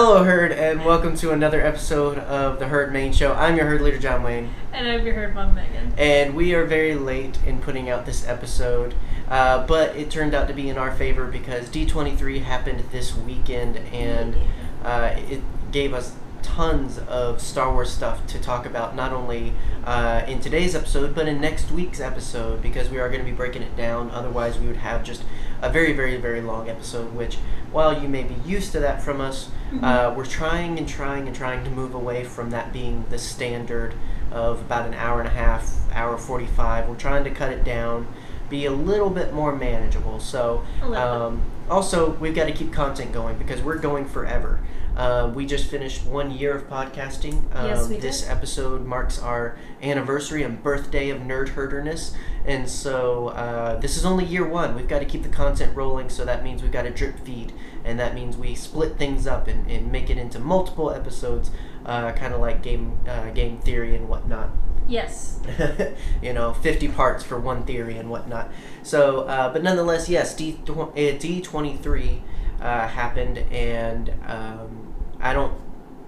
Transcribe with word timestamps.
Hello, 0.00 0.22
Herd, 0.22 0.52
and 0.52 0.84
welcome 0.84 1.16
to 1.16 1.32
another 1.32 1.60
episode 1.60 2.18
of 2.18 2.60
the 2.60 2.68
Herd 2.68 2.92
Main 2.92 3.12
Show. 3.12 3.32
I'm 3.32 3.56
your 3.56 3.66
Herd 3.66 3.80
leader, 3.80 3.98
John 3.98 4.22
Wayne, 4.22 4.54
And 4.72 4.86
I've 4.86 5.02
heard 5.02 5.34
Mom 5.34 5.56
Megan. 5.56 5.92
and 5.98 6.36
we 6.36 6.54
are 6.54 6.64
very 6.64 6.94
late 6.94 7.36
in 7.44 7.60
putting 7.60 7.90
out 7.90 8.06
this 8.06 8.24
episode, 8.24 8.94
uh, 9.28 9.66
but 9.66 9.96
it 9.96 10.08
turned 10.08 10.34
out 10.34 10.46
to 10.46 10.54
be 10.54 10.68
in 10.68 10.78
our 10.78 10.94
favor 10.94 11.26
because 11.26 11.68
D23 11.68 12.42
happened 12.44 12.84
this 12.92 13.16
weekend, 13.16 13.78
and 13.92 14.36
uh, 14.84 15.16
it 15.16 15.42
gave 15.72 15.92
us 15.92 16.14
tons 16.44 16.98
of 17.08 17.40
Star 17.40 17.72
Wars 17.72 17.90
stuff 17.92 18.24
to 18.28 18.38
talk 18.40 18.66
about, 18.66 18.94
not 18.94 19.12
only 19.12 19.52
uh, 19.84 20.22
in 20.28 20.38
today's 20.38 20.76
episode, 20.76 21.12
but 21.12 21.26
in 21.26 21.40
next 21.40 21.72
week's 21.72 21.98
episode, 21.98 22.62
because 22.62 22.88
we 22.88 23.00
are 23.00 23.08
going 23.08 23.20
to 23.20 23.28
be 23.28 23.36
breaking 23.36 23.62
it 23.62 23.76
down. 23.76 24.12
Otherwise, 24.12 24.60
we 24.60 24.68
would 24.68 24.76
have 24.76 25.02
just 25.02 25.24
a 25.62 25.70
very, 25.70 25.92
very, 25.92 26.16
very 26.16 26.40
long 26.40 26.68
episode, 26.68 27.12
which, 27.14 27.36
while 27.72 28.00
you 28.00 28.08
may 28.08 28.22
be 28.22 28.34
used 28.46 28.72
to 28.72 28.80
that 28.80 29.02
from 29.02 29.20
us, 29.20 29.50
uh, 29.82 30.12
we're 30.16 30.24
trying 30.24 30.78
and 30.78 30.88
trying 30.88 31.26
and 31.26 31.36
trying 31.36 31.62
to 31.64 31.70
move 31.70 31.94
away 31.94 32.24
from 32.24 32.50
that 32.50 32.72
being 32.72 33.04
the 33.10 33.18
standard 33.18 33.94
of 34.30 34.60
about 34.60 34.86
an 34.86 34.94
hour 34.94 35.18
and 35.20 35.28
a 35.28 35.32
half, 35.32 35.74
hour 35.92 36.16
45. 36.16 36.88
We're 36.88 36.94
trying 36.96 37.24
to 37.24 37.30
cut 37.30 37.50
it 37.52 37.64
down, 37.64 38.06
be 38.48 38.64
a 38.66 38.70
little 38.72 39.10
bit 39.10 39.32
more 39.34 39.54
manageable. 39.54 40.20
So, 40.20 40.64
A 40.82 40.88
little 40.88 40.94
bit. 40.94 40.98
um, 40.98 41.42
also, 41.70 42.10
we've 42.14 42.34
got 42.34 42.46
to 42.46 42.52
keep 42.52 42.72
content 42.72 43.12
going 43.12 43.38
because 43.38 43.60
we're 43.62 43.78
going 43.78 44.04
forever. 44.06 44.60
Uh, 44.96 45.30
we 45.32 45.46
just 45.46 45.70
finished 45.70 46.04
one 46.04 46.30
year 46.32 46.56
of 46.56 46.68
podcasting. 46.68 47.44
Um, 47.54 47.66
Yes, 47.66 47.88
we 47.88 47.98
this 47.98 48.22
did. 48.22 48.30
episode 48.30 48.84
marks 48.84 49.20
our 49.20 49.56
anniversary 49.80 50.42
and 50.42 50.60
birthday 50.60 51.10
of 51.10 51.18
nerd 51.20 51.50
herderness, 51.50 52.14
and 52.44 52.68
so 52.68 53.28
uh, 53.28 53.78
this 53.78 53.96
is 53.96 54.04
only 54.04 54.24
year 54.24 54.44
one. 54.46 54.74
We've 54.74 54.88
got 54.88 54.98
to 54.98 55.04
keep 55.04 55.22
the 55.22 55.28
content 55.28 55.76
rolling, 55.76 56.10
so 56.10 56.24
that 56.24 56.42
means 56.42 56.62
we've 56.62 56.72
got 56.72 56.82
to 56.82 56.90
drip 56.90 57.20
feed, 57.20 57.52
and 57.84 57.98
that 58.00 58.12
means 58.14 58.36
we 58.36 58.56
split 58.56 58.96
things 58.98 59.26
up 59.28 59.46
and, 59.46 59.70
and 59.70 59.92
make 59.92 60.10
it 60.10 60.18
into 60.18 60.40
multiple 60.40 60.90
episodes, 60.90 61.52
uh, 61.86 62.10
kind 62.12 62.34
of 62.34 62.40
like 62.40 62.60
game 62.62 62.98
uh, 63.06 63.30
game 63.30 63.58
theory 63.58 63.94
and 63.94 64.08
whatnot. 64.08 64.50
Yes. 64.88 65.40
you 66.22 66.32
know, 66.32 66.52
50 66.54 66.88
parts 66.88 67.22
for 67.22 67.38
one 67.38 67.64
theory 67.64 67.98
and 67.98 68.10
whatnot. 68.10 68.50
So, 68.82 69.20
uh, 69.22 69.52
but 69.52 69.62
nonetheless, 69.62 70.08
yes, 70.08 70.34
D 70.34 70.58
D 70.64 71.40
twenty 71.42 71.76
three 71.76 72.22
uh, 72.60 72.88
happened, 72.88 73.38
and 73.52 74.10
um, 74.26 74.92
I 75.20 75.32
don't 75.34 75.54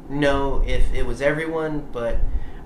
know 0.08 0.62
if 0.66 0.92
it 0.94 1.04
was 1.04 1.20
everyone, 1.22 1.88
but 1.92 2.18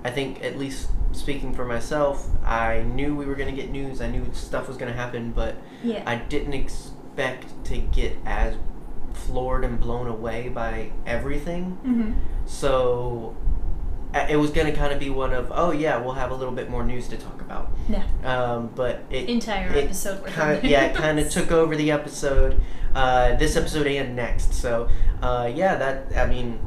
I 0.05 0.11
think 0.11 0.43
at 0.43 0.57
least 0.59 0.89
speaking 1.13 1.53
for 1.55 1.65
myself, 1.65 2.29
I 2.45 2.83
knew 2.83 3.15
we 3.15 3.27
were 3.27 3.35
going 3.35 3.55
to 3.55 3.61
get 3.61 3.71
news. 3.71 4.01
I 4.01 4.09
knew 4.09 4.29
stuff 4.33 4.69
was 4.69 4.77
going 4.77 4.91
to 4.91 4.97
happen, 4.97 5.33
but 5.33 5.57
Yeah. 5.83 6.03
I 6.07 6.17
didn't 6.17 6.55
expect 6.55 7.47
to 7.67 7.79
get 7.79 8.17
as 8.25 8.57
floored 9.13 9.65
and 9.65 9.79
blown 9.81 10.07
away 10.09 10.49
by 10.49 10.91
everything. 11.07 11.79
mm-hmm. 11.85 12.13
So 12.47 13.37
it 14.15 14.37
was 14.37 14.51
going 14.51 14.67
to 14.67 14.73
kind 14.73 14.93
of 14.93 15.01
be 15.01 15.11
one 15.11 15.33
of, 15.33 15.51
oh 15.53 15.73
yeah, 15.73 15.99
we'll 15.99 16.15
have 16.15 16.31
a 16.31 16.35
little 16.35 16.55
bit 16.55 16.71
more 16.71 16.85
news 16.85 17.09
to 17.09 17.17
talk 17.17 17.41
about. 17.41 17.71
Yeah. 17.89 18.05
Um, 18.25 18.71
but 18.75 19.03
it 19.11 19.29
Entire 19.29 19.73
it 19.73 19.85
episode 19.85 20.23
worth 20.23 20.39
of 20.39 20.65
yeah, 20.65 20.85
it 20.87 20.97
kind 20.97 21.19
of 21.19 21.29
took 21.31 21.51
over 21.51 21.75
the 21.77 21.91
episode, 21.91 22.61
uh, 22.95 23.35
this 23.37 23.57
episode 23.57 23.87
and 23.87 24.15
next. 24.15 24.55
So 24.55 24.89
uh, 25.21 25.51
yeah, 25.53 25.77
that 25.77 26.17
I 26.17 26.27
mean, 26.27 26.61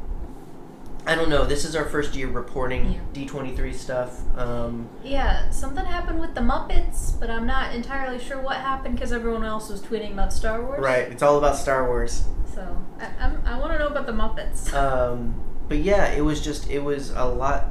I 1.06 1.16
don't 1.16 1.30
know. 1.30 1.46
This 1.46 1.64
is 1.64 1.74
our 1.74 1.86
first 1.86 2.16
year 2.16 2.28
reporting 2.28 3.00
D 3.14 3.26
twenty 3.26 3.56
three 3.56 3.74
stuff. 3.74 4.20
Um, 4.38 4.90
Yeah, 5.04 5.50
something 5.50 5.86
happened 5.86 6.20
with 6.20 6.36
the 6.36 6.42
Muppets, 6.42 7.18
but 7.18 7.30
I'm 7.30 7.48
not 7.48 7.74
entirely 7.74 8.20
sure 8.20 8.42
what 8.42 8.58
happened 8.58 8.96
because 8.96 9.14
everyone 9.14 9.46
else 9.46 9.70
was 9.70 9.82
tweeting 9.82 10.12
about 10.12 10.34
Star 10.34 10.62
Wars. 10.62 10.82
right, 10.82 11.10
it's 11.10 11.24
all 11.24 11.38
about 11.38 11.56
Star 11.56 11.88
Wars. 11.88 12.26
So 12.54 12.86
I, 13.00 13.10
I'm, 13.20 13.42
I 13.46 13.58
want 13.58 13.72
to 13.72 13.80
know 13.80 13.88
about 13.88 14.06
the 14.06 14.12
Muppets. 14.12 14.74
Um, 14.74 15.42
but 15.68 15.78
yeah, 15.80 16.12
it 16.12 16.22
was 16.22 16.42
just 16.42 16.70
it 16.70 16.80
was 16.84 17.12
a 17.12 17.26
lot 17.26 17.66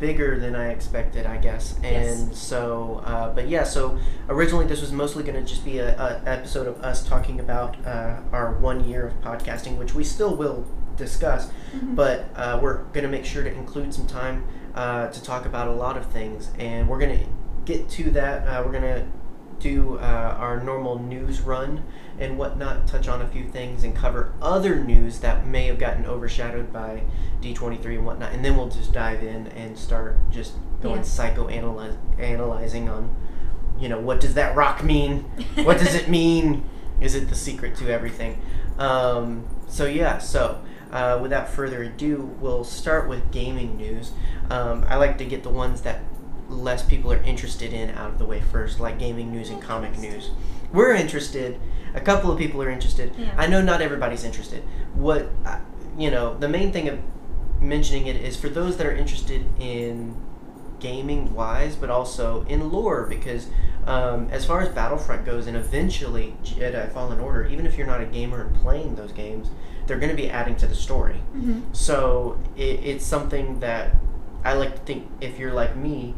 bigger 0.00 0.38
than 0.38 0.56
I 0.56 0.70
expected, 0.70 1.24
I 1.24 1.36
guess. 1.36 1.76
And 1.82 2.28
Yes. 2.30 2.38
so, 2.38 3.00
uh, 3.06 3.32
but 3.32 3.48
yeah, 3.48 3.62
so 3.64 3.96
originally 4.28 4.66
this 4.66 4.80
was 4.80 4.90
mostly 4.92 5.22
going 5.22 5.36
to 5.42 5.48
just 5.48 5.64
be 5.64 5.78
a, 5.78 5.96
a 5.96 6.22
episode 6.28 6.66
of 6.66 6.80
us 6.82 7.06
talking 7.06 7.38
about 7.40 7.76
uh, 7.86 8.16
our 8.32 8.52
one 8.58 8.88
year 8.88 9.06
of 9.06 9.14
podcasting, 9.22 9.78
which 9.78 9.94
we 9.94 10.02
still 10.04 10.34
will 10.34 10.66
discuss. 10.96 11.48
Mhm. 11.74 11.94
But 11.94 12.26
uh, 12.34 12.58
we're 12.60 12.78
going 12.92 13.04
to 13.04 13.08
make 13.08 13.24
sure 13.24 13.44
to 13.44 13.52
include 13.52 13.94
some 13.94 14.06
time 14.06 14.44
uh, 14.74 15.06
to 15.08 15.22
talk 15.22 15.46
about 15.46 15.68
a 15.68 15.72
lot 15.72 15.96
of 15.96 16.06
things, 16.06 16.50
and 16.58 16.88
we're 16.88 16.98
going 16.98 17.18
to 17.20 17.26
get 17.64 17.88
to 17.90 18.10
that. 18.10 18.46
Uh, 18.48 18.62
we're 18.66 18.72
going 18.72 18.82
to 18.82 19.06
do 19.58 19.98
uh, 19.98 20.36
our 20.38 20.62
normal 20.62 20.98
news 20.98 21.40
run 21.40 21.82
and 22.18 22.38
whatnot, 22.38 22.86
touch 22.86 23.08
on 23.08 23.20
a 23.22 23.26
few 23.28 23.48
things, 23.48 23.82
and 23.84 23.94
cover 23.94 24.32
other 24.40 24.76
news 24.84 25.18
that 25.20 25.46
may 25.46 25.66
have 25.66 25.78
gotten 25.78 26.06
overshadowed 26.06 26.72
by 26.72 27.02
D23 27.42 27.84
and 27.96 28.06
whatnot, 28.06 28.32
and 28.32 28.44
then 28.44 28.56
we'll 28.56 28.68
just 28.68 28.92
dive 28.92 29.22
in 29.22 29.48
and 29.48 29.76
start 29.78 30.18
just 30.30 30.52
going 30.82 30.96
Yeah. 30.96 31.02
psychoanalyzing 31.02 31.96
analyzing 32.18 32.88
on, 32.88 33.14
you 33.78 33.88
know, 33.88 33.98
what 33.98 34.20
does 34.20 34.34
that 34.34 34.54
rock 34.54 34.84
mean? 34.84 35.24
What 35.64 35.78
does 35.78 35.94
it 35.94 36.08
mean? 36.08 36.64
Is 37.00 37.14
it 37.14 37.28
the 37.28 37.34
secret 37.34 37.74
to 37.76 37.90
everything? 37.90 38.40
Um, 38.78 39.44
so 39.68 39.86
yeah, 39.86 40.18
so 40.18 40.60
uh, 40.92 41.18
without 41.20 41.48
further 41.48 41.82
ado, 41.82 42.36
we'll 42.40 42.62
start 42.64 43.08
with 43.08 43.32
gaming 43.32 43.76
news. 43.76 44.12
Um, 44.50 44.84
I 44.88 44.96
like 44.96 45.18
to 45.18 45.24
get 45.24 45.42
the 45.42 45.48
ones 45.50 45.80
that 45.82 46.00
less 46.48 46.82
people 46.84 47.12
are 47.12 47.22
interested 47.22 47.72
in 47.72 47.90
out 47.90 48.10
of 48.10 48.18
the 48.18 48.24
way 48.26 48.40
first, 48.40 48.80
like 48.80 48.98
gaming 48.98 49.32
news 49.32 49.50
and 49.50 49.60
comic 49.62 49.98
news. 49.98 50.30
We're 50.72 50.94
interested. 50.94 51.58
A 51.94 52.00
couple 52.00 52.30
of 52.30 52.38
people 52.38 52.62
are 52.62 52.70
interested. 52.70 53.12
Yeah. 53.16 53.34
I 53.36 53.46
know 53.46 53.62
not 53.62 53.80
everybody's 53.80 54.24
interested. 54.24 54.62
What 54.94 55.30
uh, 55.46 55.58
you 55.96 56.10
know, 56.10 56.36
the 56.36 56.48
main 56.48 56.72
thing 56.72 56.88
of 56.88 56.98
mentioning 57.60 58.06
it 58.06 58.16
is 58.16 58.36
for 58.36 58.48
those 58.48 58.76
that 58.78 58.86
are 58.86 58.92
interested 58.94 59.44
in 59.60 60.16
gaming 60.80 61.32
wise, 61.34 61.76
but 61.76 61.88
also 61.88 62.44
in 62.48 62.70
lore, 62.70 63.06
because 63.06 63.48
um, 63.86 64.28
as 64.30 64.44
far 64.44 64.60
as 64.60 64.68
Battlefront 64.70 65.24
goes, 65.24 65.46
and 65.46 65.56
eventually 65.56 66.34
Jedi 66.44 66.90
Fallen 66.92 67.20
Order, 67.20 67.46
even 67.46 67.64
if 67.66 67.78
you're 67.78 67.86
not 67.86 68.00
a 68.00 68.06
gamer 68.06 68.42
and 68.42 68.54
playing 68.56 68.96
those 68.96 69.12
games, 69.12 69.50
they're 69.86 69.98
going 69.98 70.10
to 70.10 70.16
be 70.16 70.28
adding 70.28 70.56
to 70.56 70.66
the 70.66 70.74
story. 70.74 71.20
Mhm. 71.36 71.62
So 71.72 72.38
it, 72.56 72.80
it's 72.82 73.04
something 73.04 73.60
that 73.60 73.96
I 74.44 74.54
like 74.54 74.74
to 74.74 74.80
think 74.80 75.08
if 75.20 75.38
you're 75.38 75.52
like 75.52 75.76
me, 75.76 76.14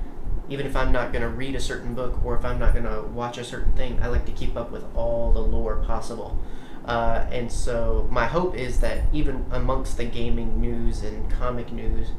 even 0.49 0.67
if 0.67 0.77
I'm 0.77 0.93
not 0.93 1.13
going 1.13 1.23
to 1.23 1.29
read 1.29 1.55
a 1.57 1.61
certain 1.61 1.95
book 1.95 2.25
or 2.25 2.37
if 2.37 2.45
I'm 2.45 2.59
not 2.59 2.73
going 2.73 2.85
to 2.85 3.03
watch 3.03 3.39
a 3.39 3.45
certain 3.45 3.73
thing, 3.73 3.99
I 4.03 4.07
like 4.09 4.25
to 4.27 4.33
keep 4.33 4.57
up 4.57 4.71
with 4.71 4.85
all 4.95 5.33
the 5.33 5.41
lore 5.41 5.77
possible. 5.77 6.39
Uh, 6.85 7.27
and 7.33 7.51
so 7.51 8.07
my 8.13 8.27
hope 8.27 8.55
is 8.55 8.79
that 8.81 9.03
even 9.13 9.45
amongst 9.51 9.97
the 9.97 10.05
gaming 10.05 10.61
news 10.61 11.03
and 11.03 11.29
comic 11.31 11.73
news, 11.73 12.11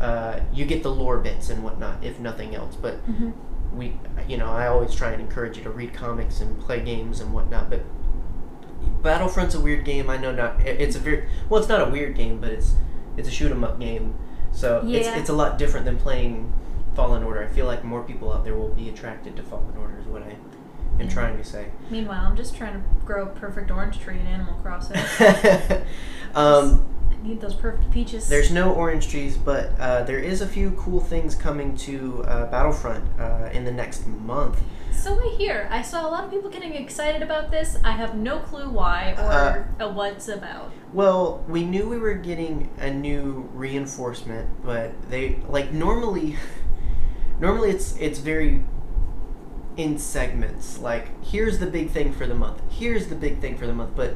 uh, 0.00 0.40
you 0.52 0.64
get 0.64 0.82
the 0.82 0.90
lore 0.90 1.18
bits 1.18 1.48
and 1.48 1.62
whatnot, 1.62 2.02
if 2.02 2.18
nothing 2.18 2.54
else. 2.54 2.74
But 2.74 3.06
Mhm. 3.08 3.32
we, 3.72 3.98
you 4.28 4.36
know, 4.36 4.50
I 4.50 4.66
always 4.66 4.92
try 4.94 5.12
and 5.12 5.20
encourage 5.22 5.56
you 5.56 5.62
to 5.62 5.70
read 5.70 5.94
comics 5.94 6.40
and 6.40 6.58
play 6.60 6.80
games 6.80 7.20
and 7.20 7.32
whatnot. 7.32 7.70
But 7.70 7.82
Battlefront's 9.02 9.54
a 9.54 9.60
weird 9.60 9.84
game. 9.84 10.10
I 10.10 10.16
know 10.16 10.32
not. 10.32 10.60
It's 10.66 10.96
a 10.96 10.98
very 10.98 11.28
well. 11.48 11.60
It's 11.60 11.68
not 11.68 11.86
a 11.86 11.90
weird 11.90 12.16
game, 12.16 12.38
but 12.40 12.50
it's 12.50 12.74
it's 13.16 13.28
a 13.28 13.30
shoot 13.30 13.50
'em 13.52 13.62
up 13.64 13.78
game. 13.78 14.14
So 14.52 14.82
it's 14.98 15.06
it's 15.20 15.28
a 15.28 15.32
lot 15.32 15.58
different 15.58 15.86
than 15.86 15.96
playing 15.96 16.52
Fallen 16.96 17.22
Order. 17.22 17.42
I 17.44 17.46
feel 17.46 17.66
like 17.66 17.84
more 17.84 18.02
people 18.02 18.32
out 18.32 18.42
there 18.42 18.54
will 18.56 18.70
be 18.74 18.88
attracted 18.88 19.36
to 19.36 19.42
Fallen 19.42 19.76
Order. 19.78 19.98
Is 20.00 20.06
what 20.06 20.22
I 20.22 20.30
am 20.30 20.38
Yeah. 21.00 21.08
trying 21.08 21.36
to 21.36 21.44
say. 21.44 21.66
Meanwhile, 21.90 22.24
I'm 22.26 22.36
just 22.36 22.56
trying 22.56 22.72
to 22.72 22.80
grow 23.04 23.24
a 23.24 23.26
perfect 23.26 23.70
orange 23.70 24.00
tree 24.00 24.18
in 24.18 24.26
Animal 24.26 24.54
Crossing. 24.62 24.96
um, 26.34 26.86
I 27.10 27.26
need 27.26 27.40
those 27.40 27.54
perfect 27.54 27.90
peaches. 27.90 28.28
There's 28.28 28.50
no 28.50 28.72
orange 28.72 29.08
trees, 29.08 29.36
but 29.36 29.78
uh, 29.78 30.04
there 30.04 30.18
is 30.18 30.40
a 30.40 30.46
few 30.46 30.70
cool 30.72 31.00
things 31.00 31.34
coming 31.34 31.76
to 31.78 32.24
uh, 32.24 32.46
Battlefront 32.50 33.04
uh, 33.20 33.50
in 33.52 33.64
the 33.64 33.72
next 33.72 34.06
month. 34.06 34.62
So 34.92 35.20
I 35.20 35.34
hear. 35.36 35.68
I 35.70 35.82
saw 35.82 36.08
a 36.08 36.10
lot 36.10 36.24
of 36.24 36.30
people 36.30 36.48
getting 36.48 36.72
excited 36.72 37.20
about 37.22 37.50
this. 37.50 37.76
I 37.84 37.92
have 37.92 38.16
no 38.16 38.38
clue 38.38 38.70
why 38.70 39.14
or 39.18 39.68
uh, 39.84 39.92
what 39.92 40.12
it's 40.14 40.28
about. 40.28 40.72
Well, 40.94 41.44
we 41.46 41.64
knew 41.64 41.86
we 41.88 41.98
were 41.98 42.14
getting 42.14 42.70
a 42.78 42.90
new 42.90 43.48
reinforcement, 43.52 44.48
but 44.64 44.92
they 45.10 45.40
like 45.48 45.72
normally. 45.72 46.36
Normally, 47.40 47.70
it's 47.70 47.96
it's 47.98 48.18
very 48.18 48.62
in 49.76 49.98
segments. 49.98 50.78
Like 50.78 51.08
here's 51.24 51.58
the 51.58 51.66
big 51.66 51.90
thing 51.90 52.12
for 52.12 52.26
the 52.26 52.34
month. 52.34 52.60
Here's 52.70 53.08
the 53.08 53.14
big 53.14 53.40
thing 53.40 53.56
for 53.58 53.66
the 53.66 53.74
month. 53.74 53.92
But 53.94 54.14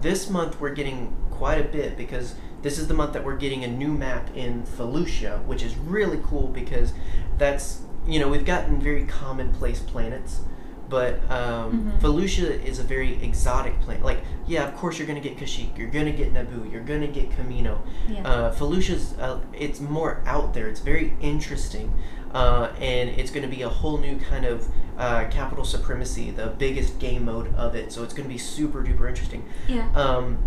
this 0.00 0.28
month 0.28 0.60
we're 0.60 0.74
getting 0.74 1.16
quite 1.30 1.60
a 1.60 1.68
bit 1.68 1.96
because 1.96 2.34
this 2.62 2.78
is 2.78 2.88
the 2.88 2.94
month 2.94 3.12
that 3.12 3.24
we're 3.24 3.36
getting 3.36 3.62
a 3.64 3.68
new 3.68 3.92
map 3.92 4.28
in 4.36 4.64
Felucia, 4.64 5.44
which 5.44 5.62
is 5.62 5.76
really 5.76 6.20
cool 6.24 6.48
because 6.48 6.92
that's 7.38 7.82
you 8.06 8.18
know 8.18 8.28
we've 8.28 8.44
gotten 8.44 8.80
very 8.80 9.04
commonplace 9.04 9.78
planets, 9.80 10.40
but 10.88 11.14
um, 11.30 11.92
Mhm. 11.92 12.00
Felucia 12.00 12.64
is 12.64 12.78
a 12.80 12.82
very 12.82 13.22
exotic 13.22 13.78
planet. 13.82 14.04
Like 14.04 14.18
yeah, 14.48 14.66
of 14.66 14.74
course 14.76 14.98
you're 14.98 15.06
gonna 15.06 15.20
get 15.20 15.36
Kashyyyk, 15.36 15.78
you're 15.78 15.88
gonna 15.90 16.10
get 16.12 16.34
Naboo, 16.34 16.70
you're 16.72 16.82
gonna 16.84 17.06
get 17.06 17.30
Camino. 17.36 17.80
Yeah. 18.08 18.22
Uh, 18.26 18.52
Felucia's 18.52 19.14
uh, 19.20 19.38
it's 19.52 19.78
more 19.80 20.20
out 20.26 20.52
there. 20.52 20.66
It's 20.66 20.80
very 20.80 21.16
interesting. 21.20 21.92
Uh, 22.32 22.72
and 22.80 23.10
it's 23.10 23.30
going 23.30 23.48
to 23.48 23.54
be 23.54 23.62
a 23.62 23.68
whole 23.68 23.98
new 23.98 24.18
kind 24.18 24.44
of 24.44 24.68
uh, 24.98 25.28
capital 25.30 25.64
supremacy, 25.64 26.30
the 26.30 26.46
biggest 26.46 26.98
game 26.98 27.24
mode 27.24 27.54
of 27.54 27.74
it. 27.74 27.92
So 27.92 28.02
it's 28.02 28.14
going 28.14 28.28
to 28.28 28.32
be 28.32 28.38
super 28.38 28.82
duper 28.82 29.08
interesting. 29.08 29.44
Yeah. 29.68 29.90
Um, 29.94 30.38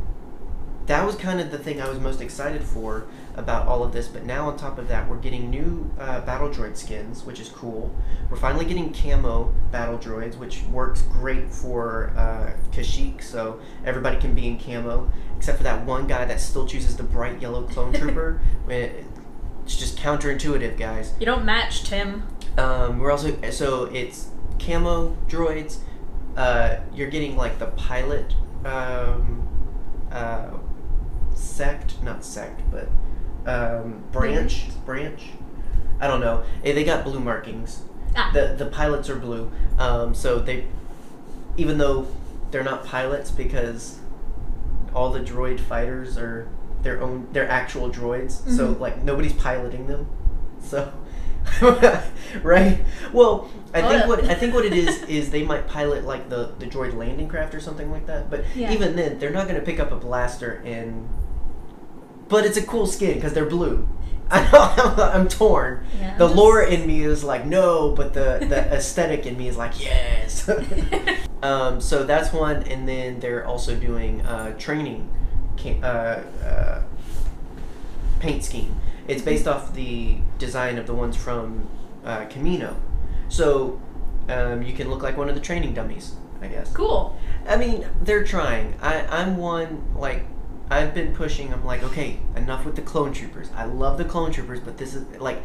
that 0.90 1.06
was 1.06 1.16
kind 1.16 1.40
of 1.40 1.52
the 1.52 1.58
thing 1.60 1.80
I 1.80 1.88
was 1.88 2.00
most 2.00 2.20
excited 2.20 2.64
for 2.64 3.06
about 3.36 3.68
all 3.68 3.84
of 3.84 3.94
this. 3.94 4.08
But 4.08 4.26
now 4.26 4.48
on 4.48 4.58
top 4.58 4.80
of 4.80 4.88
that, 4.88 5.08
we're 5.08 5.18
getting 5.18 5.52
new 5.52 5.90
uh, 6.00 6.22
battle 6.22 6.50
droid 6.50 6.76
skins, 6.76 7.24
which 7.24 7.40
is 7.40 7.50
cool. 7.50 7.96
We're 8.28 8.38
finally 8.38 8.66
getting 8.66 8.92
camo 8.92 9.54
battle 9.72 10.00
droids, 10.00 10.36
which 10.36 10.64
works 10.64 11.04
great 11.04 11.54
for 11.54 12.12
uh, 12.18 12.54
Kashyyyk, 12.72 13.22
so 13.22 13.60
everybody 13.86 14.18
can 14.18 14.34
be 14.34 14.48
in 14.48 14.60
camo, 14.60 15.12
except 15.38 15.60
for 15.60 15.64
that 15.64 15.86
one 15.86 16.08
guy 16.08 16.26
that 16.26 16.42
still 16.42 16.66
chooses 16.66 16.98
the 16.98 17.04
bright 17.04 17.40
yellow 17.40 17.64
clone 17.64 17.94
trooper. 18.00 18.42
It's 19.70 19.78
just 19.78 20.00
counterintuitive, 20.00 20.80
guys. 20.80 21.14
You 21.20 21.28
don't 21.28 21.46
match 21.46 21.84
Tim. 21.84 22.24
Um, 22.58 22.98
we're 22.98 23.12
also 23.12 23.40
so 23.52 23.84
it's 23.86 24.30
camo 24.58 25.16
droids. 25.28 25.78
Uh, 26.36 26.78
you're 26.92 27.12
getting 27.12 27.38
like 27.38 27.60
the 27.60 27.68
pilot 27.68 28.34
um, 28.66 29.48
uh, 30.12 30.48
sect, 31.36 32.02
not 32.02 32.26
sect, 32.26 32.64
but 32.72 32.90
um, 33.46 34.02
branch, 34.12 34.66
branch. 34.88 35.28
I 36.00 36.08
don't 36.08 36.22
know. 36.22 36.44
Eh, 36.64 36.74
They 36.74 36.84
got 36.84 37.04
blue 37.04 37.20
markings. 37.20 37.84
Ah. 38.16 38.32
The 38.34 38.56
the 38.58 38.66
pilots 38.66 39.08
are 39.08 39.18
blue. 39.18 39.52
Um, 39.78 40.16
so 40.16 40.40
they, 40.40 40.66
even 41.58 41.78
though 41.78 42.08
they're 42.50 42.64
not 42.64 42.86
pilots 42.86 43.30
because 43.30 44.00
all 44.96 45.12
the 45.12 45.20
droid 45.20 45.60
fighters 45.60 46.18
are 46.18 46.50
their 46.84 47.02
own, 47.02 47.28
they're 47.32 47.50
actual 47.50 47.90
droids. 47.90 48.32
So 48.56 48.74
Mhm. 48.74 48.80
like 48.80 49.04
nobody's 49.04 49.34
piloting 49.34 49.88
them. 49.88 50.08
So. 50.62 50.92
right. 52.44 52.80
Well, 53.14 53.50
I 53.74 53.82
think 53.82 54.08
what 54.08 54.24
I 54.26 54.34
think 54.36 54.54
what 54.54 54.66
it 54.66 54.74
is 54.74 55.02
is 55.08 55.32
they 55.32 55.44
might 55.44 55.68
pilot 55.68 56.06
like 56.06 56.30
the 56.30 56.52
the 56.60 56.66
droid 56.66 56.96
landing 56.96 57.28
craft 57.28 57.56
or 57.56 57.60
something 57.60 57.90
like 57.92 58.06
that. 58.08 58.30
But 58.30 58.44
Yeah. 58.56 58.72
even 58.74 58.96
then, 58.96 59.20
they're 59.20 59.32
not 59.32 59.48
going 59.48 59.60
to 59.60 59.66
pick 59.66 59.80
up 59.80 59.92
a 59.92 59.96
blaster 59.96 60.62
and. 60.66 61.08
But 62.28 62.46
it's 62.46 62.58
a 62.58 62.62
cool 62.64 62.86
skin 62.86 63.16
because 63.16 63.34
they're 63.34 63.46
blue. 63.50 63.88
I 64.32 64.44
know 64.52 65.04
I'm 65.12 65.28
torn. 65.28 65.86
Yeah, 66.00 66.16
the 66.18 66.28
I'm 66.30 66.36
lore 66.36 66.62
just- 66.62 66.74
in 66.74 66.86
me 66.88 67.02
is 67.04 67.24
like 67.24 67.46
no, 67.48 67.94
but 67.96 68.14
the 68.14 68.46
the 68.48 68.72
aesthetic 68.76 69.26
in 69.26 69.36
me 69.38 69.48
is 69.48 69.58
like 69.58 69.84
yes. 69.84 70.48
um, 71.42 71.82
so 71.82 72.04
that's 72.04 72.32
one, 72.32 72.62
and 72.64 72.88
then 72.88 73.20
they're 73.20 73.46
also 73.48 73.76
doing 73.76 74.22
uh, 74.22 74.54
training, 74.60 75.10
uh, 75.66 76.22
uh, 76.44 76.82
paint 78.20 78.44
scheme. 78.44 78.76
It's 79.08 79.22
based 79.22 79.48
off 79.48 79.74
the 79.74 80.18
design 80.38 80.78
of 80.78 80.86
the 80.88 80.94
ones 80.94 81.16
from 81.16 81.68
uh, 82.06 82.26
Camino, 82.26 82.76
so 83.28 83.82
um, 84.28 84.62
you 84.62 84.74
can 84.74 84.90
look 84.90 85.02
like 85.02 85.18
one 85.18 85.30
of 85.30 85.36
the 85.36 85.42
training 85.42 85.74
dummies, 85.74 86.14
I 86.42 86.48
guess. 86.48 86.72
Cool. 86.72 87.18
I 87.48 87.58
mean, 87.58 87.88
they're 88.02 88.24
trying. 88.24 88.76
I, 88.82 89.06
I'm 89.08 89.38
one, 89.38 89.84
like, 89.96 90.26
I've 90.70 90.94
been 90.94 91.16
pushing. 91.16 91.52
I'm 91.52 91.66
like, 91.66 91.82
okay, 91.84 92.20
enough 92.36 92.66
with 92.66 92.76
the 92.76 92.84
clone 92.84 93.14
troopers. 93.14 93.50
I 93.56 93.66
love 93.66 93.98
the 93.98 94.06
clone 94.06 94.32
troopers, 94.32 94.60
but 94.60 94.78
this 94.78 94.94
is, 94.94 95.06
like, 95.20 95.42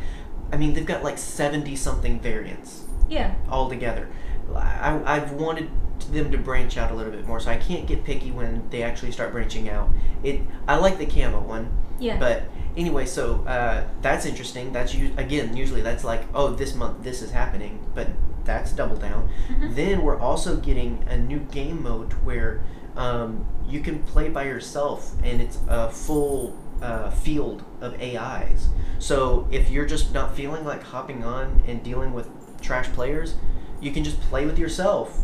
I 0.52 0.56
mean, 0.58 0.74
they've 0.74 0.84
got 0.84 1.02
like 1.02 1.16
70 1.16 1.74
something 1.76 2.20
variants 2.20 2.84
Yeah. 3.08 3.34
altogether. 3.48 4.08
I, 4.54 5.00
I've 5.06 5.32
wanted 5.32 5.70
them 6.10 6.30
to 6.32 6.38
branch 6.38 6.76
out 6.76 6.90
a 6.90 6.94
little 6.94 7.12
bit 7.12 7.26
more, 7.26 7.40
so 7.40 7.50
I 7.50 7.56
can't 7.56 7.86
get 7.86 8.04
picky 8.04 8.30
when 8.30 8.68
they 8.70 8.82
actually 8.82 9.12
start 9.12 9.32
branching 9.32 9.68
out. 9.68 9.88
It, 10.22 10.40
I 10.68 10.76
like 10.76 10.98
the 10.98 11.06
camo 11.06 11.40
one, 11.40 11.68
Yeah. 11.98 12.18
but 12.18 12.42
anyway, 12.76 13.06
so 13.06 13.44
uh, 13.46 13.84
that's 14.02 14.26
interesting. 14.26 14.72
That's 14.72 14.94
u- 14.94 15.12
again, 15.16 15.56
usually 15.56 15.80
that's 15.82 16.04
like, 16.04 16.22
oh, 16.34 16.50
this 16.50 16.74
month 16.74 17.02
this 17.02 17.22
is 17.22 17.30
happening, 17.30 17.84
but 17.94 18.08
that's 18.44 18.72
double 18.72 18.96
down. 18.96 19.30
Mhm. 19.48 19.74
Then 19.74 20.02
we're 20.02 20.18
also 20.20 20.56
getting 20.56 21.02
a 21.08 21.16
new 21.16 21.38
game 21.40 21.82
mode 21.82 22.12
where 22.24 22.62
um, 22.96 23.44
you 23.66 23.80
can 23.80 24.00
play 24.04 24.28
by 24.28 24.44
yourself, 24.44 25.12
and 25.24 25.40
it's 25.40 25.58
a 25.68 25.90
full 25.90 26.56
uh, 26.82 27.10
field 27.10 27.64
of 27.80 27.94
AIs. 28.00 28.68
So 28.98 29.48
if 29.50 29.70
you're 29.70 29.86
just 29.86 30.12
not 30.12 30.36
feeling 30.36 30.64
like 30.64 30.82
hopping 30.82 31.24
on 31.24 31.62
and 31.66 31.82
dealing 31.82 32.12
with 32.12 32.28
trash 32.60 32.86
players, 32.92 33.34
you 33.80 33.90
can 33.90 34.04
just 34.04 34.20
play 34.22 34.44
with 34.46 34.58
yourself. 34.58 35.18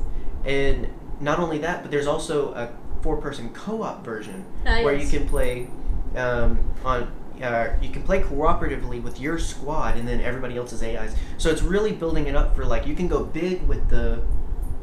And 0.45 0.89
not 1.21 1.39
only 1.39 1.59
that, 1.59 1.83
but 1.83 1.91
there's 1.91 2.07
also 2.07 2.53
a 2.55 2.71
four-person 3.03 3.51
co-op 3.51 4.05
version 4.05 4.45
Ah, 4.67 4.83
where 4.83 4.95
you 4.95 5.09
can 5.09 5.29
play 5.29 5.69
um, 6.17 6.59
on. 6.85 7.11
Uh, 7.43 7.75
you 7.81 7.89
can 7.89 8.03
play 8.03 8.21
cooperatively 8.21 9.03
with 9.03 9.19
your 9.19 9.39
squad 9.39 9.97
and 9.97 10.07
then 10.07 10.21
everybody 10.21 10.59
else's 10.59 10.83
AIs. 10.83 11.15
So 11.39 11.49
it's 11.51 11.63
really 11.63 11.93
building 11.93 12.27
it 12.27 12.37
up 12.37 12.55
for 12.55 12.67
like 12.67 12.87
you 12.87 12.95
can 12.95 13.09
go 13.09 13.25
big 13.25 13.63
with 13.67 13.89
the 13.89 14.23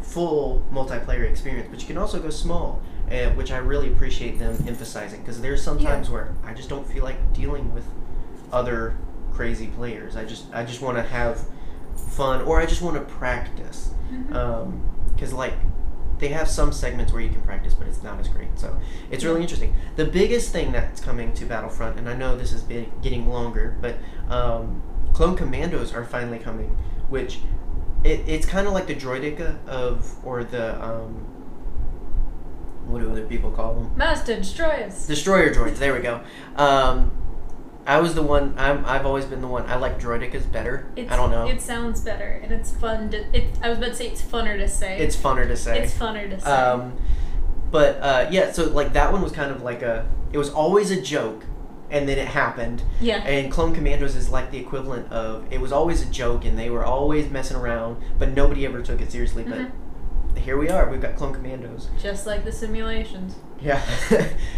full 0.01 0.63
multiplayer 0.74 1.30
experience, 1.30 1.68
but 1.69 1.80
you 1.81 1.86
can 1.86 2.00
also 2.00 2.19
go 2.19 2.31
small, 2.31 2.81
uh, 3.12 3.30
which 3.31 3.51
I 3.51 3.57
really 3.57 3.92
appreciate 3.92 4.39
them 4.39 4.56
emphasizing 4.68 5.19
because 5.21 5.39
there's 5.39 5.62
some 5.62 5.77
Yeah. 5.77 6.04
where 6.06 6.33
I 6.44 6.54
just 6.56 6.68
don't 6.68 6.88
feel 6.92 7.04
like 7.04 7.18
dealing 7.33 7.71
with 7.75 7.86
other 8.51 8.95
crazy 9.33 9.68
players. 9.68 10.15
I 10.15 10.25
just 10.25 10.45
I 10.51 10.63
just 10.63 10.81
want 10.81 10.98
to 10.98 11.04
have 11.04 11.42
fun 11.95 12.42
or 12.44 12.59
I 12.59 12.65
just 12.65 12.81
want 12.81 12.95
to 12.95 13.01
practice 13.04 13.92
Mhm. 14.12 14.33
Because 15.18 15.34
like 15.34 15.54
they 16.19 16.30
have 16.30 16.48
some 16.48 16.72
segments 16.72 17.12
where 17.12 17.22
you 17.22 17.30
can 17.30 17.42
practice 17.42 17.74
but 17.74 17.88
it's 17.88 18.04
not 18.04 18.19
as 18.19 18.28
great. 18.28 18.48
So 18.56 18.80
it's 19.12 19.24
really 19.24 19.42
interesting. 19.42 19.75
The 19.96 20.06
biggest 20.06 20.52
thing 20.52 20.72
that's 20.72 21.02
coming 21.02 21.34
to 21.34 21.46
battlefront 21.46 21.98
and 21.98 22.08
i 22.08 22.16
know 22.16 22.38
this 22.38 22.52
has 22.52 22.62
been 22.62 22.90
getting 23.02 23.28
longer 23.28 23.75
but 23.81 23.96
um, 24.30 24.81
clone 25.14 25.36
commandos 25.36 25.94
are 25.94 26.06
finally 26.06 26.40
coming 26.40 26.78
which 27.10 27.40
it, 28.04 28.22
it's 28.28 28.46
kind 28.46 28.68
of 28.68 28.74
like 28.74 28.88
the 28.88 28.96
droideka 28.96 29.66
of 29.68 30.16
or 30.25 30.44
the 30.44 30.84
um, 30.84 31.25
what 32.88 33.02
do 33.02 33.12
other 33.12 33.25
people 33.25 33.52
call 33.52 33.74
them? 33.75 33.92
Master, 33.98 34.36
destroyers. 34.36 35.08
destroyer 35.08 35.54
droids. 35.54 35.78
There 35.78 35.94
we 35.94 36.00
go. 36.00 36.22
Um, 36.56 37.12
i 37.88 37.98
was 38.00 38.13
the 38.13 38.22
one 38.22 38.54
I'm, 38.57 38.86
i've 38.86 39.06
always 39.06 39.25
been 39.25 39.42
the 39.42 39.48
one 39.48 39.66
i 39.66 39.75
like 39.75 40.00
droidekas 40.00 40.51
better 40.51 40.86
It's, 40.95 41.12
i 41.12 41.16
don't 41.16 41.31
know 41.31 41.48
It 41.48 41.62
sounds 41.62 42.01
better, 42.01 42.39
and 42.44 42.51
it's 42.51 42.72
fun 42.72 43.10
to. 43.12 43.18
It, 43.36 43.45
I 43.63 43.69
was 43.69 43.78
about 43.80 43.89
to 43.92 43.95
say 43.95 44.07
it's 44.07 44.22
funner 44.22 44.57
to 44.57 44.68
say. 44.68 45.00
it's 45.00 45.16
funner 45.16 45.48
to 45.48 45.56
say 45.57 45.80
It's 45.84 45.94
funner 45.98 46.30
to 46.30 46.39
say. 46.39 46.51
Um, 46.51 46.98
but 47.72 48.00
uh, 48.01 48.28
yeah, 48.31 48.51
so 48.51 48.66
like 48.66 48.94
that 48.94 49.12
one 49.12 49.22
was 49.22 49.31
kind 49.31 49.51
of 49.51 49.62
like 49.62 49.81
a. 49.81 50.07
It 50.31 50.38
was 50.38 50.50
always 50.50 50.90
a 50.92 51.02
joke, 51.02 51.44
and 51.90 52.07
then 52.07 52.18
it 52.18 52.28
happened. 52.28 52.81
yeah. 53.02 53.18
And 53.26 53.52
Clone 53.52 53.73
Commandos 53.73 54.16
is 54.16 54.30
like 54.30 54.52
the 54.52 54.57
equivalent 54.57 55.12
of 55.12 55.45
it 55.52 55.59
was 55.59 55.71
always 55.71 56.02
a 56.02 56.06
joke, 56.12 56.45
and 56.45 56.57
they 56.57 56.69
were 56.69 56.85
always 56.85 57.30
messing 57.30 57.57
around, 57.57 58.02
but 58.19 58.30
nobody 58.31 58.66
ever 58.66 58.81
took 58.81 59.02
it 59.02 59.12
seriously. 59.12 59.44
But 59.44 59.59
Mhm. 59.59 59.71
Here 60.38 60.58
we 60.58 60.70
are. 60.70 60.90
We've 60.90 61.02
got 61.02 61.16
Clone 61.16 61.34
Commandos. 61.34 61.90
Just 62.02 62.26
like 62.28 62.44
the 62.46 62.52
simulations. 62.52 63.36
Yeah. 63.62 63.82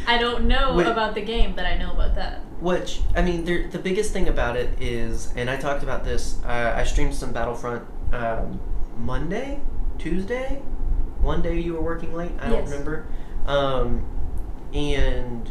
I 0.08 0.18
don't 0.18 0.46
know 0.48 0.76
Wait. 0.76 0.88
about 0.88 1.16
the 1.16 1.22
game, 1.22 1.54
but 1.56 1.66
I 1.66 1.78
know 1.78 1.92
about 1.94 2.16
that. 2.16 2.40
Which 2.60 3.02
I 3.16 3.22
mean, 3.22 3.46
the 3.46 3.80
biggest 3.80 4.12
thing 4.14 4.28
about 4.28 4.58
it 4.58 4.70
is, 4.82 5.32
and 5.36 5.50
I 5.50 5.56
talked 5.58 5.84
about 5.84 6.04
this. 6.04 6.40
Uh, 6.44 6.74
I 6.76 6.84
streamed 6.84 7.16
some 7.16 7.32
Battlefront 7.32 7.84
um, 8.14 8.60
Monday, 8.98 9.62
Tuesday. 9.98 10.62
One 11.22 11.42
day 11.42 11.60
you 11.60 11.74
were 11.74 11.82
working 11.82 12.14
late. 12.14 12.32
I 12.40 12.50
don't 12.50 12.60
Yes. 12.60 12.70
remember. 12.70 13.08
Um, 13.46 14.06
and 14.74 15.50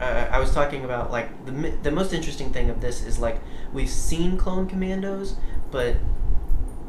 uh, 0.00 0.28
I 0.30 0.38
was 0.38 0.52
talking 0.52 0.84
about 0.84 1.10
like 1.10 1.46
the 1.46 1.52
the 1.82 1.90
most 1.90 2.12
interesting 2.12 2.50
thing 2.52 2.68
of 2.70 2.80
this 2.80 3.02
is 3.04 3.18
like 3.18 3.40
we've 3.72 3.88
seen 3.90 4.36
clone 4.36 4.66
commandos, 4.68 5.36
but 5.70 5.96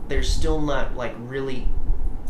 they're 0.10 0.24
still 0.24 0.62
not 0.62 0.96
like 0.96 1.16
really 1.18 1.68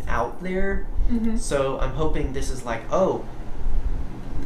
out 0.08 0.42
there. 0.44 0.88
Mm-hmm. 1.10 1.38
So 1.38 1.80
I'm 1.80 1.92
hoping 1.92 2.34
this 2.34 2.50
is 2.50 2.66
like, 2.66 2.82
oh, 2.92 3.26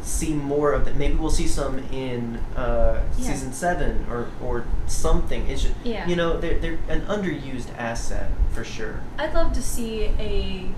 see 0.02 0.32
more 0.34 0.72
of 0.72 0.86
it. 0.88 0.96
Maybe 0.96 1.14
we'll 1.14 1.30
see 1.30 1.46
some 1.46 1.78
in 1.92 2.36
uh, 2.56 3.02
Yeah. 3.18 3.24
season 3.32 3.52
seven 3.52 4.06
or 4.10 4.28
or 4.42 4.64
something. 4.86 5.46
It's 5.48 5.62
just, 5.62 5.74
Yeah. 5.84 6.06
you 6.06 6.16
know 6.16 6.38
they're 6.40 6.58
they're 6.58 6.78
an 6.88 7.02
underused 7.02 7.68
asset 7.78 8.30
for 8.52 8.64
sure. 8.64 9.00
I'd 9.18 9.34
love 9.34 9.52
to 9.52 9.62
see 9.62 10.04
a 10.18 10.70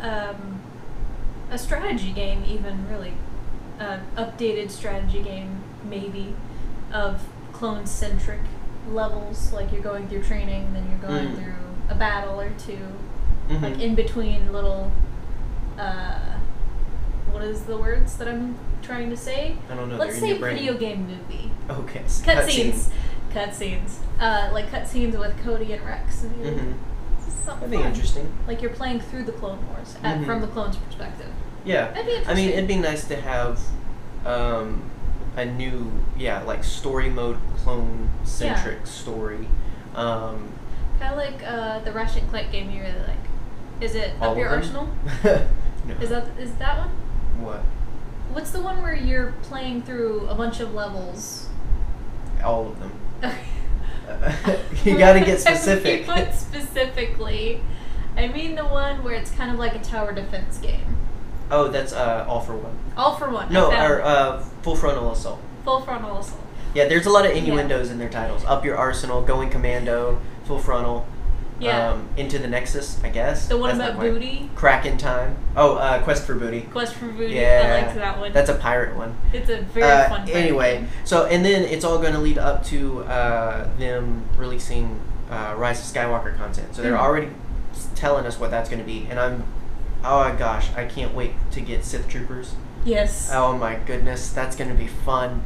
um, 0.00 0.60
a 1.50 1.58
strategy 1.58 2.12
game, 2.12 2.42
even 2.46 2.88
really, 2.88 3.12
uh, 3.78 3.98
updated 4.16 4.70
strategy 4.70 5.22
game, 5.22 5.60
maybe, 5.88 6.34
of 6.92 7.22
clone 7.52 7.86
centric 7.86 8.40
levels. 8.90 9.52
Like 9.52 9.70
you're 9.72 9.82
going 9.82 10.08
through 10.08 10.22
training, 10.24 10.72
then 10.72 10.88
you're 10.90 11.08
going 11.10 11.28
Mm. 11.28 11.36
through 11.36 11.54
a 11.88 11.94
battle 11.94 12.40
or 12.40 12.50
2 12.58 12.78
Mhm. 13.48 13.62
like 13.62 13.80
in 13.80 13.94
between 13.94 14.52
little. 14.52 14.90
Uh, 15.78 16.18
what 17.30 17.42
is 17.42 17.62
the 17.62 17.76
words 17.76 18.16
that 18.18 18.28
I'm 18.28 18.56
trying 18.82 19.10
to 19.10 19.16
say? 19.16 19.56
I 19.70 19.74
don't 19.74 19.88
know. 19.88 19.96
Let's 19.96 20.16
say 20.18 20.22
in 20.24 20.28
your 20.30 20.38
brain. 20.38 20.56
video 20.56 20.74
game 20.74 21.06
movie. 21.06 21.50
Okay. 21.70 22.00
s- 22.00 22.22
Cutscenes. 22.26 22.90
Cutscenes. 23.32 23.94
Uh, 24.20 24.50
like 24.52 24.70
cutscenes 24.70 25.18
with 25.18 25.36
Cody 25.42 25.72
and 25.72 25.84
Rex. 25.84 26.22
And 26.24 26.34
Mhm. 26.34 26.74
Something 27.44 27.70
That'd 27.70 27.70
be 27.70 27.76
fun. 27.78 27.86
interesting. 27.86 28.32
Like 28.46 28.60
you're 28.62 28.70
playing 28.70 29.00
through 29.00 29.24
the 29.24 29.32
Clone 29.32 29.58
Wars 29.68 29.96
at, 30.04 30.18
Mhm. 30.20 30.26
from 30.26 30.40
the 30.42 30.46
clone's 30.46 30.76
perspective. 30.76 31.26
Yeah. 31.64 31.88
That'd 31.90 32.06
be 32.06 32.30
I 32.30 32.34
mean, 32.34 32.50
it'd 32.50 32.68
be 32.68 32.76
nice 32.76 33.04
to 33.08 33.16
have 33.20 33.58
um, 34.24 34.82
a 35.36 35.44
new, 35.44 35.90
yeah, 36.16 36.42
like 36.42 36.62
story 36.62 37.08
mode 37.08 37.38
clone 37.64 38.08
centric 38.22 38.86
story. 38.86 39.48
Um, 39.96 40.50
Kind 41.00 41.12
of 41.12 41.16
like 41.18 41.42
uh, 41.44 41.80
the 41.80 41.90
Ratchet 41.90 42.22
and 42.22 42.30
Clank 42.30 42.52
game 42.52 42.70
you 42.70 42.82
really 42.82 43.00
like. 43.00 43.16
Is 43.82 43.96
it 43.96 44.12
all 44.20 44.30
Up 44.30 44.38
Your 44.38 44.48
Arsenal? 44.48 44.88
no. 45.24 45.94
Is 46.00 46.10
that 46.10 46.28
is 46.38 46.54
that 46.54 46.78
one? 46.78 46.88
what? 47.44 47.60
What's 48.32 48.52
the 48.52 48.62
one 48.62 48.80
where 48.80 48.94
you're 48.94 49.32
playing 49.42 49.82
through 49.82 50.28
a 50.28 50.34
bunch 50.36 50.60
of 50.60 50.72
levels? 50.72 51.48
All 52.44 52.68
of 52.68 52.78
them. 52.78 52.92
you 54.84 54.96
gotta 54.96 55.20
get 55.20 55.40
specific. 55.40 56.08
I 56.08 56.16
mean, 56.16 56.26
what 56.26 56.34
specifically? 56.34 57.60
I 58.16 58.28
mean 58.28 58.54
the 58.54 58.64
one 58.64 59.02
where 59.02 59.14
it's 59.14 59.32
kind 59.32 59.50
of 59.50 59.58
like 59.58 59.74
a 59.74 59.80
tower 59.80 60.12
defense 60.12 60.58
game. 60.58 60.96
Oh, 61.50 61.68
that's 61.68 61.92
uh, 61.92 62.24
all 62.28 62.40
for 62.40 62.56
one. 62.56 62.78
All 62.96 63.16
for 63.16 63.30
one. 63.30 63.52
No, 63.52 63.70
or 63.70 64.00
uh, 64.02 64.40
full 64.62 64.76
frontal 64.76 65.10
assault. 65.10 65.40
full 65.64 65.80
frontal 65.80 66.18
assault. 66.18 66.40
Yeah, 66.74 66.86
there's 66.88 67.06
a 67.06 67.10
lot 67.10 67.26
of 67.26 67.32
innuendos 67.32 67.90
in 67.90 67.98
their 67.98 68.08
titles. 68.08 68.44
Up 68.44 68.64
your 68.64 68.76
arsenal, 68.76 69.22
going 69.22 69.50
commando, 69.50 70.20
full 70.44 70.58
frontal. 70.58 71.06
Yeah. 71.62 71.90
Um, 71.92 72.08
into 72.16 72.38
the 72.38 72.48
nexus, 72.48 72.98
I 73.04 73.08
guess. 73.08 73.46
the 73.46 73.56
one 73.56 73.68
That's 73.68 73.78
about 73.78 73.88
not 73.94 73.96
quite- 74.00 74.12
booty. 74.14 74.50
Crack 74.56 74.84
in 74.86 74.98
Time. 74.98 75.36
Oh, 75.56 75.76
uh, 75.76 76.02
quest 76.02 76.24
for 76.26 76.34
booty. 76.34 76.62
Quest 76.62 76.94
for 76.94 77.06
booty. 77.06 77.34
Yeah, 77.34 77.62
I 77.64 77.82
liked 77.82 77.94
that 77.96 78.18
one. 78.18 78.32
That's 78.32 78.50
a 78.50 78.54
pirate 78.54 78.96
one. 78.96 79.16
it's 79.32 79.48
a 79.48 79.62
very 79.62 79.86
Uh, 79.90 80.08
fun. 80.08 80.26
pirate 80.26 80.36
anyway, 80.36 80.74
game. 80.78 80.88
so 81.04 81.26
and 81.26 81.44
then 81.44 81.62
it's 81.62 81.84
all 81.84 81.98
going 81.98 82.14
to 82.14 82.18
lead 82.18 82.38
up 82.38 82.64
to 82.66 83.04
uh, 83.04 83.68
them 83.78 84.24
releasing 84.36 85.00
uh, 85.30 85.54
Rise 85.56 85.78
of 85.80 85.86
Skywalker 85.96 86.36
content. 86.36 86.74
So 86.74 86.82
they're 86.82 86.92
Mhm. 86.94 87.00
already 87.00 87.28
s- 87.72 87.88
telling 87.94 88.26
us 88.26 88.38
what 88.40 88.50
that's 88.50 88.68
going 88.68 88.80
to 88.80 88.84
be, 88.86 89.06
and 89.08 89.18
I'm, 89.18 89.44
oh 90.04 90.24
my 90.24 90.32
gosh, 90.32 90.68
I 90.76 90.84
can't 90.84 91.14
wait 91.14 91.32
to 91.52 91.60
get 91.60 91.84
Sith 91.84 92.06
Troopers. 92.08 92.54
Yes. 92.84 93.30
Oh 93.32 93.56
my 93.56 93.76
goodness, 93.86 94.30
that's 94.30 94.56
going 94.56 94.68
to 94.68 94.76
be 94.76 94.88
fun. 94.88 95.42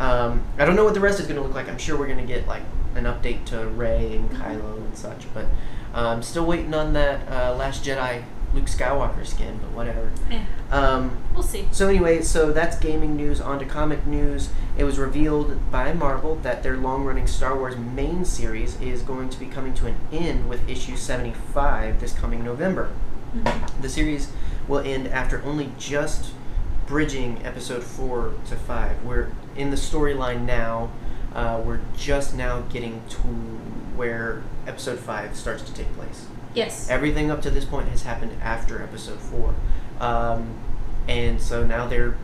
Um, 0.00 0.42
I 0.58 0.64
don't 0.64 0.76
know 0.76 0.84
what 0.84 0.94
the 0.94 1.00
rest 1.00 1.20
is 1.20 1.26
going 1.26 1.36
to 1.36 1.42
look 1.42 1.54
like. 1.54 1.68
I'm 1.68 1.78
sure 1.78 1.96
we're 1.96 2.06
going 2.06 2.18
to 2.18 2.24
get 2.26 2.46
like 2.48 2.62
an 2.94 3.04
update 3.04 3.44
to 3.46 3.66
Rey 3.66 4.16
and. 4.16 4.30
Kylo 4.30 4.76
and 4.76 4.96
such, 4.96 5.26
but 5.34 5.46
I'm 5.94 6.22
still 6.22 6.44
waiting 6.46 6.72
on 6.74 6.92
that 6.94 7.26
uh, 7.30 7.54
Last 7.54 7.84
Jedi 7.84 8.22
Luke 8.54 8.66
Skywalker 8.66 9.24
skin. 9.26 9.58
But 9.62 9.70
whatever. 9.72 10.10
Eh, 10.30 10.40
Um, 10.70 11.16
we'll 11.34 11.42
see. 11.42 11.68
so 11.72 11.88
anyway, 11.88 12.22
so 12.22 12.52
that's 12.52 12.78
gaming 12.78 13.16
news. 13.16 13.40
On 13.40 13.58
to 13.58 13.64
comic 13.64 14.06
news. 14.06 14.50
It 14.78 14.84
was 14.84 14.98
revealed 14.98 15.70
by 15.70 15.92
Marvel 15.92 16.36
that 16.36 16.62
their 16.62 16.76
long-running 16.76 17.26
Star 17.26 17.56
Wars 17.56 17.76
main 17.76 18.24
series 18.24 18.80
is 18.80 19.02
going 19.02 19.28
to 19.30 19.38
be 19.38 19.46
coming 19.46 19.74
to 19.74 19.86
an 19.86 19.96
end 20.12 20.48
with 20.48 20.68
issue 20.68 20.96
75 20.96 22.00
this 22.00 22.12
coming 22.12 22.42
November. 22.44 22.90
Mhm. 23.36 23.82
The 23.82 23.88
series 23.88 24.28
will 24.68 24.80
end 24.80 25.08
after 25.08 25.42
only 25.44 25.72
just 25.78 26.32
bridging 26.86 27.40
episode 27.44 27.82
4 27.84 28.32
to 28.48 28.56
5. 28.56 29.02
We're 29.04 29.28
in 29.56 29.70
the 29.70 29.76
storyline 29.76 30.44
now. 30.44 30.90
Uh, 31.34 31.60
we're 31.64 31.80
just 31.96 32.34
now 32.34 32.60
getting 32.62 33.02
to 33.08 33.18
where 33.96 34.42
episode 34.66 34.98
5 34.98 35.36
starts 35.36 35.62
to 35.62 35.72
take 35.72 35.92
place. 35.94 36.26
Yes. 36.54 36.90
Everything 36.90 37.30
up 37.30 37.40
to 37.42 37.50
this 37.50 37.64
point 37.64 37.88
has 37.88 38.02
happened 38.02 38.32
after 38.42 38.82
episode 38.82 39.20
four, 39.20 39.54
um, 40.00 40.54
and 41.06 41.40
so 41.40 41.64
now 41.64 41.86
they're 41.86 42.16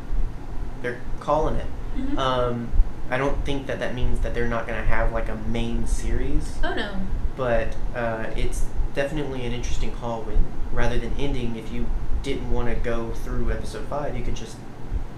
they're 0.83 1.01
calling 1.21 1.55
it. 1.57 1.67
Mhm. 1.97 2.19
Um, 2.19 2.69
I 3.09 3.19
don't 3.19 3.45
think 3.45 3.69
that 3.69 3.79
that 3.79 3.95
means 3.95 4.19
that 4.21 4.35
they're 4.35 4.49
not 4.49 4.67
going 4.67 4.81
to 4.81 4.87
have 4.89 5.13
like 5.13 5.29
a 5.29 5.37
main 5.37 5.87
series, 5.87 6.59
oh 6.65 6.75
no. 6.75 6.97
but 7.37 7.77
uh, 7.95 8.27
it's 8.35 8.65
definitely 8.95 9.47
an 9.47 9.53
interesting 9.53 9.93
call 9.93 10.23
when 10.23 10.45
rather 10.73 10.99
than 10.99 11.13
ending, 11.19 11.55
if 11.55 11.71
you 11.71 11.87
didn't 12.25 12.51
want 12.51 12.69
to 12.69 12.75
go 12.75 13.13
through 13.13 13.53
episode 13.53 13.87
five, 13.87 14.17
you 14.17 14.25
could 14.25 14.35
just 14.35 14.57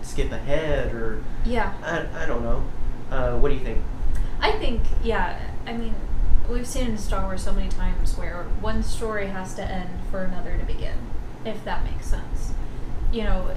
skip 0.02 0.30
ahead 0.30 0.92
or 0.92 1.23
Yeah. 1.47 1.73
I, 1.83 2.25
I 2.25 2.26
don't 2.26 2.42
know. 2.42 2.62
Uh, 3.10 3.32
what 3.38 3.48
do 3.48 3.54
you 3.54 3.60
think? 3.64 3.78
I 4.40 4.52
think, 4.52 4.82
yeah, 5.02 5.38
I 5.66 5.72
mean, 5.72 5.94
we've 6.48 6.66
seen 6.66 6.86
in 6.88 6.98
Star 6.98 7.24
Wars 7.24 7.42
so 7.42 7.52
many 7.52 7.68
times 7.68 8.16
where 8.16 8.44
one 8.60 8.82
story 8.82 9.26
has 9.28 9.54
to 9.54 9.62
end 9.62 9.90
for 10.10 10.22
another 10.24 10.56
to 10.56 10.64
begin, 10.64 10.96
if 11.44 11.64
that 11.64 11.84
makes 11.84 12.06
sense. 12.06 12.52
You 13.12 13.24
know, 13.24 13.50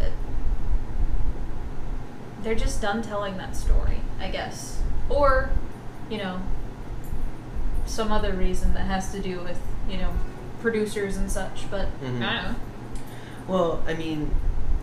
they're 2.43 2.55
just 2.55 2.81
done 2.81 3.01
telling 3.01 3.38
that 3.38 3.55
story, 3.55 4.01
I 4.20 4.29
guess. 4.29 4.81
Or, 5.10 5.51
you 6.10 6.17
know, 6.17 6.41
some 7.86 8.12
other 8.12 8.34
reason 8.34 8.74
that 8.74 8.86
has 8.88 9.12
to 9.12 9.20
do 9.20 9.39
with, 9.41 9.60
you 9.89 9.98
know, 9.98 10.12
producers 10.62 11.17
and 11.17 11.31
such, 11.31 11.70
but 11.70 11.88
Mhm. 12.01 12.22
I 12.25 12.34
don't 12.41 12.51
know. 12.51 12.55
Well, 13.48 13.84
I 13.88 13.93
mean, 13.93 14.31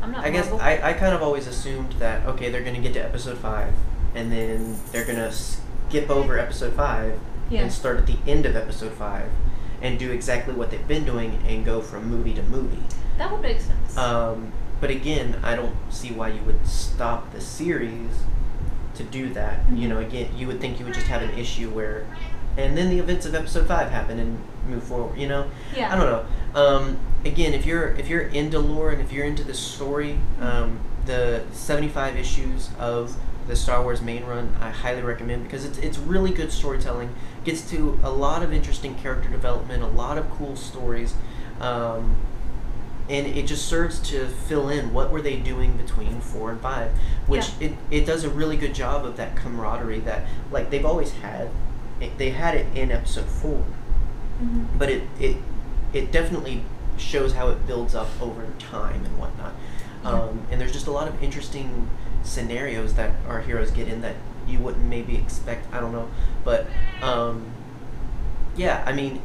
I'm 0.03 0.13
not 0.13 0.25
I 0.25 0.31
guess 0.31 0.51
Marvel. 0.51 0.61
I, 0.61 0.91
I 0.91 0.93
kind 0.93 1.15
of 1.15 1.23
always 1.23 1.47
assumed 1.47 1.93
that 1.99 2.25
okay 2.27 2.51
they're 2.51 2.63
gonna 2.63 2.81
get 2.81 2.93
to 2.95 3.01
episode 3.05 3.39
five 3.39 3.73
and 4.19 4.33
then 4.33 4.77
they're 4.93 5.05
gonna 5.05 5.31
skip 5.33 6.11
over 6.11 6.39
episode 6.39 6.75
five 6.75 7.19
Yeah. 7.51 7.63
and 7.63 7.73
start 7.73 7.97
at 7.99 8.07
the 8.07 8.17
end 8.27 8.45
of 8.47 8.57
episode 8.57 8.93
five 8.93 9.29
and 9.81 9.99
do 9.99 10.11
exactly 10.11 10.53
what 10.55 10.71
they've 10.71 10.87
been 10.89 11.05
doing 11.05 11.39
and 11.47 11.65
go 11.65 11.81
from 11.81 12.11
movie 12.11 12.35
to 12.35 12.43
movie. 12.43 12.83
that 13.17 13.33
would 13.33 13.41
make 13.43 13.61
sense. 13.61 13.97
Um, 13.97 14.53
but 14.81 14.91
again, 14.91 15.37
I 15.43 15.57
don't 15.57 15.75
see 15.91 16.13
why 16.13 16.29
you 16.29 16.41
would 16.43 16.65
stop 16.67 17.33
the 17.33 17.41
series 17.41 18.11
to 18.95 19.03
do 19.03 19.33
that. 19.35 19.61
You 19.73 19.87
Mhm. 19.87 19.91
know, 19.91 19.99
again, 19.99 20.29
you 20.37 20.47
would 20.47 20.61
think 20.61 20.79
you 20.79 20.85
would 20.85 20.95
just 20.95 21.09
have 21.09 21.23
an 21.23 21.31
issue 21.37 21.69
where, 21.71 22.05
and 22.57 22.77
then 22.79 22.91
the 22.91 22.99
events 23.01 23.27
of 23.27 23.35
episode 23.35 23.67
five 23.67 23.91
happen 23.91 24.21
and 24.21 24.39
move 24.69 24.85
forward. 24.85 25.19
You 25.19 25.27
know, 25.29 25.47
yeah. 25.77 25.93
I 25.93 25.97
don't 25.97 26.07
know. 26.07 26.25
Um, 26.55 26.97
again, 27.25 27.55
if 27.55 27.67
you're 27.67 27.89
if 27.99 28.09
you're 28.09 28.23
into 28.23 28.59
lore 28.61 28.91
and 28.91 29.01
if 29.01 29.13
you're 29.13 29.27
into 29.27 29.43
the 29.43 29.55
story, 29.55 30.19
um, 30.41 30.79
the 31.07 31.43
75 31.53 32.17
issues 32.17 32.69
of 32.79 33.17
the 33.49 33.57
Star 33.57 33.83
Wars 33.83 34.01
main 34.03 34.25
run, 34.25 34.55
I 34.61 34.71
highly 34.71 35.03
recommend 35.03 35.43
because 35.45 35.65
it's 35.65 35.79
it's 35.79 35.99
really 35.99 36.31
good 36.31 36.53
storytelling. 36.53 37.15
Gets 37.45 37.69
to 37.71 37.99
a 38.03 38.11
lot 38.11 38.43
of 38.43 38.53
interesting 38.53 38.95
character 38.95 39.29
development, 39.29 39.83
a 39.83 39.87
lot 39.87 40.19
of 40.19 40.31
cool 40.31 40.55
stories, 40.55 41.15
um, 41.61 42.15
and 43.09 43.27
it 43.27 43.47
just 43.47 43.67
serves 43.67 43.99
to 44.11 44.27
fill 44.29 44.69
in 44.69 44.93
what 44.93 45.11
were 45.11 45.23
they 45.23 45.37
doing 45.37 45.77
between 45.79 46.21
four 46.21 46.51
and 46.51 46.61
five, 46.61 46.91
which 47.27 47.49
Yeah. 47.59 47.69
it, 47.69 47.73
it 47.91 48.07
does 48.07 48.23
a 48.25 48.29
really 48.29 48.57
good 48.59 48.75
job 48.75 49.05
of 49.07 49.17
that 49.17 49.35
camaraderie 49.35 50.01
that 50.01 50.27
like 50.53 50.71
they've 50.71 50.85
always 50.87 51.13
had. 51.13 51.49
It, 52.01 52.17
they 52.19 52.31
had 52.31 52.55
it 52.55 52.67
in 52.77 52.93
episode 52.93 53.25
four 53.27 53.65
Mhm. 54.41 54.67
but 54.79 54.89
it 54.89 55.03
it 55.19 55.37
it 55.93 56.13
definitely 56.13 56.63
shows 56.97 57.33
how 57.33 57.49
it 57.49 57.67
builds 57.67 57.95
up 57.95 58.09
over 58.21 58.45
time 58.59 59.05
and 59.05 59.19
whatnot. 59.19 59.53
Um, 60.05 60.43
and 60.51 60.61
there's 60.61 60.73
just 60.73 60.87
a 60.87 60.93
lot 60.93 61.09
of 61.09 61.21
interesting 61.23 61.89
scenarios 62.29 62.95
that 62.95 63.13
our 63.29 63.41
heroes 63.41 63.71
get 63.71 63.89
in 63.89 64.01
that 64.03 64.15
you 64.47 64.59
wouldn't 64.59 64.85
maybe 64.85 65.17
expect. 65.17 65.73
I 65.75 65.81
don't 65.81 65.93
know, 65.93 66.09
but 66.45 66.67
um, 67.03 67.47
yeah, 68.57 68.83
I 68.87 68.93
mean, 68.93 69.21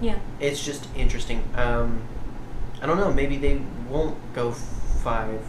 Yeah. 0.00 0.18
it's 0.40 0.64
just 0.64 0.88
interesting. 0.96 1.42
Um, 1.54 2.02
I 2.82 2.86
don't 2.86 2.96
know. 2.98 3.12
Maybe 3.12 3.36
they 3.36 3.60
won't 3.88 4.16
go 4.34 4.52
five 4.52 5.40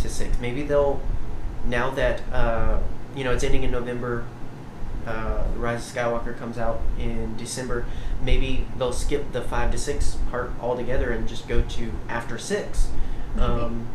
to 0.00 0.08
six. 0.08 0.38
Maybe 0.40 0.62
they'll 0.62 1.00
now 1.66 1.90
that 1.90 2.22
uh, 2.32 2.78
you 3.14 3.24
know 3.24 3.32
it's 3.32 3.44
ending 3.44 3.62
in 3.62 3.70
November. 3.70 4.24
Uh, 5.06 5.42
Rise 5.56 5.88
of 5.90 5.96
Skywalker 5.96 6.38
comes 6.38 6.58
out 6.58 6.80
in 6.96 7.36
December. 7.36 7.84
Maybe 8.22 8.66
they'll 8.78 8.92
skip 8.92 9.32
the 9.32 9.40
five 9.42 9.72
to 9.72 9.78
six 9.78 10.16
part 10.30 10.52
altogether 10.60 11.10
and 11.10 11.26
just 11.26 11.48
go 11.48 11.60
to 11.62 11.92
after 12.08 12.38
six. 12.38 12.88
Um, 13.36 13.88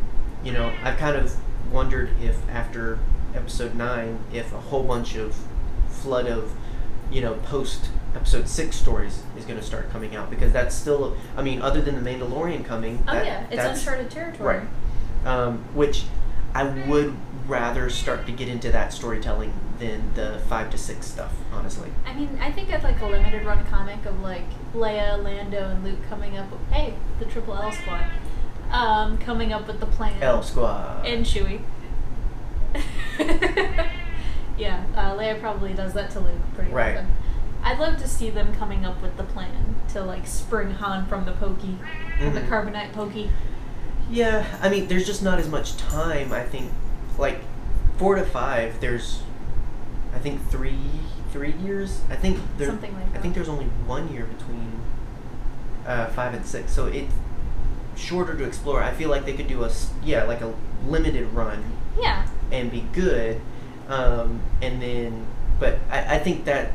you 0.43 0.51
know, 0.51 0.69
I've 0.83 0.97
kind 0.97 1.15
of 1.15 1.33
wondered 1.71 2.09
if 2.21 2.38
after 2.50 3.00
episode 3.36 3.75
nine, 3.75 4.19
if 4.33 4.53
a 4.53 4.57
whole 4.59 4.83
bunch 4.83 5.15
of 5.15 5.36
flood 5.89 6.27
of, 6.27 6.53
you 7.12 7.21
know, 7.21 7.36
post 7.36 7.89
episode 8.15 8.47
six 8.47 8.75
stories 8.75 9.21
is 9.38 9.45
going 9.45 9.59
to 9.59 9.65
start 9.65 9.89
coming 9.91 10.15
out 10.15 10.29
because 10.29 10.51
that's 10.51 10.74
still, 10.75 11.15
I 11.36 11.41
mean, 11.43 11.62
other 11.62 11.81
than 11.81 12.01
the 12.03 12.09
Mandalorian 12.09 12.65
coming, 12.65 13.03
Oh 13.07 13.13
that- 13.13 13.25
yeah, 13.25 13.43
it's 13.47 13.55
that's- 13.57 13.79
uncharted 13.79 14.09
territory. 14.12 14.57
Right. 14.59 14.67
Um, 15.25 15.59
which 15.74 16.03
I 16.55 16.63
would 16.88 17.15
rather 17.47 17.89
start 17.89 18.25
to 18.25 18.31
get 18.31 18.47
into 18.47 18.71
that 18.71 18.91
storytelling 18.93 19.53
than 19.79 20.12
the 20.15 20.39
five 20.47 20.69
to 20.71 20.77
six 20.77 21.05
stuff, 21.05 21.33
honestly. 21.53 21.89
I 22.05 22.13
mean, 22.13 22.38
I 22.41 22.51
think 22.51 22.74
I'd 22.74 22.83
like 22.83 23.00
a 23.01 23.05
limited 23.05 23.45
run 23.45 23.63
comic 23.65 24.05
of 24.05 24.19
like 24.21 24.43
Leia, 24.74 25.21
Lando, 25.24 25.69
and 25.69 25.83
Luke 25.83 26.00
coming 26.09 26.38
up. 26.38 26.50
With, 26.51 26.59
hey, 26.71 26.95
the 27.19 27.25
Triple 27.25 27.55
L 27.55 27.71
Squad, 27.71 28.05
um, 28.71 29.17
coming 29.17 29.53
up 29.53 29.67
with 29.67 29.79
the 29.79 29.86
plan. 29.86 30.21
L 30.21 30.41
Squad. 30.43 31.05
and 31.05 31.25
Chewie. 31.25 31.62
yeah, 34.57 34.83
uh, 34.95 35.15
Leia 35.17 35.39
probably 35.39 35.74
does 35.74 35.93
that 35.93 36.09
to 36.12 36.19
Luke 36.19 36.33
pretty 36.55 36.71
Right. 36.71 36.97
often. 36.97 37.12
I'd 37.63 37.79
love 37.79 37.97
to 37.97 38.07
see 38.07 38.29
them 38.29 38.53
coming 38.55 38.86
up 38.86 39.01
with 39.01 39.17
the 39.17 39.24
plan 39.24 39.75
to 39.89 40.01
like 40.03 40.27
spring 40.27 40.71
Han 40.71 41.05
from 41.07 41.25
the 41.25 41.31
pokey, 41.33 41.77
from 42.19 42.33
the 42.33 42.41
Mhm. 42.41 42.47
carbonite 42.50 42.93
pokey. 42.93 43.31
Yeah, 44.09 44.45
I 44.62 44.69
mean, 44.69 44.88
there's 44.88 45.05
just 45.05 45.21
not 45.24 45.38
as 45.39 45.50
much 45.50 45.75
time. 45.77 46.31
I 46.31 46.43
think, 46.43 46.71
like 47.17 47.41
four 47.97 48.15
to 48.15 48.24
five. 48.24 48.79
There's, 48.79 49.21
I 50.15 50.19
think 50.19 50.50
three 50.50 50.77
three 51.33 51.51
years. 51.51 52.01
I 52.09 52.15
think 52.15 52.39
there. 52.57 52.67
Something 52.67 52.93
like 52.95 53.12
that. 53.12 53.19
I 53.19 53.21
think 53.21 53.36
there's 53.36 53.50
only 53.50 53.65
one 53.86 54.12
year 54.13 54.24
between 54.25 54.79
uh, 55.86 56.05
five 56.07 56.33
and 56.33 56.45
six, 56.45 56.71
so 56.71 56.86
it's 56.86 57.13
shorter 57.98 58.36
to 58.38 58.44
explore. 58.44 58.82
I 58.82 58.92
feel 58.94 59.10
like 59.10 59.25
they 59.25 59.34
could 59.34 59.48
do 59.48 59.63
a 59.63 59.72
yeah, 60.04 60.24
like 60.24 60.42
a 60.42 60.54
limited 60.86 61.27
run 61.34 61.63
Yeah, 62.00 62.27
and 62.51 62.72
be 62.72 62.86
good, 62.94 63.42
um, 63.88 64.42
and 64.62 64.82
then. 64.82 65.25
But 65.60 65.80
I, 65.89 66.16
I 66.16 66.20
think 66.20 66.46
that, 66.46 66.72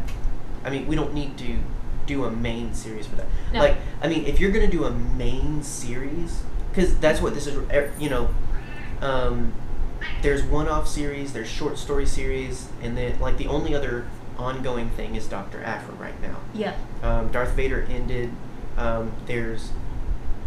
I 0.64 0.70
mean, 0.70 0.88
we 0.88 0.96
don't 0.96 1.14
need 1.14 1.38
to 1.38 1.56
do 2.06 2.24
a 2.24 2.30
main 2.30 2.74
series 2.74 3.06
for 3.06 3.14
that. 3.14 3.26
No. 3.52 3.60
Like, 3.60 3.76
I 4.02 4.08
mean, 4.08 4.26
if 4.26 4.40
you're 4.40 4.50
gonna 4.50 4.66
do 4.66 4.84
a 4.84 4.90
main 4.90 5.62
series, 5.62 6.42
because 6.70 6.98
that's 6.98 7.20
what 7.20 7.34
this 7.34 7.46
is. 7.46 7.56
You 8.00 8.10
know, 8.10 8.34
um, 9.00 9.52
there's 10.20 10.42
one-off 10.42 10.88
series, 10.88 11.32
there's 11.32 11.48
short 11.48 11.78
story 11.78 12.06
series, 12.06 12.68
and 12.82 12.96
then 12.96 13.20
like 13.20 13.38
the 13.38 13.46
only 13.46 13.74
other 13.74 14.06
ongoing 14.38 14.90
thing 14.90 15.14
is 15.14 15.26
Doctor 15.26 15.62
Aphra 15.62 15.94
right 15.94 16.20
now. 16.20 16.38
Yeah. 16.52 16.74
Um, 17.02 17.30
Darth 17.30 17.54
Vader 17.54 17.86
ended. 17.88 18.32
Um, 18.76 19.12
there's 19.26 19.70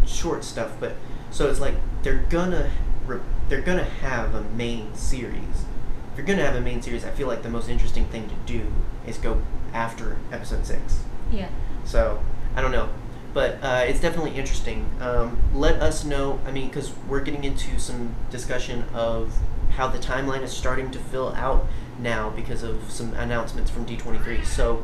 short 0.06 0.44
stuff, 0.44 0.74
but 0.80 0.94
so 1.32 1.50
it's 1.50 1.60
like 1.60 1.76
they're 2.04 2.26
gonna 2.30 2.70
re- 3.06 3.20
they're 3.50 3.62
gonna 3.62 3.84
have 3.84 4.34
a 4.36 4.42
main 4.42 4.94
series. 4.96 5.66
If 6.12 6.18
you're 6.18 6.26
gonna 6.26 6.46
have 6.46 6.56
a 6.56 6.62
main 6.62 6.82
series, 6.82 7.04
I 7.04 7.12
feel 7.12 7.28
like 7.28 7.44
the 7.44 7.50
most 7.50 7.70
interesting 7.70 8.06
thing 8.06 8.30
to 8.30 8.36
do 8.46 8.72
is 9.06 9.18
go 9.18 9.42
after 9.74 10.18
Episode 10.32 10.66
Six. 10.66 11.02
Yeah. 11.32 11.50
So 11.84 12.22
I 12.56 12.62
don't 12.62 12.72
know, 12.72 12.90
but 13.34 13.62
uh, 13.62 13.84
it's 13.88 14.00
definitely 14.00 14.36
interesting. 14.36 14.90
Um, 15.00 15.38
let 15.54 15.82
us 15.82 16.06
know. 16.06 16.40
I 16.46 16.52
mean, 16.52 16.68
because 16.68 16.94
we're 17.08 17.22
getting 17.22 17.44
into 17.44 17.80
some 17.80 18.16
discussion 18.32 18.86
of 18.94 19.34
how 19.72 19.88
the 19.88 20.00
timeline 20.00 20.42
is 20.42 20.52
starting 20.54 20.90
to 20.92 21.00
fill 21.00 21.34
out 21.34 21.66
now 22.00 22.30
because 22.30 22.64
of 22.64 22.90
some 22.90 23.14
announcements 23.16 23.70
from 23.70 23.86
D23. 23.86 24.46
So 24.46 24.84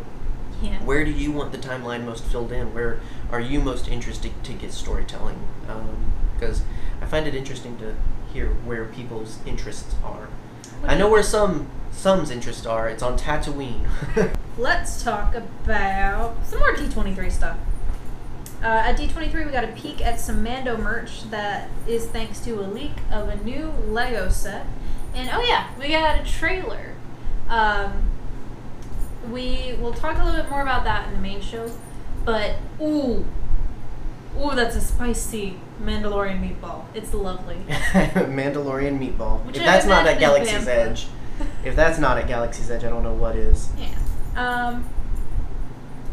Yeah. 0.62 0.78
where 0.84 1.04
do 1.04 1.12
you 1.12 1.32
want 1.32 1.52
the 1.52 1.58
timeline 1.58 2.06
most 2.06 2.24
filled 2.26 2.52
in? 2.52 2.74
Where 2.74 3.00
are 3.32 3.40
you 3.40 3.60
most 3.60 3.88
interested 3.88 4.32
to 4.44 4.54
get 4.54 4.72
storytelling? 4.72 5.40
Because 6.36 6.62
I 7.02 7.06
find 7.06 7.28
it 7.28 7.36
interesting 7.36 7.78
to 7.80 7.96
hear 8.32 8.50
where 8.66 8.86
people's 8.86 9.40
interests 9.46 9.96
are. 10.04 10.28
What 10.80 10.92
I 10.92 10.98
know 10.98 11.10
where 11.10 11.24
some 11.24 11.68
some's 11.92 12.32
interests 12.32 12.66
are. 12.66 12.90
It's 12.90 13.04
on 13.04 13.18
Tatooine. 13.18 13.88
Let's 14.58 15.04
talk 15.04 15.36
about 15.36 16.36
some 16.46 16.60
more 16.60 16.74
D23 16.74 17.32
stuff. 17.32 17.58
Uh, 18.64 18.68
at 18.68 18.98
D23, 18.98 19.46
we 19.46 19.52
got 19.52 19.64
a 19.64 19.72
peek 19.74 20.06
at 20.06 20.20
some 20.20 20.44
Mando 20.44 20.78
merch 20.78 21.30
that 21.32 21.70
is 21.88 22.06
thanks 22.06 22.40
to 22.42 22.60
a 22.60 22.62
leak 22.62 22.92
of 23.12 23.28
a 23.28 23.36
new 23.44 23.74
Lego 23.88 24.30
set. 24.30 24.68
And 25.16 25.30
oh, 25.34 25.42
yeah, 25.42 25.68
we 25.80 25.90
got 25.90 26.20
a 26.20 26.24
trailer. 26.24 26.94
Um, 27.50 28.11
we 29.30 29.76
will 29.80 29.94
talk 29.94 30.18
a 30.18 30.24
little 30.24 30.42
bit 30.42 30.50
more 30.50 30.62
about 30.62 30.84
that 30.86 31.08
in 31.08 31.14
the 31.14 31.20
main 31.20 31.42
show. 31.42 31.70
But, 32.26 32.56
ooh, 32.82 33.26
ooh, 34.40 34.56
that's 34.56 34.76
a 34.76 34.82
spicy 34.82 35.60
Mandalorian 35.82 36.40
meatball. 36.40 36.86
It's 36.94 37.14
lovely. 37.14 37.56
Mandalorian 37.68 39.00
meatball. 39.00 39.44
Which 39.46 39.58
if 39.58 39.64
I 39.64 39.66
that's 39.66 39.86
not 39.86 40.06
at 40.08 40.20
Galaxy's. 40.20 40.68
Edge, 40.68 41.08
if 41.66 41.76
that's 41.76 41.98
not 42.00 42.18
at 42.18 42.28
Galaxy's 42.28 42.70
Edge, 42.70 42.84
I 42.84 42.90
don't 42.90 43.04
know 43.04 43.14
what 43.14 43.36
is. 43.36 43.70
Yeah. 43.78 43.90
Um, 44.36 44.86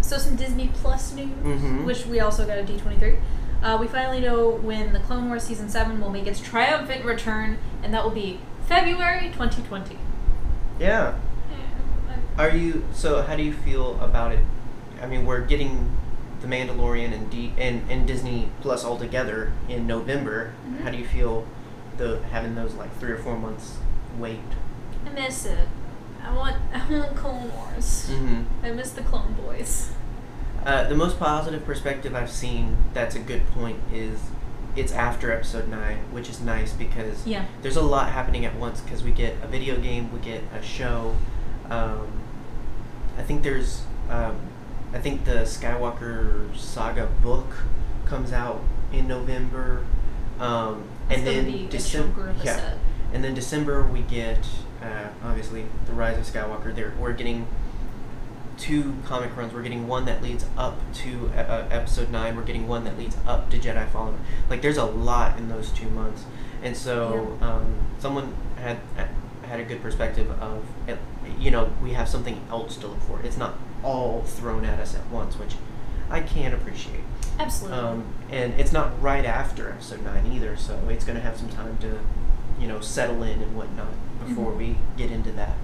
so 0.01 0.17
some 0.19 0.37
Disney 0.37 0.69
Plus 0.73 1.13
news, 1.13 1.29
Mhm. 1.45 1.85
which 1.85 2.07
we 2.07 2.21
also 2.21 2.47
got 2.47 2.57
at 2.59 2.67
D23. 2.67 3.19
Uh, 3.63 3.77
we 3.81 3.87
finally 3.89 4.21
know 4.21 4.51
when 4.51 4.93
the 4.93 5.01
Clone 5.01 5.29
Wars 5.29 5.43
season 5.43 5.69
seven 5.69 6.01
will 6.01 6.11
make 6.11 6.27
its 6.27 6.41
triumphant 6.41 7.05
return, 7.05 7.59
and 7.83 7.93
that 7.93 8.05
will 8.05 8.13
be 8.13 8.41
February 8.67 9.31
2020. 9.33 9.99
Yeah. 10.79 11.15
Are 12.39 12.51
you 12.51 12.85
so? 12.93 13.23
How 13.23 13.35
do 13.37 13.43
you 13.43 13.53
feel 13.53 14.01
about 14.01 14.33
it? 14.33 14.41
I 15.03 15.07
mean, 15.07 15.27
we're 15.27 15.41
getting 15.41 15.91
the 16.41 16.47
Mandalorian 16.47 17.13
and 17.13 17.29
D 17.31 17.53
and, 17.59 17.83
and 17.91 18.07
Disney 18.07 18.49
Plus 18.61 18.85
all 18.85 18.97
together 18.97 19.53
in 19.69 19.87
November. 19.87 20.53
Mhm. 20.69 20.83
How 20.83 20.91
do 20.91 20.97
you 20.99 21.05
feel 21.07 21.47
the 21.97 22.21
having 22.31 22.55
those 22.55 22.75
like 22.75 22.95
three 22.99 23.11
or 23.11 23.19
four 23.19 23.37
months 23.37 23.79
wait? 24.19 24.39
I 25.05 25.11
miss 25.11 25.47
it. 25.47 25.67
I 26.25 26.33
want 26.35 26.57
I 26.73 26.79
want 26.91 27.17
Clone 27.17 27.53
Wars. 27.53 28.09
Mm-hmm. 28.11 28.65
I 28.65 28.71
miss 28.71 28.91
the 28.93 29.03
Clone 29.03 29.33
Boys. 29.35 29.91
Uh, 30.65 30.85
the 30.89 30.95
most 30.95 31.19
positive 31.19 31.65
perspective 31.65 32.15
I've 32.15 32.31
seen 32.31 32.77
that's 32.95 33.15
a 33.17 33.21
good 33.21 33.49
point 33.51 33.79
is 33.93 34.19
it's 34.77 34.93
after 34.93 35.33
episode 35.33 35.67
9, 35.69 35.97
which 36.13 36.29
is 36.29 36.41
nice 36.41 36.73
because 36.73 37.27
Yeah. 37.27 37.47
there's 37.63 37.77
a 37.77 37.83
lot 37.83 38.11
happening 38.13 38.45
at 38.45 38.55
once 38.57 38.81
because 38.81 39.03
we 39.03 39.11
get 39.11 39.37
a 39.43 39.47
video 39.49 39.77
game, 39.77 40.13
we 40.13 40.19
get 40.21 40.43
a 40.57 40.63
show. 40.63 41.17
Um, 41.71 42.07
I 43.19 43.23
think 43.23 43.43
there's, 43.43 43.83
um, 44.09 44.39
I 44.93 44.99
think 44.99 45.25
the 45.25 45.43
Skywalker 45.43 46.57
Saga 46.57 47.07
book 47.23 47.47
comes 48.07 48.33
out 48.33 48.63
in 48.93 49.09
November. 49.09 49.85
Um, 50.39 50.85
and 51.11 51.27
then 51.27 51.69
December, 51.69 52.23
chunker 52.23 52.31
of 52.31 52.41
a 52.41 52.45
yeah, 52.45 52.57
set. 52.57 52.79
and 53.13 53.25
then 53.25 53.35
December 53.35 53.83
we 53.83 54.03
get 54.03 54.47
uh, 54.81 55.09
obviously 55.25 55.67
the 55.87 55.93
Rise 55.93 56.17
of 56.17 56.33
Skywalker. 56.33 56.75
There 56.75 56.95
we're 56.99 57.13
getting 57.13 57.49
two 58.57 58.97
comic 59.05 59.37
runs. 59.37 59.53
We're 59.53 59.63
getting 59.63 59.89
one 59.89 60.05
that 60.05 60.23
leads 60.23 60.45
up 60.57 60.79
to 60.95 61.31
uh, 61.35 61.41
uh, 61.41 61.69
Episode 61.71 62.11
Nine. 62.11 62.37
We're 62.37 62.45
getting 62.45 62.69
one 62.69 62.85
that 62.85 62.99
leads 62.99 63.17
up 63.27 63.51
to 63.51 63.59
Jedi 63.59 63.89
Fallen. 63.91 64.21
Like 64.49 64.63
there's 64.63 64.77
a 64.77 64.85
lot 64.85 65.39
in 65.39 65.49
those 65.49 65.71
two 65.71 65.89
months, 65.91 66.25
and 66.63 66.77
so 66.77 67.37
um, 67.41 67.75
someone 67.99 68.35
had 68.57 68.79
had 69.43 69.61
a 69.61 69.65
good 69.65 69.83
perspective 69.83 70.31
of 70.41 70.65
you 71.39 71.51
know 71.51 71.71
we 71.83 71.93
have 71.93 72.09
something 72.09 72.41
else 72.51 72.77
to 72.79 72.87
look 72.89 73.01
for. 73.03 73.21
It's 73.23 73.37
not 73.37 73.55
all 73.83 74.23
thrown 74.23 74.65
at 74.65 74.79
us 74.81 74.95
at 74.95 75.07
once, 75.11 75.37
which 75.39 75.55
I 76.11 76.21
can 76.21 76.53
appreciate. 76.55 77.01
Absolutely. 77.39 77.79
Um, 77.79 78.05
and 78.31 78.55
it's 78.59 78.73
not 78.73 79.01
right 79.01 79.25
after 79.25 79.71
episode 79.71 80.03
nine 80.05 80.27
either, 80.33 80.57
so 80.57 80.79
it's 80.89 81.05
going 81.05 81.17
to 81.17 81.23
have 81.23 81.37
some 81.37 81.49
time 81.51 81.79
to, 81.79 81.99
you 82.61 82.67
know, 82.67 82.81
settle 82.81 83.23
in 83.23 83.41
and 83.43 83.57
whatnot 83.57 83.87
before 84.27 84.53
Mhm. 84.53 84.57
we 84.57 84.77
get 84.97 85.11
into 85.13 85.31
that. 85.33 85.55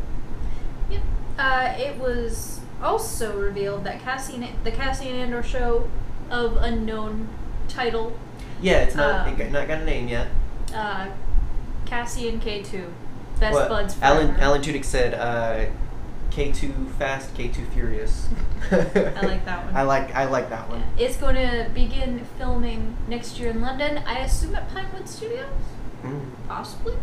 Yep. 0.91 1.03
Uh, 1.39 1.73
it 1.77 1.99
was 1.99 2.61
also 2.83 3.37
revealed 3.39 3.83
that 3.85 4.01
Cassian, 4.03 4.47
the 4.63 4.71
Cassian 4.71 5.15
Andor 5.17 5.43
show 5.43 5.89
of 6.31 6.57
unknown 6.59 7.29
title, 7.69 8.13
Yeah, 8.61 8.79
it's 8.79 8.95
not 8.95 9.27
Um, 9.27 9.35
it 9.35 9.39
got, 9.39 9.51
not 9.51 9.67
got 9.69 9.81
a 9.81 9.85
name 9.85 10.07
yet. 10.09 10.29
uh, 10.75 11.07
Cassian 11.87 12.41
K2, 12.41 12.85
best 13.41 13.55
Well, 13.55 13.69
buds 13.69 13.95
forever. 13.95 14.21
Alan 14.21 14.37
Alan 14.41 14.63
Tudyk 14.63 14.85
said 14.85 15.15
uh, 15.15 15.71
K 16.31 16.53
two 16.53 16.73
fast, 16.99 17.35
K 17.35 17.49
two 17.49 17.65
furious. 17.67 18.29
I 18.71 18.77
like 19.23 19.45
that 19.45 19.65
one. 19.67 19.77
I 19.77 19.83
like 19.83 20.15
I 20.15 20.25
like 20.27 20.51
that 20.51 20.69
one. 20.69 20.83
It's 20.99 21.17
going 21.17 21.37
to 21.37 21.71
begin 21.75 22.25
filming 22.39 22.97
next 23.09 23.39
year 23.39 23.51
in 23.51 23.61
London. 23.61 23.99
I 24.07 24.19
assume 24.21 24.55
at 24.55 24.69
Pinewood 24.73 25.09
Studios, 25.09 25.47
Mm, 26.03 26.31
possibly. 26.49 26.95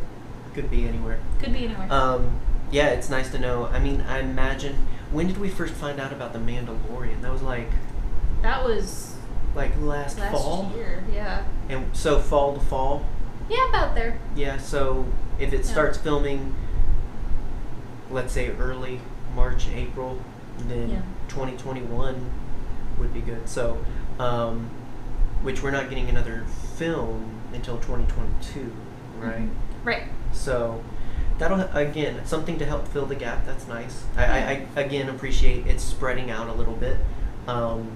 could 0.53 0.69
be 0.69 0.87
anywhere. 0.87 1.19
Could 1.39 1.53
be 1.53 1.65
anywhere. 1.65 1.87
Um, 1.91 2.39
yeah, 2.71 2.89
it's 2.89 3.09
nice 3.09 3.29
to 3.31 3.39
know. 3.39 3.65
I 3.67 3.79
mean, 3.79 4.01
I 4.01 4.19
imagine 4.19 4.87
when 5.11 5.27
did 5.27 5.37
we 5.39 5.49
first 5.49 5.73
find 5.73 5.99
out 5.99 6.11
about 6.13 6.33
the 6.33 6.39
Mandalorian? 6.39 7.21
That 7.21 7.31
was 7.31 7.41
like 7.41 7.67
that 8.41 8.63
was 8.63 9.15
like 9.55 9.71
last, 9.81 10.17
last 10.19 10.31
fall, 10.31 10.71
year. 10.75 11.03
Yeah. 11.13 11.43
and 11.69 11.95
so 11.95 12.19
fall 12.19 12.53
to 12.55 12.59
fall. 12.61 13.05
Yeah, 13.51 13.67
about 13.67 13.95
there. 13.95 14.17
Yeah, 14.33 14.57
so 14.57 15.05
if 15.37 15.51
it 15.51 15.65
Yeah. 15.65 15.71
starts 15.71 15.97
filming, 15.97 16.55
let's 18.09 18.31
say 18.31 18.49
early 18.57 19.01
March, 19.35 19.67
April, 19.73 20.19
then 20.69 20.89
Yeah. 20.89 21.01
2021 21.27 22.15
would 22.97 23.13
be 23.13 23.19
good. 23.19 23.49
So, 23.49 23.77
um, 24.19 24.69
which 25.43 25.61
we're 25.61 25.71
not 25.71 25.89
getting 25.89 26.07
another 26.09 26.45
film 26.77 27.41
until 27.53 27.77
2022, 27.77 28.71
right? 29.19 29.41
Mhm. 29.41 29.49
Right. 29.83 30.03
So, 30.31 30.81
that'll 31.37 31.61
again 31.73 32.21
something 32.23 32.57
to 32.59 32.65
help 32.65 32.87
fill 32.87 33.05
the 33.05 33.15
gap. 33.15 33.45
That's 33.45 33.67
nice. 33.67 34.05
I, 34.15 34.23
I, 34.25 34.67
I 34.77 34.79
again 34.81 35.09
appreciate 35.09 35.67
it 35.67 35.81
spreading 35.81 36.31
out 36.31 36.47
a 36.47 36.53
little 36.53 36.75
bit. 36.75 36.97
Um, 37.47 37.87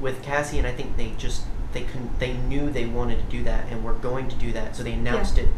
with 0.00 0.26
and 0.26 0.66
I 0.66 0.72
think 0.72 0.96
they 0.96 1.12
just 1.18 1.42
they 1.72 1.82
con- 1.84 2.10
they 2.18 2.32
knew 2.34 2.70
they 2.70 2.86
wanted 2.86 3.16
to 3.18 3.36
do 3.36 3.42
that 3.44 3.66
and 3.70 3.84
were 3.84 3.94
going 3.94 4.28
to 4.28 4.36
do 4.36 4.52
that, 4.52 4.76
so 4.76 4.82
they 4.82 4.92
announced 4.92 5.36
Yeah. 5.36 5.44
it 5.44 5.48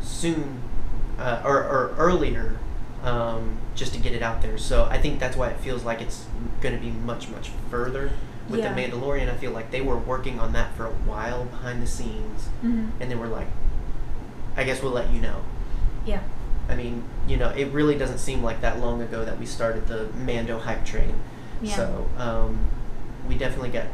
soon 0.00 0.60
uh, 1.18 1.40
or, 1.44 1.56
or 1.58 1.94
earlier 1.98 2.58
um, 3.04 3.58
just 3.74 3.92
to 3.94 4.00
get 4.00 4.12
it 4.12 4.22
out 4.22 4.42
there. 4.42 4.56
So 4.58 4.84
I 4.90 4.98
think 4.98 5.20
that's 5.20 5.36
why 5.36 5.48
it 5.50 5.58
feels 5.60 5.84
like 5.84 6.00
it's 6.00 6.26
going 6.60 6.74
to 6.74 6.80
be 6.80 6.90
much 6.90 7.28
much 7.28 7.50
further. 7.70 8.10
With 8.48 8.60
Yeah. 8.60 8.72
the 8.74 8.80
Mandalorian, 8.80 9.30
I 9.30 9.36
feel 9.36 9.52
like 9.52 9.70
they 9.70 9.80
were 9.80 9.96
working 9.96 10.40
on 10.40 10.52
that 10.52 10.74
for 10.76 10.86
a 10.86 10.90
while 10.90 11.44
behind 11.44 11.82
the 11.82 11.86
scenes, 11.86 12.46
hmm 12.60 12.88
and 13.00 13.10
they 13.10 13.14
we're 13.14 13.28
like, 13.28 13.46
I 14.56 14.64
guess 14.64 14.82
we'll 14.82 14.92
let 14.92 15.10
you 15.10 15.20
know. 15.20 15.42
Yeah. 16.04 16.20
I 16.68 16.74
mean, 16.74 17.04
you 17.26 17.36
know, 17.36 17.50
it 17.50 17.66
really 17.66 17.96
doesn't 17.96 18.18
seem 18.18 18.42
like 18.42 18.60
that 18.60 18.80
long 18.80 19.00
ago 19.02 19.24
that 19.24 19.38
we 19.38 19.46
started 19.46 19.86
the 19.88 20.06
Mando 20.14 20.58
hype 20.58 20.84
train. 20.84 21.14
Yeah. 21.60 21.76
So 21.76 22.06
um, 22.16 22.68
we 23.28 23.36
definitely 23.36 23.70
got 23.70 23.86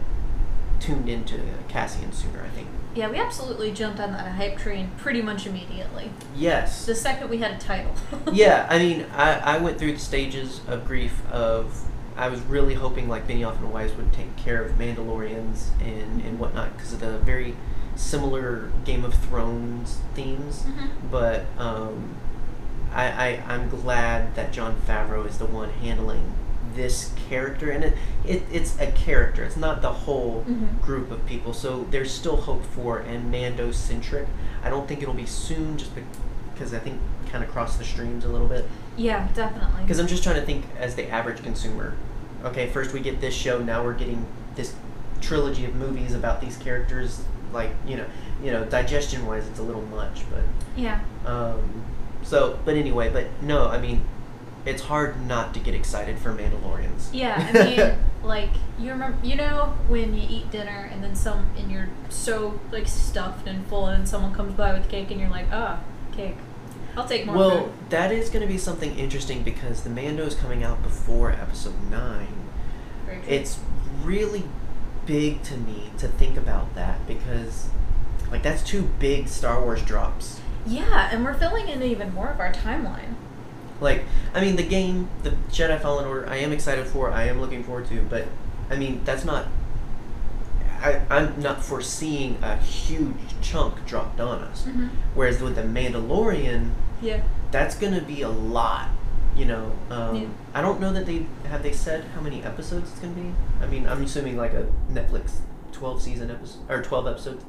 tuned 0.81 1.09
into 1.09 1.41
Cassian 1.69 2.13
sooner, 2.13 2.43
I 2.43 2.49
think. 2.49 2.69
Yeah, 2.95 3.11
we 3.11 3.19
absolutely 3.19 3.71
jumped 3.73 4.01
on 4.01 4.13
that 4.13 4.33
hype 4.33 4.59
train 4.59 4.91
pretty 4.97 5.23
much 5.23 5.47
immediately. 5.47 6.11
Yes. 6.35 6.87
The 6.87 6.95
second 6.95 7.29
we 7.29 7.39
had 7.39 7.53
a 7.53 7.59
title. 7.59 7.95
yeah, 8.33 8.67
I 8.69 8.79
mean, 8.79 9.07
I, 9.15 9.35
I 9.39 9.59
went 9.59 9.79
through 9.79 9.93
the 9.93 9.99
stages 9.99 10.61
of 10.67 10.87
grief 10.87 11.25
of 11.31 11.85
I 12.17 12.29
was 12.29 12.41
really 12.43 12.75
hoping 12.75 13.09
like 13.09 13.29
Benioff 13.29 13.59
and 13.59 13.73
Weiss 13.73 13.93
would 13.93 14.13
take 14.13 14.35
care 14.37 14.63
of 14.63 14.73
Mandalorians 14.73 15.69
and, 15.81 16.21
and 16.23 16.41
whatnot 16.41 16.77
because 16.77 16.93
of 16.93 17.01
the 17.01 17.19
very 17.19 17.55
similar 17.95 18.73
Game 18.85 19.05
of 19.05 19.15
Thrones 19.15 20.01
themes. 20.15 20.65
Mhm. 20.65 20.91
But 21.11 21.45
um, 21.57 22.17
I, 22.93 23.07
I 23.07 23.43
I'm 23.47 23.69
glad 23.69 24.35
that 24.35 24.53
Jon 24.53 24.81
Favreau 24.87 25.27
is 25.29 25.39
the 25.39 25.47
one 25.47 25.71
handling 25.71 26.33
this 26.79 27.11
character, 27.29 27.71
and 27.73 27.83
it, 27.85 27.95
it 28.25 28.43
it's 28.53 28.79
a 28.81 28.87
character. 28.93 29.43
It's 29.43 29.57
not 29.57 29.83
the 29.83 29.93
whole 29.93 30.45
Mhm. 30.49 30.81
group 30.81 31.11
of 31.11 31.27
people. 31.27 31.53
So 31.53 31.87
there's 31.91 32.11
still 32.11 32.37
hope 32.37 32.65
for 32.65 32.99
and 32.99 33.31
Mando 33.31 33.73
centric. 33.73 34.27
I 34.65 34.71
don't 34.71 34.87
think 34.89 35.03
it'll 35.03 35.13
be 35.15 35.27
soon, 35.27 35.77
just 35.77 35.91
because 36.55 36.73
I 36.73 36.79
think 36.79 37.01
kind 37.31 37.43
of 37.45 37.51
cross 37.51 37.77
the 37.77 37.85
streams 37.85 38.25
a 38.25 38.29
little 38.29 38.47
bit. 38.49 38.67
Yeah, 38.97 39.27
definitely. 39.35 39.83
Because 39.83 39.99
I'm 39.99 40.07
just 40.07 40.23
trying 40.23 40.37
to 40.37 40.47
think 40.47 40.65
as 40.79 40.95
the 40.95 41.11
average 41.11 41.43
consumer. 41.43 41.95
Okay, 42.45 42.69
first 42.69 42.93
we 42.93 43.01
get 43.01 43.21
this 43.21 43.35
show. 43.35 43.59
Now 43.59 43.83
we're 43.85 43.93
getting 43.95 44.25
this 44.55 44.75
trilogy 45.21 45.65
of 45.65 45.75
movies 45.75 46.15
about 46.15 46.41
these 46.41 46.57
characters. 46.57 47.23
Like 47.53 47.71
you 47.87 47.97
know, 47.97 48.05
you 48.43 48.53
know, 48.53 48.65
digestion 48.67 49.27
wise, 49.27 49.47
it's 49.49 49.59
a 49.59 49.63
little 49.63 49.83
much, 49.83 50.23
but 50.31 50.43
yeah. 50.77 51.01
um, 51.27 51.83
so, 52.23 52.59
but 52.65 52.77
anyway, 52.77 53.11
but 53.11 53.27
no, 53.43 53.67
I 53.69 53.79
mean, 53.81 54.03
it's 54.69 54.83
hard 54.83 55.27
not 55.27 55.55
to 55.55 55.61
get 55.61 55.75
excited 55.75 56.19
for 56.19 56.33
Mandalorians. 56.33 57.09
Yeah, 57.13 57.51
I 57.55 57.65
mean, 57.65 57.99
like 58.23 58.51
you 58.79 58.91
remember, 58.91 59.17
you 59.27 59.35
know, 59.37 59.75
when 59.89 60.15
you 60.15 60.27
eat 60.29 60.51
dinner 60.51 60.89
and 60.93 61.03
then 61.03 61.17
some, 61.17 61.49
and 61.57 61.71
you're 61.73 61.89
so 62.11 62.61
like 62.71 62.87
stuffed 62.87 63.49
and 63.49 63.67
full, 63.67 63.87
and 63.87 64.01
then 64.01 64.07
someone 64.07 64.35
comes 64.35 64.55
by 64.55 64.73
with 64.73 64.89
cake, 64.89 65.11
and 65.11 65.21
you're 65.21 65.31
like, 65.31 65.47
ah, 65.53 65.81
cake. 66.13 66.37
I'll 66.97 67.07
take 67.07 67.27
more 67.27 67.37
well, 67.37 67.65
food. 67.65 67.73
that 67.91 68.11
is 68.13 68.29
going 68.29 68.43
to 68.43 68.49
be 68.49 68.59
something 68.59 68.99
interesting 68.99 69.43
because 69.45 69.83
the 69.85 69.91
Mando 69.91 70.25
is 70.25 70.35
coming 70.35 70.65
out 70.65 70.83
before 70.83 71.31
Episode 71.31 71.81
Nine. 71.91 72.35
It's 73.27 73.59
really 74.03 74.45
big 75.07 75.43
to 75.45 75.57
me 75.57 75.91
to 75.99 76.09
think 76.09 76.37
about 76.37 76.75
that 76.75 77.07
because, 77.07 77.69
like, 78.31 78.43
that's 78.43 78.63
two 78.63 78.83
big 78.99 79.29
Star 79.29 79.63
Wars 79.63 79.83
drops. 79.83 80.41
yeah, 80.67 81.09
and 81.13 81.25
we're 81.25 81.35
filling 81.35 81.69
in 81.69 81.83
even 81.83 82.13
more 82.13 82.29
of 82.29 82.41
our 82.41 82.53
timeline. 82.53 83.15
Like, 83.81 84.05
I 84.35 84.41
mean, 84.41 84.57
the 84.57 84.63
game, 84.65 85.09
the 85.23 85.31
Jedi 85.51 85.81
Fallen 85.81 86.05
Order, 86.07 86.29
I 86.29 86.37
am 86.39 86.53
excited 86.53 86.87
for. 86.87 87.11
I 87.13 87.25
am 87.25 87.41
looking 87.41 87.63
forward 87.63 87.87
to, 87.89 88.03
but 88.03 88.27
I 88.71 88.77
mean, 88.77 89.03
that's 89.05 89.25
not. 89.25 89.47
I, 90.81 91.01
I'm 91.11 91.41
not 91.41 91.65
foreseeing 91.65 92.39
a 92.43 92.57
huge 92.57 93.17
chunk 93.43 93.85
dropped 93.87 94.21
on 94.21 94.41
us. 94.43 94.63
Mm-hmm. 94.65 94.87
Whereas 95.15 95.41
with 95.41 95.57
the 95.57 95.63
Mandalorian, 95.63 96.71
Yeah. 97.03 97.23
that's 97.51 97.75
gonna 97.77 98.01
be 98.01 98.23
a 98.23 98.29
lot. 98.29 98.89
You 99.37 99.47
know, 99.47 99.73
um, 99.91 100.15
Yeah. 100.17 100.27
I 100.55 100.61
don't 100.63 100.81
know 100.81 100.93
that 100.93 101.07
they 101.07 101.27
have 101.49 101.63
they 101.63 101.73
said 101.73 102.05
how 102.15 102.21
many 102.21 102.43
episodes 102.45 102.91
it's 102.91 103.01
gonna 103.01 103.13
be. 103.15 103.33
I 103.61 103.67
mean, 103.67 103.89
I'm 103.89 104.03
assuming 104.05 104.37
like 104.37 104.53
a 104.53 104.67
Netflix 104.91 105.39
12 105.73 106.01
season 106.03 106.31
episode 106.31 106.61
or 106.69 106.81
12 106.83 107.07
episode 107.09 107.41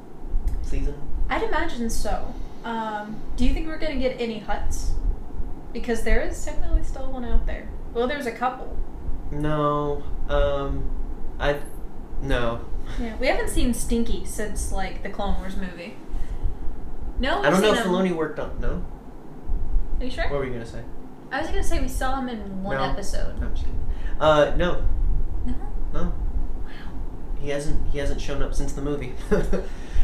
season. 0.62 0.94
I'd 1.28 1.42
imagine 1.44 1.88
so. 1.90 2.34
Um, 2.64 3.16
do 3.36 3.44
you 3.46 3.54
think 3.54 3.66
we're 3.68 3.78
gonna 3.78 3.96
get 3.96 4.20
any 4.20 4.40
Hutts? 4.40 4.90
Because 5.72 6.02
there 6.02 6.20
is 6.20 6.44
technically 6.44 6.82
still 6.82 7.10
one 7.12 7.24
out 7.24 7.46
there. 7.46 7.68
Well, 7.94 8.08
there's 8.08 8.26
a 8.26 8.32
couple. 8.32 8.76
No, 9.30 10.02
um, 10.28 10.90
I 11.38 11.58
no. 12.22 12.64
Yeah, 13.00 13.16
we 13.18 13.28
haven't 13.28 13.48
seen 13.50 13.72
Stinky 13.72 14.24
since 14.24 14.72
like 14.72 15.02
the 15.04 15.08
Clone 15.10 15.38
Wars 15.38 15.56
movie. 15.56 15.96
No, 17.20 17.40
I 17.42 17.50
don't 17.50 17.60
know 17.62 17.72
if 17.74 17.78
Filoni 17.80 18.12
worked 18.14 18.38
on. 18.40 18.58
No, 18.60 18.84
Are 20.00 20.04
you 20.04 20.10
sure? 20.10 20.24
what 20.24 20.32
were 20.40 20.44
you 20.46 20.52
gonna 20.52 20.66
say? 20.66 20.82
I 21.30 21.40
was 21.40 21.48
gonna 21.50 21.62
say 21.62 21.80
we 21.80 21.86
saw 21.88 22.18
him 22.18 22.28
in 22.28 22.62
one 22.64 22.76
No. 22.78 22.82
episode. 22.84 23.38
No, 23.38 23.46
I'm 23.46 23.54
just 23.54 23.64
kidding. 23.66 23.80
Uh, 24.18 24.54
no, 24.56 24.82
No. 25.46 25.54
no, 25.92 26.00
Wow. 26.02 26.12
he 27.40 27.50
hasn't. 27.50 27.90
He 27.90 27.98
hasn't 27.98 28.20
shown 28.20 28.42
up 28.42 28.54
since 28.54 28.72
the 28.72 28.82
movie. 28.82 29.14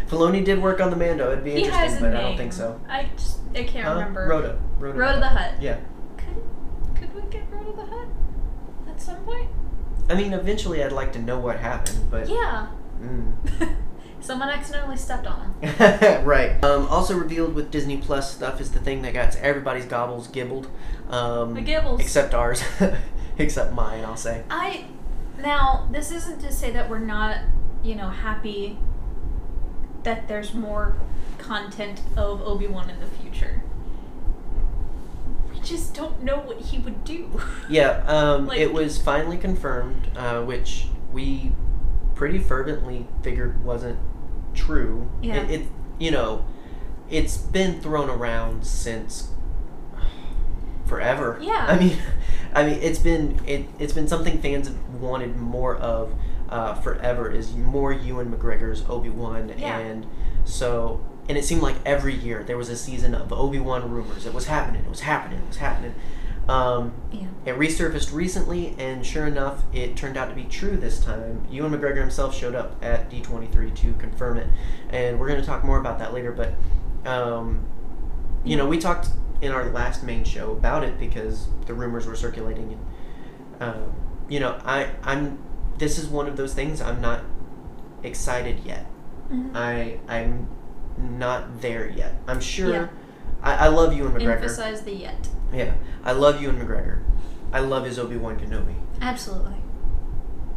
Filoni 0.08 0.44
did 0.44 0.62
work 0.62 0.80
on 0.80 0.90
the 0.90 0.96
Mando. 0.96 1.32
It'd 1.32 1.44
be 1.44 1.52
He 1.52 1.64
interesting, 1.64 2.00
but 2.00 2.08
name. 2.10 2.16
I 2.16 2.22
don't 2.22 2.36
think 2.36 2.52
so. 2.52 2.80
I 2.88 3.08
just 3.16 3.38
I 3.54 3.64
can't 3.64 3.86
Huh? 3.86 3.94
remember. 3.94 4.26
Rotta. 4.28 4.58
Rotta. 4.78 4.98
Rotta 4.98 5.20
the 5.20 5.26
Hutt. 5.28 5.62
Yeah. 5.62 5.76
Could 6.16 6.42
could 6.94 7.14
we 7.14 7.22
get 7.30 7.44
Rotta 7.50 7.72
the 7.72 7.84
Hutt 7.86 8.08
at 8.88 9.00
some 9.00 9.16
point? 9.24 9.48
I 10.08 10.14
mean, 10.14 10.32
eventually, 10.32 10.84
I'd 10.84 10.92
like 10.92 11.12
to 11.14 11.18
know 11.18 11.38
what 11.38 11.58
happened, 11.58 12.10
but 12.10 12.28
Yeah. 12.28 12.68
Mm. 13.00 13.32
Someone 14.20 14.48
accidentally 14.48 14.96
stepped 14.96 15.26
on 15.26 15.54
him. 15.60 16.24
right. 16.24 16.62
Um, 16.64 16.86
also 16.88 17.16
revealed 17.16 17.54
with 17.54 17.70
Disney 17.70 17.96
Plus 17.98 18.34
stuff 18.34 18.60
is 18.60 18.72
the 18.72 18.80
thing 18.80 19.02
that 19.02 19.14
got 19.14 19.36
everybody's 19.36 19.84
gobbles 19.84 20.26
gibbled. 20.28 20.68
Um, 21.10 21.54
The 21.54 21.60
gibbles. 21.60 22.00
Except 22.00 22.34
ours. 22.34 22.62
except 23.38 23.72
mine, 23.72 24.04
I'll 24.04 24.16
say. 24.16 24.42
I 24.50 24.86
now 25.38 25.86
this 25.92 26.10
isn't 26.10 26.40
to 26.40 26.50
say 26.52 26.70
that 26.72 26.88
we're 26.88 26.98
not, 26.98 27.36
you 27.84 27.94
know, 27.94 28.08
happy 28.08 28.78
that 30.06 30.28
there's 30.28 30.54
more 30.54 30.96
content 31.36 32.00
of 32.16 32.40
Obi 32.40 32.68
Wan 32.68 32.88
in 32.88 32.98
the 33.00 33.06
future. 33.06 33.62
We 35.52 35.58
just 35.60 35.94
don't 35.94 36.22
know 36.22 36.38
what 36.38 36.60
he 36.60 36.78
would 36.78 37.04
do. 37.04 37.40
Yeah, 37.68 38.02
um, 38.06 38.46
Like- 38.46 38.60
it 38.60 38.72
was 38.72 39.02
finally 39.02 39.36
confirmed, 39.36 40.10
uh, 40.16 40.42
which 40.42 40.86
we 41.12 41.52
pretty 42.14 42.38
fervently 42.38 43.06
figured 43.22 43.64
wasn't 43.64 43.98
true. 44.54 45.10
Yeah. 45.20 45.42
It, 45.42 45.62
it, 45.62 45.68
you 45.98 46.12
know, 46.12 46.46
it's 47.10 47.36
been 47.36 47.80
thrown 47.80 48.08
around 48.08 48.64
since 48.64 49.30
forever. 50.86 51.38
Yeah. 51.42 51.66
I 51.68 51.76
mean, 51.78 51.98
I 52.54 52.64
mean, 52.64 52.78
it's 52.80 53.00
been 53.00 53.40
it, 53.44 53.66
it's 53.80 53.92
been 53.92 54.06
something 54.06 54.40
fans 54.40 54.68
have 54.68 54.78
wanted 54.94 55.36
more 55.36 55.76
of 55.76 56.14
uh, 56.48 56.74
forever. 56.74 57.30
Is 57.30 57.54
more 57.54 57.92
Ewan 57.92 58.32
McGregor's 58.32 58.84
Obi 58.88 59.10
Wan, 59.10 59.52
Yeah. 59.56 59.78
and 59.78 60.06
so 60.44 61.04
and 61.28 61.36
it 61.36 61.44
seemed 61.44 61.62
like 61.62 61.76
every 61.84 62.14
year 62.14 62.44
there 62.44 62.56
was 62.56 62.68
a 62.68 62.76
season 62.76 63.14
of 63.14 63.32
Obi 63.32 63.58
Wan 63.58 63.90
rumors. 63.90 64.26
It 64.26 64.34
was 64.34 64.46
happening. 64.46 64.84
It 64.84 64.90
was 64.90 65.00
happening. 65.00 65.40
It 65.40 65.48
was 65.48 65.56
happening. 65.56 65.94
Um, 66.48 66.94
yeah. 67.10 67.26
it 67.44 67.58
resurfaced 67.58 68.12
recently, 68.14 68.76
and 68.78 69.04
sure 69.04 69.26
enough, 69.26 69.64
it 69.72 69.96
turned 69.96 70.16
out 70.16 70.28
to 70.28 70.34
be 70.36 70.44
true 70.44 70.76
this 70.76 71.00
time. 71.04 71.44
Ewan 71.50 71.72
McGregor 71.72 71.96
himself 71.98 72.36
showed 72.36 72.54
up 72.54 72.76
at 72.84 73.10
D23 73.10 73.74
to 73.74 73.92
confirm 73.94 74.38
it, 74.38 74.46
and 74.90 75.18
we're 75.18 75.26
going 75.26 75.40
to 75.40 75.46
talk 75.46 75.64
more 75.64 75.78
about 75.80 75.98
that 75.98 76.14
later. 76.14 76.30
But, 76.30 76.54
um, 77.10 77.64
you 78.44 78.56
know, 78.56 78.64
we 78.68 78.78
talked 78.78 79.08
in 79.40 79.50
our 79.50 79.68
last 79.70 80.04
main 80.04 80.22
show 80.22 80.52
about 80.52 80.84
it 80.84 81.00
because 81.00 81.48
the 81.66 81.74
rumors 81.74 82.06
were 82.06 82.14
circulating, 82.14 82.78
and 83.58 83.62
um, 83.74 83.92
you 84.28 84.38
know, 84.38 84.56
I 84.64 84.90
I'm 85.02 85.38
this 85.78 85.98
is 85.98 86.06
one 86.08 86.26
of 86.28 86.36
those 86.36 86.54
things 86.54 86.80
I'm 86.80 87.00
not 87.00 87.20
excited 88.02 88.60
yet. 88.64 88.86
Mhm. 89.30 89.50
I 89.54 89.98
I'm 90.08 90.48
not 90.98 91.60
there 91.60 91.88
yet. 91.88 92.14
I'm 92.26 92.40
sure. 92.40 92.72
Yeah. 92.72 92.86
I, 93.42 93.66
I 93.66 93.68
love 93.68 93.92
Ewan 93.92 94.12
McGregor. 94.12 94.36
Emphasize 94.36 94.82
the 94.82 94.94
yet. 94.94 95.28
Yeah, 95.52 95.74
I 96.04 96.12
love 96.12 96.40
Ewan 96.40 96.58
McGregor. 96.58 97.02
I 97.52 97.60
love 97.60 97.84
his 97.84 97.98
Obi 97.98 98.16
Wan 98.16 98.38
Kenobi. 98.38 98.74
Absolutely. 99.00 99.56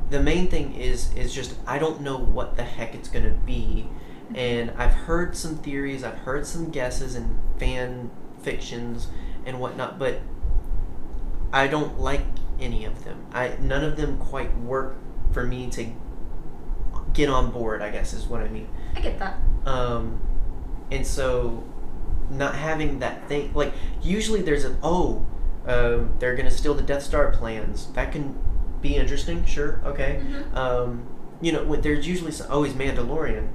The 0.09 0.21
main 0.21 0.47
thing 0.47 0.73
is 0.75 1.13
is 1.15 1.33
just 1.33 1.55
I 1.67 1.77
don't 1.77 2.01
know 2.01 2.17
what 2.17 2.55
the 2.55 2.63
heck 2.63 2.95
it's 2.95 3.09
gonna 3.09 3.35
be, 3.45 3.87
and 4.33 4.71
I've 4.77 4.93
heard 4.93 5.35
some 5.35 5.57
theories, 5.57 6.03
I've 6.03 6.19
heard 6.19 6.47
some 6.47 6.69
guesses 6.71 7.15
and 7.15 7.37
fan 7.59 8.09
fictions 8.41 9.07
and 9.45 9.59
whatnot, 9.59 9.99
but 9.99 10.21
I 11.51 11.67
don't 11.67 11.99
like 11.99 12.21
any 12.59 12.85
of 12.85 13.03
them. 13.05 13.25
I 13.33 13.55
none 13.59 13.83
of 13.83 13.97
them 13.97 14.17
quite 14.17 14.57
work 14.57 14.95
for 15.31 15.45
me 15.45 15.69
to 15.71 15.87
get 17.13 17.29
on 17.29 17.51
board. 17.51 17.81
I 17.81 17.89
guess 17.89 18.13
is 18.13 18.25
what 18.27 18.41
I 18.41 18.47
mean. 18.47 18.67
I 18.95 19.01
get 19.01 19.19
that. 19.19 19.37
Um, 19.65 20.21
and 20.91 21.05
so 21.05 21.63
not 22.31 22.53
having 22.55 22.99
that 22.99 23.27
thing 23.27 23.51
like 23.55 23.73
usually 24.03 24.41
there's 24.41 24.63
a 24.63 24.77
oh 24.83 25.25
um, 25.65 26.13
they're 26.19 26.35
gonna 26.35 26.51
steal 26.51 26.73
the 26.75 26.81
Death 26.83 27.01
Star 27.03 27.31
plans 27.31 27.87
that 27.93 28.11
can 28.11 28.35
be 28.81 28.95
interesting 28.95 29.43
sure 29.45 29.81
okay 29.83 30.21
Mhm. 30.23 30.55
um, 30.55 31.07
you 31.41 31.51
know 31.51 31.63
when 31.65 31.81
there's 31.81 32.07
usually 32.07 32.31
some, 32.31 32.45
oh 32.51 32.61
he's 32.63 32.73
Mandalorian 32.75 33.47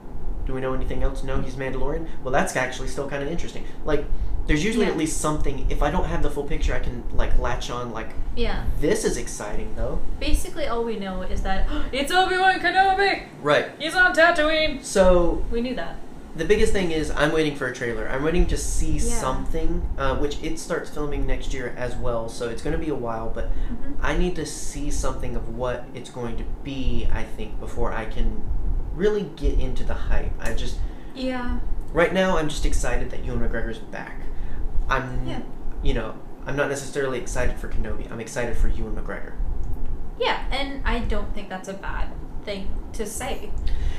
do 0.44 0.54
we 0.54 0.60
know 0.60 0.74
anything 0.74 1.04
else 1.04 1.22
no 1.22 1.40
he's 1.40 1.54
Mandalorian 1.54 2.06
well 2.24 2.32
that's 2.32 2.56
actually 2.56 2.88
still 2.88 3.08
kind 3.08 3.22
of 3.22 3.28
interesting 3.28 3.64
like 3.84 4.04
there's 4.46 4.64
usually 4.64 4.84
Yeah. 4.86 4.92
at 4.92 4.98
least 4.98 5.20
something 5.20 5.66
if 5.70 5.82
I 5.82 5.90
don't 5.90 6.04
have 6.04 6.22
the 6.22 6.30
full 6.30 6.44
picture 6.44 6.74
I 6.74 6.78
can 6.80 7.02
like 7.12 7.38
latch 7.38 7.70
on 7.70 7.92
like 7.92 8.10
Yeah. 8.36 8.64
this 8.80 9.04
is 9.04 9.16
exciting 9.16 9.74
though 9.76 10.00
Basically, 10.20 10.66
all 10.66 10.84
we 10.84 10.96
know 10.98 11.22
is 11.22 11.42
that 11.42 11.66
it's 11.92 12.12
Obi 12.12 12.36
Wan 12.36 12.60
Kenobi. 12.60 13.26
right 13.42 13.70
He's 13.78 13.94
on 13.94 14.14
Tatooine. 14.14 14.82
so 14.84 15.44
We 15.50 15.60
knew 15.60 15.74
that. 15.76 15.96
the 16.36 16.44
biggest 16.44 16.72
thing 16.72 16.90
is 16.90 17.10
I'm 17.12 17.32
waiting 17.32 17.54
for 17.56 17.66
a 17.68 17.72
trailer. 17.74 18.08
I'm 18.08 18.24
waiting 18.24 18.46
to 18.48 18.56
see 18.56 18.98
Yeah. 18.98 19.20
something, 19.20 19.82
uh, 19.96 20.16
which 20.16 20.42
it 20.42 20.58
starts 20.58 20.90
filming 20.90 21.26
next 21.28 21.54
year 21.54 21.72
as 21.76 21.94
well, 21.94 22.28
so 22.28 22.48
it's 22.48 22.60
going 22.60 22.72
to 22.78 22.84
be 22.84 22.90
a 22.90 22.94
while. 23.06 23.30
But 23.32 23.46
Mhm. 23.54 23.94
I 24.02 24.16
need 24.18 24.34
to 24.36 24.44
see 24.44 24.90
something 24.90 25.36
of 25.36 25.56
what 25.56 25.84
it's 25.94 26.10
going 26.10 26.36
to 26.38 26.44
be. 26.64 27.08
I 27.12 27.22
think 27.22 27.60
before 27.60 27.92
I 27.92 28.04
can 28.06 28.42
really 28.96 29.30
get 29.36 29.58
into 29.60 29.84
the 29.84 29.94
hype. 29.94 30.32
I 30.40 30.52
just 30.54 30.76
Yeah. 31.14 31.58
right 31.92 32.12
now 32.12 32.36
I'm 32.36 32.48
just 32.48 32.66
excited 32.66 33.10
that 33.12 33.24
Ewan 33.24 33.38
McGregor's 33.40 33.78
back. 33.78 34.16
I'm, 34.88 35.26
Yeah. 35.26 35.40
you 35.82 35.94
know, 35.94 36.14
I'm 36.46 36.56
not 36.56 36.68
necessarily 36.68 37.18
excited 37.18 37.56
for 37.58 37.68
Kenobi. 37.68 38.10
I'm 38.10 38.20
excited 38.20 38.56
for 38.56 38.68
Ewan 38.68 38.94
McGregor. 38.96 39.32
Yeah, 40.18 40.44
and 40.50 40.82
I 40.84 41.00
don't 41.00 41.34
think 41.34 41.48
that's 41.48 41.68
a 41.68 41.74
bad 41.74 42.08
thing 42.44 42.68
to 42.92 43.06
say. 43.06 43.50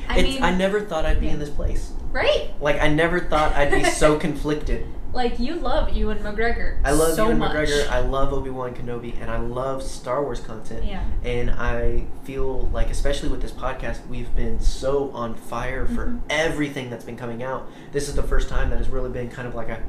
I 0.08 0.20
it's, 0.20 0.24
mean, 0.36 0.44
I 0.44 0.54
never 0.56 0.82
thought 0.82 1.06
I'd 1.06 1.20
be 1.20 1.26
yeah. 1.28 1.34
in 1.34 1.40
this 1.40 1.50
place. 1.50 1.92
right? 2.12 2.52
Like 2.62 2.80
I 2.82 2.88
never 2.88 3.20
thought 3.20 3.54
I'd 3.54 3.72
be 3.72 3.84
so 3.84 4.18
conflicted. 4.28 4.86
Like 5.12 5.40
you 5.40 5.56
love 5.56 5.94
Ewan 5.94 6.20
McGregor. 6.20 6.80
I 6.84 6.92
love 6.92 7.16
so 7.16 7.26
Ewan 7.26 7.40
much. 7.40 7.56
McGregor. 7.56 7.88
I 7.90 8.00
love 8.00 8.32
Obi 8.34 8.50
Wan 8.50 8.74
Kenobi, 8.76 9.20
and 9.22 9.32
I 9.32 9.38
love 9.38 9.82
Star 9.82 10.22
Wars 10.22 10.40
content. 10.42 10.86
yeah. 10.86 11.04
And 11.24 11.52
I 11.52 12.06
feel 12.26 12.68
like, 12.74 12.90
especially 12.90 13.30
with 13.30 13.42
this 13.42 13.52
podcast, 13.52 14.06
we've 14.08 14.34
been 14.36 14.60
so 14.60 15.12
on 15.12 15.34
fire 15.36 15.86
for 15.88 16.06
Mhm. 16.08 16.20
everything 16.30 16.90
that's 16.90 17.06
been 17.06 17.18
coming 17.18 17.42
out. 17.44 17.68
This 17.94 18.08
is 18.10 18.16
the 18.16 18.24
first 18.24 18.48
time 18.50 18.70
that 18.70 18.78
has 18.78 18.90
really 18.90 19.10
been 19.10 19.30
kind 19.30 19.48
of 19.48 19.56
like 19.56 19.70
a, 19.70 19.80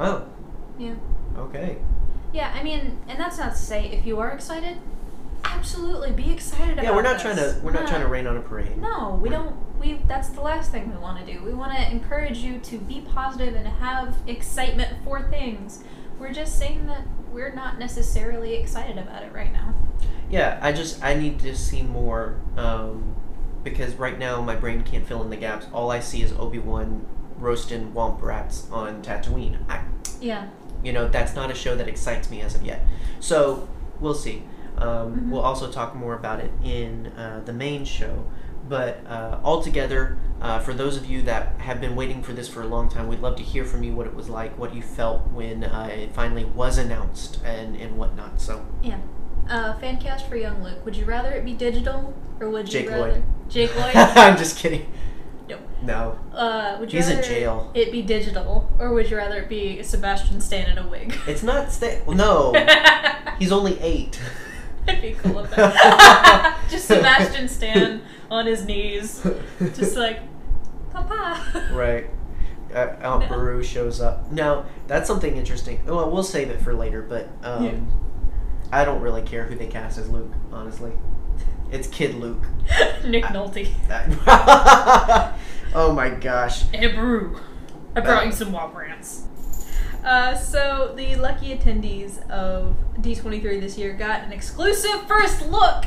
oh, 0.00 0.26
Yeah. 0.78 0.94
okay. 1.38 1.78
Yeah, 2.32 2.52
I 2.54 2.62
mean, 2.62 2.98
and 3.08 3.18
that's 3.18 3.38
not 3.38 3.52
to 3.52 3.58
say 3.58 3.86
if 3.90 4.06
you 4.06 4.18
are 4.20 4.30
excited, 4.30 4.78
absolutely 5.44 6.12
be 6.12 6.32
excited 6.32 6.72
about 6.74 6.84
it. 6.84 6.88
Yeah, 6.88 6.94
we're 6.94 7.02
not 7.02 7.14
this. 7.14 7.22
trying 7.22 7.36
to 7.36 7.60
we're 7.62 7.72
not 7.72 7.82
Yeah. 7.82 7.88
trying 7.88 8.00
to 8.02 8.08
rain 8.08 8.26
on 8.26 8.36
a 8.36 8.40
parade. 8.40 8.76
No, 8.78 9.18
we 9.20 9.28
We're- 9.28 9.42
don't. 9.42 9.56
We 9.80 9.94
that's 10.06 10.28
the 10.28 10.42
last 10.42 10.70
thing 10.70 10.90
we 10.90 10.96
want 10.98 11.24
to 11.24 11.32
do. 11.32 11.42
We 11.42 11.54
want 11.54 11.72
to 11.76 11.90
encourage 11.90 12.38
you 12.38 12.58
to 12.58 12.78
be 12.78 13.00
positive 13.00 13.54
and 13.54 13.66
have 13.66 14.16
excitement 14.26 15.02
for 15.04 15.22
things. 15.22 15.82
We're 16.18 16.32
just 16.34 16.58
saying 16.58 16.86
that 16.86 17.02
we're 17.32 17.52
not 17.54 17.78
necessarily 17.78 18.54
excited 18.56 18.98
about 18.98 19.22
it 19.22 19.32
right 19.32 19.52
now. 19.52 19.74
Yeah, 20.28 20.58
I 20.60 20.72
just 20.72 21.02
I 21.02 21.14
need 21.14 21.38
to 21.40 21.56
see 21.56 21.82
more 21.82 22.36
um, 22.58 23.16
because 23.64 23.94
right 23.94 24.18
now 24.18 24.42
my 24.42 24.54
brain 24.54 24.82
can't 24.82 25.06
fill 25.06 25.22
in 25.22 25.30
the 25.30 25.36
gaps. 25.36 25.66
All 25.72 25.90
I 25.90 26.00
see 26.00 26.22
is 26.22 26.32
Obi 26.32 26.58
Wan 26.58 27.06
roasting 27.40 27.92
womp 27.92 28.20
rats 28.22 28.66
on 28.70 29.02
Tatooine. 29.02 29.58
I, 29.68 29.80
Yeah. 30.20 30.46
you 30.82 30.92
know 30.92 31.08
that's 31.08 31.34
not 31.34 31.50
a 31.50 31.54
show 31.54 31.74
that 31.76 31.88
excites 31.88 32.30
me 32.30 32.40
as 32.40 32.54
of 32.54 32.62
yet. 32.62 32.86
So 33.20 33.68
we'll 34.00 34.14
see. 34.14 34.44
Um, 34.78 34.88
Mhm. 35.16 35.30
We'll 35.30 35.42
also 35.42 35.70
talk 35.70 35.94
more 35.94 36.14
about 36.14 36.40
it 36.40 36.50
in 36.64 37.08
uh, 37.18 37.40
the 37.44 37.52
main 37.52 37.84
show. 37.84 38.24
But 38.68 39.00
uh, 39.06 39.38
altogether, 39.42 40.16
uh, 40.40 40.60
for 40.60 40.72
those 40.72 40.96
of 40.96 41.04
you 41.04 41.22
that 41.22 41.54
have 41.58 41.80
been 41.80 41.96
waiting 41.96 42.22
for 42.22 42.32
this 42.32 42.46
for 42.48 42.62
a 42.62 42.66
long 42.66 42.88
time, 42.88 43.08
we'd 43.08 43.20
love 43.20 43.34
to 43.36 43.42
hear 43.42 43.64
from 43.64 43.82
you 43.82 43.94
what 43.94 44.06
it 44.06 44.14
was 44.14 44.28
like, 44.28 44.56
what 44.56 44.74
you 44.74 44.80
felt 44.82 45.26
when 45.32 45.64
uh, 45.64 45.88
it 45.90 46.12
finally 46.12 46.44
was 46.44 46.78
announced, 46.78 47.40
and, 47.44 47.74
and 47.76 47.96
whatnot. 47.98 48.40
So, 48.40 48.64
Yeah. 48.82 48.98
Uh, 49.48 49.74
fan 49.80 49.96
cast 49.96 50.28
for 50.28 50.36
Young 50.36 50.62
Luke. 50.62 50.84
Would 50.84 50.94
you 50.94 51.04
rather 51.04 51.32
it 51.32 51.44
be 51.44 51.52
digital 51.54 52.14
or 52.38 52.48
would 52.50 52.72
you 52.72 52.80
Jake 52.80 52.90
rather 52.90 53.10
Lloyd. 53.12 53.22
Jake 53.48 53.74
Lloyd? 53.76 53.92
I'm 53.96 54.36
just 54.36 54.56
kidding. 54.56 54.86
No. 55.82 56.18
Uh, 56.34 56.76
would 56.78 56.92
you 56.92 56.98
He's 56.98 57.08
in 57.08 57.16
rather 57.16 57.28
jail. 57.28 57.70
it 57.74 57.90
be 57.92 58.02
digital 58.02 58.70
or 58.78 58.92
would 58.92 59.08
you 59.10 59.16
rather 59.16 59.38
it 59.42 59.48
be 59.48 59.82
Sebastian 59.82 60.40
Stan 60.40 60.70
in 60.70 60.78
a 60.78 60.86
wig? 60.86 61.14
It's 61.26 61.42
not 61.42 61.72
sta- 61.72 62.02
No. 62.08 62.52
He's 63.38 63.52
only 63.52 63.78
eight. 63.80 64.20
Be 64.86 65.14
cool 65.22 65.34
with 65.42 65.50
that. 65.52 66.58
just 66.70 66.86
Sebastian 66.86 67.48
Stan 67.48 68.02
on 68.30 68.46
his 68.46 68.64
knees, 68.64 69.22
just 69.60 69.94
like, 69.96 70.20
Papa. 70.90 71.68
right. 71.72 72.06
Uh, 72.74 72.96
Aunt 73.02 73.28
No. 73.30 73.36
Beru 73.36 73.62
shows 73.62 74.00
up. 74.00 74.30
Now, 74.32 74.64
that's 74.88 75.06
something 75.06 75.36
interesting. 75.36 75.80
Well, 75.86 76.10
we'll 76.10 76.22
save 76.22 76.50
it 76.50 76.60
for 76.62 76.74
later, 76.74 77.02
but 77.02 77.28
um, 77.42 77.64
Yeah. 77.64 77.74
I 78.72 78.84
don't 78.84 79.00
really 79.00 79.22
care 79.22 79.44
who 79.44 79.54
they 79.54 79.66
cast 79.66 79.98
as 79.98 80.08
Luke, 80.08 80.32
honestly. 80.52 80.92
It's 81.70 81.86
Kid 81.86 82.14
Luke. 82.16 82.42
Nick 83.04 83.24
Nolte. 83.26 83.68
That- 83.86 85.36
oh 85.74 85.92
my 85.92 86.10
gosh. 86.10 86.62
Hey, 86.70 86.88
Brew. 86.88 87.38
I 87.94 88.00
brought 88.00 88.26
you 88.26 88.32
some 88.32 88.52
Wop 88.52 88.74
Rants. 88.74 89.26
Uh, 90.04 90.34
so 90.34 90.94
the 90.96 91.16
lucky 91.16 91.56
attendees 91.56 92.26
of 92.30 92.76
D23 92.98 93.60
this 93.60 93.76
year 93.76 93.92
got 93.92 94.22
an 94.22 94.32
exclusive 94.32 95.06
first 95.06 95.46
look 95.46 95.84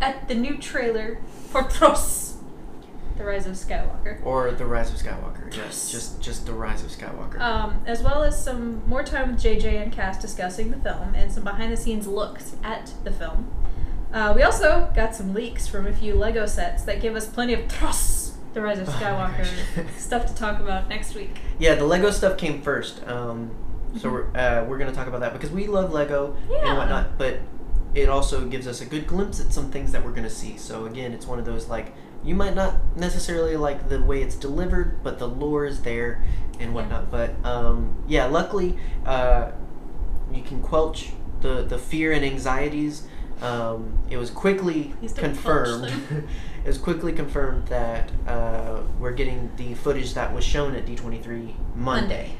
at 0.00 0.28
the 0.28 0.34
new 0.34 0.58
trailer 0.58 1.18
for 1.48 1.64
Tros, 1.64 2.36
The 3.16 3.24
Rise 3.24 3.46
of 3.46 3.54
Skywalker. 3.54 4.24
Or 4.24 4.52
The 4.52 4.66
Rise 4.66 4.92
of 4.92 4.98
Skywalker. 4.98 5.54
Yes, 5.56 5.90
just 5.90 6.20
just 6.20 6.46
The 6.46 6.52
Rise 6.52 6.84
of 6.84 6.90
Skywalker. 6.90 7.40
Um, 7.40 7.80
as 7.86 8.02
well 8.02 8.22
as 8.22 8.42
some 8.42 8.86
more 8.88 9.02
time 9.02 9.32
with 9.32 9.42
JJ 9.42 9.82
and 9.82 9.92
cast 9.92 10.20
discussing 10.20 10.70
the 10.70 10.78
film 10.78 11.14
and 11.14 11.32
some 11.32 11.42
behind 11.44 11.72
the 11.72 11.76
scenes 11.76 12.06
looks 12.06 12.56
at 12.62 12.92
the 13.04 13.10
film. 13.10 13.50
Uh, 14.12 14.32
we 14.36 14.42
also 14.42 14.90
got 14.94 15.14
some 15.14 15.34
leaks 15.34 15.66
from 15.66 15.86
a 15.86 15.92
few 15.92 16.14
Lego 16.14 16.46
sets 16.46 16.84
that 16.84 17.00
give 17.00 17.16
us 17.16 17.26
plenty 17.26 17.54
of 17.54 17.66
Tros, 17.68 18.35
The 18.56 18.62
Rise 18.62 18.78
of 18.78 18.88
Skywalker 18.88 19.46
stuff 19.98 20.24
to 20.28 20.34
talk 20.34 20.60
about 20.60 20.88
next 20.88 21.14
week. 21.14 21.36
Yeah, 21.58 21.74
the 21.74 21.84
Lego 21.84 22.10
stuff 22.10 22.38
came 22.38 22.62
first. 22.62 23.06
Um, 23.06 23.50
so 24.00 24.10
we're 24.10 24.34
uh, 24.34 24.64
we're 24.64 24.78
gonna 24.78 24.94
talk 24.94 25.08
about 25.08 25.20
that 25.20 25.34
because 25.34 25.50
we 25.50 25.66
love 25.66 25.92
Lego 25.92 26.34
Yeah. 26.48 26.70
and 26.70 26.78
whatnot. 26.78 27.18
But 27.18 27.40
it 27.94 28.08
also 28.08 28.46
gives 28.46 28.66
us 28.66 28.80
a 28.80 28.86
good 28.86 29.06
glimpse 29.06 29.40
at 29.40 29.52
some 29.52 29.70
things 29.70 29.92
that 29.92 30.02
we're 30.02 30.12
gonna 30.12 30.30
see. 30.30 30.56
So 30.56 30.86
again, 30.86 31.12
it's 31.12 31.26
one 31.26 31.38
of 31.38 31.44
those 31.44 31.68
like 31.68 31.92
you 32.24 32.34
might 32.34 32.54
not 32.54 32.76
necessarily 32.96 33.58
like 33.58 33.90
the 33.90 34.00
way 34.00 34.22
it's 34.22 34.36
delivered, 34.36 35.02
but 35.04 35.18
the 35.18 35.28
lore 35.28 35.66
is 35.66 35.82
there 35.82 36.24
and 36.58 36.74
whatnot. 36.74 37.10
But 37.10 37.34
um, 37.44 38.02
yeah, 38.08 38.24
luckily 38.24 38.78
uh, 39.04 39.50
you 40.32 40.40
can 40.40 40.62
quelch 40.62 41.10
the 41.42 41.60
the 41.60 41.76
fear 41.76 42.10
and 42.10 42.24
anxieties. 42.24 43.06
Um, 43.42 43.98
it 44.08 44.16
was 44.16 44.30
quickly 44.30 44.94
confirmed. 45.14 45.92
it 46.66 46.70
was 46.70 46.78
quickly 46.78 47.12
confirmed 47.12 47.68
that 47.68 48.10
uh, 48.26 48.80
we're 48.98 49.12
getting 49.12 49.50
the 49.56 49.74
footage 49.74 50.14
that 50.14 50.34
was 50.34 50.42
shown 50.44 50.74
at 50.74 50.84
D23 50.84 51.54
Monday. 51.76 52.32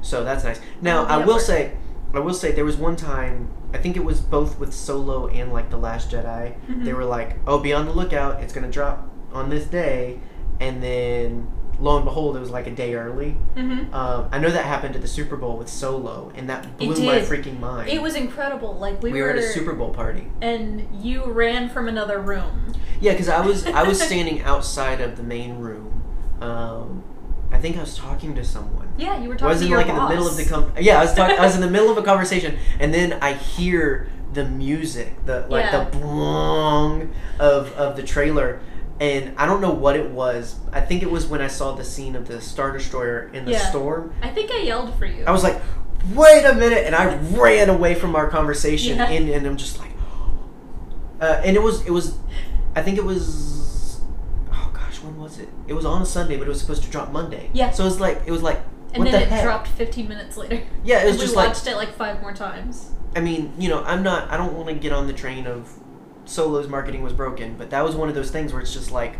So 0.00 0.24
that's 0.24 0.42
nice. 0.42 0.58
Now 0.80 1.04
I 1.04 1.18
will 1.24 1.38
say, 1.38 1.76
I 2.14 2.18
will 2.20 2.32
say 2.34 2.52
there 2.52 2.64
was 2.64 2.76
one 2.78 2.96
time 2.96 3.50
I 3.74 3.78
think 3.78 3.96
it 3.96 4.04
was 4.04 4.20
both 4.20 4.58
with 4.58 4.72
Solo 4.72 5.26
and 5.28 5.52
like 5.52 5.68
the 5.68 5.76
Last 5.76 6.10
Jedi. 6.10 6.54
They 6.68 6.92
Mhm. 6.92 6.96
were 6.96 7.04
like, 7.04 7.36
"Oh, 7.46 7.58
be 7.58 7.72
on 7.74 7.84
the 7.86 7.92
lookout! 7.92 8.40
It's 8.42 8.52
gonna 8.54 8.70
drop 8.70 9.10
on 9.32 9.50
this 9.50 9.66
day," 9.66 10.20
and 10.60 10.80
then 10.82 11.48
lo 11.80 11.96
and 11.96 12.04
behold, 12.04 12.36
it 12.36 12.40
was 12.40 12.50
like 12.50 12.66
a 12.66 12.70
day 12.70 12.94
early. 12.94 13.36
Mm-hmm. 13.56 13.94
Um, 13.94 14.28
I 14.32 14.38
know 14.38 14.50
that 14.50 14.64
happened 14.64 14.94
at 14.96 15.02
the 15.02 15.08
Super 15.08 15.36
Bowl 15.36 15.56
with 15.56 15.68
Solo, 15.68 16.32
and 16.34 16.48
that 16.48 16.76
blew 16.78 17.04
my 17.04 17.20
freaking 17.20 17.58
mind. 17.60 17.88
It 17.90 18.00
was 18.02 18.14
incredible. 18.14 18.74
Like 18.78 19.02
we, 19.02 19.12
we 19.12 19.22
were 19.22 19.30
at 19.30 19.38
a 19.38 19.42
Super 19.42 19.72
Bowl 19.74 19.92
party. 19.92 20.26
and 20.40 20.86
you 21.04 21.24
ran 21.24 21.68
from 21.68 21.88
another 21.88 22.18
room. 22.20 22.72
Yeah, 23.00 23.12
because 23.12 23.28
I 23.28 23.44
was 23.44 23.66
I 23.66 23.82
was 23.82 24.00
standing 24.08 24.42
outside 24.42 25.00
of 25.00 25.16
the 25.16 25.22
main 25.22 25.58
room. 25.58 26.02
Um, 26.40 27.02
I 27.50 27.58
think 27.58 27.76
I 27.76 27.80
was 27.80 27.96
talking 27.96 28.34
to 28.34 28.44
someone. 28.44 28.88
Yeah, 28.96 29.20
you 29.20 29.28
were 29.28 29.34
I 29.34 29.38
talking 29.38 29.48
was 29.48 29.60
to 29.60 29.66
in 29.66 29.72
like 29.72 29.88
in 29.88 29.96
the 29.96 30.08
middle 30.08 30.26
of 30.26 30.36
the 30.36 30.44
com- 30.44 30.72
yeah 30.80 30.98
I 30.98 31.02
was 31.02 31.14
talk- 31.14 31.30
I 31.38 31.44
was 31.44 31.54
in 31.54 31.60
the 31.60 31.70
middle 31.76 31.90
of 31.90 31.98
a 31.98 32.02
conversation 32.02 32.56
and 32.80 32.92
then 32.94 33.14
I 33.20 33.32
hear 33.34 34.08
the 34.32 34.44
music 34.44 35.14
the 35.26 35.46
like 35.48 35.64
Yeah. 35.66 35.84
the 35.84 35.96
blong 35.98 37.12
of 37.38 37.72
of 37.74 37.96
the 37.96 38.02
trailer 38.02 38.60
and 39.00 39.34
I 39.38 39.46
don't 39.46 39.60
know 39.60 39.72
what 39.72 39.96
it 39.96 40.10
was 40.10 40.56
I 40.72 40.80
think 40.80 41.02
it 41.02 41.10
was 41.10 41.26
when 41.26 41.40
I 41.40 41.48
saw 41.48 41.74
the 41.74 41.84
scene 41.84 42.14
of 42.16 42.28
the 42.28 42.40
Star 42.40 42.72
Destroyer 42.72 43.28
in 43.32 43.44
the 43.44 43.52
Yeah. 43.52 43.70
storm 43.70 44.14
I 44.22 44.28
think 44.28 44.50
I 44.50 44.58
yelled 44.58 44.94
for 44.98 45.06
you. 45.06 45.24
I 45.26 45.30
was 45.32 45.42
like 45.42 45.60
wait 46.12 46.44
a 46.44 46.54
minute 46.54 46.84
and 46.86 46.94
I 46.94 47.16
ran 47.36 47.70
away 47.70 47.94
from 47.94 48.14
our 48.14 48.28
conversation 48.28 48.96
Yeah. 48.98 49.08
and, 49.08 49.28
and 49.30 49.46
I'm 49.46 49.56
just 49.56 49.78
like 49.78 49.90
uh, 51.20 51.40
and 51.44 51.56
it 51.56 51.62
was 51.62 51.84
it 51.86 51.90
was 51.90 52.16
I 52.76 52.82
think 52.82 52.98
it 52.98 53.04
was 53.04 54.00
oh 54.52 54.70
gosh 54.74 55.00
when 55.02 55.16
was 55.18 55.38
it 55.38 55.48
it 55.66 55.72
was 55.74 55.84
on 55.84 56.02
a 56.02 56.06
Sunday 56.06 56.36
but 56.36 56.46
it 56.46 56.50
was 56.50 56.60
supposed 56.60 56.82
to 56.84 56.90
drop 56.90 57.10
Monday 57.10 57.50
Yeah. 57.52 57.70
so 57.70 57.82
it 57.84 57.86
was 57.86 58.00
like 58.00 58.22
it 58.26 58.30
was 58.30 58.42
like 58.42 58.60
and 58.92 59.02
what 59.02 59.10
then 59.10 59.20
the 59.22 59.26
it 59.26 59.30
heck? 59.30 59.42
dropped 59.42 59.66
15 59.66 60.08
minutes 60.08 60.36
later. 60.36 60.62
Yeah, 60.84 61.02
it 61.02 61.06
was 61.06 61.14
And 61.14 61.20
just 61.22 61.32
we 61.32 61.36
like 61.38 61.48
watched 61.48 61.66
it 61.66 61.74
like 61.74 61.96
five 61.96 62.20
more 62.22 62.32
times. 62.32 62.92
I 63.16 63.20
mean, 63.20 63.52
you 63.58 63.68
know, 63.68 63.82
I'm 63.82 64.04
not. 64.04 64.30
I 64.30 64.36
don't 64.36 64.52
want 64.54 64.68
to 64.68 64.74
get 64.74 64.92
on 64.92 65.08
the 65.08 65.12
train 65.12 65.48
of 65.48 65.68
Solo's 66.24 66.68
marketing 66.68 67.02
was 67.02 67.12
broken, 67.12 67.56
but 67.56 67.70
that 67.70 67.82
was 67.84 67.94
one 67.94 68.08
of 68.08 68.14
those 68.14 68.30
things 68.30 68.52
where 68.52 68.62
it's 68.62 68.72
just 68.72 68.90
like 68.90 69.16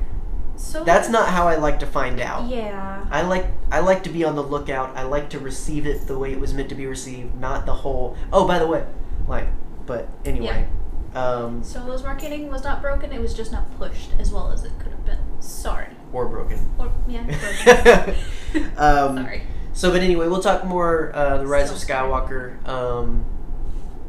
So 0.56 0.84
that's 0.84 1.08
not 1.08 1.28
how 1.28 1.48
I 1.48 1.56
like 1.56 1.80
to 1.80 1.86
find 1.86 2.20
out. 2.20 2.48
Yeah. 2.48 3.04
I 3.10 3.22
like 3.22 3.46
I 3.70 3.80
like 3.80 4.02
to 4.04 4.10
be 4.10 4.24
on 4.24 4.34
the 4.36 4.42
lookout. 4.42 4.96
I 4.96 5.02
like 5.02 5.30
to 5.30 5.38
receive 5.38 5.86
it 5.86 6.06
the 6.06 6.18
way 6.18 6.32
it 6.32 6.40
was 6.40 6.54
meant 6.54 6.68
to 6.70 6.74
be 6.74 6.86
received, 6.86 7.34
not 7.40 7.66
the 7.66 7.74
whole. 7.74 8.16
Oh, 8.32 8.46
by 8.46 8.58
the 8.58 8.66
way, 8.66 8.84
like, 9.26 9.48
but 9.86 10.08
anyway, 10.24 10.66
um, 11.14 11.62
Solo's 11.62 12.02
marketing 12.02 12.50
was 12.50 12.64
not 12.64 12.80
broken. 12.82 13.12
It 13.12 13.20
was 13.20 13.34
just 13.34 13.52
not 13.52 13.76
pushed 13.78 14.10
as 14.18 14.32
well 14.32 14.50
as 14.50 14.64
it 14.64 14.72
could 14.78 14.92
have 14.92 15.04
been. 15.04 15.18
Sorry. 15.40 15.88
or 16.12 16.26
broken. 16.26 16.58
Or 16.78 16.92
yeah. 17.06 17.24
Broken. 17.24 18.64
um, 18.76 19.16
Sorry. 19.24 19.42
So, 19.72 19.90
but 19.90 20.02
anyway, 20.02 20.28
we'll 20.28 20.42
talk 20.42 20.64
more 20.64 21.10
uh, 21.14 21.38
the 21.38 21.46
Rise 21.46 21.70
of 21.70 21.76
Skywalker. 21.78 22.66
Um, 22.66 23.24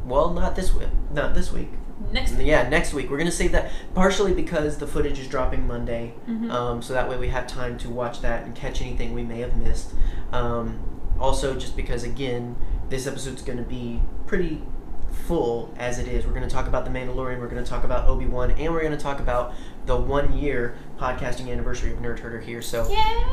well, 0.04 0.30
not 0.32 0.54
this 0.54 0.72
week. 0.72 0.88
Not 1.12 1.34
this 1.34 1.52
week. 1.52 1.70
Next. 2.12 2.34
Yeah, 2.38 2.68
next 2.68 2.92
week. 2.92 3.10
We're 3.10 3.18
gonna 3.18 3.30
save 3.30 3.52
that 3.52 3.70
partially 3.94 4.34
because 4.34 4.76
the 4.78 4.86
footage 4.86 5.18
is 5.18 5.28
dropping 5.28 5.66
Monday, 5.66 6.12
Mhm. 6.28 6.50
um, 6.50 6.82
so 6.82 6.92
that 6.92 7.08
way 7.08 7.16
we 7.16 7.28
have 7.28 7.46
time 7.46 7.78
to 7.78 7.88
watch 7.90 8.20
that 8.20 8.44
and 8.44 8.54
catch 8.54 8.82
anything 8.82 9.14
we 9.14 9.22
may 9.22 9.40
have 9.40 9.56
missed. 9.56 9.92
Um, 10.32 10.78
also, 11.18 11.54
just 11.54 11.74
because 11.76 12.04
again, 12.04 12.56
this 12.90 13.06
episode's 13.06 13.42
gonna 13.42 13.62
be 13.62 14.02
pretty 14.26 14.62
full 15.10 15.72
as 15.78 15.98
it 15.98 16.06
is. 16.06 16.26
We're 16.26 16.34
gonna 16.34 16.50
talk 16.50 16.68
about 16.68 16.84
the 16.84 16.90
Mandalorian. 16.90 17.40
We're 17.40 17.48
gonna 17.48 17.64
talk 17.64 17.84
about 17.84 18.06
Obi 18.08 18.26
Wan, 18.26 18.50
and 18.50 18.72
we're 18.74 18.82
gonna 18.82 18.96
talk 18.98 19.18
about 19.18 19.54
the 19.86 19.96
one 19.96 20.36
year 20.36 20.74
podcasting 21.00 21.50
anniversary 21.50 21.92
of 21.92 21.98
Nerd 22.00 22.18
Herder 22.20 22.40
here. 22.40 22.60
So 22.60 22.82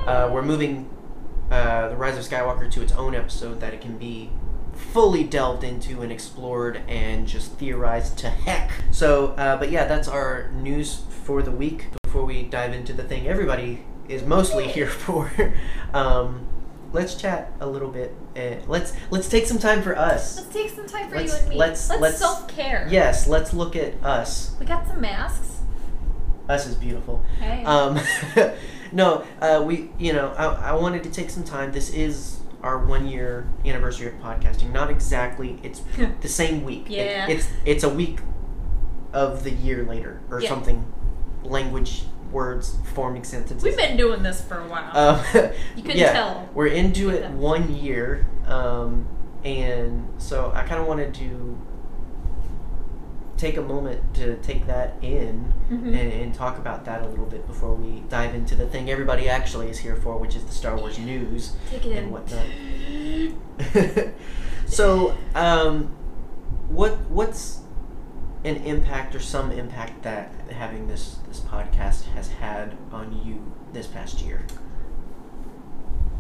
uh, 0.08 0.30
we're 0.32 0.42
moving 0.42 0.90
uh, 1.52 1.90
the 1.90 1.96
Rise 1.98 2.18
of 2.18 2.24
Skywalker 2.24 2.72
to 2.72 2.82
its 2.82 2.94
own 2.94 3.14
episode 3.14 3.60
that 3.60 3.74
it 3.74 3.82
can 3.82 3.98
be 3.98 4.32
fully 4.92 5.24
delved 5.24 5.64
into 5.64 6.02
and 6.02 6.12
explored 6.12 6.82
and 6.88 7.28
just 7.28 7.54
theorized 7.54 8.18
to 8.20 8.30
heck. 8.30 8.72
So, 8.92 9.28
uh, 9.30 9.58
but 9.58 9.72
yeah, 9.72 9.86
that's 9.86 10.08
our 10.08 10.50
news 10.52 11.02
for 11.26 11.42
the 11.42 11.52
week. 11.52 11.88
Before 12.04 12.26
we 12.26 12.44
dive 12.44 12.74
into 12.74 12.94
the 12.94 13.04
thing 13.04 13.28
everybody 13.28 13.84
is 14.08 14.24
mostly 14.24 14.68
here 14.68 14.88
for, 15.06 15.32
um, 15.94 16.48
let's 16.92 17.16
chat 17.16 17.52
a 17.60 17.68
little 17.68 17.90
bit. 17.90 18.14
Uh, 18.36 18.56
let's 18.68 18.94
let's 19.10 19.30
take 19.30 19.46
some 19.48 19.60
time 19.60 19.82
for 19.82 19.98
us. 19.98 20.38
Let's 20.38 20.54
take 20.54 20.70
some 20.72 20.88
time 20.88 21.10
for 21.10 21.16
Let's- 21.16 21.34
you 21.34 21.40
and 21.40 21.50
me. 21.50 21.56
let's- 21.56 21.90
let's- 21.90 22.20
self 22.20 22.48
care. 22.48 22.88
Yes, 22.92 23.28
let's 23.28 23.54
look 23.54 23.76
at 23.76 23.94
us. 24.04 24.56
We 24.60 24.66
got 24.66 24.88
some 24.88 25.02
masks. 25.02 25.50
Us 26.50 26.68
is 26.68 26.76
beautiful. 26.76 27.24
Hey. 27.40 27.64
Um, 27.64 27.98
no, 28.92 29.24
uh, 29.42 29.64
we, 29.66 29.90
you 29.98 30.12
know, 30.12 30.34
I, 30.38 30.72
I 30.72 30.74
wanted 30.74 31.04
to 31.04 31.10
take 31.10 31.30
some 31.30 31.44
time. 31.46 31.72
This 31.72 31.90
is 31.94 32.38
our 32.64 32.80
one 32.86 33.08
year 33.08 33.48
anniversary 33.66 34.08
of 34.08 34.14
podcasting. 34.16 34.72
Not 34.72 34.90
exactly. 34.90 35.60
It's 35.64 35.82
the 36.22 36.28
same 36.30 36.64
week. 36.64 36.90
It- 36.90 37.30
it's 37.30 37.48
it's 37.66 37.84
a 37.84 37.90
week 37.90 38.20
of 39.12 39.44
the 39.44 39.52
year 39.52 39.84
later 39.84 40.22
or 40.32 40.42
Yeah. 40.42 40.50
something. 40.50 40.92
Language, 41.44 42.04
words, 42.32 42.78
forming 42.94 43.24
sentences. 43.26 43.64
We've 43.64 43.76
been 43.78 43.98
doing 43.98 44.24
this 44.24 44.42
for 44.42 44.60
a 44.60 44.68
while. 44.68 44.98
Um, 44.98 45.20
You 45.76 45.84
couldn't 45.84 45.98
yeah, 45.98 46.14
tell. 46.14 46.50
We're 46.54 46.68
into 46.68 47.10
it 47.10 47.30
one 47.32 47.76
year, 47.76 48.26
um, 48.48 49.08
and 49.44 50.08
so 50.18 50.52
I 50.56 50.64
kind 50.64 50.80
of 50.82 50.88
wanted 50.88 51.14
to 51.16 51.58
take 53.38 53.58
a 53.58 53.62
moment 53.62 54.14
to 54.16 54.36
take 54.38 54.68
that 54.68 54.96
in 55.02 55.52
Mhm. 55.70 55.88
and, 55.88 55.96
and 56.14 56.34
talk 56.34 56.58
about 56.60 56.86
that 56.86 57.02
a 57.02 57.08
little 57.08 57.26
bit 57.26 57.48
before 57.48 57.74
we 57.74 58.02
dive 58.10 58.36
into 58.36 58.56
the 58.56 58.68
thing 58.68 58.90
everybody 58.90 59.28
actually 59.28 59.70
is 59.70 59.80
here 59.80 59.96
for, 59.96 60.18
which 60.18 60.36
is 60.36 60.44
the 60.46 60.52
Star 60.52 60.78
Wars 60.78 61.00
news 61.00 61.54
Take 61.70 61.86
it 61.86 61.92
in. 61.94 61.98
and 61.98 62.12
whatnot. 62.12 62.46
so, 64.68 65.16
um, 65.36 65.96
what 66.70 67.00
what's 67.10 67.60
an 68.46 68.58
impact 68.58 69.16
or 69.16 69.20
some 69.20 69.52
impact 69.52 70.04
that 70.04 70.32
having 70.52 70.88
this 70.88 71.18
this 71.28 71.40
podcast 71.40 72.04
has 72.16 72.28
had 72.30 72.76
on 72.92 73.20
you 73.26 73.52
this 73.74 73.88
past 73.88 74.22
year? 74.22 74.46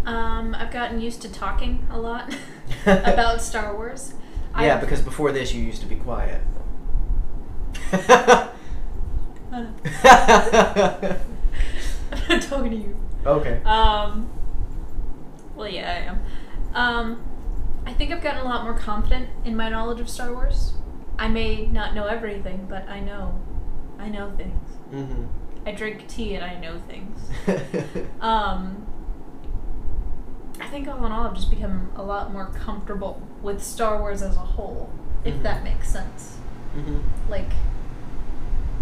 Um, 0.06 0.54
I've 0.56 0.72
gotten 0.72 1.00
used 1.00 1.22
to 1.22 1.32
talking 1.32 1.88
a 1.90 1.98
lot 2.00 2.36
about 2.86 3.42
Star 3.42 3.74
Wars. 3.76 4.14
Yeah, 4.60 4.76
I've- 4.76 4.82
because 4.86 5.02
before 5.02 5.32
this 5.32 5.54
you 5.54 5.64
used 5.64 5.82
to 5.82 5.88
be 5.88 5.96
quiet. 5.96 6.42
I'm 9.52 9.74
not 12.30 12.42
talking 12.42 12.72
to 12.72 12.78
you. 12.78 12.98
okay. 13.26 13.62
Um, 13.64 14.30
well, 15.56 15.68
yeah, 15.68 15.90
I 15.92 15.96
am. 16.10 16.22
Um, 16.74 17.22
I 17.86 17.94
think 17.94 18.12
I've 18.12 18.22
gotten 18.24 18.42
a 18.42 18.46
lot 18.46 18.64
more 18.64 18.74
confident 18.74 19.30
in 19.46 19.56
my 19.56 19.70
knowledge 19.70 20.00
of 20.00 20.10
Star 20.10 20.32
Wars. 20.34 20.74
I 21.20 21.28
may 21.28 21.66
not 21.68 21.94
know 21.94 22.06
everything, 22.06 22.66
but 22.70 22.88
I 22.90 23.00
know. 23.00 23.40
I 24.00 24.10
know 24.10 24.32
things. 24.36 24.70
hmm 24.90 25.26
I 25.66 25.72
drink 25.72 26.08
tea 26.10 26.36
and 26.36 26.44
I 26.44 26.60
know 26.60 26.80
things. 26.88 27.30
Um, 28.20 28.86
I 30.60 30.68
think 30.68 30.88
all 30.88 31.06
in 31.06 31.12
all, 31.12 31.26
I've 31.28 31.34
just 31.36 31.50
become 31.50 31.92
a 31.96 32.04
lot 32.04 32.32
more 32.34 32.48
comfortable 32.48 33.22
with 33.42 33.62
Star 33.64 34.00
Wars 34.00 34.22
as 34.22 34.36
a 34.36 34.40
whole, 34.40 34.90
if 35.24 35.36
Mhm. 35.36 35.44
that 35.44 35.64
makes 35.64 35.90
sense. 35.90 36.38
Hmm 36.74 37.00
Like 37.30 37.52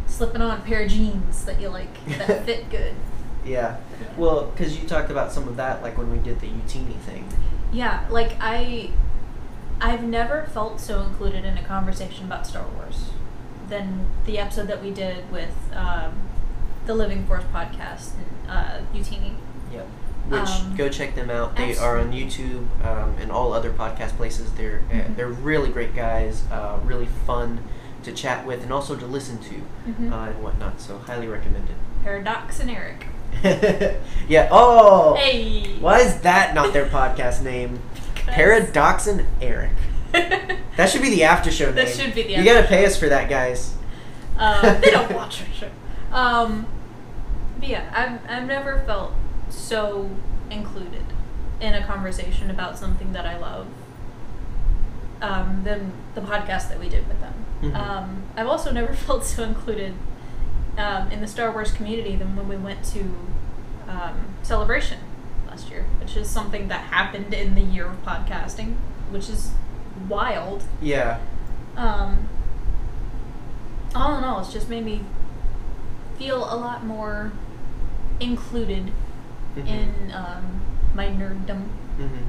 slipping 0.08 0.42
on 0.42 0.60
a 0.60 0.62
pair 0.64 0.84
of 0.84 0.90
jeans 0.92 1.46
that 1.46 1.60
you 1.62 1.70
like 1.70 2.04
that 2.18 2.46
fit 2.46 2.70
good. 2.70 2.94
Yeah. 3.46 3.78
Well, 4.18 4.46
because 4.48 4.80
you 4.80 4.88
talked 4.88 5.10
about 5.10 5.32
some 5.32 5.48
of 5.48 5.56
that, 5.58 5.82
like 5.82 5.98
when 5.98 6.12
we 6.12 6.18
did 6.20 6.40
the 6.42 6.48
Utini 6.48 6.96
thing. 7.00 7.28
Yeah, 7.74 8.06
like 8.10 8.36
I, 8.40 8.92
I've 9.80 10.04
never 10.04 10.44
felt 10.54 10.80
so 10.80 11.02
included 11.04 11.46
in 11.46 11.58
a 11.58 11.64
conversation 11.64 12.26
about 12.26 12.46
Star 12.46 12.66
Wars 12.76 13.10
than 13.70 14.06
the 14.26 14.38
episode 14.38 14.68
that 14.68 14.84
we 14.84 14.92
did 14.92 15.32
with 15.32 15.56
um, 15.74 16.14
the 16.86 16.94
Living 16.94 17.26
Force 17.26 17.44
podcast, 17.54 18.12
uh, 18.50 18.80
Utini. 18.94 19.36
Yep. 19.74 19.88
Which 20.28 20.42
Um, 20.42 20.76
go 20.76 20.88
check 20.90 21.16
them 21.16 21.30
out. 21.30 21.56
They 21.56 21.76
are 21.78 21.98
on 21.98 22.12
YouTube 22.12 22.68
um, 22.86 23.16
and 23.20 23.32
all 23.32 23.54
other 23.54 23.72
podcast 23.72 24.18
places. 24.18 24.52
They're 24.54 24.84
uh, 24.92 24.94
Mhm. 24.96 25.16
they're 25.16 25.28
really 25.28 25.70
great 25.70 25.96
guys. 25.96 26.44
Uh, 26.52 26.78
really 26.84 27.08
fun 27.26 27.64
to 28.04 28.12
chat 28.12 28.46
with 28.46 28.64
and 28.64 28.72
also 28.74 28.96
to 28.96 29.06
listen 29.06 29.38
to 29.40 29.62
Mhm. 29.92 30.12
uh, 30.12 30.30
and 30.30 30.44
whatnot. 30.44 30.80
So 30.82 30.98
highly 31.00 31.28
recommended. 31.28 31.76
Paradox 32.04 32.60
and 32.60 32.70
Eric. 32.72 33.06
yeah. 34.28 34.48
Oh. 34.52 35.16
Hey. 35.16 35.78
Why 35.80 36.00
is 36.00 36.22
that 36.22 36.54
not 36.54 36.74
their 36.74 36.86
podcast 36.86 37.42
name? 37.44 37.80
Because- 38.16 39.08
and 39.08 39.26
Eric. 39.42 39.72
That 40.78 40.90
should 40.90 41.02
be 41.02 41.10
the 41.10 41.24
after 41.26 41.52
show 41.52 41.66
name. 41.66 41.76
That 41.76 41.90
should 41.90 42.16
be 42.16 42.24
the 42.24 42.30
You 42.34 42.44
gotta 42.46 42.64
show. 42.64 42.68
pay 42.70 42.86
us 42.86 42.98
for 42.98 43.10
that, 43.10 43.30
guys. 43.30 43.76
um, 44.38 44.62
they 44.82 44.90
don't 44.92 45.12
watch 45.14 45.42
our 45.42 45.54
show. 45.54 45.70
Um, 46.16 46.66
but 47.60 47.68
yeah, 47.70 47.92
I've, 47.94 48.32
I've 48.32 48.48
never 48.48 48.80
felt 48.86 49.14
so 49.50 50.10
included 50.50 51.04
in 51.60 51.74
a 51.74 51.86
conversation 51.86 52.50
about 52.50 52.78
something 52.80 53.12
that 53.14 53.26
I 53.26 53.38
love 53.38 53.68
um, 55.22 55.62
than 55.64 55.92
the 56.16 56.22
podcast 56.22 56.70
that 56.70 56.80
we 56.80 56.90
did 56.90 57.08
with 57.08 57.20
them. 57.20 57.34
Mhm. 57.62 57.76
Um, 57.76 58.24
I've 58.36 58.48
also 58.48 58.72
never 58.72 58.94
felt 59.08 59.24
so 59.26 59.44
included 59.44 59.94
um, 60.78 61.12
in 61.12 61.22
the 61.22 61.28
Star 61.28 61.52
Wars 61.52 61.72
community 61.72 62.16
than 62.16 62.36
when 62.36 62.48
we 62.48 62.56
went 62.58 62.84
to 62.86 63.02
um, 63.88 64.26
Celebration 64.44 65.00
last 65.48 65.70
year, 65.70 65.86
which 66.00 66.16
is 66.16 66.30
something 66.30 66.68
that 66.70 66.82
happened 66.86 67.34
in 67.34 67.56
the 67.56 67.62
year 67.62 67.86
of 67.88 68.04
podcasting, 68.06 68.76
which 69.12 69.30
is 69.30 69.52
wild. 70.08 70.64
Yeah. 70.82 71.20
Um, 71.76 72.30
all 73.94 74.18
in 74.18 74.24
all, 74.24 74.40
it's 74.40 74.54
just 74.54 74.70
made 74.70 74.86
me 74.86 75.02
feel 76.18 76.38
a 76.38 76.56
lot 76.56 76.86
more 76.86 77.32
included 78.20 78.92
Mhm. 79.58 79.68
in 79.68 80.12
um, 80.14 80.62
my 80.94 81.08
nerddom, 81.08 81.66
Mhm. 82.00 82.24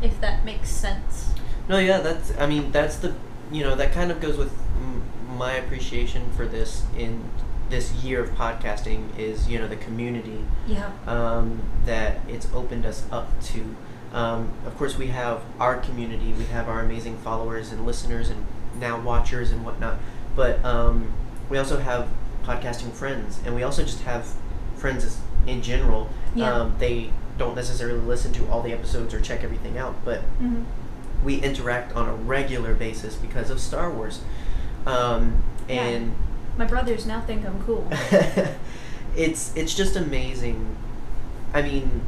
if 0.00 0.18
that 0.20 0.44
makes 0.44 0.70
sense. 0.70 1.34
No, 1.68 1.78
yeah, 1.78 1.98
that's. 1.98 2.32
I 2.38 2.46
mean, 2.46 2.72
that's 2.72 2.96
the. 2.96 3.12
You 3.52 3.62
know, 3.64 3.74
that 3.76 3.92
kind 3.92 4.10
of 4.10 4.20
goes 4.20 4.36
with 4.36 4.52
m- 4.76 5.02
my 5.36 5.52
appreciation 5.54 6.30
for 6.32 6.46
this 6.46 6.84
in 6.96 7.22
this 7.70 7.92
year 7.94 8.22
of 8.22 8.30
podcasting 8.30 9.16
is 9.18 9.48
you 9.48 9.58
know 9.58 9.66
the 9.66 9.76
community 9.76 10.44
Yeah. 10.66 10.90
um, 11.06 11.62
that 11.86 12.18
it's 12.28 12.46
opened 12.54 12.84
us 12.86 13.04
up 13.10 13.28
to. 13.44 13.76
Um, 14.12 14.50
of 14.66 14.76
course, 14.76 14.98
we 14.98 15.06
have 15.08 15.40
our 15.58 15.76
community, 15.78 16.32
we 16.36 16.44
have 16.46 16.68
our 16.68 16.80
amazing 16.80 17.16
followers 17.18 17.72
and 17.72 17.86
listeners 17.86 18.28
and 18.28 18.44
now 18.78 19.00
watchers 19.00 19.50
and 19.52 19.64
whatnot. 19.64 19.96
But 20.36 20.62
um, 20.64 21.12
we 21.48 21.56
also 21.58 21.78
have 21.78 22.08
podcasting 22.44 22.92
friends, 22.92 23.40
and 23.46 23.54
we 23.54 23.62
also 23.62 23.82
just 23.82 24.00
have 24.02 24.34
friends 24.76 25.18
in 25.46 25.62
general. 25.62 26.08
Yeah. 26.34 26.52
Um, 26.54 26.74
they 26.78 27.10
don't 27.38 27.54
necessarily 27.54 28.00
listen 28.00 28.32
to 28.34 28.46
all 28.48 28.62
the 28.62 28.72
episodes 28.72 29.14
or 29.14 29.20
check 29.20 29.42
everything 29.44 29.78
out, 29.78 29.94
but 30.04 30.20
Mm-hmm. 30.42 30.62
We 31.24 31.36
interact 31.40 31.94
on 31.94 32.08
a 32.08 32.14
regular 32.14 32.74
basis 32.74 33.14
because 33.16 33.50
of 33.50 33.60
Star 33.60 33.90
Wars. 33.90 34.20
Um, 34.86 35.42
Yeah. 35.68 35.82
and 35.82 36.14
My 36.58 36.66
brothers 36.66 37.06
now 37.06 37.20
think 37.22 37.46
I'm 37.46 37.62
cool. 37.64 37.88
it's 39.16 39.52
it's 39.56 39.74
just 39.74 39.96
amazing. 39.96 40.76
I 41.54 41.62
mean, 41.62 42.02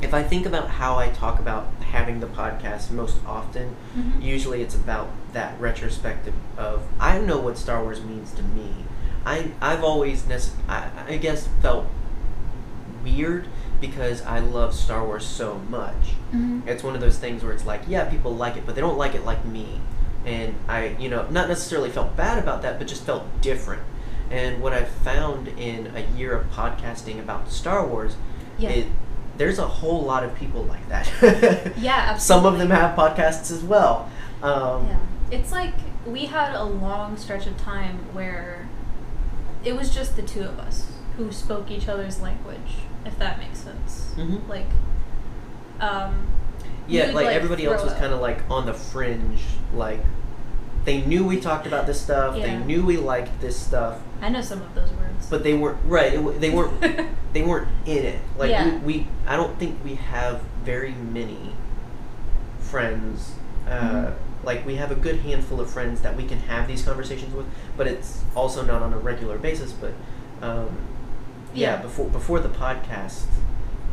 if 0.00 0.12
I 0.14 0.22
think 0.22 0.46
about 0.46 0.68
how 0.68 0.98
I 0.98 1.08
talk 1.08 1.38
about 1.38 1.66
having 1.90 2.20
the 2.20 2.26
podcast 2.26 2.90
most 2.90 3.18
often, 3.26 3.76
Mhm. 3.96 4.22
usually 4.22 4.62
it's 4.62 4.74
about 4.74 5.08
that 5.32 5.58
retrospective 5.60 6.34
of 6.58 6.82
I 6.98 7.16
don't 7.16 7.26
know 7.26 7.38
what 7.38 7.56
Star 7.58 7.82
Wars 7.82 8.02
means 8.02 8.32
to 8.32 8.42
me. 8.42 8.84
I 9.24 9.52
I've 9.60 9.84
always 9.84 10.22
nece- 10.24 10.50
I, 10.68 10.88
I 11.08 11.16
guess 11.18 11.48
felt 11.62 11.86
weird 13.04 13.46
because 13.82 14.22
I 14.22 14.38
love 14.38 14.72
Star 14.74 15.04
Wars 15.04 15.26
so 15.26 15.58
much. 15.68 16.14
Mhm. 16.32 16.66
It's 16.66 16.82
one 16.82 16.94
of 16.94 17.02
those 17.02 17.18
things 17.18 17.42
where 17.42 17.52
it's 17.52 17.66
like, 17.66 17.82
yeah, 17.86 18.06
people 18.06 18.34
like 18.34 18.56
it, 18.56 18.64
but 18.64 18.74
they 18.74 18.80
don't 18.80 18.96
like 18.96 19.14
it 19.14 19.26
like 19.26 19.44
me. 19.44 19.80
And 20.24 20.54
I, 20.68 20.96
you 20.98 21.10
know, 21.10 21.26
not 21.28 21.48
necessarily 21.48 21.90
felt 21.90 22.16
bad 22.16 22.38
about 22.38 22.62
that, 22.62 22.78
but 22.78 22.86
just 22.88 23.02
felt 23.02 23.24
different. 23.42 23.82
And 24.30 24.62
what 24.62 24.72
I've 24.72 24.88
found 24.88 25.48
in 25.48 25.92
a 25.94 26.00
year 26.16 26.32
of 26.34 26.46
podcasting 26.52 27.18
about 27.20 27.50
Star 27.52 27.86
Wars, 27.86 28.16
Yeah. 28.56 28.70
it, 28.70 28.86
there's 29.36 29.58
a 29.58 29.66
whole 29.66 30.02
lot 30.02 30.22
of 30.24 30.34
people 30.34 30.62
like 30.62 30.88
that. 30.88 31.10
Yeah, 31.76 31.92
absolutely. 32.10 32.18
Some 32.20 32.46
of 32.46 32.58
them 32.58 32.70
have 32.70 32.96
podcasts 32.96 33.50
as 33.50 33.62
well. 33.62 34.08
Um, 34.42 34.86
Yeah. 34.86 34.96
It's 35.32 35.50
like 35.52 35.74
we 36.06 36.26
had 36.26 36.54
a 36.54 36.62
long 36.64 37.16
stretch 37.16 37.46
of 37.46 37.56
time 37.56 37.98
where 38.12 38.68
it 39.64 39.74
was 39.76 39.90
just 39.94 40.16
the 40.16 40.22
two 40.22 40.42
of 40.42 40.58
us 40.58 40.86
who 41.16 41.30
spoke 41.32 41.70
each 41.70 41.88
other's 41.88 42.20
language, 42.20 42.76
if 43.04 43.18
that 43.18 43.38
makes 43.38 43.58
sense. 43.60 44.12
Mhm. 44.16 44.48
Like, 44.48 44.66
um, 45.80 46.26
Yeah, 46.88 47.06
you'd, 47.06 47.14
like, 47.14 47.26
everybody 47.28 47.64
else 47.66 47.82
was 47.82 47.92
kind 47.94 48.12
of 48.12 48.20
like 48.20 48.38
on 48.50 48.66
the 48.66 48.74
fringe. 48.74 49.40
Like, 49.74 50.00
they 50.84 51.00
knew 51.02 51.24
we 51.24 51.40
talked 51.40 51.66
about 51.66 51.86
this 51.86 52.00
stuff. 52.00 52.34
They 52.34 52.56
knew 52.56 52.84
we 52.84 52.96
liked 52.96 53.40
this 53.40 53.56
stuff. 53.56 53.98
I 54.20 54.28
know 54.28 54.40
some 54.40 54.60
of 54.62 54.74
those 54.74 54.90
words. 54.90 55.26
but 55.30 55.44
they 55.44 55.54
weren't 55.54 55.78
right. 55.84 56.14
It, 56.14 56.40
they 56.40 56.50
weren't. 56.50 56.80
they 57.32 57.42
weren't 57.42 57.68
in 57.86 58.04
it. 58.04 58.20
Like 58.36 58.50
Yeah. 58.50 58.78
we, 58.78 58.98
we, 58.98 59.06
I 59.26 59.36
don't 59.36 59.58
think 59.58 59.78
we 59.84 59.94
have 59.94 60.42
very 60.64 60.92
many 60.92 61.54
friends. 62.60 63.32
Uh, 63.68 63.70
Mhm. 63.80 64.14
Like 64.44 64.66
we 64.66 64.74
have 64.74 64.90
a 64.90 64.96
good 64.96 65.20
handful 65.20 65.60
of 65.60 65.70
friends 65.70 66.00
that 66.00 66.16
we 66.16 66.24
can 66.26 66.38
have 66.40 66.66
these 66.66 66.82
conversations 66.84 67.32
with, 67.32 67.46
but 67.76 67.86
it's 67.86 68.22
also 68.34 68.64
not 68.64 68.82
on 68.82 68.92
a 68.92 68.98
regular 68.98 69.38
basis. 69.38 69.72
But 69.72 69.92
um, 70.44 70.68
yeah, 71.54 71.76
Yeah. 71.76 71.82
before 71.82 72.06
before 72.08 72.40
the 72.40 72.48
podcast, 72.48 73.24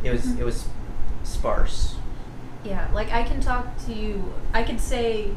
it 0.02 0.10
was 0.10 0.22
Mhm. 0.26 0.40
it 0.40 0.44
was 0.44 0.66
sparse. 1.24 1.96
Yeah, 2.64 2.86
like 2.92 3.12
I 3.12 3.22
can 3.22 3.40
talk 3.40 3.66
to 3.86 3.92
you. 3.94 4.32
I 4.52 4.62
could 4.62 4.80
say, 4.80 5.30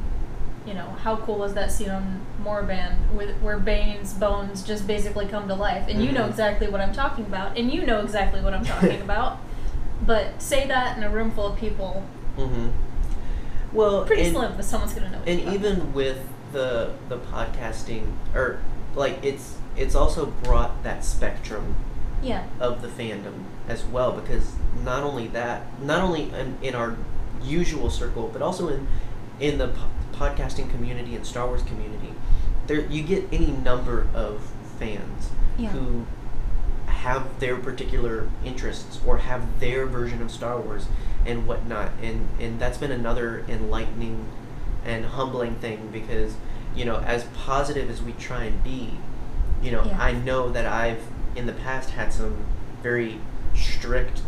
you 0.65 0.73
know, 0.73 0.95
how 1.03 1.15
cool 1.17 1.37
was 1.39 1.53
that 1.53 1.71
scene 1.71 1.89
on 1.89 2.21
Moraband 2.43 2.95
with 3.13 3.35
where 3.41 3.57
Bane's 3.57 4.13
bones 4.13 4.63
just 4.63 4.85
basically 4.87 5.25
come 5.27 5.47
to 5.47 5.55
life, 5.55 5.85
and 5.87 6.03
you 6.03 6.11
know 6.11 6.23
Mhm. 6.25 6.29
exactly 6.29 6.67
what 6.67 6.81
I'm 6.81 6.93
talking 6.93 7.25
about, 7.25 7.57
and 7.57 7.71
you 7.71 7.85
know 7.85 7.99
exactly 8.01 8.41
what 8.41 8.53
I'm 8.53 8.65
talking 8.65 9.01
about. 9.09 9.37
But 10.05 10.41
say 10.41 10.67
that 10.67 10.97
in 10.97 11.03
a 11.03 11.09
room 11.09 11.31
full 11.31 11.47
of 11.47 11.57
people, 11.57 12.03
Mm-hmm. 12.37 12.67
Well, 13.73 14.05
pretty 14.05 14.23
and, 14.23 14.35
slim 14.35 14.57
that 14.57 14.63
someone's 14.63 14.93
gonna 14.93 15.09
know. 15.11 15.19
What 15.19 15.27
and 15.27 15.39
even 15.53 15.93
with 15.93 16.17
the 16.51 16.91
the 17.09 17.17
podcasting, 17.17 18.05
or 18.35 18.57
like 18.95 19.19
it's 19.23 19.55
it's 19.77 19.95
also 19.95 20.27
brought 20.43 20.83
that 20.83 21.03
spectrum 21.05 21.75
about. 21.75 21.92
Yeah, 22.23 22.45
of 22.59 22.81
the 22.81 22.87
fandom 22.87 23.43
as 23.67 23.83
well 23.85 24.11
because 24.13 24.53
not 24.83 25.03
only 25.03 25.27
that 25.27 25.63
not 25.81 26.01
only 26.01 26.29
in, 26.31 26.57
in 26.61 26.75
our 26.75 26.95
usual 27.43 27.89
circle 27.89 28.29
but 28.33 28.41
also 28.41 28.67
in 28.69 28.87
in 29.39 29.57
the 29.57 29.67
po- 29.69 29.89
podcasting 30.13 30.69
community 30.69 31.15
and 31.15 31.25
star 31.25 31.47
wars 31.47 31.61
community 31.63 32.13
there 32.67 32.81
you 32.85 33.03
get 33.03 33.23
any 33.31 33.51
number 33.51 34.07
of 34.13 34.41
fans 34.79 35.29
Yeah. 35.57 35.69
who 35.69 36.05
have 36.87 37.39
their 37.39 37.57
particular 37.57 38.29
interests 38.45 38.99
or 39.05 39.17
have 39.19 39.59
their 39.59 39.85
version 39.85 40.21
of 40.21 40.31
star 40.31 40.59
wars 40.59 40.87
and 41.25 41.47
whatnot 41.47 41.91
and 42.01 42.27
and 42.39 42.59
that's 42.59 42.77
been 42.77 42.91
another 42.91 43.43
enlightening 43.49 44.25
and 44.85 45.05
humbling 45.05 45.55
thing 45.55 45.89
because 45.91 46.35
you 46.75 46.85
know 46.85 46.97
as 46.99 47.23
positive 47.35 47.89
as 47.89 48.01
we 48.01 48.11
try 48.13 48.43
and 48.45 48.63
be 48.63 48.91
you 49.61 49.71
know 49.71 49.83
Yeah. 49.85 49.97
i 50.01 50.11
know 50.11 50.49
that 50.51 50.65
i've 50.65 51.01
in 51.35 51.45
the 51.45 51.53
past 51.53 51.91
had 51.91 52.11
some 52.13 52.35
very 52.81 53.19
strict 53.55 54.21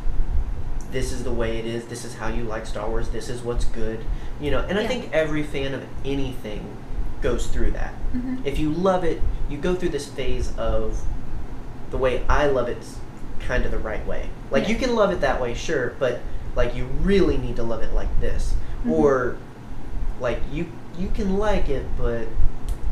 this 0.91 1.11
is 1.11 1.23
the 1.23 1.31
way 1.31 1.57
it 1.57 1.65
is 1.65 1.85
this 1.85 2.05
is 2.05 2.15
how 2.15 2.27
you 2.27 2.43
like 2.43 2.65
star 2.65 2.87
wars 2.89 3.09
this 3.09 3.27
is 3.29 3.41
what's 3.41 3.65
good 3.65 3.99
you 4.39 4.49
know 4.51 4.59
and 4.69 4.77
i 4.79 4.85
think 4.87 5.09
every 5.11 5.43
fan 5.43 5.73
of 5.73 5.83
anything 6.05 6.65
goes 7.21 7.47
through 7.47 7.71
that 7.71 7.93
Mhm. 8.15 8.45
if 8.45 8.59
you 8.59 8.69
love 8.71 9.03
it 9.03 9.21
you 9.49 9.57
go 9.57 9.75
through 9.75 9.89
this 9.89 10.07
phase 10.07 10.55
of 10.57 11.01
the 11.91 11.97
way 11.97 12.23
i 12.29 12.45
love 12.45 12.69
it's 12.69 12.97
kind 13.39 13.65
of 13.65 13.71
the 13.71 13.77
right 13.79 14.05
way 14.07 14.29
like 14.51 14.63
Yeah. 14.63 14.69
you 14.69 14.75
can 14.77 14.95
love 14.95 15.11
it 15.11 15.21
that 15.21 15.41
way 15.41 15.53
sure 15.53 15.93
but 15.99 16.19
like 16.55 16.75
you 16.75 16.85
really 17.01 17.37
need 17.37 17.55
to 17.57 17.63
love 17.63 17.81
it 17.81 17.93
like 17.93 18.19
this 18.21 18.53
Mhm. 18.85 18.91
or 18.91 19.37
like 20.19 20.39
you 20.51 20.67
you 20.97 21.09
can 21.09 21.37
like 21.37 21.67
it 21.67 21.85
but 21.97 22.27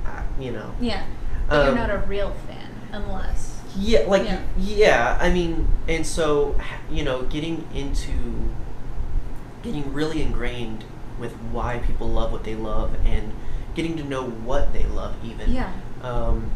uh, 0.05 0.21
you 0.39 0.51
know 0.51 0.71
yeah. 0.81 1.03
But 1.47 1.59
Um, 1.59 1.65
you're 1.67 1.75
not 1.75 1.89
a 1.89 1.99
real 2.07 2.31
fan 2.47 2.69
unless. 2.91 3.52
Yeah, 3.77 3.99
like 4.07 4.23
Yeah. 4.25 4.41
yeah. 4.57 5.17
I 5.19 5.29
mean, 5.31 5.67
and 5.87 6.05
so 6.05 6.55
you 6.91 7.03
know, 7.03 7.23
getting 7.23 7.67
into 7.73 8.11
getting 9.61 9.93
really 9.93 10.21
ingrained 10.21 10.83
with 11.19 11.33
why 11.51 11.79
people 11.79 12.07
love 12.09 12.31
what 12.31 12.43
they 12.43 12.55
love 12.55 12.93
and 13.05 13.31
getting 13.75 13.95
to 13.97 14.03
know 14.03 14.23
what 14.29 14.73
they 14.73 14.83
love 14.85 15.15
even. 15.23 15.51
Yeah. 15.51 15.71
Um, 16.01 16.51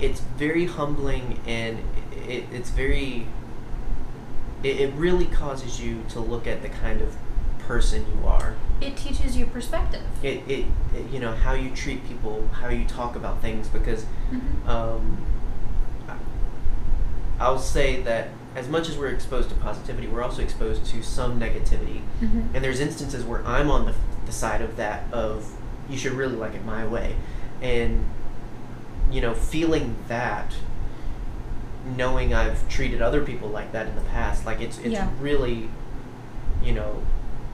it's 0.00 0.20
very 0.38 0.66
humbling 0.66 1.40
and 1.46 1.78
it, 2.26 2.44
it's 2.52 2.70
very 2.70 3.26
it, 4.62 4.80
it 4.80 4.94
really 4.94 5.26
causes 5.26 5.80
you 5.80 6.02
to 6.08 6.20
look 6.20 6.46
at 6.46 6.62
the 6.62 6.68
kind 6.68 7.00
of 7.00 7.16
person 7.60 8.06
you 8.18 8.26
are. 8.26 8.54
It 8.80 8.96
teaches 8.96 9.36
you 9.36 9.46
perspective. 9.46 10.02
It, 10.22 10.42
it, 10.48 10.66
it 10.94 11.10
you 11.12 11.20
know 11.20 11.32
how 11.32 11.52
you 11.52 11.70
treat 11.70 12.06
people, 12.08 12.48
how 12.52 12.68
you 12.68 12.84
talk 12.86 13.14
about 13.16 13.40
things 13.42 13.68
because 13.68 14.06
Mhm. 14.32 14.68
um, 14.68 15.18
I'll 17.40 17.58
say 17.58 18.02
that 18.02 18.28
as 18.56 18.68
much 18.68 18.88
as 18.88 18.96
we're 18.96 19.08
exposed 19.08 19.48
to 19.50 19.54
positivity, 19.56 20.08
we're 20.08 20.22
also 20.22 20.42
exposed 20.42 20.84
to 20.86 21.02
some 21.02 21.38
negativity. 21.38 22.00
Mhm. 22.20 22.48
And 22.54 22.64
there's 22.64 22.80
instances 22.80 23.24
where 23.24 23.44
I'm 23.46 23.70
on 23.70 23.86
the, 23.86 23.94
the 24.26 24.32
side 24.32 24.60
of 24.62 24.76
that 24.76 25.04
of 25.12 25.46
you 25.88 25.96
should 25.96 26.12
really 26.12 26.34
like 26.36 26.54
it 26.54 26.64
my 26.64 26.84
way, 26.86 27.14
and 27.62 28.04
you 29.10 29.20
know 29.20 29.32
feeling 29.34 29.96
that, 30.08 30.52
knowing 31.96 32.34
I've 32.34 32.68
treated 32.68 33.00
other 33.00 33.24
people 33.24 33.48
like 33.48 33.72
that 33.72 33.86
in 33.86 33.94
the 33.94 34.02
past, 34.02 34.44
like 34.44 34.60
it's 34.60 34.78
it's 34.78 34.88
Yeah. 34.88 35.08
really, 35.20 35.70
you 36.62 36.72
know, 36.72 37.02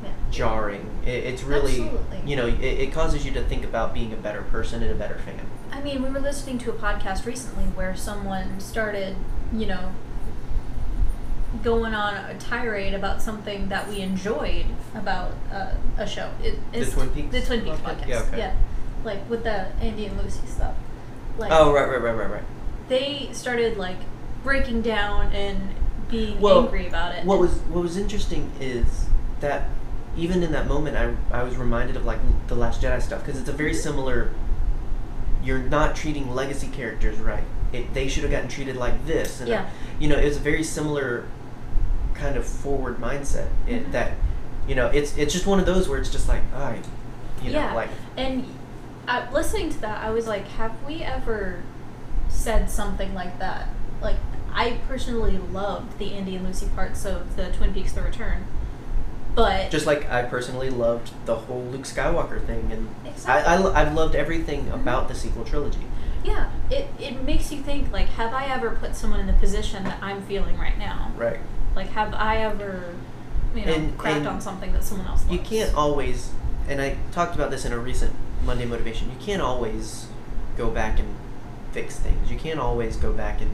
Yeah. 0.02 0.10
jarring. 0.30 0.90
It, 1.06 1.10
it's 1.24 1.42
really 1.44 1.82
Absolutely. 1.82 2.22
you 2.26 2.36
know 2.36 2.46
it, 2.46 2.60
it 2.62 2.92
causes 2.92 3.24
you 3.24 3.30
to 3.32 3.42
think 3.42 3.64
about 3.64 3.94
being 3.94 4.12
a 4.12 4.16
better 4.16 4.42
person 4.42 4.82
and 4.82 4.90
a 4.90 4.94
better 4.96 5.18
fan. 5.18 5.40
I 5.70 5.80
mean, 5.80 6.02
we 6.02 6.08
were 6.10 6.20
listening 6.20 6.58
to 6.58 6.70
a 6.70 6.74
podcast 6.74 7.26
recently 7.26 7.64
where 7.74 7.94
someone 7.96 8.58
started, 8.60 9.16
you 9.54 9.66
know, 9.66 9.92
going 11.62 11.94
on 11.94 12.14
a 12.14 12.34
tirade 12.38 12.94
about 12.94 13.22
something 13.22 13.68
that 13.68 13.88
we 13.88 14.00
enjoyed 14.00 14.66
about 14.94 15.32
uh, 15.52 15.70
a 15.98 16.06
show. 16.06 16.30
It, 16.42 16.58
The 16.72 16.84
Twin 16.86 17.10
Peaks? 17.10 17.32
The 17.32 17.40
Twin 17.42 17.60
Peaks 17.62 17.78
Okay. 17.80 17.94
podcast. 17.94 18.08
Yeah, 18.08 18.20
okay. 18.32 18.54
Like 19.04 19.30
with 19.30 19.44
the 19.44 19.66
Andy 19.80 20.06
and 20.06 20.20
Lucy 20.20 20.46
stuff. 20.46 20.74
Like 21.38 21.50
oh 21.52 21.72
right 21.72 21.88
right 21.88 22.00
right 22.00 22.14
right 22.16 22.30
right. 22.30 22.42
they 22.88 23.28
started 23.32 23.76
like 23.76 23.96
breaking 24.44 24.82
down 24.82 25.32
and 25.32 25.74
being 26.08 26.40
Well, 26.40 26.64
angry 26.64 26.86
about 26.86 27.14
it. 27.14 27.24
What 27.24 27.40
was 27.40 27.52
what 27.70 27.82
was 27.82 27.96
interesting 27.96 28.52
is 28.60 29.06
that 29.40 29.68
even 30.16 30.42
in 30.44 30.52
that 30.52 30.66
moment, 30.68 30.96
I 30.96 31.14
I 31.36 31.42
was 31.42 31.56
reminded 31.56 31.96
of 31.96 32.04
like 32.04 32.20
the 32.46 32.54
Last 32.54 32.82
Jedi 32.82 33.02
stuff 33.02 33.24
because 33.24 33.40
it's 33.40 33.48
a 33.48 33.52
very 33.52 33.72
Mhm. 33.72 33.82
similar. 33.82 34.30
You're 35.42 35.58
not 35.58 35.94
treating 35.96 36.32
legacy 36.34 36.68
characters 36.68 37.18
right. 37.18 37.44
It, 37.72 37.92
they 37.94 38.06
should 38.08 38.22
have 38.22 38.30
gotten 38.32 38.48
treated 38.48 38.76
like 38.76 39.06
this, 39.06 39.40
and 39.40 39.48
Yeah. 39.48 39.66
you 39.98 40.08
know, 40.08 40.16
it 40.16 40.24
was 40.24 40.36
a 40.36 40.40
very 40.40 40.62
similar 40.62 41.24
kind 42.14 42.36
of 42.36 42.44
forward 42.46 42.98
mindset. 42.98 43.48
It, 43.66 43.86
Mhm. 43.88 43.92
That 43.92 44.12
you 44.68 44.74
know, 44.74 44.86
it's 44.88 45.16
it's 45.16 45.32
just 45.32 45.46
one 45.46 45.58
of 45.60 45.66
those 45.66 45.88
where 45.88 45.98
it's 45.98 46.10
just 46.10 46.28
like, 46.28 46.40
I, 46.54 46.78
you 47.42 47.50
know, 47.52 47.58
yeah. 47.58 47.74
like 47.74 47.90
and 48.16 48.44
uh, 49.08 49.26
listening 49.32 49.68
to 49.70 49.80
that, 49.82 50.02
I 50.02 50.10
was 50.10 50.26
like, 50.26 50.46
have 50.48 50.72
we 50.86 51.02
ever 51.02 51.62
said 52.28 52.70
something 52.70 53.12
like 53.14 53.38
that? 53.38 53.68
Like, 54.00 54.16
I 54.54 54.78
personally 54.88 55.36
loved 55.52 55.98
the 55.98 56.14
Andy 56.14 56.36
and 56.36 56.46
Lucy 56.46 56.68
parts 56.74 57.04
of 57.04 57.36
the 57.36 57.50
Twin 57.52 57.74
Peaks: 57.74 57.92
The 57.92 58.00
Return, 58.02 58.44
but 59.34 59.70
just 59.70 59.84
like 59.84 60.08
I 60.10 60.22
personally 60.22 60.70
loved 60.70 61.10
the 61.26 61.34
whole 61.34 61.64
Luke 61.64 61.82
Skywalker 61.82 62.40
thing, 62.46 62.70
and 62.72 62.88
I, 63.04 63.08
Exactly. 63.08 63.52
I 63.52 63.56
lo- 63.58 63.72
I've 63.74 63.92
loved 63.94 64.14
everything 64.14 64.66
Mhm. 64.66 64.74
about 64.74 65.08
the 65.08 65.14
sequel 65.14 65.44
trilogy. 65.44 65.80
Yeah, 66.24 66.50
it 66.70 66.86
it 66.98 67.22
makes 67.22 67.52
you 67.52 67.60
think 67.62 67.92
like, 67.92 68.08
have 68.08 68.32
I 68.32 68.46
ever 68.46 68.70
put 68.70 68.96
someone 68.96 69.20
in 69.20 69.26
the 69.26 69.32
position 69.34 69.84
that 69.84 69.98
I'm 70.02 70.22
feeling 70.22 70.58
right 70.58 70.78
now? 70.78 71.12
Right. 71.16 71.38
Like, 71.76 71.88
have 71.90 72.14
I 72.14 72.38
ever, 72.38 72.94
you 73.54 73.66
know, 73.66 73.72
And- 73.74 73.98
cracked 73.98 74.18
and 74.18 74.28
on 74.28 74.40
something 74.40 74.72
that 74.72 74.82
someone 74.84 75.06
else 75.06 75.22
loves? 75.22 75.32
you 75.32 75.38
can't 75.40 75.74
always 75.74 76.30
and 76.68 76.80
i 76.80 76.96
talked 77.12 77.34
about 77.34 77.50
this 77.50 77.64
in 77.66 77.72
a 77.72 77.78
recent 77.78 78.10
monday 78.42 78.64
motivation 78.64 79.10
you 79.10 79.16
can't 79.20 79.42
always 79.42 80.06
go 80.56 80.70
back 80.70 80.98
and 80.98 81.08
fix 81.72 81.96
things 81.96 82.30
you 82.30 82.38
can't 82.38 82.58
always 82.58 82.96
go 82.96 83.12
back 83.12 83.40
and 83.42 83.50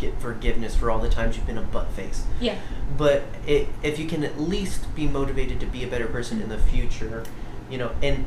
get 0.00 0.18
forgiveness 0.18 0.74
for 0.74 0.90
all 0.90 0.98
the 0.98 1.10
times 1.10 1.36
you've 1.36 1.46
been 1.46 1.58
a 1.58 1.62
butt 1.62 1.88
face 1.90 2.24
Yeah. 2.40 2.56
but 2.96 3.22
it, 3.46 3.68
if 3.82 3.98
you 3.98 4.08
can 4.08 4.24
at 4.24 4.40
least 4.40 4.94
be 4.94 5.06
motivated 5.06 5.60
to 5.60 5.66
be 5.66 5.84
a 5.84 5.86
better 5.86 6.06
person 6.06 6.40
in 6.40 6.48
the 6.48 6.56
future 6.58 7.22
you 7.70 7.76
know 7.76 7.90
and 8.02 8.24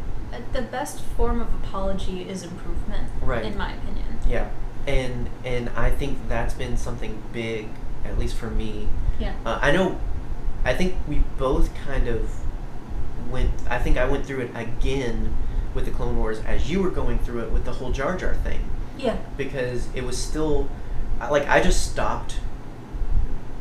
The 0.54 0.62
best 0.62 1.02
form 1.02 1.42
of 1.42 1.48
apology 1.64 2.28
is 2.30 2.44
improvement, 2.44 3.10
Right. 3.22 3.44
in 3.46 3.58
my 3.58 3.74
opinion. 3.74 4.20
yeah 4.28 4.50
and 4.88 5.30
and 5.44 5.68
i 5.76 5.90
think 5.90 6.16
that's 6.30 6.54
been 6.54 6.78
something 6.78 7.20
big 7.34 7.68
at 8.04 8.20
least 8.20 8.36
for 8.36 8.50
me 8.52 8.88
Yeah. 9.20 9.34
Uh, 9.46 9.58
I 9.62 9.72
know. 9.72 10.00
I 10.64 10.74
think 10.76 10.94
we 11.08 11.24
both 11.38 11.70
kind 11.88 12.08
of 12.08 12.30
went. 13.32 13.52
I 13.70 13.80
think 13.80 13.98
I 13.98 14.06
went 14.06 14.26
through 14.26 14.42
it 14.42 14.52
again 14.56 15.34
with 15.74 15.86
the 15.86 15.92
Clone 15.92 16.18
Wars 16.18 16.40
as 16.46 16.70
you 16.70 16.82
were 16.84 16.90
going 16.92 17.18
through 17.20 17.42
it 17.46 17.52
with 17.52 17.66
the 17.66 17.72
whole 17.74 17.92
Jar 17.92 18.16
Jar 18.18 18.34
thing 18.36 18.60
Yeah. 18.98 19.18
because 19.38 19.88
it 19.96 20.04
was 20.04 20.18
still 20.18 20.68
like 21.20 21.48
I 21.48 21.62
just 21.62 21.92
stopped 21.92 22.40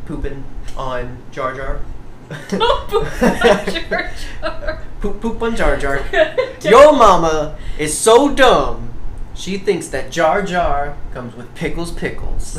pooping 0.07 0.45
on 0.77 1.19
Jar 1.31 1.55
Jar. 1.55 1.81
Don't 2.49 2.89
poop 2.89 3.23
on 3.23 3.37
Jar 3.41 4.11
Jar. 4.43 4.83
poop 5.01 5.21
poop 5.21 5.43
on 5.43 5.57
Jar 5.57 5.77
Jar. 5.77 6.01
Your 6.63 6.93
mama 6.93 7.57
is 7.79 7.97
so 7.97 8.35
dumb. 8.35 8.91
She 9.35 9.59
thinks 9.59 9.89
that 9.89 10.11
Jar 10.11 10.43
Jar 10.43 10.97
comes 11.13 11.35
with 11.35 11.53
pickles 11.55 11.91
pickles. 11.93 12.57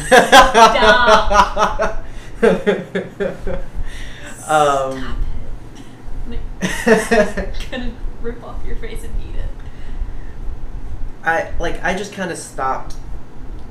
um, 4.47 5.16
Stop 6.20 6.38
it. 6.61 7.53
gonna 7.72 7.91
rip 8.22 8.43
off 8.43 8.66
your 8.66 8.76
face 8.78 9.03
and 9.03 9.13
eat 9.22 9.36
it. 9.36 9.49
I 11.24 11.51
like 11.59 11.84
I 11.84 11.95
just 11.95 12.13
kind 12.13 12.32
of 12.32 12.38
stopped 12.38 12.95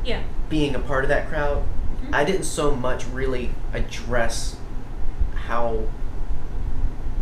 Yeah. 0.05 0.23
being 0.49 0.75
a 0.75 0.79
part 0.81 1.05
of 1.05 1.09
that 1.09 1.29
crowd. 1.29 1.63
Mhm. 2.05 2.15
I 2.15 2.25
didn't 2.25 2.45
so 2.45 2.75
much 2.75 3.07
really 3.07 3.51
address 3.73 4.57
how 5.47 5.85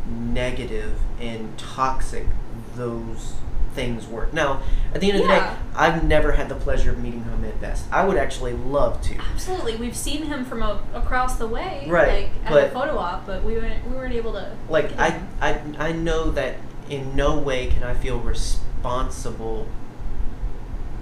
negative 0.09 0.99
and 1.21 1.57
toxic 1.59 2.27
those 2.75 3.35
things 3.75 4.07
work. 4.07 4.33
Now, 4.35 4.63
at 4.95 5.01
the 5.01 5.11
end 5.11 5.21
of 5.23 5.27
the 5.27 5.33
day, 5.33 5.57
I've 5.75 6.05
never 6.05 6.33
had 6.33 6.49
the 6.49 6.55
pleasure 6.55 6.91
of 6.91 6.99
meeting 6.99 7.25
Ahmed 7.33 7.61
Best. 7.61 7.87
I 7.91 8.07
would 8.07 8.19
actually 8.19 8.53
love 8.53 9.01
to. 9.03 9.17
Absolutely, 9.33 9.77
we've 9.77 9.97
seen 9.97 10.25
him 10.25 10.45
from 10.45 10.63
a, 10.63 10.83
across 10.93 11.37
the 11.37 11.47
way, 11.47 11.87
Right, 11.89 12.25
Like 12.25 12.31
at 12.45 12.51
but- 12.51 12.65
a 12.65 12.71
photo 12.71 12.99
op, 12.99 13.27
but 13.27 13.43
we 13.45 13.55
weren't 13.55 13.87
we 13.89 13.95
weren't 13.97 14.15
able 14.15 14.33
to. 14.35 14.55
Like 14.69 14.99
I. 14.99 15.23
I, 15.41 15.61
I 15.79 15.93
know 15.93 16.31
that 16.33 16.57
in 16.91 17.17
no 17.17 17.39
way 17.39 17.69
can 17.69 17.83
I 17.83 17.95
feel 17.95 18.19
responsible. 18.19 19.67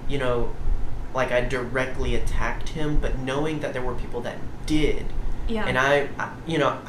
You 0.07 0.19
know, 0.19 0.53
like 1.13 1.31
I 1.31 1.41
directly 1.41 2.15
attacked 2.15 2.69
him, 2.69 2.97
but 2.99 3.19
knowing 3.19 3.59
that 3.59 3.73
there 3.73 3.81
were 3.81 3.95
people 3.95 4.21
that 4.21 4.37
did, 4.65 5.05
yeah, 5.47 5.65
and 5.65 5.77
I, 5.77 6.07
I 6.17 6.31
you 6.45 6.57
know, 6.57 6.79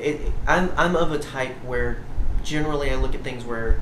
it, 0.00 0.32
I'm 0.46 0.72
I'm 0.76 0.96
of 0.96 1.12
a 1.12 1.18
type 1.18 1.54
where 1.64 1.98
generally 2.42 2.90
I 2.90 2.96
look 2.96 3.14
at 3.14 3.22
things 3.22 3.44
where 3.44 3.78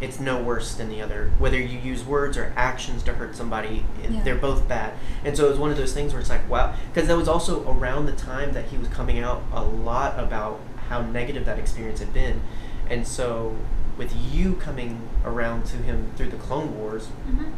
it's 0.00 0.18
no 0.18 0.42
worse 0.42 0.74
than 0.74 0.88
the 0.88 1.02
other. 1.02 1.30
Whether 1.38 1.58
you 1.60 1.78
use 1.78 2.02
words 2.04 2.38
or 2.38 2.52
actions 2.56 3.02
to 3.02 3.12
hurt 3.14 3.36
somebody, 3.36 3.84
Yeah. 4.02 4.22
they're 4.22 4.34
both 4.34 4.66
bad. 4.66 4.94
And 5.24 5.36
so 5.36 5.44
it 5.46 5.50
was 5.50 5.58
one 5.58 5.70
of 5.70 5.76
those 5.76 5.92
things 5.92 6.12
where 6.14 6.20
it's 6.20 6.30
like, 6.30 6.48
wow, 6.48 6.74
because 6.92 7.06
that 7.08 7.16
was 7.18 7.28
also 7.28 7.70
around 7.70 8.06
the 8.06 8.12
time 8.12 8.52
that 8.52 8.66
he 8.66 8.78
was 8.78 8.88
coming 8.88 9.18
out 9.18 9.42
a 9.52 9.62
lot 9.62 10.18
about 10.18 10.58
how 10.88 11.02
negative 11.02 11.44
that 11.44 11.58
experience 11.58 12.00
had 12.00 12.14
been, 12.14 12.40
and 12.88 13.06
so 13.06 13.56
with 13.98 14.14
you 14.32 14.54
coming 14.54 15.06
around 15.24 15.66
to 15.66 15.76
him 15.76 16.10
through 16.16 16.30
the 16.30 16.36
Clone 16.38 16.78
Wars, 16.78 17.06
hmm 17.26 17.50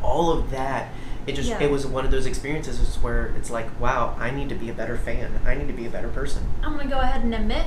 all 0.00 0.30
of 0.32 0.50
that 0.52 0.88
it 1.28 1.34
just 1.34 1.48
Yeah. 1.50 1.62
it 1.62 1.70
was 1.70 1.86
one 1.86 2.04
of 2.04 2.10
those 2.10 2.26
experiences 2.26 2.96
where 2.96 3.26
it's 3.36 3.50
like 3.50 3.66
wow 3.80 4.16
i 4.18 4.30
need 4.30 4.48
to 4.48 4.54
be 4.54 4.70
a 4.70 4.72
better 4.72 4.96
fan 4.96 5.40
i 5.46 5.54
need 5.54 5.66
to 5.68 5.72
be 5.74 5.86
a 5.86 5.90
better 5.90 6.08
person 6.08 6.42
I'm 6.62 6.76
gonna 6.76 6.88
go 6.88 6.98
ahead 7.00 7.22
and 7.22 7.34
admit, 7.34 7.66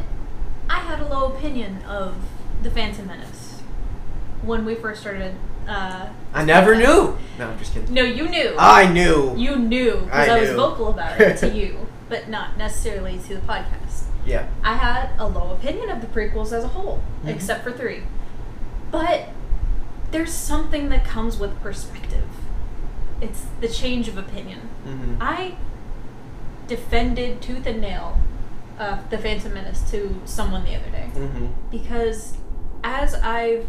I 0.69 0.79
had 0.79 0.99
a 0.99 1.07
low 1.07 1.33
opinion 1.33 1.83
of 1.83 2.15
the 2.63 2.71
Phantom 2.71 3.05
Menace 3.07 3.61
when 4.41 4.65
we 4.65 4.75
first 4.75 5.01
started. 5.01 5.35
Uh, 5.67 6.09
i 6.33 6.43
never 6.43 6.75
knew 6.75 7.15
no 7.37 7.47
i'm 7.49 7.57
just 7.59 7.71
kidding 7.73 7.93
no, 7.93 8.01
you 8.01 8.27
knew. 8.27 8.55
i 8.57 8.91
knew 8.91 9.35
you 9.37 9.55
knew 9.57 9.91
because 10.05 10.27
I 10.27 10.37
I, 10.37 10.41
was 10.41 10.49
knew. 10.49 10.55
vocal 10.55 10.87
about 10.89 11.21
it 11.21 11.37
to 11.37 11.49
you, 11.49 11.85
but 12.09 12.27
not 12.29 12.57
necessarily 12.57 13.19
to 13.27 13.35
the 13.35 13.41
podcast. 13.41 14.05
yeah 14.25 14.47
I 14.63 14.73
had 14.75 15.11
a 15.19 15.27
low 15.27 15.51
opinion 15.53 15.89
of 15.91 16.01
the 16.01 16.07
prequels 16.07 16.51
as 16.51 16.63
a 16.63 16.67
whole, 16.69 16.99
Mhm. 17.23 17.29
except 17.35 17.63
for 17.63 17.71
three. 17.71 18.01
But 18.89 19.29
there's 20.11 20.33
something 20.33 20.89
that 20.89 21.05
comes 21.05 21.37
with 21.37 21.53
perspective. 21.61 22.27
It's 23.21 23.45
the 23.61 23.67
change 23.67 24.07
of 24.07 24.17
opinion. 24.17 24.59
hmm 24.83 25.15
I 25.21 25.55
defended 26.67 27.41
tooth 27.41 27.65
and 27.65 27.81
nail 27.81 28.17
uh, 28.79 28.99
the 29.09 29.17
Phantom 29.17 29.53
Menace 29.53 29.89
to 29.91 30.19
someone 30.25 30.63
the 30.63 30.75
other 30.75 30.89
day 30.89 31.09
hmm 31.13 31.47
because 31.69 32.37
as 32.83 33.13
I've 33.15 33.67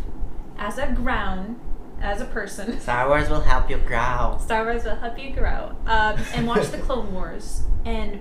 as 0.59 0.79
I've 0.79 0.95
grown 0.95 1.59
as 2.01 2.21
a 2.21 2.25
person, 2.25 2.81
star 2.87 3.09
wars 3.09 3.29
will 3.29 3.41
help 3.41 3.69
you 3.71 3.79
grow 3.79 4.39
Star 4.41 4.65
Wars 4.65 4.85
will 4.85 4.97
help 4.97 5.19
you 5.19 5.31
grow. 5.33 5.75
Um, 5.87 6.19
and 6.35 6.47
watch 6.47 6.69
the 6.69 6.79
Clone 6.79 7.13
Wars 7.15 7.63
and 7.85 8.21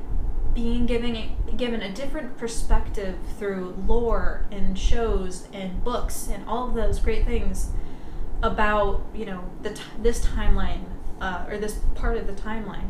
being 0.53 0.85
given 0.85 1.15
a, 1.15 1.31
given 1.55 1.81
a 1.81 1.91
different 1.93 2.37
perspective 2.37 3.15
through 3.39 3.73
lore 3.87 4.45
and 4.51 4.77
shows 4.77 5.47
and 5.53 5.81
books 5.83 6.27
and 6.31 6.43
all 6.47 6.67
of 6.67 6.73
those 6.73 6.99
great 6.99 7.25
things 7.25 7.69
about 8.43 9.01
you 9.15 9.25
know 9.25 9.43
the 9.61 9.69
t- 9.69 9.81
this 10.01 10.25
timeline 10.25 10.83
uh, 11.21 11.45
or 11.49 11.57
this 11.57 11.79
part 11.95 12.17
of 12.17 12.27
the 12.27 12.33
timeline. 12.33 12.89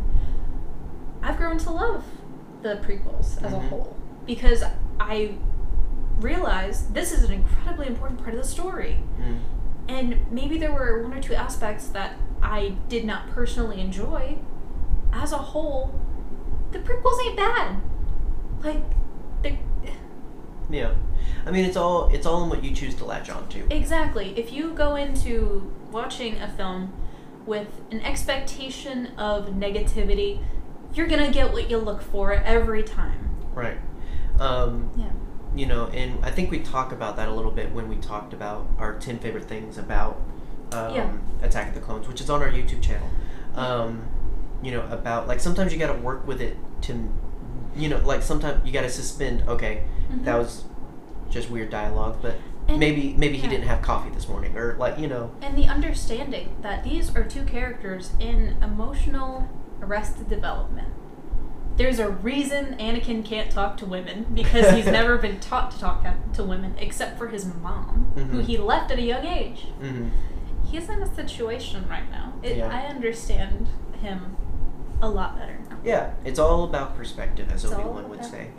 I've 1.21 1.37
grown 1.37 1.57
to 1.59 1.69
love 1.71 2.03
the 2.63 2.75
prequels 2.77 3.43
as 3.43 3.53
a 3.53 3.57
Mhm. 3.57 3.69
whole 3.69 3.95
because 4.25 4.63
I 4.99 5.35
realized 6.19 6.93
this 6.93 7.11
is 7.11 7.23
an 7.23 7.33
incredibly 7.33 7.87
important 7.87 8.19
part 8.21 8.33
of 8.35 8.41
the 8.41 8.47
story. 8.47 9.03
mm. 9.19 9.39
And 9.87 10.17
maybe 10.31 10.57
there 10.57 10.71
were 10.71 11.01
one 11.03 11.13
or 11.13 11.21
two 11.21 11.33
aspects 11.33 11.87
that 11.89 12.13
I 12.41 12.75
did 12.87 13.03
not 13.05 13.29
personally 13.29 13.81
enjoy. 13.81 14.37
As 15.11 15.31
a 15.33 15.37
whole, 15.37 15.93
the 16.71 16.79
prequels 16.79 17.19
ain't 17.25 17.35
bad. 17.37 17.81
Like, 18.63 18.83
they 19.41 19.59
yeah 20.69 20.93
i 21.45 21.51
mean 21.51 21.65
it's 21.65 21.75
all 21.75 22.07
it's 22.13 22.25
all 22.25 22.43
in 22.43 22.49
what 22.49 22.63
you 22.63 22.73
choose 22.73 22.95
to 22.95 23.03
latch 23.03 23.29
on 23.29 23.45
to 23.49 23.65
exactly. 23.75 24.33
If 24.37 24.53
you 24.53 24.71
go 24.73 24.95
into 24.95 25.69
watching 25.91 26.39
a 26.39 26.47
film 26.47 26.93
with 27.45 27.67
an 27.91 28.01
expectation 28.01 29.07
of 29.17 29.47
negativity, 29.49 30.39
you're 30.93 31.07
gonna 31.07 31.31
get 31.31 31.51
what 31.51 31.69
you 31.69 31.77
look 31.77 32.01
for 32.01 32.33
every 32.33 32.83
time. 32.83 33.29
right 33.53 33.77
um 34.39 34.89
Yeah. 34.95 35.09
you 35.53 35.65
know 35.65 35.87
and 35.87 36.23
i 36.23 36.31
think 36.31 36.49
we 36.49 36.59
talk 36.59 36.93
about 36.93 37.17
that 37.17 37.27
a 37.27 37.33
little 37.33 37.51
bit 37.51 37.71
when 37.73 37.89
we 37.89 37.97
talked 37.97 38.31
about 38.33 38.65
our 38.79 38.97
10 38.97 39.19
favorite 39.19 39.43
things 39.43 39.77
about 39.77 40.21
um, 40.71 40.95
Yeah. 40.95 41.11
attack 41.43 41.67
of 41.69 41.75
the 41.75 41.81
clones 41.81 42.07
which 42.07 42.21
is 42.21 42.29
on 42.29 42.41
our 42.41 42.49
youtube 42.49 42.81
channel 42.81 43.09
um, 43.55 44.03
you 44.63 44.71
know 44.71 44.87
about 44.89 45.27
like 45.27 45.41
sometimes 45.41 45.73
you 45.73 45.79
got 45.79 45.93
to 45.93 45.99
work 45.99 46.25
with 46.25 46.39
it 46.41 46.55
to 46.83 47.11
you 47.75 47.89
know 47.89 47.97
like 48.05 48.21
sometimes 48.23 48.65
you 48.65 48.71
got 48.71 48.81
to 48.83 48.89
suspend 48.89 49.43
okay 49.49 49.83
that 50.23 50.35
Mhm. 50.35 50.39
was 50.39 50.63
just 51.29 51.49
weird 51.49 51.69
dialogue 51.69 52.17
but 52.21 52.35
And- 52.71 52.79
maybe 52.79 53.13
maybe 53.17 53.37
he 53.37 53.47
didn't 53.47 53.67
have 53.67 53.81
coffee 53.81 54.09
this 54.09 54.27
morning 54.27 54.57
or 54.57 54.75
like 54.77 54.97
you 54.97 55.07
know 55.07 55.31
And 55.41 55.57
the 55.57 55.65
understanding 55.65 56.55
that 56.61 56.83
these 56.83 57.15
are 57.15 57.23
two 57.23 57.43
characters 57.43 58.11
in 58.19 58.55
emotional 58.63 59.47
arrested 59.81 60.29
development. 60.29 60.87
There's 61.77 61.99
a 61.99 62.09
reason 62.09 62.75
Anakin 62.79 63.23
can't 63.25 63.49
talk 63.51 63.77
to 63.77 63.85
women 63.85 64.27
because 64.33 64.69
he's 64.75 64.85
never 64.99 65.17
been 65.17 65.39
taught 65.39 65.71
to 65.71 65.79
talk 65.79 66.05
to 66.33 66.43
women 66.43 66.75
except 66.77 67.17
for 67.17 67.27
his 67.29 67.45
mom, 67.45 68.11
who 68.15 68.39
Mhm. 68.39 68.43
he 68.43 68.57
left 68.57 68.91
at 68.91 68.99
a 68.99 69.01
young 69.01 69.25
age. 69.25 69.67
mhm. 69.81 70.09
He's 70.65 70.87
in 70.89 71.01
a 71.01 71.15
situation 71.15 71.85
right 71.89 72.09
now. 72.11 72.33
It, 72.43 72.57
Yeah. 72.57 72.67
I 72.69 72.85
understand 72.87 73.67
him 74.01 74.37
a 75.01 75.09
lot 75.09 75.37
better 75.37 75.57
now. 75.69 75.77
yeah 75.83 76.11
it's 76.23 76.37
all 76.37 76.63
about 76.63 76.95
perspective 76.95 77.51
as 77.51 77.63
It's 77.63 77.73
obi-wan 77.73 78.07
would 78.09 78.23
say 78.23 78.49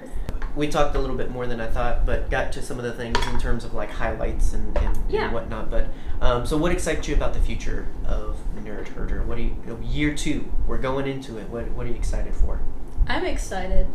we 0.54 0.68
talked 0.68 0.94
a 0.94 0.98
little 0.98 1.16
bit 1.16 1.30
more 1.30 1.46
than 1.46 1.60
I 1.60 1.66
thought, 1.68 2.04
but 2.04 2.30
got 2.30 2.52
to 2.52 2.62
some 2.62 2.78
of 2.78 2.84
the 2.84 2.92
things 2.92 3.18
in 3.28 3.38
terms 3.38 3.64
of 3.64 3.74
like 3.74 3.90
highlights 3.90 4.52
and, 4.52 4.76
and, 4.78 4.98
Yeah. 5.08 5.24
and 5.24 5.32
whatnot. 5.32 5.70
But 5.70 5.88
um, 6.20 6.46
so, 6.46 6.56
what 6.56 6.72
excites 6.72 7.08
you 7.08 7.14
about 7.14 7.32
the 7.34 7.40
future 7.40 7.88
of 8.06 8.38
Nerd 8.56 8.88
Herder? 8.88 9.22
What 9.22 9.36
do 9.36 9.42
you 9.42 9.56
year 9.82 10.14
two? 10.14 10.50
We're 10.66 10.78
going 10.78 11.06
into 11.06 11.38
it. 11.38 11.48
What 11.48 11.68
What 11.70 11.86
are 11.86 11.88
you 11.88 11.94
excited 11.96 12.34
for? 12.34 12.60
I'm 13.06 13.24
excited 13.24 13.86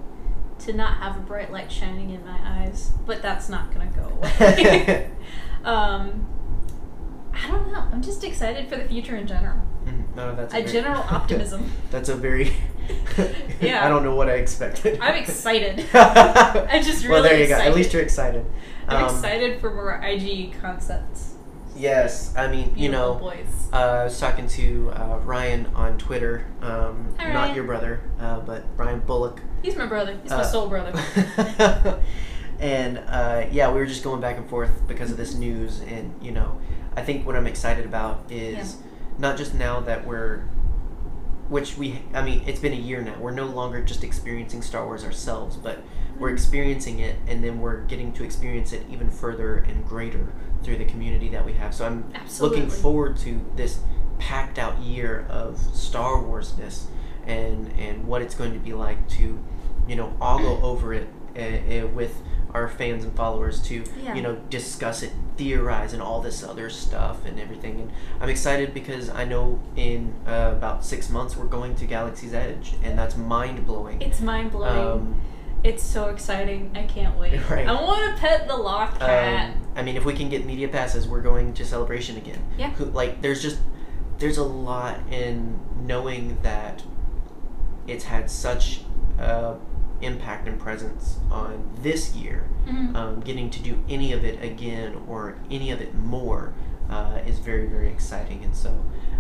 to 0.60 0.74
not 0.74 0.98
have 0.98 1.16
a 1.18 1.20
bright 1.20 1.52
light 1.52 1.72
shining 1.72 2.10
in 2.10 2.26
my 2.26 2.40
eyes, 2.44 2.92
but 3.06 3.22
that's 3.22 3.48
not 3.50 3.72
gonna 3.72 3.92
go 3.96 4.18
away. 4.18 5.12
um, 5.64 6.26
I 7.44 7.48
don't 7.48 7.72
know. 7.72 7.88
I'm 7.92 8.02
just 8.02 8.24
excited 8.24 8.68
for 8.70 8.78
the 8.78 8.86
future 8.86 9.16
in 9.16 9.28
general. 9.28 9.58
Mhm. 9.86 10.16
No, 10.16 10.36
that's 10.36 10.54
A 10.54 10.58
very- 10.62 10.72
general 10.72 11.02
optimism. 11.10 11.72
that's 11.92 12.10
a 12.10 12.16
very. 12.16 12.54
Yeah. 13.60 13.84
I 13.86 13.90
don't 13.90 14.04
know 14.04 14.16
what 14.16 14.30
I 14.30 14.34
expected. 14.36 15.00
I'm 15.02 15.16
excited. 15.16 15.86
I'm 15.94 16.82
just 16.84 17.06
Well, 17.08 17.22
there 17.22 17.32
really 17.34 17.44
you 17.44 17.50
go. 17.50 17.56
At 17.56 17.76
least 17.76 17.92
you're 17.92 18.02
excited. 18.02 18.46
I'm 18.88 19.04
Um, 19.06 19.16
excited 19.16 19.60
for 19.60 19.74
more 19.74 20.00
IG 20.02 20.54
concepts. 20.62 21.34
Yes, 21.76 22.34
I 22.38 22.48
mean, 22.48 22.72
you 22.78 22.88
know, 22.90 23.16
boys. 23.16 23.46
Uh, 23.74 23.76
I 23.78 24.04
was 24.06 24.18
talking 24.20 24.48
to 24.48 24.92
uh, 24.96 25.18
Ryan 25.26 25.66
on 25.76 25.98
Twitter. 25.98 26.46
Um, 26.62 27.14
Hi, 27.20 27.34
not 27.34 27.36
Ryan. 27.42 27.56
your 27.56 27.64
brother, 27.66 28.00
uh, 28.22 28.40
but 28.40 28.64
Ryan 28.78 29.00
Bullock. 29.02 29.42
He's 29.64 29.76
my 29.76 29.86
brother. 29.86 30.18
He's 30.24 30.32
my 30.32 30.38
uh, 30.38 30.44
soul 30.44 30.68
brother. 30.70 30.94
and 32.60 32.98
uh, 33.08 33.46
yeah, 33.52 33.70
we 33.72 33.80
were 33.80 33.86
just 33.86 34.04
going 34.04 34.22
back 34.22 34.38
and 34.38 34.50
forth 34.50 34.88
because 34.88 35.12
of 35.12 35.18
this 35.18 35.36
news. 35.36 35.82
And, 35.82 36.14
you 36.22 36.32
know, 36.32 36.60
I 36.98 37.04
think 37.04 37.28
what 37.28 37.36
I'm 37.36 37.46
excited 37.46 37.86
about 37.86 38.24
is 38.32 38.78
not 39.20 39.38
just 39.38 39.54
now 39.54 39.80
that 39.82 40.06
we're, 40.08 40.40
which 41.48 41.78
we, 41.78 42.02
I 42.12 42.24
mean, 42.24 42.42
it's 42.48 42.60
been 42.60 42.74
a 42.74 42.76
year 42.76 43.02
now. 43.02 43.16
We're 43.20 43.32
no 43.32 43.46
longer 43.46 43.84
just 43.84 44.04
experiencing 44.04 44.64
Star 44.64 44.84
Wars 44.84 45.06
ourselves, 45.06 45.58
but 45.58 45.84
we're 46.18 46.32
Mhm. 46.32 46.34
experiencing 46.34 46.98
it 47.00 47.16
and 47.28 47.44
then 47.44 47.62
we're 47.62 47.82
getting 47.82 48.12
to 48.14 48.24
experience 48.24 48.74
it 48.74 48.84
even 48.90 49.12
further 49.12 49.58
and 49.58 49.88
greater 49.88 50.30
through 50.64 50.78
the 50.78 50.86
community 50.86 51.30
that 51.30 51.46
we 51.46 51.54
have. 51.54 51.72
So 51.76 51.86
I'm 51.86 52.06
Absolutely. 52.16 52.62
looking 52.62 52.72
forward 52.72 53.18
to 53.18 53.40
this 53.56 53.78
packed 54.18 54.58
out 54.58 54.80
year 54.80 55.28
of 55.30 55.60
Star 55.60 56.20
Warsness 56.24 56.88
and 57.28 57.72
and 57.78 58.08
what 58.08 58.24
it's 58.24 58.34
going 58.34 58.54
to 58.54 58.60
be 58.60 58.74
like 58.74 59.08
to 59.10 59.38
you 59.88 59.96
know 59.96 60.12
ogle 60.20 60.60
over 60.64 60.92
it 60.96 61.08
uh, 61.38 61.40
uh, 61.42 61.88
with 61.90 62.16
our 62.54 62.68
fans 62.68 63.04
and 63.04 63.16
followers 63.16 63.62
to 63.62 63.84
Yeah. 64.04 64.16
you 64.16 64.22
know 64.22 64.36
discuss 64.50 65.04
it 65.04 65.12
theorize 65.36 65.94
and 65.94 66.02
all 66.02 66.22
this 66.22 66.44
other 66.44 66.70
stuff 66.70 67.26
and 67.26 67.40
everything 67.40 67.80
and 67.82 67.92
i'm 68.22 68.30
excited 68.30 68.74
because 68.74 69.10
i 69.10 69.24
know 69.24 69.60
in 69.76 70.14
uh, 70.26 70.54
about 70.58 70.84
six 70.86 71.10
months 71.10 71.36
we're 71.38 71.46
going 71.46 71.76
to 71.76 71.86
galaxy's 71.86 72.34
edge 72.34 72.74
and 72.84 72.98
that's 72.98 73.16
mind-blowing 73.18 74.02
It's 74.02 74.22
mind 74.22 74.52
blowing. 74.52 74.78
um, 75.02 75.22
it's 75.64 75.82
so 75.84 76.10
exciting. 76.10 76.72
I 76.76 76.84
can't 76.84 77.18
wait. 77.18 77.34
Right. 77.50 77.68
I 77.68 77.74
want 77.74 78.16
to 78.16 78.22
pet 78.22 78.48
the 78.48 78.56
loft 78.56 79.00
cat. 79.00 79.56
Um, 79.56 79.62
I 79.76 79.82
mean, 79.82 79.98
if 79.98 80.06
we 80.06 80.14
can 80.14 80.30
get 80.30 80.46
media 80.46 80.68
passes, 80.68 81.08
we're 81.08 81.24
going 81.24 81.54
to 81.56 81.66
Celebration 81.66 82.16
again. 82.16 82.40
Yeah. 82.60 82.72
Like, 82.78 83.24
there's 83.24 83.42
just 83.42 83.58
there's 84.20 84.38
a 84.38 84.44
lot 84.44 85.00
in 85.12 85.60
knowing 85.82 86.38
that 86.44 86.84
it's 87.88 88.04
had 88.06 88.30
such 88.30 88.82
uh, 89.20 89.56
impact 90.02 90.48
and 90.48 90.60
presence 90.60 91.18
on 91.32 91.70
this 91.82 92.16
year. 92.16 92.46
Mhm. 92.68 92.96
Um, 92.96 93.20
getting 93.22 93.50
to 93.50 93.60
do 93.62 93.84
any 93.90 94.14
of 94.14 94.24
it 94.24 94.44
again 94.44 94.96
or 95.08 95.36
any 95.50 95.72
of 95.72 95.82
it 95.82 95.96
more 95.96 96.54
uh, 96.90 97.20
is 97.26 97.40
very 97.40 97.68
very 97.68 97.90
exciting, 97.90 98.44
and 98.44 98.56
so. 98.56 98.74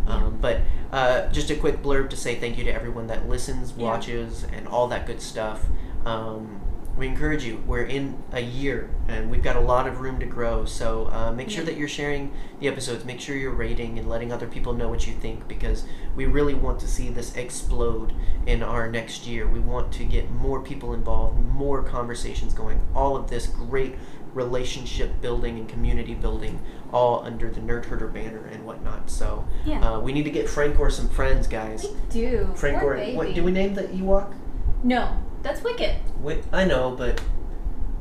Um, 0.08 0.38
but 0.40 0.62
uh, 0.94 1.28
just 1.34 1.50
a 1.50 1.56
quick 1.56 1.84
blurb 1.84 2.10
to 2.12 2.16
say 2.16 2.36
thank 2.36 2.58
you 2.58 2.64
to 2.64 2.72
everyone 2.74 3.08
that 3.08 3.28
listens, 3.28 3.74
Yeah. 3.76 3.84
watches, 3.88 4.46
and 4.54 4.66
all 4.68 4.88
that 4.88 5.06
good 5.06 5.22
stuff. 5.22 5.66
Um, 6.06 6.62
we 6.98 7.08
encourage 7.08 7.43
you. 7.43 7.64
We're 7.68 7.84
in 7.84 8.22
a 8.32 8.39
year, 8.41 8.89
and 9.08 9.30
we've 9.30 9.43
got 9.43 9.56
a 9.56 9.60
lot 9.60 9.88
of 9.88 10.00
room 10.02 10.20
to 10.20 10.26
grow. 10.26 10.66
So 10.66 11.08
uh, 11.12 11.32
make 11.32 11.50
sure 11.50 11.64
that 11.64 11.78
you're 11.78 11.88
sharing 11.88 12.32
the 12.60 12.68
episodes. 12.68 13.06
Make 13.06 13.20
sure 13.20 13.36
you're 13.36 13.54
rating 13.54 14.00
and 14.00 14.10
letting 14.10 14.32
other 14.34 14.48
people 14.48 14.74
know 14.74 14.89
what 14.89 15.06
you 15.06 15.14
think 15.14 15.48
because 15.48 15.86
we 16.16 16.26
really 16.26 16.56
want 16.56 16.80
to 16.80 16.88
see 16.88 17.10
this 17.10 17.36
explode 17.36 18.14
in 18.48 18.64
our 18.64 18.89
next 18.89 19.28
year. 19.28 19.48
We 19.48 19.60
want 19.60 19.91
to 19.93 20.04
get 20.06 20.32
more 20.32 20.62
people 20.62 20.93
involved, 20.93 21.38
more 21.39 21.84
conversations 21.84 22.54
going. 22.54 22.82
All 22.95 23.16
of 23.16 23.30
this 23.30 23.45
great 23.48 23.95
relationship 24.34 25.20
building 25.22 25.58
and 25.58 25.68
community 25.68 26.14
building, 26.14 26.60
all 26.93 27.24
under 27.24 27.50
the 27.50 27.60
Nerd 27.60 27.86
Herder 27.86 28.08
banner 28.08 28.45
and 28.52 28.66
whatnot. 28.66 29.10
So 29.10 29.45
Yeah. 29.66 29.93
uh, 29.95 30.00
we 30.00 30.14
need 30.14 30.24
to 30.24 30.30
get 30.32 30.48
Frank 30.50 30.80
or 30.80 30.89
some 30.89 31.10
friends, 31.10 31.48
guys. 31.48 31.84
We 31.84 31.89
do. 32.22 32.50
Frank 32.56 32.80
Poor 32.80 32.93
or 32.93 32.98
baby. 32.98 33.18
what? 33.18 33.34
Do 33.34 33.43
we 33.43 33.52
name 33.52 33.74
the 33.74 33.84
Ewok? 33.84 34.34
No, 34.84 35.10
that's 35.44 35.62
Wicket. 35.64 35.96
Wi- 36.22 36.42
I 36.52 36.66
know, 36.66 36.96
but 36.98 37.22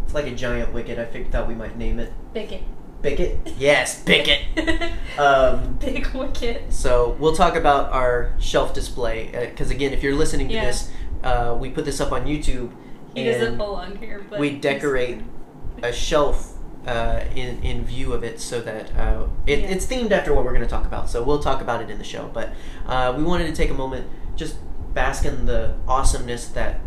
it's 0.05 0.15
like 0.15 0.27
a 0.27 0.35
giant 0.35 0.73
wicket. 0.73 0.99
I 0.99 1.05
figured 1.05 1.33
thought 1.33 1.49
we 1.49 1.55
might 1.55 1.77
name 1.77 1.99
it 1.99 2.13
Bicket. 2.33 2.63
Bicket. 3.03 3.39
Yes, 3.59 4.03
Bicket. 4.05 4.41
Um, 5.19 5.75
Big 5.75 6.07
Wicket. 6.09 6.71
so 6.73 7.17
we'll 7.19 7.35
talk 7.37 7.57
about 7.57 7.91
our 7.93 8.35
shelf 8.39 8.75
display 8.75 9.31
because 9.51 9.71
again, 9.71 9.93
if 9.95 10.03
you're 10.03 10.15
listening 10.15 10.49
to 10.49 10.55
Yeah. 10.55 10.65
this, 10.67 10.91
uh, 11.23 11.57
we 11.59 11.71
put 11.71 11.85
this 11.87 12.01
up 12.01 12.13
on 12.13 12.27
YouTube, 12.27 12.71
He 13.15 13.25
doesn't 13.25 13.47
and 13.49 13.57
belong 13.59 13.97
here, 13.97 14.25
but 14.29 14.39
we 14.41 14.51
he's- 14.51 14.61
decorate 14.63 15.23
a 15.83 15.93
shelf. 15.93 16.53
Uh, 16.87 17.25
in, 17.35 17.61
in 17.65 17.85
view 17.85 18.13
of 18.13 18.23
it, 18.23 18.39
so 18.41 18.61
that 18.61 18.95
uh, 18.97 19.27
it, 19.45 19.59
Yeah. 19.59 19.67
it's 19.71 19.87
themed 19.87 20.13
after 20.13 20.33
what 20.33 20.45
we're 20.45 20.53
going 20.53 20.63
to 20.63 20.69
talk 20.71 20.87
about. 20.87 21.11
So 21.11 21.21
we'll 21.21 21.41
talk 21.43 21.61
about 21.61 21.83
it 21.83 21.91
in 21.91 21.99
the 21.99 22.05
show. 22.05 22.31
But 22.33 22.51
uh, 22.87 23.13
we 23.19 23.25
wanted 23.25 23.49
to 23.49 23.53
take 23.53 23.71
a 23.71 23.75
moment, 23.75 24.07
just 24.37 24.55
bask 24.95 25.25
in 25.25 25.47
the 25.47 25.75
awesomeness 25.89 26.47
that 26.51 26.79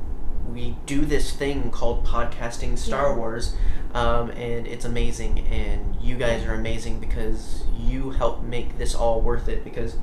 we 0.53 0.75
do 0.85 1.05
this 1.05 1.31
thing 1.31 1.71
called 1.71 2.05
podcasting 2.05 2.77
Star 2.77 3.09
Yeah. 3.09 3.15
Wars, 3.15 3.55
um, 3.93 4.29
and 4.31 4.67
it's 4.67 4.85
amazing. 4.85 5.39
And 5.47 5.95
you 6.01 6.15
guys 6.17 6.45
are 6.45 6.53
amazing 6.53 6.99
because 6.99 7.63
you 7.77 8.11
help 8.11 8.43
make 8.43 8.77
this 8.77 8.93
all 8.95 9.21
worth 9.21 9.47
it. 9.47 9.63
Because 9.63 9.95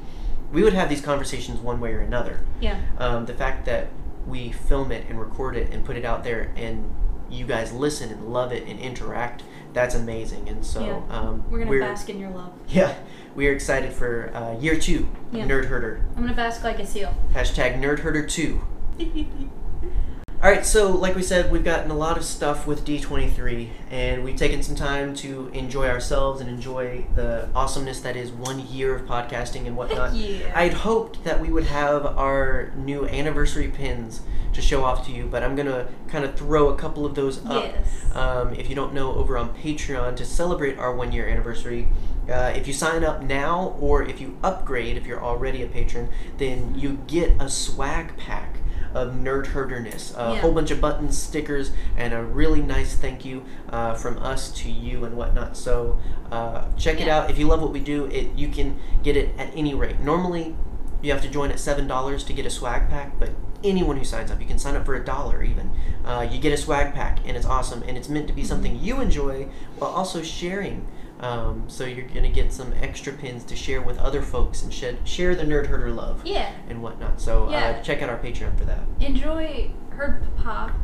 we 0.53 0.62
would 0.62 0.72
have 0.74 0.88
these 0.88 1.01
conversations 1.01 1.61
one 1.61 1.80
way 1.80 1.92
or 1.92 2.01
another. 2.01 2.40
Yeah. 2.61 2.78
Um, 2.99 3.26
the 3.26 3.34
fact 3.34 3.64
that 3.66 3.88
we 4.26 4.53
film 4.53 4.90
it 4.92 5.05
and 5.09 5.20
record 5.20 5.57
it 5.57 5.72
and 5.72 5.84
put 5.84 5.97
it 5.97 6.05
out 6.05 6.24
there, 6.24 6.53
and 6.57 6.92
you 7.30 7.47
guys 7.47 7.72
listen 7.72 8.11
and 8.11 8.32
love 8.32 8.53
it 8.53 8.66
and 8.68 8.78
interact, 8.78 9.42
that's 9.72 9.94
amazing. 9.94 10.49
And 10.49 10.64
so 10.64 10.84
Yeah. 11.09 11.16
um, 11.18 11.44
We're 11.51 11.59
gonna 11.59 11.70
we're 11.70 11.80
bask 11.80 12.09
in 12.09 12.18
your 12.20 12.30
love. 12.30 12.51
yeah, 12.68 12.94
we 13.34 13.47
are 13.49 13.53
excited 13.53 13.92
for 13.92 14.30
uh, 14.34 14.59
year 14.61 14.76
two 14.76 15.09
Yeah. 15.32 15.44
Nerd 15.44 15.66
Herder. 15.66 16.01
I'm 16.16 16.22
gonna 16.22 16.34
bask 16.36 16.62
like 16.64 16.78
a 16.78 16.86
seal. 16.86 17.14
Hashtag 17.34 17.78
Nerd 17.80 17.99
Herder 18.01 18.24
two. 18.26 18.62
All 20.43 20.51
right, 20.51 20.66
so 20.66 20.91
like 20.91 21.16
we 21.16 21.22
said, 21.22 21.51
we've 21.51 21.64
gotten 21.64 21.91
a 21.91 21.97
lot 21.97 22.18
of 22.18 22.24
stuff 22.24 22.66
with 22.66 22.84
D23, 22.84 23.70
and 23.91 24.22
we've 24.22 24.37
taken 24.37 24.62
some 24.62 24.76
time 24.76 25.14
to 25.16 25.49
enjoy 25.55 25.89
ourselves 25.89 26.43
and 26.43 26.51
enjoy 26.51 27.07
the 27.14 27.49
awesomeness 27.55 28.01
that 28.01 28.16
is 28.16 28.30
one 28.30 28.61
year 28.68 28.95
of 28.95 29.07
podcasting 29.07 29.66
and 29.66 29.78
whatnot. 29.78 30.12
yeah. 30.14 30.53
I'd 30.55 30.74
hoped 30.74 31.24
that 31.24 31.41
we 31.41 31.49
would 31.49 31.64
have 31.64 32.05
our 32.05 32.70
new 32.76 33.09
anniversary 33.09 33.68
pins 33.68 34.20
to 34.53 34.61
show 34.61 34.84
off 34.84 35.07
to 35.07 35.12
you, 35.12 35.24
but 35.26 35.43
I'm 35.43 35.57
gonna 35.57 35.89
kind 36.07 36.24
of 36.24 36.34
throw 36.34 36.68
a 36.68 36.76
couple 36.76 37.07
of 37.07 37.14
those 37.14 37.45
up. 37.47 37.64
Yes. 37.64 38.14
Um, 38.14 38.53
if 38.55 38.68
you 38.68 38.74
don't 38.74 38.93
know, 38.93 39.14
over 39.14 39.39
on 39.39 39.55
Patreon 39.57 40.16
to 40.16 40.26
celebrate 40.26 40.78
our 40.78 40.95
one 40.95 41.12
year 41.12 41.26
anniversary. 41.26 41.89
Uh, 42.30 42.53
if 42.55 42.66
you 42.66 42.74
sign 42.74 43.05
up 43.05 43.22
now, 43.22 43.74
or 43.80 44.03
if 44.03 44.20
you 44.20 44.37
upgrade, 44.43 44.99
if 44.99 45.07
you're 45.07 45.22
already 45.22 45.62
a 45.62 45.66
patron, 45.66 46.11
then 46.37 46.78
you 46.78 46.99
get 47.07 47.32
a 47.41 47.49
swag 47.49 48.18
pack 48.18 48.57
of 48.97 49.12
nerd 49.12 49.47
herderness, 49.49 50.12
a 50.16 50.32
Yeah. 50.32 50.40
whole 50.40 50.53
bunch 50.53 50.70
of 50.70 50.80
buttons, 50.80 51.18
stickers, 51.18 51.70
and 51.97 52.14
a 52.14 52.22
really 52.22 52.61
nice 52.62 52.94
thank 52.97 53.24
you 53.24 53.44
uh, 53.70 53.94
from 53.94 54.18
us 54.22 54.51
to 54.62 54.70
you 54.70 55.05
and 55.05 55.16
whatnot. 55.16 55.57
So 55.57 55.99
uh, 56.32 56.64
check 56.76 57.01
it 57.01 57.09
out. 57.09 57.30
If 57.30 57.38
you 57.38 57.47
love 57.47 57.61
what 57.61 57.72
we 57.72 57.80
do, 57.80 58.07
it 58.07 58.32
you 58.34 58.49
can 58.49 58.78
get 59.03 59.16
it 59.16 59.34
at 59.38 59.51
any 59.55 59.74
rate. 59.74 60.01
Normally, 60.01 60.57
you 61.03 61.12
have 61.12 61.22
to 61.22 61.28
join 61.28 61.51
at 61.51 61.61
seven 61.61 61.86
dollars 61.86 62.24
to 62.24 62.32
get 62.32 62.47
a 62.47 62.51
swag 62.51 62.88
pack, 62.88 63.18
but 63.18 63.30
anyone 63.62 63.97
who 63.97 64.05
signs 64.05 64.30
up, 64.30 64.40
you 64.40 64.47
can 64.47 64.59
sign 64.59 64.76
up 64.76 64.84
for 64.86 64.94
a 64.94 65.05
dollar 65.05 65.42
even. 65.42 65.70
Uh, 66.05 66.26
you 66.30 66.38
get 66.40 66.53
a 66.53 66.57
swag 66.57 66.94
pack, 66.94 67.18
and 67.26 67.36
it's 67.36 67.47
awesome, 67.47 67.82
and 67.86 67.97
it's 67.99 68.09
meant 68.09 68.26
to 68.28 68.32
be 68.32 68.42
Mm-hmm. 68.42 68.49
something 68.49 68.78
you 68.80 69.01
enjoy 69.01 69.49
while 69.78 69.90
also 69.90 70.22
sharing. 70.22 70.86
Um, 71.20 71.64
so 71.68 71.84
you're 71.84 72.06
gonna 72.08 72.28
get 72.30 72.52
some 72.52 72.74
extra 72.82 73.12
pins 73.12 73.42
to 73.44 73.56
share 73.56 73.80
with 73.80 73.98
other 73.98 74.20
folks 74.22 74.62
and 74.62 74.72
shed, 74.72 74.98
share 75.04 75.34
the 75.34 75.44
nerd 75.44 75.66
herder 75.66 75.90
love 75.90 76.20
Yeah. 76.24 76.50
and 76.68 76.82
whatnot. 76.82 77.20
So 77.20 77.48
Yeah. 77.50 77.76
uh, 77.78 77.82
check 77.82 78.02
out 78.02 78.10
our 78.10 78.18
Patreon 78.18 78.56
for 78.58 78.64
that. 78.66 78.80
Enjoy 79.00 79.70
Herd 79.90 80.24
Papa. 80.36 80.74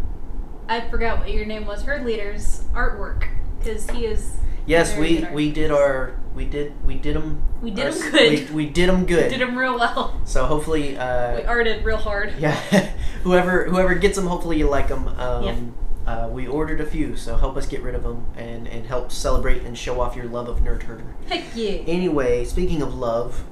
I 0.68 0.80
forgot 0.88 1.18
what 1.18 1.30
your 1.32 1.44
name 1.44 1.66
was. 1.66 1.82
Herd 1.82 2.04
Leader's 2.06 2.62
artwork 2.74 3.24
because 3.58 3.90
he 3.90 4.06
is. 4.06 4.36
Yes, 4.64 4.96
we 4.96 5.26
we 5.32 5.50
did 5.50 5.70
our 5.70 6.14
we 6.34 6.44
did 6.46 6.72
we 6.86 6.94
did 6.94 7.14
them. 7.16 7.42
We 7.60 7.70
did 7.72 7.92
them 7.92 8.10
good. 8.12 8.48
We, 8.50 8.54
we 8.54 8.66
did 8.70 8.88
them 8.88 9.04
good. 9.04 9.28
Did 9.28 9.40
them 9.40 9.58
real 9.58 9.78
well. 9.78 10.18
So 10.24 10.46
hopefully, 10.46 10.96
uh, 10.96 11.36
We 11.36 11.42
arted 11.44 11.84
real 11.84 11.96
hard. 11.98 12.32
yeah, 12.38 12.54
whoever 13.24 13.64
whoever 13.68 13.94
gets 13.96 14.16
them, 14.16 14.28
hopefully 14.28 14.56
you 14.56 14.68
like 14.68 14.88
them. 14.88 15.08
Um. 15.08 15.74
Uh, 16.06 16.28
we 16.30 16.46
ordered 16.46 16.80
a 16.80 16.86
few, 16.86 17.16
so 17.16 17.36
help 17.36 17.56
us 17.56 17.66
get 17.66 17.82
rid 17.82 17.94
of 17.94 18.02
them 18.02 18.26
and 18.36 18.66
and 18.66 18.86
help 18.86 19.12
celebrate 19.12 19.62
and 19.62 19.76
show 19.78 20.00
off 20.00 20.16
your 20.16 20.26
love 20.26 20.48
of 20.48 20.58
Nerd 20.60 20.82
Herder. 20.82 21.04
Heck 21.28 21.44
yeah. 21.54 21.70
Anyway, 21.86 22.44
speaking 22.44 22.82
of 22.82 22.94
love 22.94 23.44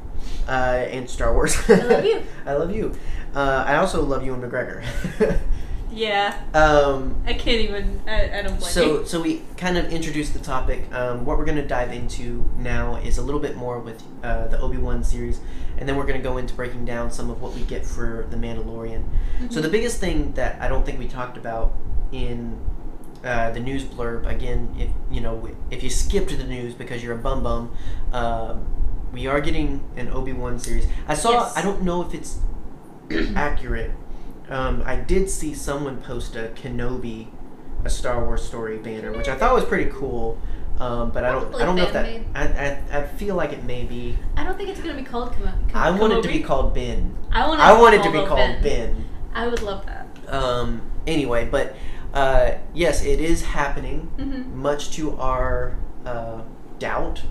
uh, 0.49 0.51
and 0.91 1.09
Star 1.09 1.33
Wars, 1.33 1.57
I 1.69 1.75
love 1.75 2.05
you. 2.05 2.23
I 2.47 2.53
love 2.55 2.75
you. 2.75 2.95
Uh, 3.35 3.65
I 3.67 3.77
also 3.77 4.03
love 4.03 4.25
Ewan 4.25 4.41
McGregor. 4.43 4.85
Yeah. 5.93 6.41
um, 6.55 7.21
I 7.27 7.33
can't 7.33 7.61
even. 7.63 8.01
I, 8.07 8.39
I 8.39 8.43
don't 8.43 8.59
blame 8.61 8.61
so 8.61 9.01
you. 9.01 9.07
so 9.07 9.21
we 9.21 9.43
kind 9.57 9.77
of 9.77 9.93
introduced 9.93 10.35
the 10.35 10.39
topic. 10.39 10.85
Um, 10.95 11.25
what 11.25 11.37
we're 11.37 11.45
going 11.45 11.57
to 11.57 11.67
dive 11.67 11.93
into 11.93 12.49
now 12.57 12.95
is 12.97 13.19
a 13.19 13.23
little 13.23 13.41
bit 13.41 13.57
more 13.57 13.81
with 13.81 14.01
uh, 14.23 14.47
the 14.47 14.61
Obi 14.61 14.77
Wan 14.79 15.03
series, 15.03 15.41
and 15.79 15.89
then 15.89 15.97
we're 15.97 16.07
going 16.07 16.17
to 16.17 16.23
go 16.23 16.37
into 16.39 16.55
breaking 16.55 16.85
down 16.85 17.11
some 17.11 17.29
of 17.29 17.43
what 17.43 17.55
we 17.55 17.63
get 17.63 17.85
for 17.85 18.25
the 18.31 18.37
Mandalorian. 18.37 19.03
So 19.51 19.59
Mhm. 19.59 19.63
the 19.63 19.69
biggest 19.69 19.99
thing 19.99 20.31
that 20.35 20.63
I 20.63 20.69
don't 20.69 20.87
think 20.87 21.01
we 21.01 21.09
talked 21.09 21.37
about 21.37 21.75
in 22.13 22.59
uh, 23.25 23.51
the 23.51 23.61
news 23.61 23.85
blurb, 23.85 24.27
again, 24.27 24.75
if 24.79 24.91
you 25.11 25.21
know, 25.21 25.51
if 25.71 25.83
you 25.83 25.91
skipped 25.91 26.37
the 26.37 26.45
news 26.45 26.75
because 26.75 27.03
you're 27.03 27.15
a 27.15 27.19
bum 27.19 27.43
bum, 27.43 27.77
um, 28.13 28.67
we 29.13 29.27
are 29.27 29.41
getting 29.41 29.83
an 29.97 30.09
Obi 30.09 30.33
Wan 30.33 30.59
series. 30.59 30.87
I 31.07 31.15
saw. 31.15 31.33
Yes. 31.33 31.57
I 31.57 31.63
don't 31.63 31.83
know 31.83 32.03
if 32.03 32.15
it's 32.15 32.39
accurate. 33.37 33.91
Um, 34.49 34.83
I 34.85 34.97
did 34.97 35.31
see 35.31 35.55
someone 35.55 36.01
post 36.03 36.35
a 36.35 36.49
Kenobi, 36.55 37.29
a 37.85 37.91
Star 37.91 38.25
Wars 38.25 38.43
story 38.43 38.79
banner, 38.79 39.13
which 39.13 39.29
I 39.29 39.37
thought 39.37 39.55
was 39.55 39.65
pretty 39.65 39.91
cool. 39.91 40.41
Um, 40.79 41.11
but 41.11 41.25
I 41.25 41.33
don't. 41.33 41.55
I 41.55 41.67
don't 41.67 41.77
know 41.77 41.85
if 41.85 41.93
that. 41.93 42.07
I, 42.35 42.43
I, 42.43 43.01
I 43.01 43.07
feel 43.07 43.35
like 43.35 43.53
it 43.53 43.65
may 43.65 43.85
be. 43.85 44.17
I 44.37 44.45
don't 44.45 44.57
think 44.57 44.71
it's 44.71 44.81
gonna 44.81 44.97
be 44.97 45.03
called. 45.03 45.37
I 45.75 45.91
want 45.91 46.15
it 46.15 46.23
to 46.23 46.29
be 46.29 46.41
called 46.41 46.75
Ben. 46.75 47.17
I 47.31 47.47
want. 47.47 47.61
I 47.61 47.79
want 47.79 47.95
it 47.97 48.03
to 48.03 48.11
be 48.11 48.25
called 48.25 48.63
Ben. 48.63 49.05
I 49.35 49.47
would 49.47 49.61
love 49.61 49.85
that. 49.85 50.07
Um, 50.27 50.81
anyway, 51.07 51.45
but 51.45 51.77
uh, 52.15 52.53
yes, 52.75 53.05
it 53.05 53.21
is 53.21 53.43
happening, 53.43 54.01
hmm 54.17 54.61
much 54.61 54.91
to 54.93 55.17
our 55.17 55.77
uh, 56.05 56.43
doubt. 56.79 57.23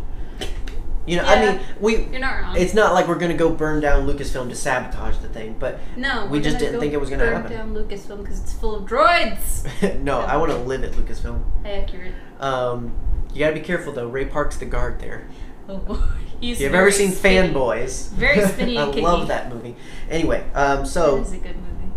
You 1.05 1.17
know, 1.17 1.23
I 1.23 1.39
mean, 1.43 1.59
we. 1.79 2.05
You're 2.05 2.19
not 2.19 2.39
wrong. 2.41 2.55
It's 2.57 2.73
not 2.75 2.93
like 2.93 3.07
we're 3.07 3.17
gonna 3.17 3.33
go 3.33 3.49
burn 3.49 3.79
down 3.81 4.05
Lucasfilm 4.05 4.49
to 4.49 4.55
sabotage 4.55 5.17
the 5.17 5.27
thing, 5.29 5.55
but 5.57 5.79
no, 5.97 6.27
we 6.27 6.39
just 6.39 6.59
didn't 6.59 6.79
think 6.79 6.93
it 6.93 6.99
was 6.99 7.09
gonna 7.09 7.23
burn 7.23 7.33
happen. 7.41 7.51
down 7.51 7.73
Lucasfilm 7.73 8.21
because 8.21 8.39
it's 8.41 8.53
full 8.53 8.75
of 8.75 8.85
droids. 8.87 9.65
no, 10.03 10.19
I 10.19 10.37
want 10.37 10.51
to 10.51 10.57
live 10.57 10.83
at 10.83 10.91
Lucasfilm. 10.91 11.43
Accurate. 11.65 12.13
Um, 12.39 12.93
you 13.33 13.39
gotta 13.39 13.55
be 13.55 13.61
careful 13.61 13.91
though. 13.91 14.07
Ray 14.07 14.25
Park's 14.25 14.57
the 14.57 14.65
guard 14.65 14.99
there. 14.99 15.27
Oh 15.67 15.77
boy. 15.77 15.95
He's 16.39 16.61
you've 16.61 16.73
ever 16.75 16.91
seen 16.91 17.11
spinny. 17.11 17.49
Fanboys, 17.53 18.11
Very 18.11 18.45
spinny 18.47 18.77
I 18.77 18.85
love 18.85 19.27
that 19.27 19.53
movie. 19.53 19.75
Anyway, 20.09 20.45
um, 20.53 20.85
so 20.85 21.17
That 21.17 21.21
is 21.23 21.33
a 21.33 21.37
good 21.37 21.55
movie. 21.57 21.91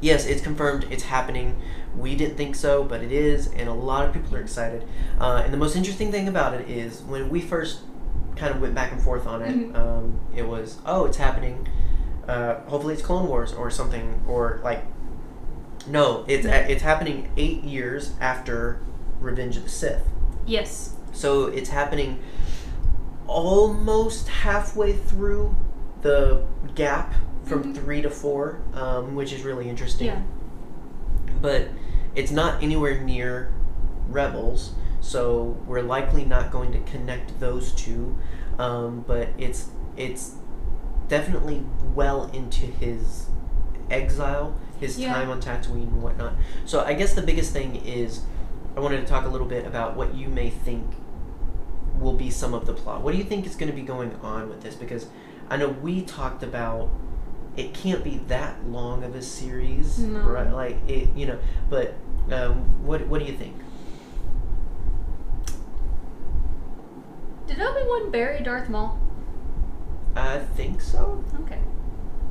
yes, 0.00 0.26
it's 0.26 0.42
confirmed. 0.42 0.86
It's 0.90 1.04
happening. 1.04 1.56
We 1.96 2.14
didn't 2.14 2.36
think 2.36 2.54
so, 2.56 2.84
but 2.84 3.02
it 3.02 3.10
is, 3.10 3.46
and 3.48 3.68
a 3.68 3.72
lot 3.72 4.04
of 4.06 4.12
people 4.12 4.36
are 4.36 4.40
excited. 4.40 4.86
Uh, 5.20 5.42
and 5.44 5.52
the 5.52 5.56
most 5.56 5.76
interesting 5.76 6.10
thing 6.12 6.28
about 6.28 6.54
it 6.54 6.68
is 6.68 7.00
when 7.02 7.30
we 7.30 7.40
first 7.40 7.80
kind 8.36 8.54
of 8.54 8.60
went 8.60 8.74
back 8.74 8.92
and 8.92 9.00
forth 9.00 9.26
on 9.26 9.40
it, 9.42 9.56
Mhm. 9.72 9.76
um, 9.78 10.20
it 10.34 10.46
was, 10.46 10.76
oh, 10.84 11.06
it's 11.06 11.16
happening. 11.16 11.66
Uh, 12.28 12.56
hopefully, 12.66 12.92
it's 12.92 13.02
Clone 13.02 13.26
Wars 13.28 13.54
or 13.54 13.70
something, 13.70 14.20
or 14.28 14.60
like, 14.62 14.84
no, 15.88 16.24
it's 16.28 16.44
No. 16.44 16.52
it's 16.52 16.82
happening 16.82 17.30
eight 17.36 17.62
years 17.64 18.12
after 18.20 18.78
Revenge 19.20 19.56
of 19.56 19.64
the 19.64 19.70
Sith. 19.70 20.02
Yes. 20.44 20.94
So 21.12 21.46
it's 21.46 21.70
happening 21.70 22.18
almost 23.26 24.28
halfway 24.28 24.92
through 24.92 25.54
the 26.02 26.42
gap 26.74 27.14
from 27.44 27.62
Mhm. 27.64 27.74
three 27.76 28.02
to 28.02 28.10
four, 28.10 28.58
um, 28.74 29.14
which 29.14 29.32
is 29.32 29.42
really 29.44 29.68
interesting. 29.68 30.06
Yeah. 30.08 30.20
But 31.40 31.68
it's 32.16 32.32
not 32.32 32.62
anywhere 32.62 32.98
near 33.00 33.52
Rebels. 34.08 34.72
so 35.00 35.56
we're 35.66 35.82
likely 35.82 36.24
not 36.24 36.50
going 36.50 36.72
to 36.72 36.80
connect 36.90 37.38
those 37.38 37.70
two. 37.72 38.16
Um, 38.58 39.04
but 39.06 39.28
it's 39.38 39.68
it's 39.96 40.34
definitely 41.08 41.62
well 41.94 42.24
into 42.32 42.66
his 42.66 43.26
exile, 43.90 44.54
his 44.80 44.98
Yeah. 44.98 45.12
time 45.12 45.30
on 45.30 45.40
Tatooine 45.40 45.88
and 45.92 46.02
whatnot. 46.02 46.32
So 46.64 46.80
I 46.84 46.94
guess 46.94 47.14
the 47.14 47.22
biggest 47.22 47.52
thing 47.52 47.76
is 47.76 48.22
I 48.76 48.80
wanted 48.80 49.00
to 49.02 49.06
talk 49.06 49.24
a 49.24 49.28
little 49.28 49.46
bit 49.46 49.66
about 49.66 49.96
what 49.96 50.14
you 50.14 50.28
may 50.28 50.50
think 50.50 50.84
will 52.00 52.14
be 52.14 52.30
some 52.30 52.52
of 52.54 52.66
the 52.66 52.72
plot. 52.74 53.02
What 53.02 53.12
do 53.12 53.18
you 53.18 53.24
think 53.24 53.46
is 53.46 53.54
going 53.56 53.70
to 53.70 53.76
be 53.76 53.82
going 53.82 54.14
on 54.22 54.48
with 54.48 54.62
this? 54.62 54.74
Because 54.74 55.06
I 55.48 55.56
know 55.56 55.68
we 55.68 56.02
talked 56.02 56.42
about 56.42 56.88
it 57.56 57.72
can't 57.72 58.04
be 58.04 58.18
that 58.28 58.66
long 58.68 59.02
of 59.04 59.14
a 59.14 59.22
series, 59.22 59.98
No. 59.98 60.20
right? 60.20 60.52
Like 60.52 60.76
it, 60.88 61.08
you 61.16 61.26
know. 61.26 61.38
But 61.70 61.94
um, 62.32 62.84
what 62.86 63.06
what 63.08 63.20
do 63.20 63.26
you 63.26 63.36
think? 63.36 63.56
Did 67.46 67.60
Obi 67.60 67.80
Wan 67.86 68.10
bury 68.10 68.42
Darth 68.42 68.68
Maul? 68.68 68.98
I 70.16 70.38
think 70.38 70.80
so. 70.80 71.22
Okay. 71.40 71.60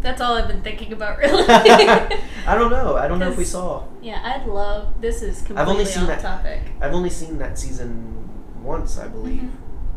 That's 0.01 0.19
all 0.21 0.35
I've 0.35 0.47
been 0.47 0.61
thinking 0.61 0.91
about, 0.93 1.17
really. 1.19 1.45
I 1.47 2.55
don't 2.55 2.69
know. 2.69 2.95
I 2.97 3.07
don't 3.07 3.19
know 3.19 3.31
if 3.31 3.37
we 3.37 3.45
saw. 3.45 3.85
yeah, 4.01 4.21
I'd 4.23 4.45
love. 4.47 4.99
This 5.01 5.21
is 5.21 5.37
completely 5.39 5.61
I've 5.61 5.67
only 5.69 5.85
seen 5.85 6.03
off 6.03 6.09
that- 6.09 6.21
topic. 6.21 6.61
I've 6.81 6.93
only 6.93 7.09
seen 7.09 7.37
that 7.39 7.57
season 7.57 8.29
once, 8.61 8.97
I 8.99 9.07
believe. 9.07 9.49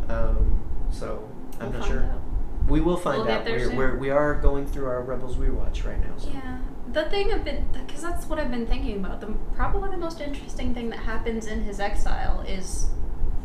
Mhm. 0.06 0.10
Um, 0.10 0.62
so 0.90 1.28
I'm 1.60 1.70
We'll 1.70 1.80
not 1.80 1.88
sure. 1.88 2.02
out. 2.04 2.20
We 2.68 2.80
will 2.80 2.96
find 2.96 3.22
We'll 3.24 3.30
out. 3.32 3.44
We're, 3.46 3.74
we're 3.74 3.96
we 3.98 4.10
are 4.10 4.34
going 4.34 4.66
through 4.66 4.86
our 4.86 5.02
Rebels 5.02 5.36
rewatch 5.36 5.84
right 5.86 5.98
now. 6.00 6.16
So. 6.16 6.28
Yeah, 6.30 6.58
the 6.92 7.04
thing 7.10 7.32
I've 7.32 7.44
been 7.44 7.66
because 7.86 8.02
that's 8.02 8.26
what 8.26 8.38
I've 8.38 8.50
been 8.50 8.66
thinking 8.66 8.96
about. 9.04 9.20
The 9.20 9.26
probably 9.54 9.90
the 9.90 9.96
most 9.96 10.20
interesting 10.20 10.74
thing 10.74 10.90
that 10.90 11.00
happens 11.00 11.46
in 11.46 11.62
his 11.62 11.80
exile 11.80 12.40
is 12.48 12.86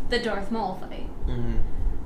the 0.10 0.20
Darth 0.20 0.52
Maul 0.52 0.76
fight. 0.76 1.08
hmm 1.26 1.58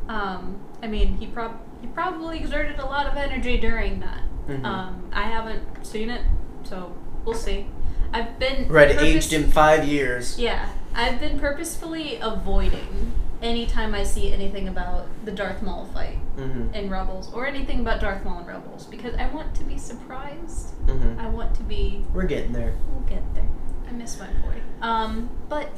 Um, 0.09 0.59
I 0.81 0.88
mean, 0.88 1.17
he 1.17 1.27
prob 1.27 1.59
he 1.81 1.88
probably 1.88 2.39
exerted 2.39 2.79
a 2.79 2.85
lot 2.85 3.05
of 3.07 3.17
energy 3.17 3.57
during 3.57 3.99
that. 3.99 4.21
Mhm. 4.47 4.63
Um, 4.65 5.03
I 5.13 5.23
haven't 5.23 5.85
seen 5.85 6.09
it, 6.09 6.21
so 6.63 6.93
we'll 7.25 7.35
see. 7.35 7.67
I've 8.13 8.39
been 8.39 8.67
Right, 8.69 8.89
purpose- 8.89 9.03
aged 9.03 9.33
in 9.33 9.51
five 9.51 9.85
years. 9.85 10.39
Yeah, 10.39 10.69
I've 10.95 11.19
been 11.19 11.38
purposefully 11.39 12.17
avoiding 12.21 13.11
anytime 13.41 13.93
I 13.93 14.03
see 14.03 14.31
anything 14.33 14.67
about 14.67 15.07
the 15.25 15.31
Darth 15.31 15.61
Maul 15.61 15.85
fight 15.93 16.17
hmm 16.35 16.73
in 16.73 16.89
Rebels 16.89 17.31
or 17.33 17.45
anything 17.47 17.79
about 17.81 17.99
Darth 18.01 18.23
Maul 18.25 18.39
in 18.39 18.45
Rebels 18.45 18.85
because 18.85 19.13
I 19.15 19.27
want 19.29 19.53
to 19.55 19.63
be 19.63 19.77
surprised. 19.77 20.71
hmm 20.85 21.19
I 21.19 21.27
want 21.27 21.55
to 21.55 21.63
be. 21.63 22.05
We're 22.13 22.25
getting 22.25 22.51
there. 22.53 22.75
We'll 22.91 23.01
get 23.07 23.23
there. 23.35 23.47
I 23.88 23.91
miss 23.91 24.19
my 24.19 24.27
boy. 24.27 24.61
Um, 24.81 25.29
but 25.49 25.69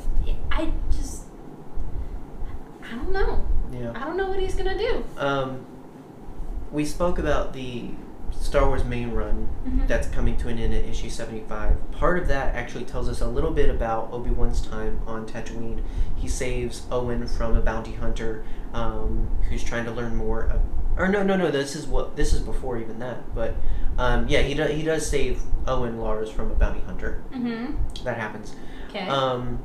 I 0.52 0.72
just. 0.92 1.26
I 2.84 2.96
don't 2.96 3.12
know. 3.12 3.46
Yeah. 3.72 3.92
I 3.96 4.04
don't 4.06 4.18
know 4.18 4.28
what 4.30 4.40
he's 4.40 4.56
gonna 4.56 4.78
do. 4.78 5.04
Um, 5.18 5.66
we 6.72 6.86
spoke 6.86 7.20
about 7.20 7.54
the 7.54 7.92
Star 8.40 8.68
Wars 8.68 8.86
main 8.86 9.12
run 9.12 9.50
Mhm. 9.68 9.86
that's 9.88 10.08
coming 10.08 10.38
to 10.38 10.48
an 10.48 10.58
end 10.58 10.74
at 10.74 10.86
issue 10.86 11.10
75. 11.10 11.76
Part 11.92 12.18
of 12.20 12.28
that 12.30 12.56
actually 12.56 12.86
tells 12.86 13.10
us 13.10 13.20
a 13.22 13.28
little 13.28 13.52
bit 13.52 13.70
about 13.70 14.10
Obi 14.14 14.30
Wan's 14.30 14.62
time 14.62 15.02
on 15.06 15.26
Tatooine. 15.26 15.82
He 16.16 16.28
saves 16.28 16.86
Owen 16.90 17.28
from 17.28 17.56
a 17.58 17.62
bounty 17.62 17.94
hunter 17.94 18.44
um, 18.74 19.28
who's 19.50 19.64
trying 19.64 19.84
to 19.86 19.92
learn 19.92 20.16
more. 20.16 20.44
Of, 20.44 20.62
or 20.98 21.08
no, 21.10 21.22
no, 21.24 21.36
no. 21.36 21.52
This 21.52 21.76
is 21.76 21.86
what 21.86 22.16
this 22.16 22.34
is 22.34 22.40
before 22.40 22.78
even 22.78 23.00
that. 23.00 23.34
But 23.36 23.56
um, 23.98 24.26
yeah, 24.30 24.40
he 24.42 24.54
does 24.54 24.72
he 24.72 24.84
does 24.84 25.06
save 25.06 25.42
Owen 25.68 26.00
Lars 26.00 26.30
from 26.32 26.50
a 26.52 26.56
bounty 26.56 26.82
hunter. 26.82 27.22
Mm-hmm. 27.34 28.04
That 28.06 28.18
happens. 28.18 28.56
Okay. 28.90 29.08
Um, 29.08 29.60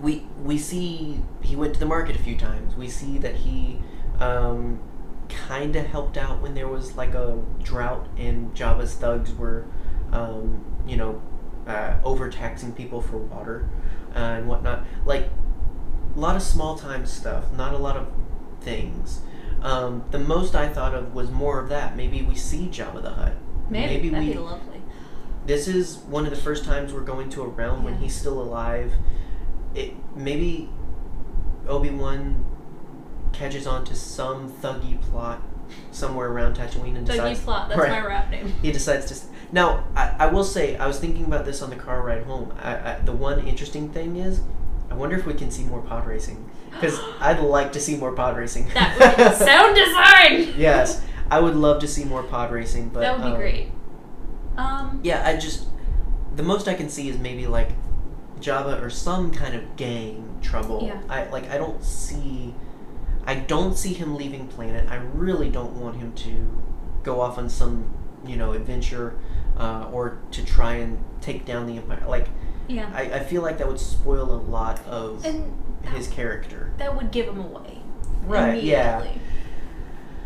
we 0.00 0.26
we 0.42 0.56
see 0.58 1.20
he 1.42 1.54
went 1.54 1.74
to 1.74 1.80
the 1.80 1.86
market 1.86 2.16
a 2.16 2.18
few 2.18 2.36
times. 2.36 2.76
We 2.76 2.88
see 2.88 3.18
that 3.18 3.34
he 3.36 3.80
um, 4.20 4.80
kind 5.28 5.76
of 5.76 5.86
helped 5.86 6.16
out 6.16 6.40
when 6.40 6.54
there 6.54 6.68
was 6.68 6.96
like 6.96 7.14
a 7.14 7.42
drought 7.62 8.08
and 8.16 8.54
Jabba's 8.54 8.94
thugs 8.94 9.32
were, 9.34 9.66
um, 10.12 10.64
you 10.86 10.96
know, 10.96 11.22
uh, 11.66 11.94
overtaxing 12.04 12.72
people 12.72 13.00
for 13.00 13.18
water 13.18 13.68
uh, 14.14 14.18
and 14.18 14.48
whatnot. 14.48 14.84
Like 15.04 15.30
a 16.14 16.18
lot 16.18 16.36
of 16.36 16.42
small 16.42 16.76
time 16.78 17.06
stuff, 17.06 17.52
not 17.52 17.74
a 17.74 17.78
lot 17.78 17.96
of 17.96 18.08
things. 18.60 19.20
Um, 19.62 20.04
the 20.10 20.18
most 20.18 20.54
I 20.54 20.68
thought 20.68 20.94
of 20.94 21.14
was 21.14 21.30
more 21.30 21.58
of 21.58 21.68
that. 21.70 21.96
Maybe 21.96 22.22
we 22.22 22.34
see 22.34 22.68
Jabba 22.68 23.02
the 23.02 23.10
Hutt. 23.10 23.34
Maybe, 23.70 24.10
that'd 24.10 24.26
we 24.26 24.34
be 24.34 24.38
lovely. 24.38 24.82
this 25.46 25.66
is 25.66 25.96
one 25.98 26.24
of 26.24 26.30
the 26.30 26.36
first 26.36 26.64
times 26.64 26.92
we're 26.92 27.00
going 27.00 27.30
to 27.30 27.42
a 27.42 27.48
realm 27.48 27.82
when 27.82 27.96
he's 27.96 28.14
still 28.14 28.40
alive. 28.40 28.92
It 29.74 29.94
maybe 30.14 30.68
Obi 31.66 31.90
Wan 31.90 32.44
catches 33.34 33.66
on 33.66 33.84
to 33.84 33.94
some 33.94 34.50
thuggy 34.50 35.00
plot 35.02 35.42
somewhere 35.90 36.30
around 36.30 36.56
Tatooine 36.56 36.96
and 36.96 37.06
Dougie 37.06 37.12
decides. 37.12 37.40
Thuggy 37.40 37.44
plot. 37.44 37.68
That's 37.68 37.80
Right. 37.80 37.90
my 37.90 38.06
rap 38.06 38.30
name. 38.30 38.52
He 38.62 38.72
decides 38.72 39.06
to. 39.06 39.26
Now, 39.52 39.84
I, 39.94 40.14
I 40.20 40.26
will 40.26 40.44
say, 40.44 40.76
I 40.76 40.86
was 40.86 40.98
thinking 40.98 41.24
about 41.24 41.44
this 41.44 41.62
on 41.62 41.70
the 41.70 41.76
car 41.76 42.02
ride 42.02 42.24
home. 42.24 42.52
I, 42.62 42.74
I, 42.92 42.98
the 43.04 43.12
one 43.12 43.46
interesting 43.46 43.88
thing 43.90 44.16
is, 44.16 44.40
I 44.90 44.94
wonder 44.94 45.16
if 45.16 45.26
we 45.26 45.34
can 45.34 45.50
see 45.50 45.64
more 45.64 45.80
pod 45.80 46.06
racing. 46.06 46.48
Because 46.70 46.98
I'd 47.20 47.40
like 47.40 47.72
to 47.72 47.80
see 47.80 47.96
more 47.96 48.12
pod 48.12 48.36
racing. 48.36 48.68
That 48.74 48.98
would 48.98 49.16
be 49.16 49.34
sound 49.44 49.76
design. 49.76 50.60
yes, 50.60 51.04
I 51.30 51.40
would 51.40 51.56
love 51.56 51.80
to 51.80 51.88
see 51.88 52.04
more 52.04 52.22
pod 52.22 52.52
racing. 52.52 52.88
But 52.90 53.00
that 53.00 53.16
would 53.18 53.24
be 53.24 53.30
um, 53.30 53.36
great. 53.36 53.68
Um. 54.56 55.00
Yeah, 55.02 55.26
I 55.26 55.36
just 55.36 55.66
the 56.36 56.42
most 56.42 56.68
I 56.68 56.74
can 56.74 56.88
see 56.88 57.08
is 57.08 57.18
maybe 57.18 57.46
like 57.46 57.70
Jabba 58.40 58.82
or 58.82 58.90
some 58.90 59.30
kind 59.30 59.54
of 59.54 59.76
gang 59.76 60.38
trouble. 60.42 60.84
Yeah. 60.84 61.00
I 61.08 61.24
like 61.30 61.50
I 61.50 61.58
don't 61.58 61.82
see 61.82 62.54
I 63.26 63.36
don't 63.36 63.76
see 63.76 63.94
him 63.94 64.14
leaving 64.16 64.48
planet. 64.48 64.88
I 64.88 64.96
really 64.96 65.50
don't 65.50 65.80
want 65.80 65.96
him 65.96 66.12
to 66.14 66.62
go 67.02 67.20
off 67.20 67.38
on 67.38 67.48
some, 67.48 67.92
you 68.26 68.36
know, 68.36 68.52
adventure 68.52 69.16
uh, 69.58 69.88
or 69.92 70.18
to 70.32 70.44
try 70.44 70.74
and 70.74 71.02
take 71.20 71.44
down 71.44 71.66
the 71.66 71.76
empire. 71.78 72.04
Like 72.06 72.28
Yeah. 72.68 72.90
I, 72.94 73.02
I 73.02 73.20
feel 73.24 73.42
like 73.42 73.58
that 73.58 73.68
would 73.68 73.80
spoil 73.80 74.30
a 74.30 74.40
lot 74.40 74.84
of 74.86 75.24
and 75.24 75.52
his 75.94 76.08
character. 76.08 76.72
that 76.78 76.94
would 76.96 77.10
give 77.10 77.28
him 77.28 77.38
away. 77.40 77.78
Right, 78.24 78.62
yeah. 78.62 79.06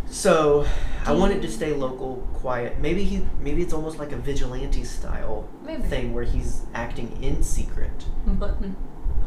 So 0.07 0.65
I 1.05 1.13
wanted 1.13 1.43
to 1.43 1.51
stay 1.51 1.73
local, 1.75 2.27
quiet. 2.35 2.79
Maybe 2.79 3.05
he 3.05 3.27
maybe 3.41 3.63
it's 3.63 3.73
almost 3.73 3.99
like 3.99 4.13
a 4.13 4.17
vigilante 4.17 4.85
style 4.85 5.49
Maybe. 5.65 5.83
thing 5.83 6.15
where 6.15 6.25
he's 6.25 6.63
acting 6.75 7.23
in 7.23 7.43
secret. 7.43 8.05
I'm 8.27 8.37
Butman. 8.37 8.77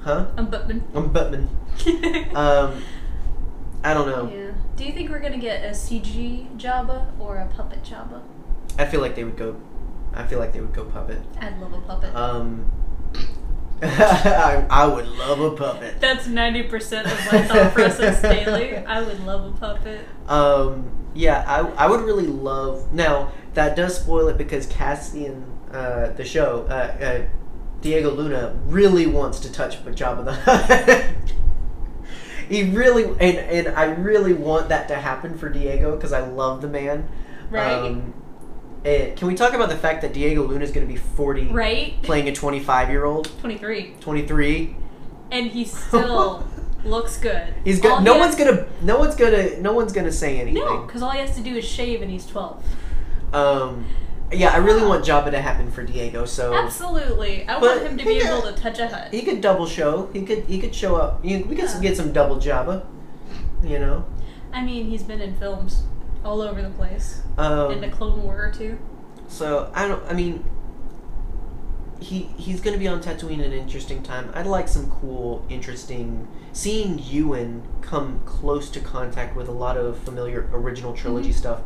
Huh? 0.01 0.31
I'm 0.37 0.47
Butman. 0.49 0.83
I'm 0.95 1.11
Batman. 1.13 1.49
Um, 2.35 2.81
I 3.83 3.93
don't 3.93 4.07
know. 4.07 4.31
yeah. 4.33 4.51
Do 4.75 4.85
you 4.85 4.93
think 4.93 5.09
we're 5.09 5.19
gonna 5.19 5.37
get 5.37 5.63
a 5.63 5.69
CG 5.69 6.55
Jabba 6.57 7.07
or 7.19 7.37
a 7.37 7.47
puppet 7.47 7.83
Jabba? 7.83 8.21
I 8.77 8.85
feel 8.85 9.01
like 9.01 9.15
they 9.15 9.23
would 9.23 9.37
go. 9.37 9.55
I 10.13 10.25
feel 10.25 10.39
like 10.39 10.53
they 10.53 10.61
would 10.61 10.73
go 10.73 10.85
puppet. 10.85 11.19
I'd 11.39 11.57
love 11.59 11.73
a 11.73 11.81
puppet. 11.81 12.15
Um, 12.15 12.71
I, 13.81 14.65
I 14.69 14.85
would 14.85 15.07
love 15.07 15.39
a 15.39 15.51
puppet. 15.55 15.99
That's 15.99 16.27
ninety 16.27 16.63
percent 16.63 17.07
of 17.07 17.13
my 17.31 17.41
thought 17.43 17.73
process 17.73 18.21
daily. 18.21 18.77
I 18.77 19.01
would 19.01 19.19
love 19.25 19.55
a 19.55 19.57
puppet. 19.57 20.05
Um, 20.27 20.91
yeah, 21.13 21.43
I, 21.47 21.85
I 21.85 21.87
would 21.89 22.01
really 22.01 22.27
love. 22.27 22.93
Now 22.93 23.31
that 23.53 23.75
does 23.75 23.99
spoil 23.99 24.27
it 24.27 24.37
because 24.37 24.65
Cassian, 24.67 25.43
uh, 25.71 26.09
the 26.11 26.23
show, 26.23 26.65
uh, 26.69 26.73
uh, 26.73 27.21
Diego 27.81 28.11
Luna 28.11 28.57
really 28.65 29.07
wants 29.07 29.39
to 29.41 29.51
touch 29.51 29.83
Jabba 29.83 30.25
the 30.25 30.33
Hutt. 30.33 31.09
he 32.51 32.63
really 32.69 33.05
and 33.05 33.37
and 33.37 33.67
I 33.75 33.85
really 33.85 34.33
want 34.33 34.69
that 34.69 34.87
to 34.89 34.95
happen 34.95 35.37
for 35.37 35.49
Diego 35.49 35.95
because 35.95 36.13
I 36.13 36.19
love 36.27 36.61
the 36.61 36.67
man. 36.67 37.07
Right. 37.49 37.71
Um, 37.73 38.13
and 38.83 39.15
can 39.15 39.27
we 39.27 39.35
talk 39.35 39.53
about 39.53 39.69
the 39.69 39.77
fact 39.77 40.01
that 40.01 40.11
Diego 40.13 40.43
Luna 40.43 40.63
is 40.63 40.71
going 40.71 40.85
to 40.87 40.91
be 40.91 40.97
forty, 40.99 41.47
Right. 41.47 42.01
playing 42.01 42.27
a 42.29 42.33
twenty-five-year-old, 42.33 43.29
Twenty 43.39 43.57
three. 43.57 43.95
twenty-three? 43.99 44.75
And 45.31 45.47
he 45.51 45.65
still 45.65 46.45
looks 46.83 47.17
good. 47.17 47.53
He's 47.63 47.83
All 47.85 47.89
good. 47.91 47.99
he 47.99 48.05
No 48.05 48.13
has- 48.13 48.19
one's 48.21 48.35
gonna. 48.35 48.67
No 48.81 48.97
one's 48.99 49.15
gonna. 49.15 49.59
No 49.59 49.73
one's 49.73 49.93
gonna 49.93 50.11
say 50.11 50.39
anything. 50.39 50.63
No, 50.63 50.79
because 50.81 51.01
all 51.03 51.11
he 51.11 51.19
has 51.19 51.35
to 51.35 51.41
do 51.41 51.55
is 51.55 51.63
shave, 51.65 52.01
and 52.01 52.09
he's 52.11 52.25
twelve. 52.25 52.63
Um, 53.33 53.85
yeah, 54.31 54.49
I 54.49 54.57
really 54.57 54.83
want 54.85 55.03
Jabba 55.05 55.31
to 55.31 55.41
happen 55.41 55.71
for 55.71 55.83
Diego. 55.83 56.25
So 56.25 56.53
Absolutely, 56.53 57.47
I 57.47 57.59
But 57.59 57.77
want 57.77 57.81
him 57.91 57.97
to 57.97 58.05
be 58.05 58.19
got- 58.19 58.43
able 58.43 58.51
to 58.55 58.61
touch 58.61 58.79
a 58.79 58.87
Hutt. 58.87 59.11
he 59.13 59.21
could 59.23 59.41
double 59.41 59.65
show. 59.65 60.09
He 60.13 60.23
could. 60.23 60.45
He 60.45 60.59
could 60.59 60.73
show 60.73 60.95
up. 60.95 61.23
We 61.23 61.39
could 61.41 61.57
Yeah. 61.57 61.79
get 61.81 61.97
some 61.97 62.11
double 62.13 62.37
Jabba. 62.37 62.83
You 63.63 63.79
know. 63.79 64.05
I 64.53 64.63
mean, 64.63 64.85
he's 64.89 65.03
been 65.03 65.21
in 65.21 65.35
films 65.35 65.83
all 66.25 66.41
over 66.41 66.61
the 66.61 66.69
place, 66.69 67.21
in 67.37 67.81
the 67.81 67.89
Clone 67.91 68.21
War 68.23 68.45
or 68.45 68.51
two. 68.51 68.77
so 69.27 69.71
I 69.73 69.87
don't. 69.87 70.03
I 70.09 70.13
mean. 70.13 70.43
He, 71.99 72.21
he's 72.35 72.61
going 72.61 72.73
to 72.73 72.79
be 72.79 72.87
on 72.87 72.99
Tatooine 72.99 73.45
an 73.45 73.53
interesting 73.53 74.01
time. 74.01 74.31
I'd 74.33 74.47
like 74.47 74.67
some 74.67 74.89
cool, 74.89 75.45
interesting. 75.49 76.27
Seeing 76.51 76.97
Ewan 76.97 77.61
come 77.81 78.21
close 78.25 78.71
to 78.71 78.79
contact 78.79 79.35
with 79.35 79.47
a 79.47 79.51
lot 79.51 79.77
of 79.77 79.99
familiar 79.99 80.49
original 80.51 80.93
trilogy 80.93 81.29
Mhm. 81.29 81.33
stuff 81.35 81.59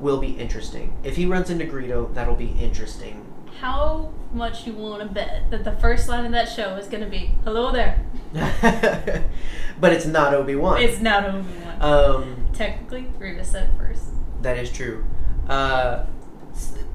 will 0.00 0.18
be 0.18 0.30
interesting. 0.32 0.96
If 1.04 1.16
he 1.16 1.26
runs 1.26 1.50
into 1.50 1.64
Greedo, 1.66 2.12
that'll 2.14 2.34
be 2.36 2.52
interesting. 2.58 3.26
how 3.60 4.10
much 4.32 4.66
you 4.66 4.72
want 4.72 5.02
to 5.02 5.08
bet 5.08 5.50
that 5.50 5.64
the 5.64 5.72
first 5.72 6.08
line 6.08 6.24
of 6.24 6.32
that 6.32 6.48
show 6.48 6.76
is 6.76 6.86
going 6.86 7.02
to 7.04 7.10
be 7.10 7.34
"Hello 7.44 7.70
there"? 7.72 8.00
but 9.80 9.92
it's 9.92 10.06
not 10.06 10.32
Obi 10.34 10.54
Wan. 10.54 10.80
It's 10.82 11.00
not 11.00 11.24
Obi 11.26 11.46
Wan. 11.64 11.82
um, 11.82 12.46
Technically, 12.52 13.02
Grievous 13.18 13.50
said 13.50 13.70
first. 13.78 14.04
that 14.42 14.56
is 14.58 14.70
true. 14.70 15.04
Uh, 15.48 16.06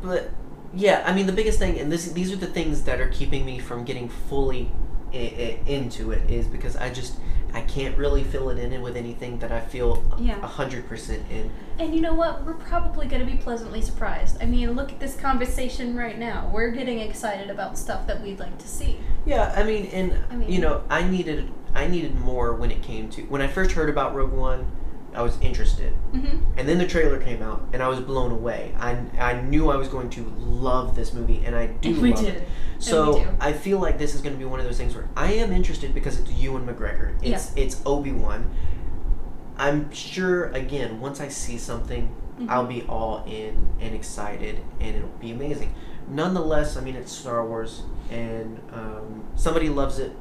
but 0.02 0.32
yeah, 0.74 1.04
I 1.06 1.14
mean 1.14 1.26
the 1.26 1.34
biggest 1.34 1.60
thing, 1.60 1.80
and 1.80 1.92
this 1.92 2.12
these 2.12 2.32
are 2.32 2.36
the 2.38 2.48
things 2.48 2.84
that 2.84 3.00
are 3.02 3.10
keeping 3.10 3.46
me 3.46 3.60
from 3.60 3.84
getting 3.84 4.10
fully 4.10 4.72
I- 5.14 5.18
I- 5.18 5.60
into 5.70 6.12
it, 6.12 6.30
is 6.30 6.48
because 6.48 6.76
I 6.78 6.90
just 6.90 7.18
I 7.56 7.62
can't 7.62 7.98
really 7.98 8.26
fill 8.26 8.50
it 8.50 8.58
in 8.60 8.82
with 8.82 8.98
anything 8.98 9.40
that 9.40 9.50
I 9.50 9.62
feel 9.62 10.04
Yeah. 10.20 10.38
a 10.44 10.48
hundred 10.48 10.90
percent 10.90 11.24
in. 11.32 11.50
And 11.80 11.96
you 11.96 12.02
know 12.02 12.14
what? 12.14 12.44
We're 12.46 12.54
probably 12.54 13.08
going 13.08 13.26
to 13.26 13.32
be 13.32 13.38
pleasantly 13.38 13.82
surprised. 13.82 14.38
I 14.42 14.46
mean, 14.46 14.74
look 14.74 14.92
at 14.92 15.00
this 15.00 15.16
conversation 15.16 15.96
right 15.96 16.20
now. 16.20 16.52
We're 16.54 16.72
getting 16.72 17.00
excited 17.00 17.50
about 17.50 17.78
stuff 17.78 18.08
that 18.08 18.22
we'd 18.22 18.40
like 18.40 18.58
to 18.58 18.68
see. 18.68 19.00
Yeah, 19.26 19.54
I 19.56 19.64
mean, 19.64 19.86
and 19.88 20.18
I 20.30 20.36
mean- 20.36 20.52
you 20.52 20.60
know, 20.60 20.84
I 20.90 21.08
needed 21.08 21.50
I 21.74 21.88
needed 21.88 22.16
more 22.20 22.54
when 22.56 22.72
it 22.72 22.82
came 22.82 23.10
to 23.12 23.22
when 23.24 23.42
I 23.42 23.48
first 23.48 23.72
heard 23.72 23.90
about 23.90 24.14
Rogue 24.16 24.32
One. 24.34 24.68
I 25.16 25.22
was 25.22 25.40
interested, 25.42 25.94
Mm-hmm. 26.14 26.38
and 26.60 26.68
then 26.70 26.78
the 26.78 26.88
trailer 26.88 27.20
came 27.20 27.42
out, 27.42 27.66
and 27.74 27.82
I 27.82 27.88
was 27.88 28.00
blown 28.00 28.32
away. 28.32 28.74
I 28.80 28.98
I 29.20 29.42
knew 29.42 29.70
I 29.72 29.76
was 29.78 29.88
going 29.88 30.10
to 30.12 30.24
love 30.38 30.96
this 30.96 31.14
movie, 31.14 31.44
and 31.46 31.56
I 31.56 31.68
do. 31.68 32.00
we 32.02 32.12
love 32.14 32.24
did. 32.24 32.36
It. 32.36 32.42
we 32.78 32.82
So 32.82 33.20
do. 33.24 33.28
I 33.40 33.54
feel 33.54 33.80
like 33.80 33.98
this 33.98 34.14
is 34.16 34.22
going 34.22 34.34
to 34.34 34.40
be 34.40 34.46
one 34.46 34.60
of 34.60 34.66
those 34.66 34.78
things 34.78 34.94
where 34.96 35.08
I 35.16 35.34
am 35.34 35.52
interested 35.52 35.94
because 35.94 36.20
it's 36.20 36.32
Ewan 36.32 36.66
McGregor. 36.68 37.14
It's 37.24 37.52
it's 37.56 37.82
Obi 37.86 38.12
Wan. 38.12 38.50
I'm 39.58 39.92
sure 39.92 40.46
again 40.52 41.00
once 41.00 41.22
I 41.22 41.30
see 41.30 41.58
something, 41.58 42.14
Mhm. 42.40 42.50
I'll 42.50 42.66
be 42.68 42.84
all 42.84 43.24
in 43.26 43.70
and 43.80 43.96
excited, 43.96 44.60
and 44.82 44.96
it'll 44.98 45.08
be 45.22 45.32
amazing. 45.32 45.74
Nonetheless, 46.10 46.76
I 46.78 46.82
mean 46.82 46.96
it's 46.96 47.12
Star 47.12 47.46
Wars, 47.48 47.84
and 48.12 48.60
um, 48.74 49.24
somebody 49.36 49.70
loves 49.70 49.98
it 50.00 50.12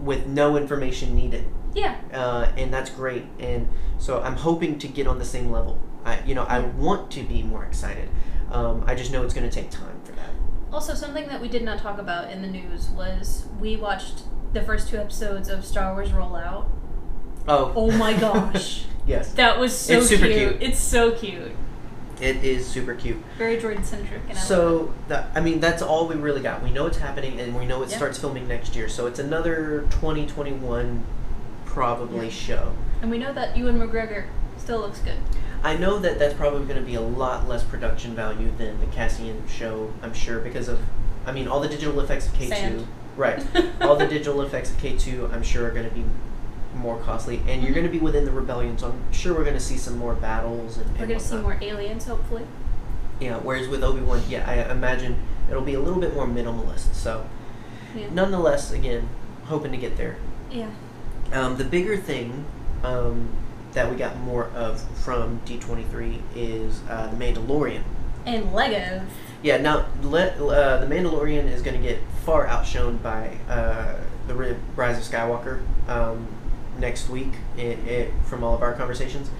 with 0.00 0.26
no 0.26 0.56
information 0.56 1.14
needed, 1.16 1.44
Yeah. 1.74 1.96
uh, 2.12 2.50
and 2.56 2.72
that's 2.72 2.90
great. 2.90 3.24
And 3.38 3.68
so 3.98 4.20
I'm 4.22 4.36
hoping 4.36 4.78
to 4.80 4.88
get 4.88 5.06
on 5.06 5.18
the 5.18 5.24
same 5.24 5.50
level. 5.50 5.78
I 6.04 6.20
you 6.24 6.34
know 6.34 6.44
I 6.44 6.60
want 6.60 7.10
to 7.12 7.22
be 7.22 7.42
more 7.42 7.64
excited. 7.64 8.08
Um, 8.50 8.84
I 8.86 8.94
just 8.94 9.12
know 9.12 9.22
it's 9.24 9.34
going 9.34 9.48
to 9.48 9.54
take 9.54 9.70
time 9.70 10.00
for 10.04 10.12
that. 10.12 10.30
Also, 10.72 10.94
something 10.94 11.26
that 11.28 11.40
we 11.40 11.48
did 11.48 11.62
not 11.64 11.78
talk 11.78 11.98
about 11.98 12.30
in 12.30 12.40
the 12.42 12.48
news 12.48 12.88
was 12.90 13.46
we 13.60 13.76
watched 13.76 14.22
the 14.52 14.62
first 14.62 14.88
two 14.88 14.96
episodes 14.96 15.48
of 15.48 15.64
Star 15.64 15.92
Wars 15.94 16.10
Rollout. 16.10 16.66
Oh. 17.46 17.72
Oh 17.76 17.90
my 17.92 18.14
gosh. 18.14 18.84
yes. 19.06 19.32
That 19.32 19.58
was 19.58 19.76
so 19.76 19.98
It's 19.98 20.08
cute. 20.08 20.20
cute. 20.20 20.56
It's 20.62 20.78
so 20.78 21.12
cute. 21.12 21.52
It 22.20 22.42
is 22.44 22.66
super 22.66 22.94
cute. 22.94 23.18
Very 23.38 23.58
droid 23.58 23.84
centric. 23.84 24.22
And 24.28 24.36
I 24.36 24.40
So 24.40 24.92
that 25.08 25.30
I 25.34 25.40
mean 25.40 25.60
that's 25.60 25.82
all 25.82 26.08
we 26.08 26.16
really 26.16 26.40
got. 26.42 26.62
We 26.62 26.70
know 26.70 26.86
it's 26.86 26.98
happening 26.98 27.38
and 27.40 27.56
we 27.56 27.64
know 27.64 27.82
it 27.82 27.90
Yeah. 27.90 27.96
starts 27.96 28.18
filming 28.18 28.48
next 28.48 28.74
year. 28.76 28.88
So 28.88 29.06
it's 29.06 29.18
another 29.18 29.82
2021 29.90 31.04
probably 31.82 32.26
Yeah. 32.26 32.32
show. 32.32 32.72
And 33.02 33.08
we 33.08 33.18
know 33.18 33.32
that 33.32 33.56
Ewan 33.56 33.78
McGregor 33.78 34.24
still 34.56 34.80
looks 34.80 34.98
good. 34.98 35.18
I 35.62 35.76
know 35.76 36.00
that 36.00 36.18
that's 36.18 36.34
probably 36.34 36.64
going 36.64 36.80
to 36.80 36.84
be 36.84 36.96
a 36.96 37.00
lot 37.00 37.48
less 37.48 37.62
production 37.62 38.16
value 38.16 38.50
than 38.58 38.80
the 38.80 38.86
Cassian 38.86 39.44
show, 39.48 39.92
I'm 40.02 40.12
sure 40.12 40.40
because 40.40 40.66
of 40.68 40.80
I 41.24 41.30
mean 41.30 41.46
all 41.46 41.60
the 41.60 41.68
digital 41.68 42.00
effects 42.00 42.26
of 42.26 42.32
K2. 42.34 42.48
Sand. 42.48 42.86
Right. 43.16 43.44
all 43.80 43.94
the 43.94 44.08
digital 44.08 44.42
effects 44.42 44.70
of 44.72 44.78
K2 44.78 45.32
I'm 45.32 45.44
sure 45.44 45.66
are 45.68 45.70
going 45.70 45.88
to 45.88 45.94
be 45.94 46.04
more 46.74 46.98
costly 46.98 47.40
and 47.48 47.62
you're 47.62 47.70
Mhm. 47.70 47.74
going 47.74 47.86
to 47.86 47.92
be 47.92 47.98
within 48.00 48.24
the 48.24 48.32
rebellion 48.32 48.76
so 48.76 48.88
I'm 48.88 49.12
sure 49.12 49.34
we're 49.34 49.44
going 49.44 49.54
to 49.54 49.60
see 49.60 49.76
some 49.76 49.98
more 49.98 50.14
battles 50.14 50.78
and 50.78 50.98
We're 50.98 51.06
gonna 51.06 51.20
see 51.20 51.36
more 51.36 51.58
aliens, 51.60 52.06
hopefully. 52.06 52.42
Yeah, 53.20 53.36
whereas 53.36 53.68
with 53.68 53.84
Obi 53.84 54.00
Wan, 54.00 54.20
yeah, 54.28 54.44
I 54.50 54.70
imagine 54.72 55.16
it'll 55.48 55.62
be 55.62 55.74
a 55.74 55.80
little 55.80 56.00
bit 56.00 56.12
more 56.14 56.26
minimalist. 56.26 56.94
So, 56.94 57.24
Yeah. 57.96 58.06
nonetheless, 58.12 58.72
again, 58.72 59.08
hoping 59.46 59.70
to 59.72 59.76
get 59.78 59.96
there. 59.96 60.16
Yeah. 60.50 60.68
Um, 61.32 61.56
the 61.56 61.64
bigger 61.64 61.96
thing 61.96 62.44
um, 62.82 63.28
that 63.72 63.90
we 63.90 63.96
got 63.96 64.18
more 64.18 64.46
of 64.48 64.80
from 65.00 65.40
D23 65.40 66.20
is 66.34 66.80
uh, 66.88 67.08
the 67.08 67.16
Mandalorian. 67.16 67.82
And 68.26 68.46
Legos. 68.46 69.04
Yeah, 69.42 69.58
now 69.58 69.86
let, 70.02 70.38
uh, 70.38 70.78
the 70.78 70.86
Mandalorian 70.86 71.50
is 71.50 71.62
going 71.62 71.80
to 71.80 71.82
get 71.86 72.00
far 72.24 72.46
outshone 72.46 72.96
by 72.98 73.36
uh, 73.48 73.96
the 74.26 74.34
Rise 74.74 74.98
of 74.98 75.04
Skywalker 75.04 75.62
um, 75.88 76.26
next 76.78 77.08
week 77.08 77.32
it, 77.56 77.78
it, 77.86 78.12
from 78.24 78.42
all 78.42 78.54
of 78.54 78.62
our 78.62 78.74
conversations. 78.74 79.30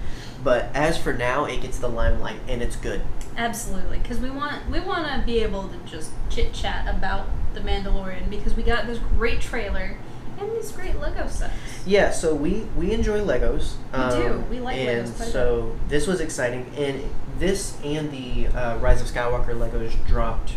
But 0.43 0.69
as 0.73 0.97
for 0.97 1.13
now, 1.13 1.45
it 1.45 1.61
gets 1.61 1.79
the 1.79 1.89
limelight 1.89 2.39
and 2.47 2.61
it's 2.61 2.75
good. 2.75 3.01
Absolutely, 3.35 3.99
because 3.99 4.19
we 4.19 4.29
want 4.29 4.69
we 4.69 4.79
want 4.79 5.07
to 5.07 5.25
be 5.25 5.39
able 5.39 5.69
to 5.69 5.77
just 5.89 6.11
chit 6.29 6.53
chat 6.53 6.93
about 6.93 7.27
the 7.53 7.61
Mandalorian 7.61 8.29
because 8.29 8.53
we 8.53 8.63
got 8.63 8.85
this 8.87 8.99
great 9.17 9.39
trailer 9.41 9.97
and 10.39 10.51
these 10.51 10.71
great 10.71 10.99
Lego 10.99 11.27
sets. 11.27 11.53
Yeah, 11.85 12.11
so 12.11 12.33
we 12.33 12.65
we 12.75 12.91
enjoy 12.91 13.19
Legos. 13.21 13.73
um, 13.93 14.17
We 14.17 14.23
do. 14.23 14.39
We 14.49 14.59
like 14.59 14.77
and 14.77 15.07
Legos 15.07 15.15
quite 15.15 15.27
a 15.27 15.31
so 15.31 15.75
this 15.87 16.07
was 16.07 16.21
exciting, 16.21 16.71
and 16.77 17.03
this 17.37 17.77
and 17.83 18.11
the 18.11 18.47
uh, 18.47 18.77
Rise 18.77 19.01
of 19.01 19.07
Skywalker 19.07 19.49
Legos 19.49 19.93
dropped 20.07 20.53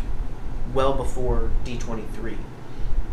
well 0.75 0.95
before 0.95 1.51
D 1.65 1.79
twenty 1.79 2.05
three, 2.13 2.39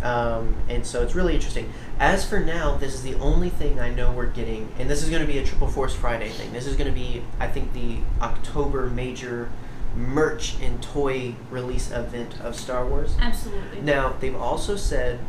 um, 0.04 0.56
and 0.68 0.86
so 0.86 1.02
it's 1.04 1.16
really 1.16 1.36
interesting. 1.36 1.72
As 2.00 2.28
for 2.28 2.40
now, 2.40 2.78
this 2.78 2.94
is 2.94 3.04
the 3.04 3.16
only 3.16 3.50
thing 3.50 3.80
I 3.80 3.90
know 3.90 4.12
we're 4.12 4.28
getting, 4.28 4.70
and 4.80 4.90
this 4.90 5.04
is 5.04 5.10
going 5.10 5.22
to 5.22 5.28
be 5.32 5.38
a 5.38 5.46
Triple 5.46 5.68
Force 5.68 5.94
Friday 5.94 6.30
thing. 6.30 6.54
This 6.54 6.66
is 6.66 6.76
going 6.76 6.88
to 6.88 6.98
be, 6.98 7.24
I 7.40 7.48
think, 7.48 7.74
the 7.74 7.98
October 8.22 8.90
major 8.90 9.50
merch 9.96 10.56
and 10.62 10.82
toy 10.82 11.36
release 11.50 11.92
event 11.92 12.40
of 12.42 12.56
Star 12.56 12.86
Wars. 12.86 13.16
Absolutely. 13.20 13.82
Now 13.82 14.16
they've 14.20 14.36
also 14.36 14.76
said 14.76 15.20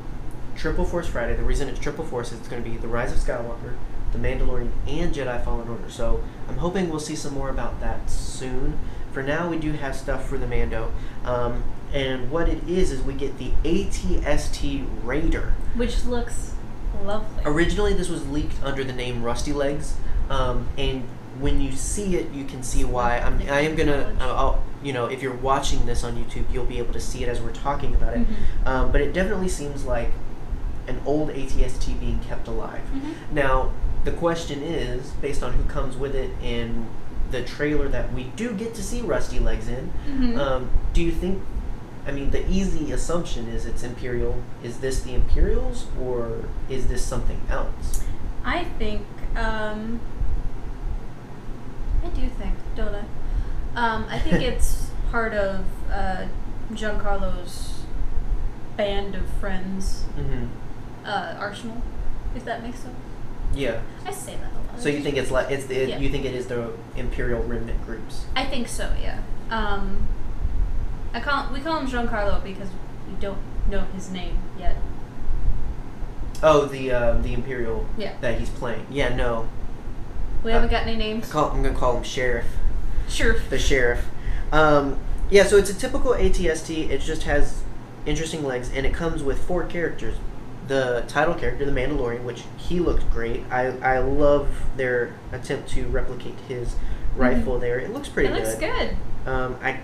Triple 0.61 0.85
Force 0.85 1.07
Friday. 1.07 1.35
The 1.35 1.43
reason 1.43 1.71
it's 1.71 1.81
Triple 1.81 2.05
Force 2.05 2.33
is 2.33 2.39
it's 2.39 2.49
going 2.49 2.63
to 2.63 2.69
be 2.69 2.77
the 2.77 2.87
Rise 2.87 3.13
of 3.13 3.19
Skywalker, 3.19 3.77
the 4.13 4.19
Mandalorian, 4.19 4.71
and 4.87 5.15
Jedi 5.15 5.43
Fallen 5.43 5.67
Order. 5.67 5.89
So 5.89 6.23
I'm 6.51 6.59
hoping 6.59 6.91
we'll 6.91 7.01
see 7.01 7.17
some 7.17 7.33
more 7.33 7.49
about 7.49 7.81
that 7.81 8.11
soon. 8.11 8.79
For 9.11 9.23
now, 9.23 9.49
we 9.49 9.57
do 9.57 9.73
have 9.73 9.97
stuff 9.97 10.29
for 10.29 10.37
the 10.37 10.47
Mando, 10.47 10.93
um, 11.25 11.65
and 11.95 12.31
what 12.31 12.47
it 12.51 12.63
is 12.69 12.93
is 12.93 13.01
we 13.01 13.15
get 13.15 13.39
the 13.39 13.53
ATST 13.65 14.87
Raider. 15.03 15.55
Which 15.77 16.05
looks 16.05 16.53
lovely. 17.05 17.43
Originally, 17.47 17.95
this 17.95 18.11
was 18.11 18.29
leaked 18.29 18.63
under 18.63 18.85
the 18.85 18.93
name 18.93 19.23
Rusty 19.23 19.55
Legs, 19.55 19.95
um, 20.29 20.69
and 20.77 21.05
when 21.39 21.63
you 21.63 21.73
see 21.73 22.17
it, 22.17 22.31
you 22.33 22.45
can 22.45 22.63
see 22.63 22.85
why. 22.85 23.19
I'm, 23.19 23.41
I 23.49 23.61
am 23.61 23.77
gonna, 23.77 24.15
uh, 24.21 24.25
I'll, 24.35 24.65
you 24.83 24.93
know, 24.93 25.07
if 25.07 25.23
you're 25.23 25.33
watching 25.33 25.87
this 25.87 26.05
on 26.05 26.23
YouTube, 26.23 26.45
you'll 26.53 26.67
be 26.67 26.77
able 26.79 26.93
to 26.93 27.01
see 27.01 27.23
it 27.25 27.31
as 27.31 27.41
we're 27.41 27.51
talking 27.53 27.95
about 27.95 28.13
it. 28.13 28.27
Mhm. 28.29 28.67
Um, 28.67 28.93
but 28.93 29.01
it 29.01 29.15
definitely 29.15 29.49
seems 29.49 29.87
like 29.87 30.13
an 30.91 31.01
old 31.07 31.31
ATST 31.31 31.99
being 31.99 32.19
kept 32.21 32.47
alive. 32.49 32.83
Mhm. 32.95 33.15
Now, 33.33 33.71
the 34.05 34.13
question 34.13 34.63
is, 34.63 35.11
based 35.23 35.43
on 35.43 35.53
who 35.55 35.65
comes 35.65 35.97
with 35.97 36.15
it 36.15 36.31
and 36.43 36.87
the 37.31 37.43
trailer 37.43 37.89
that 37.89 38.13
we 38.13 38.25
do 38.37 38.53
get 38.53 38.75
to 38.75 38.83
see 38.83 39.01
Rusty 39.01 39.39
Legs 39.39 39.69
in, 39.69 39.91
Mhm. 40.09 40.39
um, 40.39 40.71
do 40.93 41.03
you 41.03 41.13
think? 41.13 41.41
I 42.09 42.13
mean, 42.13 42.31
the 42.31 42.49
easy 42.51 42.93
assumption 42.93 43.47
is 43.47 43.67
it's 43.67 43.83
Imperial. 43.83 44.37
Is 44.65 44.79
this 44.79 45.01
the 45.03 45.15
Imperials 45.15 45.87
or 46.03 46.45
is 46.69 46.87
this 46.89 47.03
something 47.05 47.41
else? 47.51 48.03
I 48.45 48.65
think. 48.79 49.03
Um, 49.37 50.01
I 52.05 52.09
do 52.09 52.27
think, 52.29 52.55
don't 52.75 52.95
I? 52.95 53.05
Um, 53.77 54.07
I 54.11 54.19
think 54.19 54.43
it's 54.51 54.91
part 55.13 55.35
of 55.35 55.65
uh, 55.93 56.25
Giancarlo's 56.73 57.83
band 58.77 59.15
of 59.15 59.29
friends 59.41 60.05
Mm-hmm. 60.19 60.47
Uh, 61.05 61.37
arsenal, 61.39 61.81
if 62.35 62.45
that 62.45 62.63
makes 62.63 62.81
sense. 62.81 62.95
Yeah. 63.55 63.81
I 64.07 64.13
say 64.13 64.37
that 64.37 64.53
a 64.53 64.73
lot. 64.73 64.81
So 64.81 64.89
you 64.89 65.01
think 65.01 65.17
it's 65.17 65.31
like 65.31 65.51
it's 65.51 65.67
the 65.67 65.87
Yeah. 65.87 65.99
you 65.99 66.09
think 66.09 66.25
it 66.25 66.35
is 66.35 66.47
the 66.47 66.73
Imperial 66.97 67.43
remnant 67.43 67.85
groups? 67.85 68.25
I 68.37 68.45
think 68.45 68.69
so. 68.69 68.93
Yeah. 69.03 69.19
Um, 69.51 70.07
I 71.13 71.21
call 71.21 71.53
we 71.53 71.61
call 71.61 71.81
him 71.81 71.89
Giancarlo 71.89 72.43
because 72.45 72.69
we 73.09 73.15
don't 73.21 73.39
know 73.69 73.81
his 73.95 74.11
name 74.11 74.39
yet. 74.59 74.77
Oh, 76.43 76.65
the 76.67 76.91
uh, 76.93 77.13
the 77.21 77.35
Imperial 77.35 77.87
Yeah. 77.99 78.13
that 78.21 78.39
he's 78.39 78.51
playing. 78.51 78.87
Yeah, 78.91 79.15
no. 79.15 79.49
We 80.43 80.53
Uh, 80.53 80.55
haven't 80.55 80.71
got 80.71 80.83
any 80.87 80.97
names. 80.97 81.29
call, 81.31 81.51
I'm 81.51 81.63
gonna 81.63 81.75
call 81.77 81.97
him 81.97 82.03
Sheriff. 82.05 82.47
Sheriff. 83.09 83.51
the 83.51 83.59
sheriff. 83.59 84.07
Um, 84.53 84.97
yeah, 85.29 85.43
so 85.45 85.57
it's 85.57 85.69
a 85.71 85.75
typical 85.75 86.15
ATST. 86.15 86.89
It 86.91 87.01
just 87.01 87.25
has 87.25 87.63
interesting 88.07 88.45
legs, 88.47 88.71
and 88.75 88.87
it 88.87 88.95
comes 88.95 89.23
with 89.23 89.43
four 89.43 89.65
characters. 89.65 90.15
The 90.71 91.03
title 91.09 91.35
character, 91.35 91.65
the 91.65 91.73
Mandalorian, 91.73 92.23
which 92.23 92.45
he 92.57 92.79
looked 92.79 93.11
great. 93.11 93.43
I, 93.51 93.67
I 93.79 93.99
love 93.99 94.47
their 94.77 95.13
attempt 95.33 95.69
to 95.71 95.85
replicate 95.89 96.37
his 96.47 96.77
rifle 97.17 97.59
there. 97.59 97.81
It 97.81 97.93
looks 97.93 98.09
pretty 98.09 98.29
Mm-hmm. 98.29 98.37
It 98.39 98.45
looks 98.47 98.55
good. 98.61 98.97
good. 99.25 99.29
Um, 99.33 99.59
I 99.61 99.81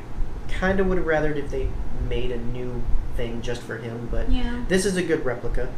kind 0.48 0.78
of 0.78 0.86
would 0.86 0.98
have 0.98 1.06
rathered 1.08 1.34
if 1.36 1.50
they 1.50 1.68
made 2.08 2.30
a 2.30 2.36
new 2.38 2.84
thing 3.16 3.42
just 3.42 3.62
for 3.62 3.78
him, 3.78 4.06
but 4.12 4.30
Yeah. 4.30 4.62
this 4.68 4.86
is 4.86 4.96
a 4.96 5.02
good 5.02 5.24
replica. 5.24 5.72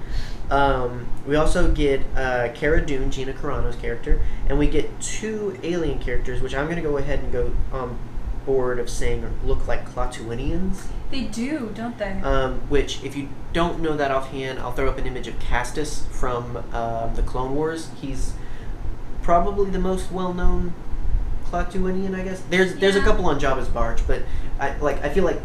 Um, 0.51 1.07
we 1.27 1.37
also 1.37 1.71
get 1.73 2.03
uh, 2.15 2.51
Cara 2.55 2.85
Dune, 2.85 3.11
Gina 3.11 3.33
Carano's 3.33 3.77
character, 3.77 4.21
and 4.47 4.59
we 4.59 4.67
get 4.67 5.01
two 5.01 5.59
alien 5.63 6.01
characters, 6.01 6.43
which 6.43 6.55
I'm 6.55 6.67
going 6.67 6.77
to 6.77 6.83
go 6.83 6.99
ahead 6.99 7.21
and 7.21 7.33
go 7.33 7.53
um, 7.73 7.99
bored 8.49 8.79
of 8.79 8.89
saying 8.89 9.31
look 9.45 9.69
like 9.69 9.87
Klatooinians. 9.95 10.87
They 11.11 11.25
do, 11.25 11.71
don't 11.75 11.99
they? 11.99 12.13
Um, 12.23 12.61
which, 12.71 13.05
if 13.05 13.15
you 13.15 13.29
don't 13.53 13.81
know 13.81 13.95
that 13.97 14.11
offhand, 14.11 14.59
I'll 14.59 14.73
throw 14.73 14.89
up 14.89 14.97
an 14.97 15.07
image 15.07 15.29
of 15.29 15.39
Castus 15.39 16.07
from 16.11 16.57
um, 16.73 17.15
the 17.15 17.23
Clone 17.23 17.55
Wars. 17.55 17.91
He's 18.01 18.33
probably 19.23 19.69
the 19.71 19.79
most 19.79 20.11
well-known 20.11 20.73
Klatooinian, 21.51 22.15
I 22.19 22.23
guess. 22.23 22.43
There's 22.49 22.77
there's 22.77 22.97
a 22.97 23.03
couple 23.03 23.27
on 23.27 23.39
Jabba's 23.39 23.69
barge, 23.69 24.07
but 24.07 24.23
I 24.59 24.77
like 24.79 25.03
I 25.05 25.11
feel 25.11 25.25
like 25.25 25.41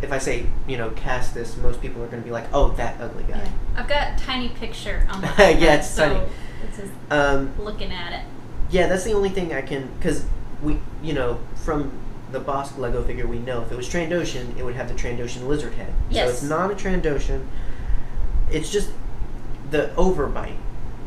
if 0.00 0.12
I 0.12 0.18
say 0.18 0.46
you 0.68 0.76
know 0.76 0.90
Castus, 0.90 1.56
most 1.56 1.80
people 1.80 2.02
are 2.04 2.06
going 2.08 2.22
to 2.22 2.26
be 2.26 2.32
like, 2.32 2.46
oh, 2.52 2.70
that 2.72 3.00
ugly 3.00 3.24
guy. 3.24 3.38
Yeah. 3.38 3.50
I've 3.76 3.88
got 3.88 4.14
a 4.20 4.24
tiny 4.24 4.48
picture 4.50 5.06
on 5.10 5.20
my 5.22 5.28
Yeah, 5.58 5.74
it's 5.76 5.90
so 5.90 6.08
tiny. 6.08 6.30
It's 6.68 6.76
just 6.78 6.92
Um, 7.10 7.52
looking 7.58 7.90
at 7.92 8.12
it. 8.12 8.24
yeah, 8.70 8.86
that's 8.86 9.02
the 9.04 9.12
only 9.12 9.28
thing 9.30 9.52
I 9.52 9.62
can 9.62 9.88
because 9.98 10.24
we 10.62 10.78
you 11.02 11.12
know 11.14 11.38
from 11.64 11.92
the 12.34 12.40
Bosk 12.40 12.76
Lego 12.76 13.02
figure 13.02 13.26
we 13.26 13.38
know 13.38 13.62
if 13.62 13.70
it 13.72 13.76
was 13.76 13.88
Trandoshan, 13.88 14.58
it 14.58 14.64
would 14.64 14.74
have 14.74 14.88
the 14.88 14.94
Trandoshan 14.94 15.46
lizard 15.46 15.74
head. 15.74 15.92
Yes. 16.10 16.26
So 16.26 16.32
it's 16.32 16.42
not 16.42 16.70
a 16.70 16.74
Trandoshan. 16.74 17.46
It's 18.50 18.70
just 18.70 18.90
the 19.70 19.90
overbite. 19.96 20.56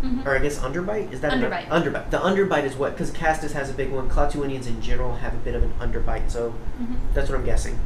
Mhm. 0.03 0.27
or 0.27 0.35
I 0.35 0.39
guess 0.39 0.59
underbite 0.59 1.11
is 1.11 1.21
that 1.21 1.33
an- 1.33 1.41
Underbite. 1.41 1.67
underbite. 1.69 2.11
The 2.11 2.19
underbite 2.19 2.65
is 2.65 2.75
what 2.75 2.91
because 2.91 3.09
Castus 3.09 3.53
has 3.53 3.71
a 3.71 3.73
big 3.73 3.91
one. 3.91 4.07
Klatooinians 4.07 4.67
in 4.67 4.79
general 4.79 5.15
have 5.15 5.33
a 5.33 5.37
bit 5.37 5.55
of 5.55 5.63
an 5.63 5.73
underbite, 5.81 6.29
so 6.29 6.53
Mhm. 6.79 6.97
that's 7.15 7.29
what 7.31 7.39
I'm 7.39 7.43
guessing. 7.45 7.79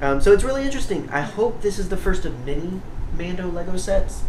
Um, 0.00 0.22
so 0.22 0.32
it's 0.32 0.42
really 0.42 0.64
interesting. 0.64 1.06
I 1.12 1.20
hope 1.20 1.60
this 1.60 1.78
is 1.78 1.90
the 1.90 1.98
first 1.98 2.24
of 2.24 2.46
many 2.46 2.80
Mando 3.18 3.46
Lego 3.50 3.76
sets. 3.76 4.22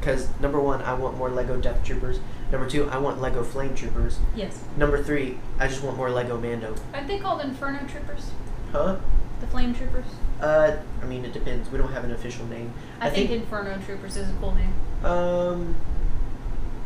Because 0.00 0.26
number 0.40 0.58
one, 0.58 0.82
I 0.82 0.94
want 0.94 1.16
more 1.16 1.30
Lego 1.30 1.56
Death 1.60 1.84
Troopers. 1.84 2.18
Number 2.54 2.70
two, 2.70 2.88
I 2.88 2.98
want 2.98 3.20
Lego 3.20 3.42
Flame 3.42 3.74
Troopers. 3.74 4.20
Yes. 4.36 4.62
Number 4.76 5.02
three, 5.02 5.38
I 5.58 5.66
just 5.66 5.82
want 5.82 5.96
more 5.96 6.08
Lego 6.08 6.38
Mando. 6.38 6.76
Aren't 6.94 7.08
they 7.08 7.18
called 7.18 7.40
Inferno 7.40 7.80
Troopers? 7.88 8.30
Huh? 8.70 8.94
The 9.40 9.48
Flame 9.48 9.74
Troopers? 9.74 10.04
Uh, 10.40 10.76
I 11.02 11.04
mean, 11.06 11.24
it 11.24 11.32
depends. 11.32 11.68
We 11.72 11.78
don't 11.78 11.90
have 11.92 12.04
an 12.04 12.12
official 12.12 12.46
name. 12.46 12.72
I, 13.00 13.10
think, 13.10 13.32
Inferno 13.32 13.76
Troopers 13.84 14.16
is 14.16 14.30
a 14.30 14.32
cool 14.34 14.54
name. 14.54 14.72
Um, 15.04 15.74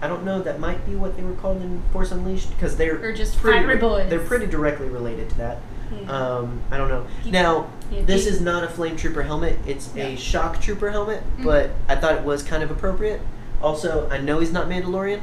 I 0.00 0.08
don't 0.08 0.24
know. 0.24 0.40
That 0.40 0.58
might 0.58 0.86
be 0.86 0.94
what 0.94 1.18
they 1.18 1.22
were 1.22 1.34
called 1.34 1.60
in 1.60 1.82
Force 1.92 2.12
Unleashed 2.12 2.48
because 2.52 2.78
they're 2.78 3.04
Or 3.04 3.12
just 3.12 3.36
pretty 3.36 3.58
Fiery 3.58 3.76
Boys. 3.76 4.08
They're 4.08 4.20
pretty 4.20 4.46
directly 4.46 4.88
related 4.88 5.28
to 5.28 5.36
that. 5.36 5.58
Yeah. 5.92 6.10
Um, 6.10 6.62
I 6.70 6.78
don't 6.78 6.88
know. 6.88 7.06
Now, 7.26 7.70
yeah, 7.92 8.00
this 8.06 8.26
is 8.26 8.40
not 8.40 8.64
a 8.64 8.68
flame 8.68 8.96
trooper 8.96 9.22
helmet. 9.22 9.58
It's 9.66 9.94
a 9.96 10.12
Yeah. 10.12 10.16
shock 10.16 10.62
trooper 10.62 10.90
helmet, 10.90 11.22
Mhm. 11.38 11.44
but 11.44 11.72
I 11.90 11.96
thought 11.96 12.14
it 12.14 12.24
was 12.24 12.42
kind 12.42 12.62
of 12.62 12.70
appropriate. 12.70 13.20
Also, 13.60 14.08
I 14.10 14.16
know 14.16 14.38
he's 14.38 14.52
not 14.52 14.66
Mandalorian, 14.70 15.20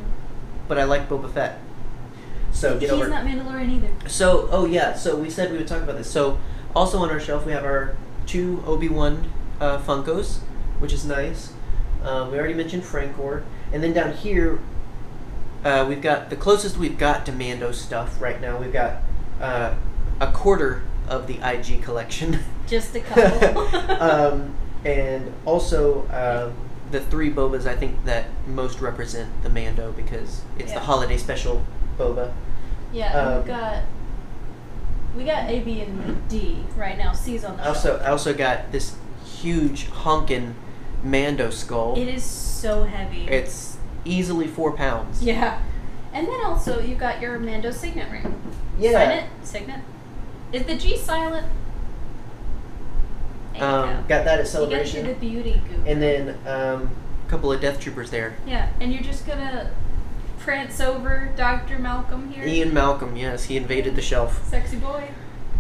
but 0.68 0.78
I 0.78 0.84
like 0.84 1.08
Boba 1.10 1.32
Fett. 1.32 1.60
So 2.52 2.74
get 2.74 2.84
He's 2.84 2.92
over. 2.92 3.08
not 3.10 3.26
Mandalorian 3.26 3.70
either. 3.76 4.10
So, 4.10 4.48
oh 4.52 4.66
yeah, 4.66 4.94
so 4.94 5.16
we 5.16 5.30
said 5.30 5.52
we 5.52 5.58
would 5.58 5.68
talk 5.68 5.82
about 5.84 5.98
this. 5.98 6.10
So, 6.10 6.40
also 6.76 7.00
on 7.00 7.10
our 7.10 7.20
shelf 7.20 7.46
we 7.46 7.52
have 7.52 7.64
our 7.66 7.96
two 8.26 8.64
Obi 8.66 8.88
Wan 8.90 9.30
uh, 9.60 9.78
Funkos, 9.80 10.38
which 10.80 10.94
is 10.94 11.06
nice. 11.06 11.52
Um, 12.04 12.32
we 12.32 12.38
already 12.38 12.54
mentioned 12.54 12.84
Frankor, 12.84 13.44
and 13.74 13.84
then 13.84 13.92
down 13.94 14.14
here 14.14 14.60
uh, 15.64 15.86
we've 15.88 16.02
got 16.02 16.30
the 16.30 16.36
closest 16.36 16.78
we've 16.78 16.98
got 16.98 17.26
to 17.26 17.32
Mando 17.32 17.72
stuff 17.72 18.22
right 18.22 18.40
now. 18.40 18.58
We've 18.58 18.72
got 18.74 19.02
uh, 19.42 19.74
a 20.22 20.32
quarter 20.32 20.84
of 21.10 21.28
the 21.28 21.40
IG 21.44 21.84
collection. 21.84 22.40
Just 22.68 22.96
a 22.96 23.00
couple. 23.02 23.60
um, 24.02 24.56
and 24.86 25.34
also 25.46 26.08
um, 26.10 26.65
the 26.92 27.00
three 27.00 27.32
bobas 27.32 27.66
I 27.66 27.76
think 27.76 28.06
that 28.06 28.26
most 28.48 28.80
represent 28.80 29.30
the 29.44 29.50
Mando 29.50 29.92
because 29.92 30.42
it's 30.58 30.72
Yeah. 30.72 30.80
the 30.80 30.86
holiday 30.86 31.18
special 31.18 31.64
boba. 31.98 32.32
yeah, 32.94 33.14
um, 33.14 33.38
we've 33.38 33.48
got 33.48 33.84
we 35.18 35.24
got 35.24 35.50
A, 35.50 35.60
B, 35.62 35.82
and 35.82 36.28
D 36.28 36.66
right 36.76 36.98
now. 36.98 37.14
C's 37.14 37.44
on 37.46 37.56
the 37.58 37.68
also 37.68 37.90
shelf. 37.90 38.02
I 38.02 38.10
also 38.12 38.34
got 38.34 38.72
this 38.72 38.96
huge 39.26 39.88
honkin' 39.90 40.54
Mando 41.04 41.50
skull. 41.50 41.98
It 41.98 42.08
is 42.08 42.24
so 42.24 42.84
heavy. 42.84 43.28
It's 43.28 43.78
easily 44.04 44.48
four 44.48 44.74
pounds. 44.74 45.24
yeah, 45.24 45.62
and 46.14 46.28
then 46.28 46.42
also 46.44 46.80
you 46.82 46.96
got 46.96 47.22
your 47.22 47.40
Mando 47.40 47.72
signet 47.72 48.12
ring. 48.12 48.36
Yeah. 48.78 48.92
Sign 48.92 49.12
it. 49.12 49.30
Signet. 49.44 49.80
Is 50.52 50.64
the 50.64 50.76
G 50.76 50.98
silent? 50.98 51.48
There 53.60 53.68
you 53.70 53.76
Um, 53.76 53.90
go. 53.90 53.96
got 54.08 54.08
that 54.08 54.18
at 54.18 54.26
You 54.26 54.36
gotta 54.38 54.46
celebration, 54.46 55.08
the 55.08 55.14
beauty 55.14 55.62
goop. 55.70 55.84
and 55.88 56.02
then 56.02 56.30
um, 56.48 56.90
a 57.26 57.30
couple 57.30 57.52
of 57.52 57.62
Death 57.62 57.80
Troopers 57.80 58.12
there. 58.12 58.36
yeah, 58.46 58.70
and 58.80 58.94
you're 58.94 59.04
just 59.04 59.26
gonna 59.28 59.72
prance 60.40 60.80
over 60.80 61.32
Dr. 61.36 61.80
Malcolm 61.80 62.32
here. 62.32 62.46
Ian 62.46 62.74
Malcolm, 62.74 63.16
yes, 63.16 63.46
he 63.46 63.58
invaded 63.58 63.96
the 63.96 64.02
shelf. 64.02 64.48
Sexy 64.48 64.78
boy. 64.78 65.10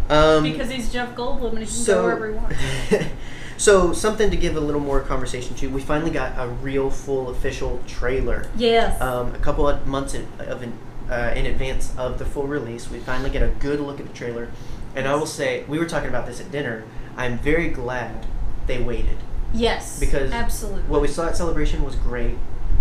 Um, 0.09 0.43
Because 0.43 0.69
he's 0.69 0.91
Jeff 0.93 1.15
Goldblum 1.15 1.49
and 1.51 1.59
he 1.59 1.65
can 1.65 1.73
so, 1.73 1.95
go 1.95 2.03
wherever 2.03 2.27
he 2.27 2.33
wants. 2.35 2.55
so 3.57 3.91
something 3.93 4.29
to 4.29 4.37
give 4.37 4.55
a 4.55 4.59
little 4.59 4.81
more 4.81 5.01
conversation 5.01 5.55
to. 5.55 5.67
We 5.67 5.81
finally 5.81 6.11
got 6.11 6.33
a 6.37 6.47
real, 6.47 6.91
full, 6.91 7.29
official 7.29 7.81
trailer. 7.87 8.47
Yes. 8.55 9.01
Um, 9.01 9.33
a 9.33 9.39
couple 9.39 9.67
of 9.67 9.87
months 9.87 10.13
in, 10.13 10.27
of 10.39 10.61
in, 10.61 10.77
uh, 11.09 11.33
in 11.35 11.47
advance 11.47 11.91
of 11.97 12.19
the 12.19 12.25
full 12.25 12.45
release, 12.45 12.91
we 12.91 12.99
finally 12.99 13.31
get 13.31 13.41
a 13.41 13.47
good 13.47 13.79
look 13.79 13.99
at 13.99 14.05
the 14.07 14.13
trailer. 14.13 14.51
And 14.95 15.07
I 15.07 15.15
will 15.15 15.25
say, 15.25 15.63
we 15.67 15.79
were 15.79 15.87
talking 15.87 16.09
about 16.09 16.27
this 16.27 16.39
at 16.39 16.51
dinner. 16.51 16.83
I'm 17.18 17.38
very 17.39 17.70
glad 17.70 18.26
they 18.68 18.82
waited 18.82 19.18
yes. 19.53 19.99
because 19.99 20.32
absolutely. 20.32 20.82
what 20.84 21.01
we 21.01 21.07
saw 21.07 21.28
at 21.28 21.38
Celebration 21.38 21.84
was 21.84 21.95
great. 21.95 22.36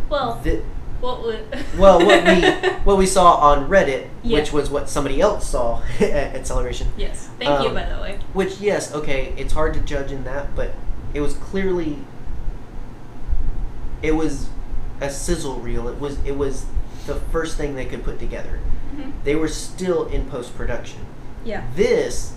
well, 0.09 0.41
The, 0.43 0.63
what 1.01 1.23
would? 1.23 1.41
well, 1.79 2.05
what 2.05 2.25
we 2.25 2.41
what 2.85 2.97
we 2.97 3.07
saw 3.07 3.35
on 3.35 3.69
Reddit, 3.69 4.09
Yeah. 4.23 4.39
which 4.39 4.53
was 4.53 4.71
what 4.71 4.89
somebody 4.89 5.21
else 5.21 5.49
saw 5.49 5.83
at, 6.01 6.03
at 6.37 6.47
Celebration. 6.47 6.89
yes. 6.97 7.29
Thank 7.39 7.63
you, 7.63 7.69
um, 7.69 7.75
by 7.75 7.85
the 7.85 8.01
way. 8.01 8.19
Which, 8.33 8.59
yes, 8.59 8.93
okay, 8.95 9.35
it's 9.37 9.53
hard 9.53 9.75
to 9.75 9.81
judge 9.81 10.11
in 10.13 10.25
that, 10.25 10.55
but 10.57 10.73
it 11.13 11.21
was 11.21 11.35
clearly 11.35 11.99
it 14.03 14.13
was 14.13 14.49
a 15.01 15.11
sizzle 15.11 15.57
reel. 15.61 15.89
It 15.89 15.99
was 15.99 16.19
it 16.25 16.37
was 16.37 16.67
the 17.07 17.17
first 17.17 17.57
thing 17.57 17.75
they 17.75 17.85
could 17.87 18.05
put 18.05 18.19
together. 18.19 18.61
Mhm. 18.97 19.13
They 19.25 19.35
were 19.35 19.49
still 19.49 20.07
in 20.07 20.27
post 20.27 20.57
production. 20.57 21.01
Yeah. 21.45 21.65
This 21.75 22.34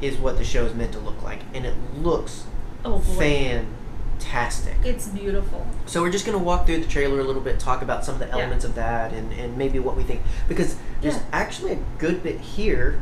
is 0.00 0.16
what 0.16 0.38
the 0.38 0.44
show 0.44 0.64
is 0.64 0.74
meant 0.74 0.92
to 0.92 0.98
look 0.98 1.22
like, 1.22 1.40
and 1.54 1.64
it 1.66 1.74
looks 1.96 2.44
Oh 2.84 3.00
fantastic. 3.00 4.76
It's 4.84 5.08
beautiful. 5.08 5.66
So 5.86 6.02
we're 6.02 6.10
just 6.12 6.24
gonna 6.26 6.38
walk 6.38 6.66
through 6.66 6.80
the 6.80 6.86
trailer 6.88 7.20
a 7.20 7.24
little 7.24 7.42
bit, 7.42 7.58
talk 7.58 7.82
about 7.82 8.04
some 8.04 8.14
of 8.14 8.20
the 8.20 8.26
Yeah. 8.26 8.38
elements 8.38 8.64
of 8.64 8.74
that, 8.76 9.12
and, 9.12 9.32
and 9.32 9.56
maybe 9.56 9.78
what 9.78 9.96
we 9.96 10.02
think. 10.02 10.20
Because 10.48 10.76
there's 11.00 11.14
Yeah. 11.16 11.22
actually 11.32 11.72
a 11.72 11.78
good 11.98 12.22
bit 12.22 12.40
here 12.40 13.00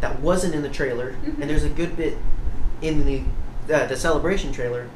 that 0.00 0.20
wasn't 0.20 0.54
in 0.54 0.62
the 0.62 0.68
trailer, 0.68 1.12
Mhm. 1.24 1.40
and 1.40 1.50
there's 1.50 1.64
a 1.64 1.68
good 1.70 1.96
bit 1.96 2.18
in 2.82 3.06
the 3.06 3.22
uh, 3.72 3.84
the 3.86 3.96
celebration 3.96 4.52
trailer 4.52 4.86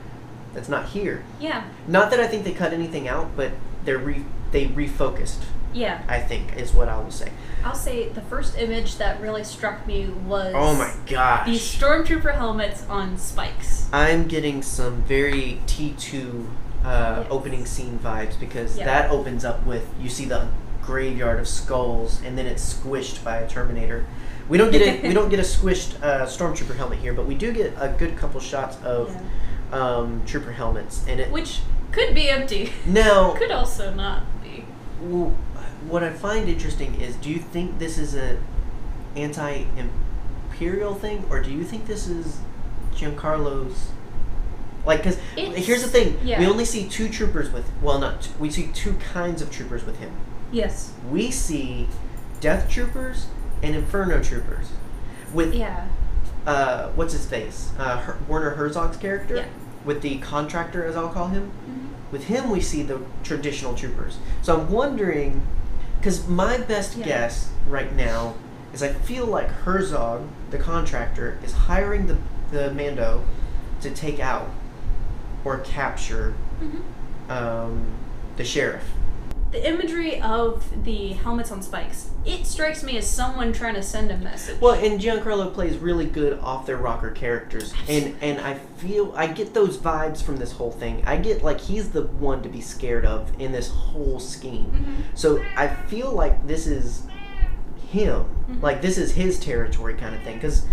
that's 0.55 0.68
not 0.68 0.86
here. 0.86 1.24
Yeah. 1.41 1.64
Not 1.88 2.11
that 2.12 2.20
I 2.20 2.28
think 2.28 2.45
they 2.45 2.53
cut 2.53 2.72
anything 2.72 3.09
out, 3.09 3.30
but 3.36 3.51
they're 3.84 3.99
re- 3.99 4.24
they 4.53 4.66
refocused. 4.66 5.38
Yeah. 5.72 6.02
I 6.08 6.18
think 6.20 6.56
is 6.56 6.72
what 6.72 6.88
I 6.88 6.98
will 6.98 7.10
say. 7.10 7.30
I'll 7.64 7.74
say 7.74 8.08
the 8.08 8.22
first 8.22 8.58
image 8.58 8.96
that 8.96 9.20
really 9.20 9.44
struck 9.44 9.86
me 9.86 10.06
was 10.26 10.52
Oh 10.56 10.74
my 10.74 10.92
gosh! 11.06 11.46
these 11.46 11.60
stormtrooper 11.62 12.34
helmets 12.34 12.84
on 12.88 13.18
spikes. 13.18 13.88
I'm 13.92 14.26
getting 14.26 14.62
some 14.62 15.02
very 15.02 15.60
T2 15.66 16.46
uh, 16.84 17.16
Yes. 17.22 17.26
opening 17.30 17.66
scene 17.66 17.98
vibes 18.02 18.38
because 18.40 18.78
Yeah. 18.78 18.84
that 18.86 19.10
opens 19.10 19.44
up 19.44 19.64
with 19.66 19.86
you 20.00 20.08
see 20.08 20.24
the 20.24 20.48
graveyard 20.82 21.38
of 21.38 21.46
skulls 21.46 22.20
and 22.24 22.36
then 22.38 22.46
it's 22.46 22.74
squished 22.74 23.22
by 23.22 23.36
a 23.36 23.48
Terminator. 23.48 24.06
We 24.48 24.58
don't 24.58 24.72
get 24.72 24.82
a 24.82 25.06
we 25.06 25.14
don't 25.14 25.28
get 25.28 25.38
a 25.38 25.42
squished 25.44 26.02
uh, 26.02 26.26
stormtrooper 26.26 26.74
helmet 26.76 26.98
here, 26.98 27.12
but 27.12 27.26
we 27.26 27.34
do 27.36 27.52
get 27.52 27.72
a 27.78 27.88
good 27.96 28.16
couple 28.16 28.40
shots 28.40 28.76
of 28.82 29.14
um, 29.72 30.22
trooper 30.26 30.50
helmets 30.52 31.04
and 31.06 31.20
it. 31.20 31.30
Which 31.30 31.60
could 31.92 32.14
be 32.14 32.28
empty. 32.28 32.72
No. 32.86 33.34
Could 33.38 33.50
also 33.52 33.92
not 33.94 34.22
be. 34.42 34.64
w- 35.02 35.36
what 35.88 36.02
I 36.02 36.10
find 36.10 36.48
interesting 36.48 37.00
is, 37.00 37.16
do 37.16 37.30
you 37.30 37.38
think 37.38 37.78
this 37.78 37.98
is 37.98 38.14
a 38.14 38.38
anti-imperial 39.16 40.94
thing, 40.94 41.24
or 41.30 41.40
do 41.40 41.50
you 41.50 41.64
think 41.64 41.86
this 41.86 42.06
is 42.06 42.38
Giancarlo's? 42.94 43.88
Like, 44.86 45.02
because 45.02 45.18
here's 45.36 45.82
the 45.82 45.88
thing: 45.88 46.18
yeah. 46.24 46.38
we 46.40 46.46
only 46.46 46.64
see 46.64 46.88
two 46.88 47.08
troopers 47.08 47.50
with. 47.50 47.70
Well, 47.82 47.98
not 47.98 48.28
we 48.38 48.50
see 48.50 48.70
two 48.72 48.94
kinds 49.12 49.42
of 49.42 49.50
troopers 49.50 49.84
with 49.84 49.98
him. 49.98 50.12
Yes. 50.52 50.92
We 51.10 51.30
see 51.30 51.88
Death 52.40 52.68
Troopers 52.68 53.26
and 53.62 53.76
Inferno 53.76 54.22
Troopers. 54.22 54.68
With 55.32 55.54
Yeah. 55.54 55.86
uh, 56.46 56.88
what's 56.96 57.12
his 57.12 57.26
face? 57.26 57.70
Uh, 57.78 57.98
Her- 57.98 58.18
Werner 58.26 58.50
Herzog's 58.50 58.96
character. 58.96 59.36
Yeah. 59.36 59.44
With 59.84 60.02
the 60.02 60.18
contractor, 60.18 60.84
as 60.84 60.96
I'll 60.96 61.10
call 61.10 61.28
him. 61.28 61.52
Mhm. 61.68 62.12
With 62.12 62.24
him, 62.24 62.50
we 62.50 62.60
see 62.60 62.82
the 62.82 63.00
traditional 63.22 63.74
troopers. 63.74 64.16
So 64.42 64.58
I'm 64.58 64.70
wondering, 64.70 65.42
because 66.01 66.26
my 66.26 66.57
best 66.59 66.96
Yeah. 66.96 67.05
guess 67.05 67.51
right 67.68 67.94
now 67.94 68.34
is 68.72 68.82
I 68.82 68.88
feel 68.88 69.26
like 69.26 69.48
Herzog, 69.48 70.22
the 70.51 70.59
contractor, 70.59 71.38
is 71.44 71.53
hiring 71.53 72.07
the, 72.07 72.16
the 72.51 72.72
Mando 72.72 73.22
to 73.82 73.90
take 73.90 74.18
out 74.20 74.48
or 75.44 75.59
capture 75.59 76.34
Mhm. 76.62 77.30
um, 77.30 77.84
the 78.36 78.44
sheriff. 78.44 78.84
The 79.51 79.68
imagery 79.68 80.20
of 80.20 80.64
the 80.84 81.09
helmets 81.14 81.51
on 81.51 81.61
spikes, 81.61 82.11
it 82.24 82.46
strikes 82.46 82.82
me 82.84 82.96
as 82.98 83.07
someone 83.09 83.53
trying 83.53 83.74
to 83.74 83.82
send 83.82 84.11
a 84.12 84.16
message. 84.18 84.61
Well, 84.61 84.74
and 84.74 85.01
Giancarlo 85.01 85.53
plays 85.53 85.76
really 85.78 86.07
good 86.07 86.38
off 86.40 86.66
their 86.66 86.76
rocker 86.76 87.11
characters, 87.11 87.74
and 87.88 88.14
and 88.22 88.40
I 88.40 88.55
feel 88.55 89.12
I 89.16 89.26
get 89.26 89.53
those 89.55 89.76
vibes 89.76 90.22
from 90.22 90.36
this 90.36 90.53
whole 90.53 90.70
thing. 90.70 91.03
I 91.07 91.16
get 91.16 91.42
like 91.42 91.61
he's 91.61 91.90
the 91.90 92.03
one 92.03 92.42
to 92.42 92.48
be 92.48 92.61
scared 92.61 93.05
of 93.05 93.28
in 93.40 93.51
this 93.53 93.68
whole 93.70 94.20
scheme. 94.20 94.70
Mhm. 95.12 95.18
So 95.18 95.42
I 95.57 95.66
feel 95.68 96.12
like 96.12 96.46
this 96.46 96.66
is 96.68 97.03
him, 97.90 98.26
Mhm. 98.48 98.62
like 98.62 98.82
this 98.82 98.98
is 98.98 99.12
his 99.14 99.40
territory 99.40 99.94
kind 99.94 100.14
of 100.14 100.22
thing, 100.22 100.36
because 100.36 100.64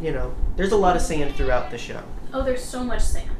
you 0.00 0.12
know 0.12 0.32
there's 0.56 0.72
a 0.72 0.76
lot 0.76 0.94
of 0.96 1.00
sand 1.02 1.34
throughout 1.36 1.70
the 1.70 1.78
show. 1.78 2.00
Oh, 2.34 2.42
there's 2.42 2.62
so 2.62 2.84
much 2.84 3.00
sand. 3.00 3.30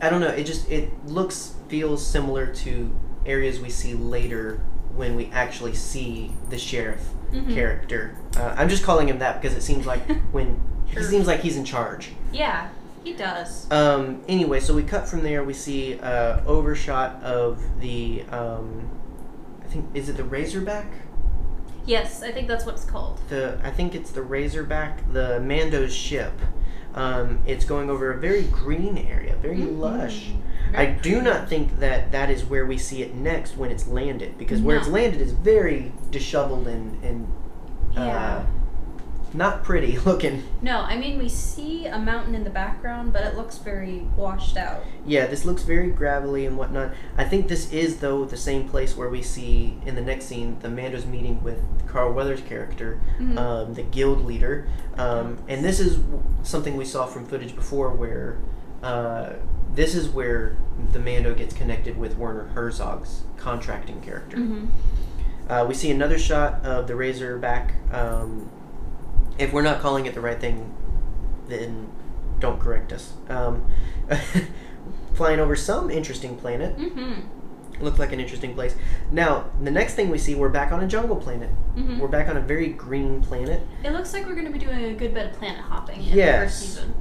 I 0.00 0.08
don't 0.08 0.20
know. 0.22 0.28
It 0.28 0.44
just 0.44 0.66
it 0.70 0.90
looks 1.06 1.54
feels 1.68 2.04
similar 2.04 2.46
to 2.46 2.90
areas 3.26 3.60
we 3.60 3.70
see 3.70 3.94
later 3.94 4.60
when 4.94 5.14
we 5.16 5.26
actually 5.32 5.74
see 5.74 6.32
the 6.48 6.58
sheriff 6.58 7.00
Mhm. 7.32 7.54
character. 7.54 8.14
Uh, 8.36 8.54
I'm 8.56 8.68
just 8.68 8.82
calling 8.82 9.08
him 9.08 9.18
that 9.20 9.40
because 9.40 9.56
it 9.56 9.62
seems 9.62 9.86
like 9.86 10.00
when 10.32 10.60
Sure. 10.92 11.02
he 11.02 11.08
seems 11.08 11.26
like 11.26 11.40
he's 11.40 11.56
in 11.56 11.64
charge. 11.64 12.10
Yeah, 12.32 12.68
he 13.04 13.12
does. 13.12 13.70
Um, 13.70 14.22
anyway, 14.26 14.58
so 14.60 14.74
we 14.74 14.82
cut 14.82 15.08
from 15.08 15.22
there. 15.22 15.44
We 15.44 15.54
see 15.54 15.98
uh, 16.00 16.40
overshot 16.46 17.22
of 17.22 17.62
the 17.80 18.24
um, 18.32 18.88
I 19.64 19.66
think 19.68 19.86
is 19.94 20.08
it 20.08 20.16
the 20.16 20.24
Razorback? 20.24 20.86
Yes, 21.86 22.22
I 22.22 22.32
think 22.32 22.48
that's 22.48 22.66
what 22.66 22.74
it's 22.74 22.84
called. 22.84 23.20
The 23.28 23.58
I 23.64 23.70
think 23.70 23.94
it's 23.94 24.10
the 24.10 24.22
Razorback, 24.22 25.10
the 25.12 25.38
Mando's 25.40 25.94
ship. 25.94 26.32
Um, 26.94 27.38
it's 27.46 27.64
going 27.64 27.88
over 27.88 28.12
a 28.12 28.16
very 28.18 28.42
green 28.44 28.98
area, 28.98 29.36
very 29.40 29.58
Mhm. 29.58 29.78
lush. 29.78 30.30
Very 30.72 30.86
I 30.88 30.90
do 30.90 31.20
not 31.20 31.48
think 31.48 31.78
that 31.80 32.12
that 32.12 32.30
is 32.30 32.44
where 32.44 32.66
we 32.66 32.78
see 32.78 33.02
it 33.02 33.14
next 33.14 33.56
when 33.56 33.70
it's 33.70 33.86
landed, 33.86 34.36
because 34.38 34.60
where 34.60 34.76
it's 34.76 34.88
landed 34.88 35.20
is 35.20 35.32
very 35.32 35.92
disheveled 36.10 36.66
and 36.68 36.98
and 37.04 37.26
uh, 37.96 38.00
Yeah. 38.00 38.42
Not 39.32 39.62
pretty 39.62 39.98
looking. 40.06 40.42
No, 40.62 40.80
I 40.80 40.96
mean 40.96 41.18
we 41.18 41.28
see 41.28 41.86
a 41.86 41.98
mountain 41.98 42.34
in 42.34 42.44
the 42.44 42.50
background, 42.50 43.12
but 43.12 43.22
it 43.24 43.36
looks 43.36 43.58
very 43.58 44.00
washed 44.16 44.56
out. 44.56 44.82
Yeah, 45.06 45.26
this 45.26 45.44
looks 45.44 45.62
very 45.62 45.90
gravelly 45.90 46.46
and 46.46 46.56
whatnot. 46.58 46.92
I 47.16 47.24
think 47.24 47.48
this 47.48 47.72
is 47.72 47.98
though 47.98 48.24
the 48.24 48.36
same 48.36 48.68
place 48.68 48.96
where 48.96 49.08
we 49.08 49.22
see 49.22 49.76
in 49.86 49.94
the 49.94 50.00
next 50.02 50.26
scene 50.26 50.58
the 50.60 50.68
Mando's 50.68 51.06
meeting 51.06 51.42
with 51.42 51.62
Carl 51.86 52.12
Weathers' 52.12 52.40
character, 52.42 53.00
Mhm. 53.20 53.38
um, 53.38 53.74
the 53.74 53.82
guild 53.82 54.24
leader, 54.24 54.66
um, 54.96 55.38
and 55.48 55.64
this 55.64 55.80
is 55.80 55.98
something 56.42 56.76
we 56.76 56.84
saw 56.84 57.06
from 57.06 57.24
footage 57.26 57.54
before 57.54 57.90
where. 57.90 58.38
Uh, 58.82 59.34
this 59.74 59.94
is 59.94 60.08
where 60.08 60.56
the 60.92 60.98
Mando 60.98 61.32
gets 61.34 61.54
connected 61.54 61.96
with 61.96 62.16
Werner 62.16 62.46
Herzog's 62.54 63.22
contracting 63.36 64.00
character. 64.00 64.38
Mm-hmm. 64.38 64.66
Uh, 65.52 65.64
we 65.66 65.74
see 65.74 65.90
another 65.90 66.18
shot 66.18 66.64
of 66.64 66.86
the 66.86 66.96
Razorback. 66.96 67.74
Um, 67.92 68.48
if 69.40 69.52
we're 69.52 69.62
not 69.62 69.80
calling 69.80 70.06
it 70.06 70.14
the 70.14 70.20
right 70.20 70.38
thing, 70.38 70.74
then 71.48 71.90
don't 72.38 72.60
correct 72.60 72.92
us. 72.92 73.14
Um, 73.28 73.66
flying 75.14 75.40
over 75.40 75.56
some 75.56 75.90
interesting 75.90 76.36
planet. 76.36 76.76
Mm-hmm. 76.76 77.82
Looked 77.82 77.98
like 77.98 78.12
an 78.12 78.20
interesting 78.20 78.54
place. 78.54 78.76
Now, 79.10 79.46
the 79.62 79.70
next 79.70 79.94
thing 79.94 80.10
we 80.10 80.18
see, 80.18 80.34
we're 80.34 80.50
back 80.50 80.70
on 80.70 80.82
a 80.84 80.86
jungle 80.86 81.16
planet. 81.16 81.48
Mm-hmm. 81.74 81.98
We're 81.98 82.08
back 82.08 82.28
on 82.28 82.36
a 82.36 82.40
very 82.40 82.68
green 82.68 83.22
planet. 83.22 83.62
It 83.82 83.92
looks 83.92 84.12
like 84.12 84.26
we're 84.26 84.34
going 84.34 84.46
to 84.46 84.52
be 84.52 84.58
doing 84.58 84.84
a 84.84 84.92
good 84.94 85.14
bit 85.14 85.26
of 85.30 85.32
planet 85.38 85.60
hopping 85.60 86.02
in 86.02 86.10
the 86.10 86.16
Yes. 86.16 86.44
first 86.44 86.74
season. 86.74 86.94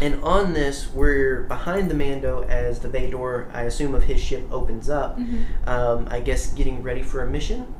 And 0.00 0.22
on 0.22 0.52
this, 0.52 0.92
we're 0.92 1.42
behind 1.44 1.90
the 1.90 1.94
Mando 1.94 2.42
as 2.44 2.80
the 2.80 2.88
bay 2.88 3.10
door, 3.10 3.48
I 3.52 3.62
assume, 3.62 3.94
of 3.94 4.04
his 4.04 4.20
ship 4.20 4.46
opens 4.50 4.88
up. 4.88 5.18
Mm-hmm. 5.18 5.68
Um, 5.68 6.08
I 6.10 6.20
guess 6.20 6.52
getting 6.52 6.82
ready 6.82 7.02
for 7.02 7.22
a 7.22 7.26
mission. 7.26 7.72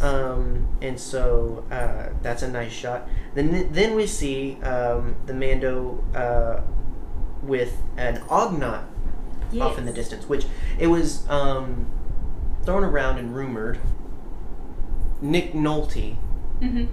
Um, 0.00 0.68
and 0.80 0.98
so 0.98 1.64
uh, 1.70 2.08
that's 2.22 2.42
a 2.42 2.48
nice 2.48 2.72
shot. 2.72 3.08
Then 3.34 3.72
then 3.72 3.94
we 3.94 4.06
see 4.06 4.60
um, 4.62 5.16
the 5.26 5.34
Mando 5.34 6.02
uh, 6.14 6.62
with 7.42 7.76
an 7.96 8.18
Ugnaught 8.28 8.84
off 9.60 9.76
in 9.78 9.84
the 9.84 9.92
distance, 9.92 10.28
which 10.28 10.46
it 10.78 10.86
was 10.86 11.28
um, 11.28 11.86
thrown 12.64 12.84
around 12.84 13.18
and 13.18 13.34
rumored. 13.36 13.78
Nick 15.20 15.52
Nolte 15.52 16.16
Mm-hmm. 16.60 16.84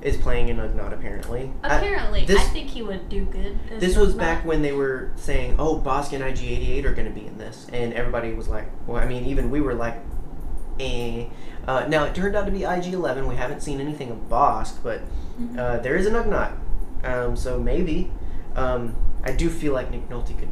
is 0.00 0.16
playing 0.16 0.48
an 0.48 0.58
Ugnaught 0.58 0.92
apparently. 0.92 1.52
I- 1.64 1.76
Apparently, 1.78 2.24
this- 2.24 2.38
I 2.38 2.44
think 2.50 2.68
he 2.70 2.82
would 2.82 3.08
do 3.08 3.24
good. 3.24 3.58
this 3.80 3.96
was 3.96 4.14
Ugnaught. 4.14 4.18
back 4.18 4.44
when 4.44 4.62
they 4.62 4.72
were 4.72 5.10
saying, 5.16 5.56
"Oh, 5.58 5.80
Bosk 5.80 6.12
and 6.12 6.22
IG88 6.22 6.84
are 6.84 6.92
going 6.94 7.08
to 7.12 7.12
be 7.20 7.26
in 7.26 7.36
this," 7.36 7.66
and 7.72 7.92
everybody 7.94 8.32
was 8.32 8.46
like, 8.48 8.70
"Well, 8.86 8.96
I 9.02 9.06
mean, 9.06 9.24
even 9.26 9.50
we 9.50 9.60
were 9.60 9.74
like, 9.74 9.96
eh." 10.80 11.26
Uh, 11.66 11.86
now 11.88 12.04
it 12.04 12.14
turned 12.14 12.34
out 12.34 12.46
to 12.46 12.52
be 12.52 12.60
IG11. 12.60 13.28
We 13.28 13.36
haven't 13.36 13.62
seen 13.62 13.80
anything 13.80 14.10
of 14.10 14.16
Bosk, 14.28 14.82
but 14.82 15.02
uh, 15.58 15.78
there 15.78 15.96
is 15.96 16.06
an 16.06 16.14
Ugnaught, 16.14 16.52
um, 17.04 17.36
so 17.36 17.58
maybe. 17.58 18.10
Um, 18.56 18.94
I 19.24 19.32
do 19.32 19.50
feel 19.50 19.72
like 19.72 19.90
Nick 19.90 20.08
Nolte 20.08 20.38
could 20.38 20.48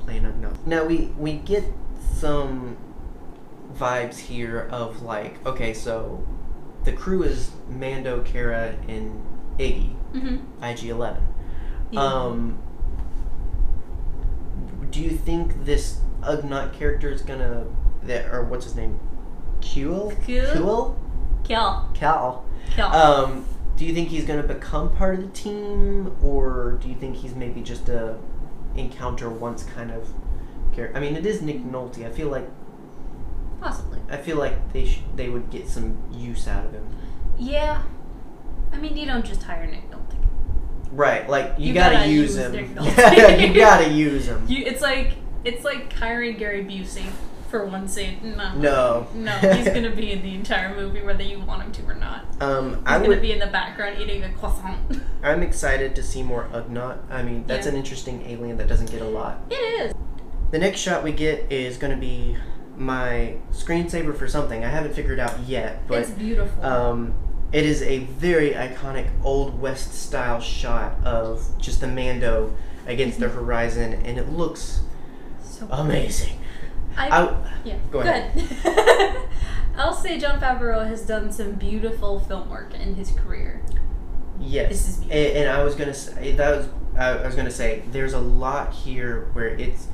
play 0.00 0.16
an 0.16 0.24
Ugnaught. 0.24 0.66
Now 0.66 0.84
we 0.84 1.12
we 1.18 1.34
get 1.34 1.64
some 2.14 2.76
vibes 3.76 4.18
here 4.18 4.68
of 4.70 5.02
like, 5.02 5.44
okay, 5.46 5.74
so 5.74 6.24
the 6.84 6.92
crew 6.92 7.22
is 7.22 7.50
Mando, 7.68 8.22
Kara, 8.22 8.74
and 8.88 9.20
Iggy, 9.58 9.94
Mhm. 10.14 10.40
IG11. 10.62 11.20
Yeah. 11.90 12.00
Um, 12.00 12.58
do 14.90 15.00
you 15.00 15.10
think 15.10 15.64
this 15.64 16.00
Ugnaught 16.22 16.72
character 16.72 17.10
is 17.10 17.22
gonna 17.22 17.64
that 18.04 18.26
or 18.32 18.42
what's 18.44 18.64
his 18.64 18.76
name? 18.76 18.98
Kuel? 19.64 20.12
Kuel? 20.24 20.96
Kill. 21.44 21.88
Cal. 21.94 22.44
Kill. 22.70 22.86
Um, 22.86 23.44
do 23.76 23.84
you 23.84 23.92
think 23.94 24.08
he's 24.08 24.24
gonna 24.24 24.42
become 24.42 24.94
part 24.94 25.16
of 25.18 25.22
the 25.22 25.28
team, 25.32 26.14
or 26.22 26.78
do 26.82 26.88
you 26.88 26.94
think 26.94 27.16
he's 27.16 27.34
maybe 27.34 27.60
just 27.60 27.88
a 27.88 28.16
encounter 28.76 29.28
once 29.28 29.64
kind 29.64 29.90
of 29.90 30.08
character? 30.74 30.96
I 30.96 31.00
mean, 31.00 31.16
it 31.16 31.26
is 31.26 31.42
Nick 31.42 31.58
Nolte. 31.64 32.04
I 32.06 32.10
feel 32.10 32.28
like 32.28 32.48
Possibly. 33.60 33.98
I 34.10 34.16
feel 34.18 34.36
like 34.36 34.72
they 34.72 34.84
sh- 34.86 35.00
they 35.16 35.28
would 35.28 35.50
get 35.50 35.68
some 35.68 35.96
use 36.12 36.46
out 36.46 36.66
of 36.66 36.72
him. 36.72 36.86
Yeah. 37.38 37.82
I 38.72 38.76
mean, 38.78 38.96
you 38.96 39.06
don't 39.06 39.24
just 39.24 39.42
hire 39.42 39.66
Nick 39.66 39.90
Nolte. 39.90 40.00
Right, 40.92 41.28
like 41.28 41.54
you, 41.58 41.68
You 41.68 41.74
gotta, 41.74 41.96
gotta 41.96 42.08
use, 42.08 42.36
use 42.36 42.36
him. 42.36 42.52
Nick 42.52 42.68
Nolte. 42.74 42.96
Yeah, 43.16 43.36
you 43.36 43.54
gotta 43.54 43.88
use 43.90 44.26
him. 44.26 44.44
You, 44.48 44.64
it's 44.64 44.82
like 44.82 45.12
it's 45.44 45.64
like 45.64 45.92
hiring 45.92 46.36
Gary 46.36 46.64
Busey 46.64 47.04
for 47.54 47.64
one 47.66 47.86
scene. 47.86 48.18
No. 48.36 48.52
No. 48.56 49.06
No, 49.14 49.30
he's 49.52 49.68
gonna 49.68 49.94
be 49.94 50.10
in 50.10 50.22
the 50.22 50.34
entire 50.34 50.74
movie 50.74 51.02
whether 51.02 51.22
you 51.22 51.38
want 51.38 51.62
him 51.62 51.70
to 51.70 51.86
or 51.88 51.94
not. 51.94 52.24
Um, 52.40 52.70
He's 52.78 52.82
gonna 52.84 53.20
be 53.20 53.30
in 53.30 53.38
the 53.38 53.46
background 53.46 54.00
eating 54.00 54.24
a 54.24 54.32
croissant. 54.32 55.00
I'm 55.22 55.40
excited 55.40 55.94
to 55.94 56.02
see 56.02 56.24
more 56.24 56.48
Ugnaught. 56.52 56.98
I 57.10 57.22
mean, 57.22 57.46
that's 57.46 57.66
Yeah. 57.66 57.72
an 57.72 57.78
interesting 57.78 58.22
alien 58.26 58.56
that 58.56 58.66
doesn't 58.66 58.90
get 58.90 59.02
a 59.02 59.08
lot. 59.08 59.38
it 59.50 59.54
is. 59.54 59.94
The 60.50 60.58
next 60.58 60.80
shot 60.80 61.04
we 61.04 61.12
get 61.12 61.52
is 61.52 61.76
going 61.78 61.92
to 61.92 61.96
be 61.96 62.36
my 62.76 63.36
screensaver 63.52 64.16
for 64.16 64.26
something. 64.26 64.64
I 64.64 64.68
haven't 64.68 64.94
figured 64.94 65.20
out 65.20 65.38
yet, 65.46 65.86
but 65.86 66.00
it's 66.00 66.10
beautiful. 66.10 66.64
um, 66.66 67.14
it 67.52 67.64
is 67.64 67.82
a 67.82 68.00
very 68.00 68.50
iconic 68.50 69.08
Old 69.22 69.60
West 69.60 69.94
style 69.94 70.40
shot 70.40 70.94
of 71.04 71.56
just 71.58 71.80
the 71.80 71.86
Mando 71.86 72.52
against 72.88 73.20
the 73.20 73.28
horizon, 73.28 73.92
and 74.04 74.18
it 74.18 74.28
looks 74.30 74.80
so 75.44 75.68
amazing. 75.70 76.38
I, 76.96 77.08
I, 77.08 77.52
yeah. 77.64 77.78
Go 77.90 78.00
ahead. 78.00 78.32
I'll 79.76 79.94
say 79.94 80.18
Jon 80.18 80.40
Favreau 80.40 80.86
has 80.86 81.02
done 81.04 81.32
some 81.32 81.52
beautiful 81.52 82.20
film 82.20 82.48
work 82.48 82.74
in 82.74 82.94
his 82.94 83.10
career. 83.10 83.62
Yes, 84.40 84.68
This 84.68 84.88
is 84.88 85.00
and, 85.02 85.12
and 85.12 85.48
I 85.50 85.62
was 85.64 85.74
gonna 85.74 85.94
say 85.94 86.32
that 86.32 86.56
was 86.56 86.68
I 86.96 87.10
I 87.10 87.26
was 87.26 87.34
gonna 87.34 87.50
say 87.50 87.82
there's 87.90 88.12
a 88.12 88.20
lot 88.20 88.72
here 88.72 89.28
where 89.32 89.48
it's 89.48 89.88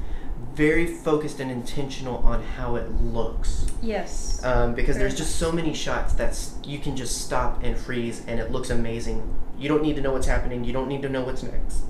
very 0.54 0.86
focused 0.86 1.40
and 1.40 1.50
intentional 1.50 2.18
on 2.18 2.42
how 2.42 2.76
it 2.76 2.90
looks 3.02 3.66
Yes. 3.82 4.42
um, 4.44 4.74
because 4.74 4.96
there's 4.98 5.14
just 5.16 5.36
so 5.36 5.52
many 5.52 5.72
shots 5.74 6.14
that 6.14 6.36
you 6.64 6.78
can 6.78 6.96
just 6.96 7.22
stop 7.24 7.62
and 7.62 7.76
freeze 7.76 8.22
and 8.26 8.40
it 8.40 8.50
looks 8.50 8.70
amazing. 8.70 9.22
You 9.58 9.68
don't 9.68 9.82
need 9.82 9.96
to 9.96 10.02
know 10.02 10.12
what's 10.12 10.26
happening. 10.26 10.64
You 10.64 10.72
don't 10.72 10.88
need 10.88 11.02
to 11.02 11.08
know 11.08 11.22
what's 11.22 11.42
next. 11.42 11.82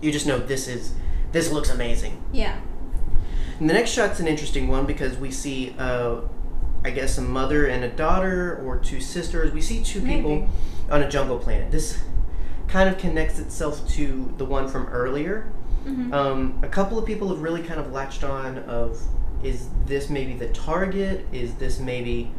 You 0.00 0.12
just 0.12 0.26
know 0.26 0.38
this 0.38 0.68
is 0.68 0.92
this 1.32 1.50
looks 1.50 1.70
amazing. 1.70 2.22
yeah. 2.32 2.60
And 3.60 3.68
the 3.68 3.74
next 3.74 3.90
shot's 3.90 4.20
an 4.20 4.26
interesting 4.26 4.68
one 4.68 4.86
because 4.86 5.16
we 5.16 5.30
see, 5.30 5.74
uh, 5.78 6.20
I 6.84 6.90
guess, 6.90 7.18
a 7.18 7.22
mother 7.22 7.66
and 7.66 7.84
a 7.84 7.88
daughter 7.88 8.60
or 8.64 8.78
two 8.78 9.00
sisters. 9.00 9.52
We 9.52 9.60
see 9.60 9.82
two 9.82 10.00
people 10.02 10.48
on 10.90 11.02
a 11.02 11.08
jungle 11.10 11.38
planet. 11.38 11.70
This 11.70 11.98
kind 12.68 12.88
of 12.88 12.98
connects 12.98 13.38
itself 13.38 13.88
to 13.90 14.32
the 14.38 14.44
one 14.44 14.66
from 14.68 14.86
earlier. 14.86 15.52
Mhm. 15.86 16.12
Um, 16.12 16.58
a 16.62 16.68
couple 16.68 16.98
of 16.98 17.04
people 17.04 17.28
have 17.28 17.40
really 17.42 17.62
kind 17.62 17.78
of 17.80 17.92
latched 17.92 18.24
on 18.24 18.58
of 18.60 19.00
is 19.42 19.68
this 19.86 20.08
maybe 20.08 20.34
the 20.34 20.46
target? 20.48 21.26
Is 21.32 21.54
this 21.54 21.80
maybe 21.80 22.32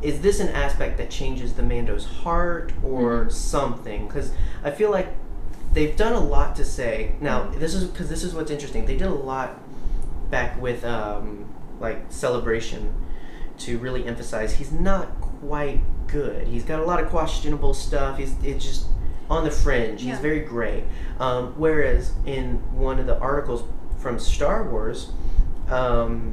is 0.00 0.20
this 0.20 0.38
an 0.38 0.48
aspect 0.50 0.96
that 0.98 1.10
changes 1.10 1.54
the 1.54 1.62
Mando's 1.62 2.04
heart 2.06 2.72
or 2.84 3.24
Mhm. 3.24 3.32
something? 3.32 4.06
Because 4.06 4.30
I 4.62 4.70
feel 4.70 4.90
like 4.92 5.08
they've 5.72 5.96
done 5.96 6.12
a 6.12 6.20
lot 6.20 6.56
to 6.56 6.64
say. 6.64 7.14
Now 7.20 7.48
this 7.48 7.74
is 7.74 7.84
because 7.84 8.08
this 8.08 8.24
is 8.24 8.34
what's 8.34 8.50
interesting. 8.50 8.86
They 8.86 8.96
did 8.96 9.08
a 9.08 9.14
lot 9.14 9.60
back 10.30 10.60
with 10.60 10.84
um, 10.84 11.52
like 11.80 12.06
celebration 12.10 12.94
to 13.58 13.78
really 13.78 14.06
emphasize 14.06 14.54
he's 14.54 14.72
not 14.72 15.20
quite 15.20 15.80
good. 16.06 16.46
He's 16.48 16.64
got 16.64 16.80
a 16.80 16.84
lot 16.84 17.02
of 17.02 17.08
questionable 17.10 17.74
stuff. 17.74 18.18
He's 18.18 18.34
it's 18.42 18.64
just 18.64 18.86
on 19.30 19.44
the 19.44 19.50
fringe. 19.50 20.00
He's 20.00 20.10
Yeah. 20.10 20.20
very 20.20 20.40
gray. 20.40 20.84
Um, 21.20 21.54
whereas 21.56 22.12
in 22.24 22.56
one 22.74 22.98
of 22.98 23.06
the 23.06 23.18
articles 23.18 23.62
from 23.98 24.18
Star 24.18 24.62
Wars, 24.70 25.10
um, 25.68 26.32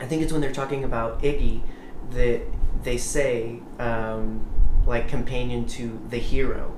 I 0.00 0.06
think 0.06 0.22
it's 0.22 0.32
when 0.32 0.40
they're 0.40 0.52
talking 0.52 0.84
about 0.84 1.22
Iggy 1.22 1.60
that 2.12 2.40
they 2.82 2.96
say 2.96 3.60
um, 3.78 4.40
like 4.86 5.08
companion 5.08 5.66
to 5.66 6.00
the 6.08 6.18
hero. 6.18 6.72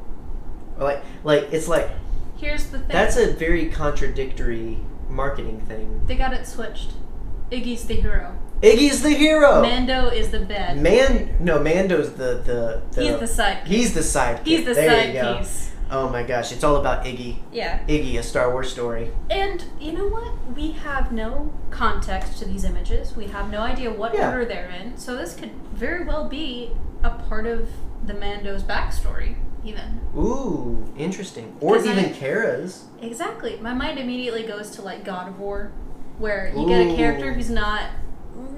Like 0.78 1.02
like 1.24 1.48
it's 1.52 1.68
like 1.68 1.90
Here's 2.36 2.66
the 2.66 2.78
thing. 2.78 2.88
that's 2.88 3.16
a 3.16 3.32
very 3.32 3.70
contradictory 3.70 4.78
marketing 5.08 5.60
thing. 5.62 6.02
They 6.06 6.16
got 6.16 6.32
it 6.32 6.46
switched. 6.46 6.90
Iggy's 7.50 7.84
the 7.86 7.94
hero. 7.94 8.36
Iggy's 8.62 9.02
the 9.02 9.10
hero. 9.10 9.60
Mando 9.62 10.08
is 10.08 10.30
the 10.30 10.40
bad. 10.40 10.78
Man, 10.80 11.36
no, 11.40 11.58
Mando's 11.60 12.14
the 12.14 12.42
the, 12.44 12.82
the 12.92 13.02
He's 13.10 13.20
the 13.20 13.26
side. 13.26 13.66
he's 13.66 13.94
the 13.94 14.00
sidekick. 14.00 14.46
He's 14.46 14.64
the 14.64 14.74
there 14.74 14.90
side 14.90 15.14
you 15.14 15.20
go. 15.20 15.38
piece. 15.38 15.70
Oh 15.90 16.08
my 16.08 16.22
gosh, 16.22 16.50
it's 16.50 16.64
all 16.64 16.76
about 16.76 17.04
Iggy. 17.04 17.36
Yeah. 17.52 17.84
Iggy, 17.86 18.18
a 18.18 18.22
Star 18.22 18.50
Wars 18.50 18.72
story. 18.72 19.10
And 19.30 19.64
you 19.78 19.92
know 19.92 20.08
what? 20.08 20.32
We 20.56 20.72
have 20.72 21.12
no 21.12 21.52
context 21.70 22.38
to 22.38 22.46
these 22.46 22.64
images. 22.64 23.14
We 23.14 23.26
have 23.26 23.50
no 23.50 23.60
idea 23.60 23.90
what 23.92 24.14
Yeah. 24.14 24.30
order 24.32 24.44
they're 24.46 24.70
in. 24.70 24.96
So 24.96 25.14
this 25.14 25.36
could 25.36 25.52
very 25.74 26.04
well 26.04 26.26
be 26.28 26.72
a 27.02 27.10
part 27.10 27.46
of 27.46 27.68
the 28.04 28.14
Mando's 28.14 28.62
backstory, 28.62 29.36
even. 29.64 30.00
Ooh, 30.16 30.92
interesting. 30.96 31.56
Or 31.60 31.76
even 31.78 31.98
I- 31.98 32.12
Kara's. 32.12 32.84
Exactly. 33.02 33.58
My 33.60 33.74
mind 33.74 33.98
immediately 33.98 34.42
goes 34.44 34.70
to 34.72 34.82
like 34.82 35.04
God 35.04 35.28
of 35.28 35.38
War, 35.38 35.72
where 36.18 36.52
you 36.56 36.66
get 36.66 36.86
a 36.86 36.94
character 36.96 37.32
who's 37.32 37.50
not 37.50 37.90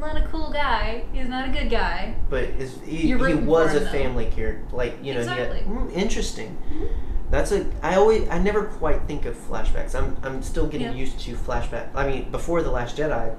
not 0.00 0.16
a 0.16 0.26
cool 0.28 0.50
guy. 0.50 1.04
He's 1.12 1.28
not 1.28 1.48
a 1.48 1.52
good 1.52 1.70
guy. 1.70 2.14
But 2.30 2.44
is 2.44 2.78
he, 2.84 2.96
he 2.96 3.14
was 3.14 3.74
a 3.74 3.86
family 3.90 4.26
character. 4.26 4.74
Like 4.74 4.98
you 5.02 5.14
know, 5.14 5.20
Exactly. 5.20 5.58
had, 5.60 5.68
mm, 5.68 5.92
interesting. 5.92 6.56
Mhm. 6.72 6.88
That's 7.30 7.50
a. 7.52 7.66
I 7.82 7.96
always. 7.96 8.28
I 8.28 8.38
never 8.38 8.64
quite 8.64 9.02
think 9.08 9.26
of 9.26 9.34
flashbacks. 9.36 9.94
I'm. 9.94 10.16
I'm 10.22 10.42
still 10.42 10.66
getting 10.66 10.88
Yeah. 10.88 10.94
used 10.94 11.18
to 11.20 11.34
flashback. 11.34 11.88
I 11.94 12.06
mean, 12.06 12.30
before 12.30 12.62
the 12.62 12.70
Last 12.70 12.96
Jedi, 12.96 13.34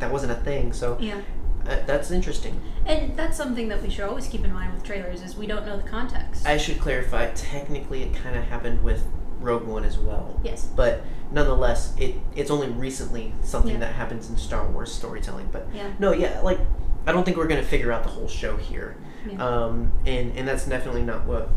that 0.00 0.10
wasn't 0.12 0.32
a 0.32 0.36
thing. 0.36 0.72
So 0.72 0.96
Yeah. 1.00 1.20
That's 1.64 2.10
interesting. 2.10 2.60
And 2.86 3.16
that's 3.16 3.36
something 3.36 3.68
that 3.68 3.82
we 3.82 3.90
should 3.90 4.04
always 4.04 4.26
keep 4.26 4.44
in 4.44 4.52
mind 4.52 4.72
with 4.74 4.82
trailers 4.84 5.22
is 5.22 5.36
we 5.36 5.46
don't 5.46 5.64
know 5.66 5.76
the 5.76 5.88
context. 5.88 6.46
I 6.46 6.56
should 6.58 6.78
clarify. 6.80 7.30
Technically, 7.34 8.02
it 8.02 8.14
kind 8.14 8.36
of 8.36 8.44
happened 8.44 8.82
with 8.82 9.04
Rogue 9.40 9.64
One 9.66 9.84
as 9.84 9.98
well. 9.98 10.40
yes. 10.44 10.66
But 10.76 11.02
nonetheless, 11.32 11.94
it 11.98 12.14
it's 12.36 12.50
only 12.50 12.68
recently 12.68 13.32
something 13.42 13.72
Yeah. 13.74 13.78
that 13.80 13.94
happens 13.94 14.28
in 14.30 14.36
Star 14.36 14.66
Wars 14.68 14.92
storytelling. 14.92 15.48
But 15.52 15.66
Yeah. 15.74 15.88
no, 15.98 16.12
yeah, 16.12 16.40
like 16.42 16.58
I 17.06 17.12
don't 17.12 17.24
think 17.24 17.36
we're 17.36 17.46
gonna 17.48 17.62
figure 17.62 17.92
out 17.92 18.02
the 18.04 18.08
whole 18.10 18.28
show 18.28 18.56
here. 18.56 18.96
Yeah. 19.30 19.44
Um, 19.44 19.92
and 20.06 20.36
and 20.36 20.46
that's 20.48 20.64
definitely 20.66 21.02
not 21.02 21.26
what 21.26 21.48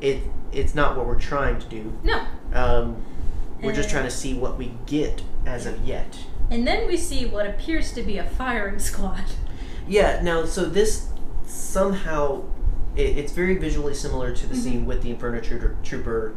it. 0.00 0.18
It's 0.52 0.74
not 0.74 0.96
what 0.96 1.06
we're 1.06 1.18
trying 1.20 1.58
to 1.60 1.66
do. 1.68 1.92
no. 2.02 2.22
Um, 2.52 2.96
we're 3.62 3.72
just 3.72 3.88
trying 3.88 4.04
to 4.04 4.10
see 4.10 4.34
what 4.34 4.58
we 4.58 4.72
get 4.86 5.22
as 5.46 5.64
of 5.66 5.82
yet. 5.86 6.18
And 6.50 6.66
then 6.66 6.86
we 6.88 6.96
see 6.98 7.24
what 7.26 7.46
appears 7.46 7.92
to 7.92 8.02
be 8.02 8.18
a 8.18 8.24
firing 8.24 8.78
squad. 8.78 9.24
Yeah. 9.92 10.20
Now, 10.22 10.44
so 10.44 10.64
this 10.64 11.08
somehow 11.46 12.42
it, 12.96 13.18
it's 13.18 13.32
very 13.32 13.56
visually 13.56 13.94
similar 13.94 14.32
to 14.32 14.46
the 14.46 14.54
Mhm. 14.54 14.58
scene 14.62 14.86
with 14.86 15.02
the 15.02 15.10
Inferno 15.10 15.40
Trooper, 15.40 15.76
Trooper 15.82 16.34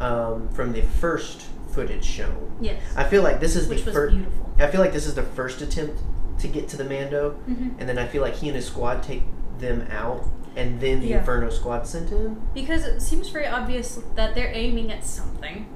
um, 0.00 0.48
from 0.50 0.72
the 0.72 0.82
first 0.82 1.42
footage 1.72 2.04
show. 2.04 2.30
Yes. 2.60 2.80
I 2.96 3.04
feel 3.04 3.22
like 3.22 3.40
this 3.40 3.56
is 3.56 3.68
Which 3.68 3.84
the 3.84 3.92
first. 3.92 4.14
beautiful. 4.14 4.50
I 4.58 4.66
feel 4.68 4.80
like 4.80 4.92
this 4.92 5.06
is 5.06 5.14
the 5.14 5.22
first 5.24 5.60
attempt 5.60 6.00
to 6.38 6.46
get 6.48 6.68
to 6.68 6.76
the 6.76 6.84
Mando, 6.84 7.30
hmm 7.46 7.70
and 7.78 7.88
then 7.88 7.98
I 7.98 8.06
feel 8.06 8.22
like 8.22 8.34
he 8.36 8.46
and 8.48 8.54
his 8.56 8.66
squad 8.66 9.02
take 9.02 9.24
them 9.58 9.86
out, 9.90 10.24
and 10.56 10.80
then 10.80 11.00
the 11.00 11.08
Yeah. 11.08 11.18
Inferno 11.18 11.50
squad 11.50 11.86
sent 11.88 12.10
him. 12.10 12.40
Because 12.54 12.84
it 12.84 13.00
seems 13.02 13.28
very 13.28 13.46
obvious 13.46 13.98
that 14.14 14.34
they're 14.36 14.52
aiming 14.54 14.92
at 14.92 15.04
something, 15.04 15.66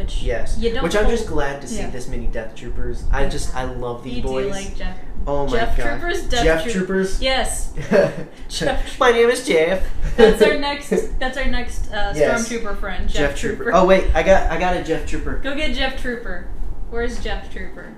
which 0.00 0.22
Yes, 0.22 0.56
you 0.58 0.72
don't. 0.72 0.82
which 0.82 0.96
I'm 0.96 1.08
just 1.10 1.26
glad 1.26 1.60
to 1.60 1.68
see 1.68 1.76
Yeah. 1.80 1.90
this 1.90 2.08
many 2.08 2.26
Death 2.26 2.54
Troopers. 2.54 3.04
I 3.12 3.28
just 3.28 3.54
I 3.54 3.64
love 3.64 4.02
these 4.02 4.16
You 4.16 4.22
boys. 4.22 4.46
do 4.46 4.50
like 4.50 4.74
Jeff. 4.76 4.96
oh 5.26 5.44
my 5.46 5.52
Jeff 5.58 5.76
god, 5.76 5.84
Troopers, 6.00 6.22
Death 6.22 6.42
Jeff 6.44 6.62
Troop- 6.62 6.74
Troopers. 6.74 7.20
Yes, 7.20 7.72
Jeff- 8.48 8.98
my 8.98 9.10
name 9.12 9.28
is 9.28 9.46
Jeff. 9.46 9.86
that's 10.16 10.40
our 10.42 10.56
next. 10.58 10.90
That's 11.18 11.36
our 11.36 11.44
next 11.44 11.92
uh, 11.92 12.14
Yes. 12.16 12.48
stormtrooper 12.48 12.78
friend, 12.80 13.08
Jeff, 13.10 13.30
Jeff 13.32 13.38
Trooper. 13.38 13.64
Trooper. 13.64 13.74
Oh 13.76 13.84
wait, 13.86 14.04
I 14.14 14.22
got 14.22 14.50
I 14.50 14.58
got 14.58 14.74
a 14.76 14.82
Jeff 14.82 15.06
Trooper. 15.06 15.36
Go 15.36 15.54
get 15.54 15.74
Jeff 15.76 16.00
Trooper. 16.00 16.46
Where's 16.88 17.22
Jeff 17.22 17.52
Trooper? 17.52 17.92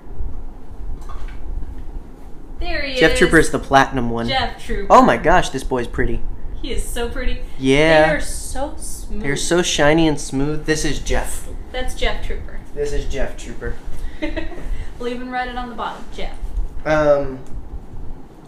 There 2.58 2.82
he 2.82 2.94
Jeff 2.94 2.94
is. 2.94 3.00
Jeff 3.10 3.18
Trooper 3.18 3.38
is 3.38 3.50
the 3.50 3.58
platinum 3.58 4.10
one. 4.10 4.28
Jeff 4.28 4.62
Trooper. 4.64 4.86
Oh 4.92 5.02
my 5.02 5.16
gosh, 5.16 5.50
this 5.50 5.64
boy's 5.64 5.86
pretty. 5.88 6.20
He 6.62 6.72
is 6.72 6.88
so 6.88 7.08
pretty. 7.08 7.40
Yeah. 7.58 8.06
They 8.08 8.14
are 8.14 8.20
so 8.20 8.74
smooth. 8.78 9.22
they're 9.22 9.36
so 9.36 9.62
shiny 9.62 10.06
and 10.08 10.20
smooth. 10.20 10.64
This 10.64 10.84
is 10.84 11.00
Jeff. 11.00 11.48
That's 11.72 11.94
Jeff 11.94 12.24
Trooper. 12.24 12.60
This 12.74 12.92
is 12.92 13.04
Jeff 13.12 13.36
Trooper. 13.36 13.74
we'll 14.98 15.08
even 15.08 15.30
write 15.30 15.48
it 15.48 15.56
on 15.56 15.68
the 15.70 15.74
bottom. 15.74 16.04
Jeff. 16.14 16.36
Um, 16.86 17.40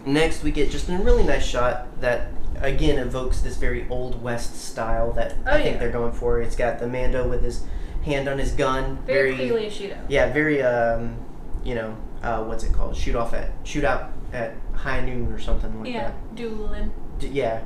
next, 0.05 0.43
we 0.43 0.51
get 0.51 0.71
just 0.71 0.89
a 0.89 0.97
really 0.97 1.23
nice 1.23 1.45
shot 1.45 1.99
that 2.01 2.29
again 2.61 2.97
evokes 2.97 3.41
this 3.41 3.57
very 3.57 3.85
old 3.89 4.21
west 4.23 4.55
style 4.55 5.11
that 5.11 5.35
Oh, 5.45 5.51
I 5.51 5.61
think 5.61 5.73
yeah. 5.73 5.79
they're 5.79 5.91
going 5.91 6.13
for. 6.13 6.41
It's 6.41 6.55
got 6.55 6.79
the 6.79 6.87
Mando 6.87 7.27
with 7.27 7.43
his 7.43 7.63
hand 8.05 8.29
on 8.29 8.37
his 8.37 8.51
gun, 8.51 8.99
Very, 9.05 9.35
clearly 9.35 9.65
a 9.67 9.71
shootout. 9.71 10.05
yeah, 10.07 10.31
very 10.31 10.61
um, 10.61 11.17
you 11.63 11.75
know, 11.75 11.97
uh, 12.23 12.43
what's 12.43 12.63
it 12.63 12.71
called? 12.71 12.95
Shoot 12.95 13.15
off 13.15 13.33
at 13.33 13.49
shoot 13.63 13.83
out 13.83 14.11
at 14.31 14.53
high 14.73 15.01
noon 15.01 15.31
or 15.33 15.39
something 15.39 15.73
like 15.81 15.91
that. 15.91 15.93
Yeah, 15.93 16.11
dueling. 16.35 16.91
D- 17.19 17.27
yeah. 17.29 17.61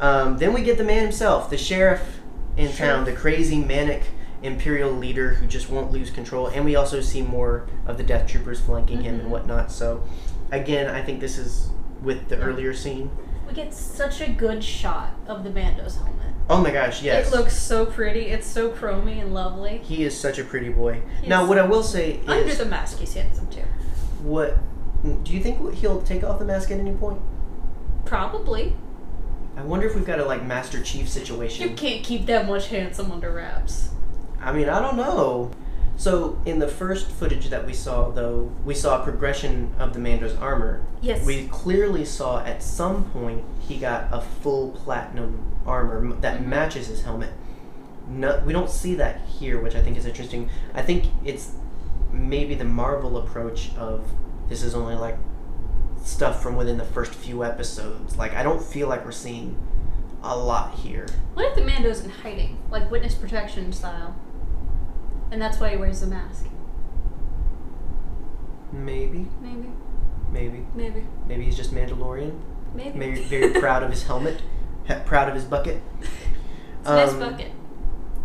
Um, 0.00 0.38
then 0.38 0.52
we 0.52 0.62
get 0.62 0.78
the 0.78 0.84
man 0.84 1.02
himself, 1.02 1.50
the 1.50 1.58
sheriff 1.58 2.20
in 2.56 2.72
town, 2.72 3.04
the 3.04 3.12
crazy 3.12 3.58
manic 3.58 4.02
imperial 4.42 4.92
leader 4.92 5.30
who 5.34 5.46
just 5.46 5.68
won't 5.68 5.90
lose 5.90 6.10
control, 6.10 6.46
and 6.46 6.64
we 6.64 6.76
also 6.76 7.00
see 7.00 7.22
more 7.22 7.66
of 7.86 7.96
the 7.98 8.04
Death 8.04 8.28
Troopers 8.28 8.60
flanking 8.60 9.02
him 9.02 9.16
Mhm. 9.16 9.20
and 9.22 9.30
whatnot. 9.32 9.72
So, 9.72 10.02
again, 10.52 10.88
I 10.88 11.02
think 11.02 11.18
this 11.20 11.36
is 11.38 11.70
with 12.02 12.28
the 12.28 12.36
Yeah. 12.36 12.42
earlier 12.44 12.72
scene. 12.72 13.10
We 13.48 13.54
get 13.54 13.74
such 13.74 14.20
a 14.20 14.28
good 14.30 14.62
shot 14.62 15.10
of 15.26 15.42
the 15.42 15.50
Mando's 15.50 15.96
helmet. 15.96 16.14
Oh 16.50 16.58
my 16.62 16.70
gosh, 16.70 17.02
yes. 17.02 17.28
It 17.28 17.36
looks 17.36 17.56
so 17.56 17.84
pretty. 17.84 18.26
It's 18.26 18.46
so 18.46 18.70
chromy 18.70 19.20
and 19.20 19.34
lovely. 19.34 19.78
he 19.82 20.04
is 20.04 20.18
such 20.18 20.38
a 20.38 20.44
pretty 20.44 20.68
boy. 20.68 21.02
He 21.22 21.28
now, 21.28 21.44
what 21.46 21.58
I 21.58 21.66
will 21.66 21.82
say 21.82 22.20
Under 22.26 22.48
is, 22.48 22.58
the 22.58 22.64
mask, 22.64 22.98
he's 23.00 23.14
handsome 23.14 23.48
too. 23.48 23.62
what 24.22 24.56
do 25.24 25.32
you 25.32 25.40
think 25.42 25.74
he'll 25.74 26.00
take 26.02 26.22
off 26.24 26.38
the 26.38 26.44
mask 26.44 26.70
at 26.70 26.78
any 26.78 26.92
point? 26.92 27.18
Probably. 28.04 28.76
I 29.58 29.62
wonder 29.62 29.88
if 29.88 29.96
we've 29.96 30.06
got 30.06 30.20
a 30.20 30.24
like 30.24 30.44
Master 30.46 30.80
Chief 30.80 31.08
situation. 31.08 31.68
You 31.68 31.74
can't 31.74 32.04
keep 32.04 32.26
that 32.26 32.46
much 32.46 32.68
handsome 32.68 33.10
under 33.10 33.32
wraps. 33.32 33.88
I 34.40 34.52
mean, 34.52 34.68
I 34.68 34.80
don't 34.80 34.96
know. 34.96 35.50
So, 35.96 36.40
in 36.46 36.60
the 36.60 36.68
first 36.68 37.10
footage 37.10 37.48
that 37.50 37.66
we 37.66 37.74
saw, 37.74 38.10
though, 38.12 38.52
we 38.64 38.72
saw 38.72 39.00
a 39.00 39.04
progression 39.04 39.72
of 39.80 39.94
the 39.94 39.98
Mando's 39.98 40.36
armor. 40.36 40.84
Yes. 41.00 41.26
We 41.26 41.48
clearly 41.48 42.04
saw 42.04 42.44
at 42.44 42.62
some 42.62 43.10
point 43.10 43.42
he 43.58 43.78
got 43.78 44.06
a 44.12 44.20
full 44.20 44.70
platinum 44.70 45.42
armor 45.66 46.14
that 46.20 46.40
Mhm. 46.40 46.46
matches 46.46 46.86
his 46.86 47.02
helmet. 47.02 47.30
No, 48.08 48.40
we 48.46 48.52
don't 48.52 48.70
see 48.70 48.94
that 48.94 49.22
here, 49.26 49.60
which 49.60 49.74
I 49.74 49.82
think 49.82 49.96
is 49.96 50.06
interesting. 50.06 50.48
I 50.72 50.82
think 50.82 51.06
it's 51.24 51.50
maybe 52.12 52.54
the 52.54 52.64
Marvel 52.64 53.18
approach 53.18 53.72
of 53.76 54.02
this 54.48 54.62
is 54.62 54.76
only 54.76 54.94
like 54.94 55.18
stuff 56.08 56.42
from 56.42 56.56
within 56.56 56.78
the 56.78 56.84
first 56.84 57.12
few 57.14 57.44
episodes. 57.44 58.16
Like, 58.16 58.34
I 58.34 58.42
don't 58.42 58.62
feel 58.62 58.88
like 58.88 59.04
we're 59.04 59.12
seeing 59.12 59.56
a 60.22 60.36
lot 60.36 60.74
here. 60.74 61.06
What 61.34 61.46
if 61.46 61.54
the 61.54 61.62
Mando's 61.62 62.00
in 62.02 62.10
hiding, 62.10 62.58
like 62.70 62.90
witness 62.90 63.14
protection 63.14 63.72
style? 63.72 64.16
And 65.30 65.40
that's 65.40 65.60
why 65.60 65.70
he 65.70 65.76
wears 65.76 66.00
the 66.00 66.06
mask. 66.06 66.46
Maybe, 68.72 69.26
Maybe. 69.40 69.68
maybe, 70.30 70.66
Maybe. 70.74 71.04
maybe 71.26 71.44
he's 71.44 71.56
just 71.56 71.74
Mandalorian. 71.74 72.38
Maybe. 72.74 72.98
Maybe 72.98 73.22
very 73.24 73.52
proud 73.60 73.82
of 73.82 73.90
his 73.90 74.02
helmet, 74.02 74.42
he- 74.86 74.94
proud 75.06 75.28
of 75.28 75.34
his 75.34 75.44
bucket. 75.44 75.80
It's 76.00 76.88
a 76.88 76.94
nice 76.94 77.10
Um, 77.12 77.18
bucket. 77.20 77.52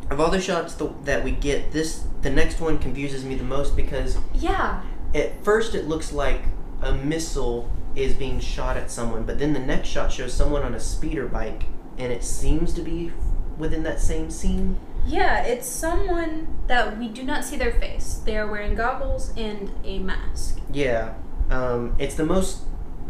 Of 0.10 0.20
all 0.20 0.30
the 0.30 0.42
shots 0.42 0.76
th- 0.76 0.92
that 1.06 1.24
we 1.24 1.32
get, 1.32 1.72
this 1.72 2.04
the 2.22 2.30
next 2.30 2.60
one 2.60 2.78
confuses 2.78 3.24
me 3.24 3.36
the 3.36 3.44
most 3.44 3.76
because 3.76 4.18
Yeah. 4.34 4.82
at 5.16 5.44
first 5.46 5.76
it 5.76 5.88
looks 5.88 6.12
like 6.12 6.42
a 6.86 6.94
missile 6.96 7.70
is 7.96 8.14
being 8.14 8.40
shot 8.40 8.76
at 8.78 8.90
someone, 8.90 9.24
but 9.24 9.38
then 9.40 9.54
the 9.54 9.60
next 9.60 9.90
shot 9.90 10.12
shows 10.12 10.34
someone 10.34 10.64
on 10.64 10.74
a 10.74 10.80
speeder 10.80 11.28
bike, 11.28 11.64
and 11.98 12.12
it 12.12 12.24
seems 12.24 12.74
to 12.74 12.82
be 12.82 13.12
within 13.58 13.84
that 13.84 14.00
same 14.00 14.30
scene. 14.32 14.80
Yeah, 15.06 15.44
it's 15.44 15.68
someone 15.68 16.48
that 16.68 16.98
we 16.98 17.10
do 17.10 17.24
not 17.24 17.44
see 17.44 17.58
their 17.58 17.74
face. 17.74 18.22
They 18.26 18.38
are 18.38 18.48
wearing 18.50 18.74
goggles 18.76 19.32
and 19.38 19.72
a 19.84 20.00
mask. 20.00 20.60
Yeah, 20.72 21.14
um, 21.50 21.96
it's 22.00 22.16
the 22.16 22.26
most 22.26 22.62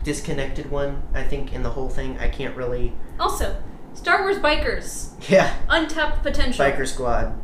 disconnected 0.03 0.69
one 0.69 1.03
I 1.13 1.23
think 1.23 1.53
in 1.53 1.63
the 1.63 1.69
whole 1.69 1.89
thing. 1.89 2.17
I 2.19 2.27
can't 2.29 2.57
really. 2.57 2.93
Also, 3.19 3.61
Star 3.93 4.21
Wars 4.23 4.37
bikers. 4.37 5.11
Yeah, 5.29 5.55
Untapped 5.69 6.23
potential. 6.23 6.65
biker 6.65 6.87
squad. 6.87 7.39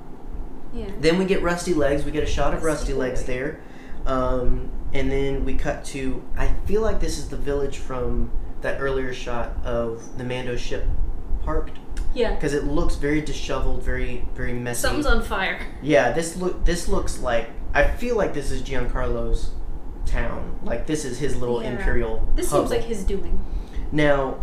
Yeah. 0.73 0.89
Then 0.99 1.17
we 1.17 1.25
get 1.25 1.41
Rusty 1.41 1.73
Legs. 1.73 2.03
We 2.03 2.11
get 2.11 2.23
a 2.23 2.27
shot 2.27 2.53
of 2.53 2.63
Rusty 2.63 2.91
Rusty 2.91 2.93
Legs 2.93 3.23
there. 3.23 3.61
Um, 4.05 4.71
and 4.93 5.11
then 5.11 5.45
we 5.45 5.53
cut 5.55 5.85
to. 5.85 6.23
I 6.37 6.47
feel 6.65 6.81
like 6.81 6.99
this 6.99 7.17
is 7.17 7.29
the 7.29 7.37
village 7.37 7.77
from 7.77 8.31
that 8.61 8.79
earlier 8.81 9.13
shot 9.13 9.55
of 9.63 10.17
the 10.17 10.23
Mando 10.23 10.55
ship 10.57 10.85
parked 11.43 11.77
Yeah. 12.13 12.33
because 12.35 12.53
it 12.53 12.65
looks 12.65 12.95
very 12.95 13.21
disheveled, 13.21 13.83
very 13.83 14.25
very 14.35 14.53
messy. 14.53 14.81
Something's 14.81 15.05
on 15.05 15.21
fire. 15.23 15.59
Yeah, 15.81 16.11
this 16.11 16.35
look 16.35 16.65
this 16.65 16.87
looks 16.87 17.19
like 17.19 17.49
I 17.73 17.87
feel 17.87 18.15
like 18.17 18.33
this 18.33 18.51
is 18.51 18.61
Giancarlo's 18.61 19.51
town. 20.05 20.59
Like 20.63 20.87
this 20.87 21.05
is 21.05 21.19
his 21.19 21.35
little 21.37 21.61
Yeah. 21.61 21.69
imperial. 21.71 22.27
This 22.35 22.49
seems 22.49 22.69
like 22.71 22.83
his 22.83 23.03
doing. 23.03 23.43
now. 23.91 24.37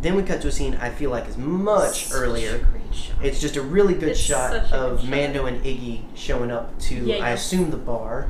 Then 0.00 0.16
we 0.16 0.24
cut 0.24 0.40
to 0.42 0.48
a 0.48 0.52
scene 0.52 0.76
I 0.80 0.90
feel 0.90 1.10
like 1.10 1.28
is 1.28 1.36
much 1.36 2.06
Such 2.06 2.18
earlier. 2.18 2.56
a 2.56 2.58
great 2.58 2.92
shot. 2.92 3.16
It's 3.24 3.40
just 3.40 3.56
a 3.56 3.62
really 3.62 3.94
good 3.94 4.08
It's 4.10 4.18
shot 4.20 4.50
a 4.56 4.58
good 4.60 4.72
of 4.72 5.00
shot. 5.00 5.08
Mando 5.10 5.46
and 5.46 5.62
Iggy 5.64 6.00
showing 6.16 6.50
up 6.50 6.76
to 6.80 6.94
Yeah, 6.96 7.24
I 7.24 7.30
assume 7.30 7.70
the 7.70 7.76
bar. 7.76 8.26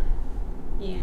Yeah. 0.83 0.97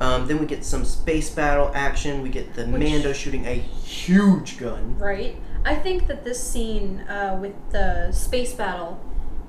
Um, 0.00 0.26
then 0.26 0.38
we 0.40 0.46
get 0.46 0.64
some 0.64 0.84
space 0.84 1.30
battle 1.30 1.70
action. 1.74 2.22
We 2.22 2.28
get 2.30 2.54
the 2.54 2.64
Which- 2.66 2.82
Mando 2.82 3.12
shooting 3.12 3.46
a 3.46 3.54
huge 3.54 4.58
gun. 4.58 4.96
Right. 4.98 5.36
I 5.64 5.76
think 5.76 6.08
that 6.08 6.24
this 6.24 6.42
scene 6.42 7.00
uh, 7.08 7.38
with 7.40 7.54
the 7.70 8.10
space 8.10 8.52
battle 8.52 8.98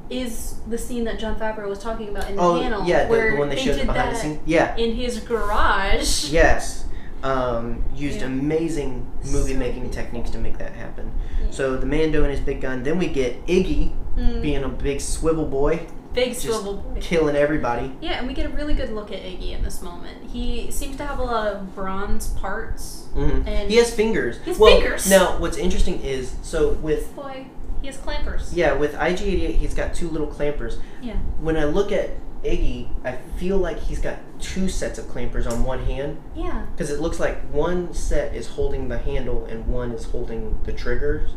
is 0.10 0.56
the 0.68 0.78
scene 0.78 1.06
that 1.06 1.18
Jon 1.18 1.36
Favreau 1.40 1.68
was 1.68 1.80
talking 1.80 2.10
about 2.10 2.30
in 2.30 2.36
the 2.36 2.41
Oh 2.41 2.60
panel. 2.62 2.86
yeah, 2.86 3.10
where 3.10 3.32
the 3.32 3.38
one 3.40 3.50
they 3.50 3.56
they 3.56 3.62
showed 3.64 3.78
did 3.78 3.88
behind 3.88 4.16
the 4.16 4.22
that. 4.22 4.40
Yeah, 4.45 4.76
in 4.76 4.94
his 4.95 5.20
garage. 5.20 6.26
yes. 6.32 6.86
Um, 7.24 7.84
used 7.95 8.20
Yeah. 8.20 8.26
amazing 8.28 9.08
movie 9.32 9.54
making 9.56 9.84
beautiful. 9.84 10.04
techniques 10.04 10.30
to 10.32 10.38
make 10.38 10.58
that 10.58 10.74
happen. 10.74 11.10
Yeah. 11.41 11.48
So 11.52 11.78
the 11.78 11.86
Mando 11.86 12.22
and 12.24 12.32
his 12.32 12.41
big 12.41 12.62
gun. 12.62 12.84
Then 12.84 12.98
we 13.00 13.08
get 13.08 13.45
Iggy 13.48 13.94
Mm, 14.18 14.44
being 14.44 14.64
a 14.64 14.70
big 14.70 15.02
swivel 15.02 15.45
boy, 15.45 15.88
big 16.14 16.34
just 16.34 16.45
swivel 16.45 16.76
boy. 16.77 16.99
killing 17.02 17.35
everybody. 17.35 17.91
Yeah, 18.02 18.14
and 18.19 18.27
we 18.27 18.34
get 18.34 18.45
a 18.45 18.49
really 18.49 18.73
good 18.73 18.91
look 18.91 19.11
at 19.11 19.19
Iggy 19.19 19.52
in 19.56 19.64
this 19.64 19.81
moment. 19.81 20.30
He 20.31 20.69
seems 20.72 20.95
to 20.98 21.06
have 21.06 21.19
a 21.19 21.23
lot 21.23 21.48
of 21.48 21.73
bronze 21.76 22.27
parts. 22.27 23.07
mm-hmm. 23.15 23.48
And- 23.48 23.69
he 23.69 23.77
has 23.77 23.94
fingers. 23.94 24.38
He 24.40 24.52
has 24.52 24.60
well, 24.60 24.80
fingers. 24.80 25.10
now 25.10 25.38
what's 25.40 25.57
interesting 25.57 26.02
is 26.02 26.35
so 26.41 26.73
with 26.73 27.15
Boy, 27.15 27.48
he 27.81 27.88
has 27.88 27.98
clampers. 27.98 28.53
yeah 28.56 28.73
with 28.73 28.94
IG88 28.94 29.56
he's 29.56 29.73
got 29.73 29.94
two 29.94 30.10
little 30.10 30.27
clampers. 30.27 30.77
Yeah. 31.02 31.18
When 31.41 31.57
I 31.57 31.65
look 31.65 31.91
at 31.91 32.11
Iggy, 32.44 32.90
I 33.06 33.14
feel 33.38 33.57
like 33.57 33.80
he's 33.80 33.99
got 33.99 34.18
two 34.41 34.68
sets 34.68 34.99
of 34.99 35.06
clampers 35.06 35.48
on 35.49 35.64
one 35.64 35.85
hand 35.85 36.22
Yeah. 36.35 36.65
because 36.73 36.90
it 36.90 36.99
looks 36.99 37.18
like 37.19 37.41
one 37.52 37.94
set 37.94 38.35
is 38.35 38.48
holding 38.48 38.90
the 38.90 38.98
handle 38.98 39.45
and 39.45 39.65
one 39.68 39.91
is 39.91 40.03
holding 40.06 40.60
the 40.65 40.73
triggers. 40.73 41.31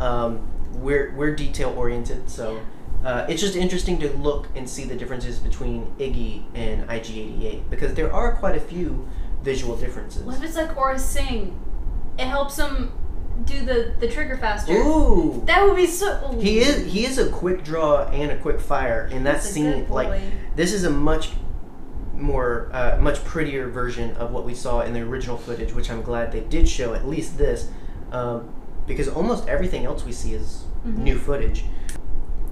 Um, 0.00 0.48
we're 0.74 1.12
we're 1.16 1.34
detail 1.34 1.72
oriented, 1.76 2.28
so 2.30 2.60
uh, 3.04 3.26
it's 3.28 3.40
just 3.40 3.56
interesting 3.56 3.98
to 4.00 4.08
look 4.14 4.48
and 4.56 4.68
see 4.68 4.84
the 4.84 4.96
differences 4.96 5.38
between 5.38 5.86
Iggy 5.98 6.44
and 6.54 6.88
IG88 6.88 7.70
because 7.70 7.94
there 7.94 8.12
are 8.12 8.32
quite 8.36 8.56
a 8.56 8.60
few 8.60 9.08
visual 9.42 9.76
differences. 9.76 10.22
What 10.22 10.36
if 10.36 10.42
it's 10.44 10.56
like 10.56 10.74
Aurra 10.74 10.98
Sing? 10.98 11.58
It 12.18 12.26
helps 12.26 12.58
him 12.58 12.92
do 13.44 13.64
the, 13.64 13.94
the 14.00 14.08
trigger 14.08 14.36
faster. 14.36 14.72
Ooh, 14.72 15.42
That 15.46 15.64
would 15.64 15.76
be 15.76 15.86
so. 15.86 16.32
Ooh. 16.34 16.40
he 16.40 16.58
is 16.58 16.92
he 16.92 17.04
is 17.06 17.18
a 17.18 17.30
quick 17.30 17.62
draw 17.62 18.02
and 18.08 18.32
a 18.32 18.36
quick 18.38 18.58
fire 18.60 19.06
in 19.12 19.22
that 19.24 19.42
scene. 19.44 19.88
Like 19.88 20.20
this 20.56 20.72
is 20.72 20.82
a 20.84 20.90
much 20.90 21.30
more 22.14 22.68
uh, 22.72 22.98
much 23.00 23.24
prettier 23.24 23.68
version 23.68 24.10
of 24.16 24.32
what 24.32 24.44
we 24.44 24.54
saw 24.54 24.80
in 24.80 24.92
the 24.92 25.00
original 25.00 25.36
footage 25.36 25.72
which 25.72 25.88
i'm 25.88 26.02
glad 26.02 26.32
they 26.32 26.40
did 26.40 26.68
show 26.68 26.92
at 26.94 27.06
least 27.06 27.38
this 27.38 27.70
um, 28.10 28.52
because 28.88 29.06
almost 29.08 29.46
everything 29.48 29.84
else 29.84 30.04
we 30.04 30.10
see 30.10 30.32
is 30.34 30.64
Mhm. 30.84 30.98
new 30.98 31.16
footage 31.18 31.64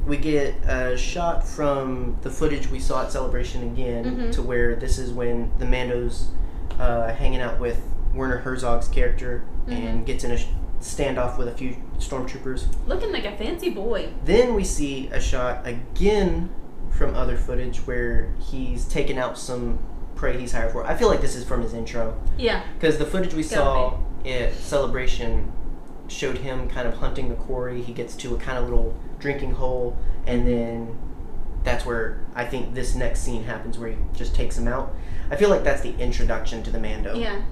we 0.06 0.16
get 0.16 0.54
a 0.68 0.96
shot 0.96 1.46
from 1.46 2.16
the 2.22 2.30
footage 2.30 2.70
we 2.70 2.78
saw 2.78 3.02
at 3.02 3.12
celebration 3.12 3.62
again 3.64 4.04
Mhm. 4.04 4.32
to 4.32 4.42
where 4.42 4.76
this 4.76 4.98
is 4.98 5.10
when 5.12 5.50
the 5.58 5.64
mando's 5.66 6.28
uh, 6.78 7.12
hanging 7.14 7.40
out 7.40 7.58
with 7.58 7.80
werner 8.14 8.36
herzog's 8.38 8.88
character 8.88 9.42
and 9.66 10.06
gets 10.06 10.24
in 10.24 10.30
a 10.30 10.36
sh- 10.36 10.46
standoff 10.80 11.36
with 11.38 11.48
a 11.48 11.52
few 11.52 11.74
stormtroopers 11.98 12.66
Looking 12.86 13.10
like 13.12 13.24
a 13.24 13.36
fancy 13.36 13.70
boy. 13.70 14.10
then 14.24 14.54
we 14.54 14.62
see 14.62 15.08
a 15.12 15.20
shot 15.20 15.66
again 15.66 16.50
from 16.90 17.14
other 17.14 17.36
footage 17.36 17.78
where 17.86 18.32
he's 18.38 18.84
taking 18.86 19.18
out 19.18 19.36
some 19.38 19.78
prey 20.14 20.38
he's 20.38 20.52
hired 20.52 20.72
for. 20.72 20.86
I 20.86 20.94
feel 20.94 21.08
like 21.08 21.20
this 21.20 21.34
is 21.34 21.44
from 21.44 21.62
his 21.62 21.74
intro 21.74 22.14
Yeah. 22.38 22.62
because 22.78 22.96
the 22.98 23.04
footage 23.06 23.34
we 23.34 23.42
saw 23.42 23.94
at 24.24 24.52
Celebration 24.54 25.50
showed 26.08 26.38
him 26.38 26.68
kind 26.68 26.86
of 26.86 26.94
hunting 26.94 27.28
the 27.28 27.34
quarry. 27.34 27.82
He 27.82 27.92
gets 27.92 28.16
to 28.16 28.34
a 28.34 28.38
kind 28.38 28.58
of 28.58 28.64
little 28.64 28.94
drinking 29.18 29.52
hole, 29.52 29.96
and 30.26 30.46
then 30.46 30.98
that's 31.64 31.84
where 31.84 32.24
I 32.34 32.44
think 32.44 32.74
this 32.74 32.94
next 32.94 33.20
scene 33.20 33.44
happens 33.44 33.78
where 33.78 33.90
he 33.90 33.96
just 34.14 34.34
takes 34.34 34.56
him 34.56 34.68
out. 34.68 34.94
I 35.30 35.36
feel 35.36 35.50
like 35.50 35.64
that's 35.64 35.82
the 35.82 35.96
introduction 35.98 36.62
to 36.62 36.70
the 36.70 36.78
Mando. 36.78 37.14
Yeah. 37.16 37.42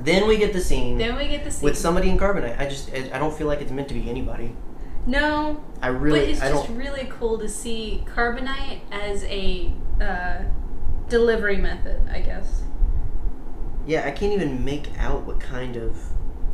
Then 0.00 0.28
we 0.28 0.36
get 0.36 0.52
the 0.52 0.60
scene 0.60 0.96
Then 0.96 1.16
we 1.16 1.26
get 1.28 1.44
the 1.44 1.50
scene 1.50 1.64
with 1.64 1.76
somebody 1.76 2.08
in 2.08 2.18
carbonite. 2.18 2.58
I 2.58 2.68
just 2.68 2.92
I 2.92 3.18
don't 3.18 3.34
feel 3.36 3.46
like 3.46 3.60
it's 3.60 3.70
meant 3.70 3.88
to 3.88 3.94
be 3.94 4.08
anybody. 4.08 4.54
No, 5.06 5.64
I 5.80 5.88
really 5.88 6.20
but 6.20 6.28
it's 6.28 6.42
I 6.42 6.50
just 6.50 6.68
really 6.68 7.08
cool 7.10 7.38
to 7.38 7.48
see 7.48 8.04
carbonite 8.14 8.80
as 8.90 9.24
a 9.24 9.72
uh, 10.00 10.42
delivery 11.08 11.56
method, 11.56 12.08
I 12.10 12.20
guess. 12.20 12.62
Yeah, 13.86 14.06
I 14.06 14.10
can't 14.10 14.32
even 14.32 14.64
make 14.64 14.90
out 14.98 15.22
what 15.22 15.40
kind 15.40 15.76
of 15.76 15.96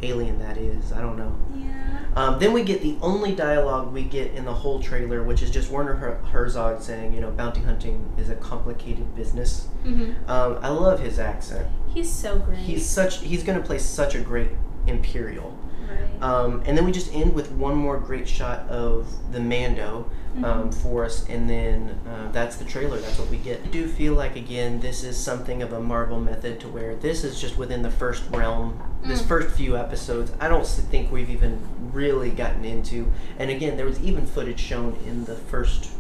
alien 0.03 0.39
that 0.39 0.57
is. 0.57 0.93
I 0.93 1.01
don't 1.01 1.17
know. 1.17 1.37
Yeah. 1.57 1.71
Um, 2.17 2.39
then 2.39 2.53
we 2.53 2.63
get 2.63 2.81
the 2.83 2.97
only 3.03 3.35
dialogue 3.35 3.93
we 3.93 4.03
get 4.05 4.33
in 4.35 4.45
the 4.45 4.53
whole 4.53 4.81
trailer, 4.81 5.23
which 5.25 5.43
is 5.43 5.51
just 5.51 5.71
Werner 5.71 5.95
Her- 5.95 6.21
Herzog 6.31 6.81
saying, 6.81 7.13
you 7.13 7.21
know, 7.21 7.31
bounty 7.31 7.61
hunting 7.61 8.13
is 8.17 8.29
a 8.29 8.37
complicated 8.37 9.15
business. 9.17 9.67
hmm 9.83 10.13
Um, 10.29 10.59
I 10.63 10.69
love 10.69 11.01
his 11.01 11.19
accent. 11.19 11.67
He's 11.89 12.11
so 12.13 12.39
great. 12.39 12.59
He's 12.59 12.87
such. 12.89 13.21
He's 13.21 13.43
gonna 13.43 13.61
play 13.63 13.79
such 13.79 14.15
a 14.15 14.21
great 14.21 14.51
Imperial. 14.87 15.57
right. 15.89 16.23
Um, 16.23 16.63
and 16.67 16.77
then 16.77 16.85
we 16.85 16.93
just 16.93 17.13
end 17.15 17.35
with 17.35 17.51
one 17.53 17.75
more 17.75 17.99
great 17.99 18.29
shot 18.29 18.69
of 18.69 19.07
the 19.33 19.41
Mando 19.41 20.11
um, 20.43 20.43
Mhm. 20.71 20.75
for 20.75 21.05
us, 21.05 21.25
and 21.29 21.49
then 21.49 21.99
uh, 22.09 22.31
that's 22.33 22.57
the 22.57 22.65
trailer. 22.65 22.99
That's 22.99 23.19
what 23.19 23.31
we 23.31 23.37
get. 23.37 23.61
I 23.65 23.69
do 23.69 23.87
feel 23.87 24.15
like 24.15 24.35
again, 24.37 24.81
this 24.81 25.05
is 25.05 25.17
something 25.17 25.63
of 25.63 25.73
a 25.73 25.81
Marvel 25.81 26.19
method 26.21 26.59
to 26.61 26.69
where 26.69 26.95
this 26.97 27.23
is 27.23 27.41
just 27.41 27.57
within 27.57 27.83
the 27.83 27.91
first 27.91 28.25
realm. 28.31 28.81
This 29.07 29.23
Mm. 29.23 29.27
first 29.27 29.55
few 29.57 29.77
episodes, 29.77 30.33
I 30.41 30.49
don't 30.49 30.67
think 30.67 31.13
we've 31.13 31.31
even 31.31 31.61
really 31.93 32.31
gotten 32.31 32.65
into. 32.65 33.07
And 33.39 33.51
again, 33.51 33.77
there 33.77 33.87
was 33.87 34.01
even 34.03 34.27
footage 34.27 34.59
shown 34.61 34.97
in 35.07 35.25
the 35.27 35.35
first 35.37 35.91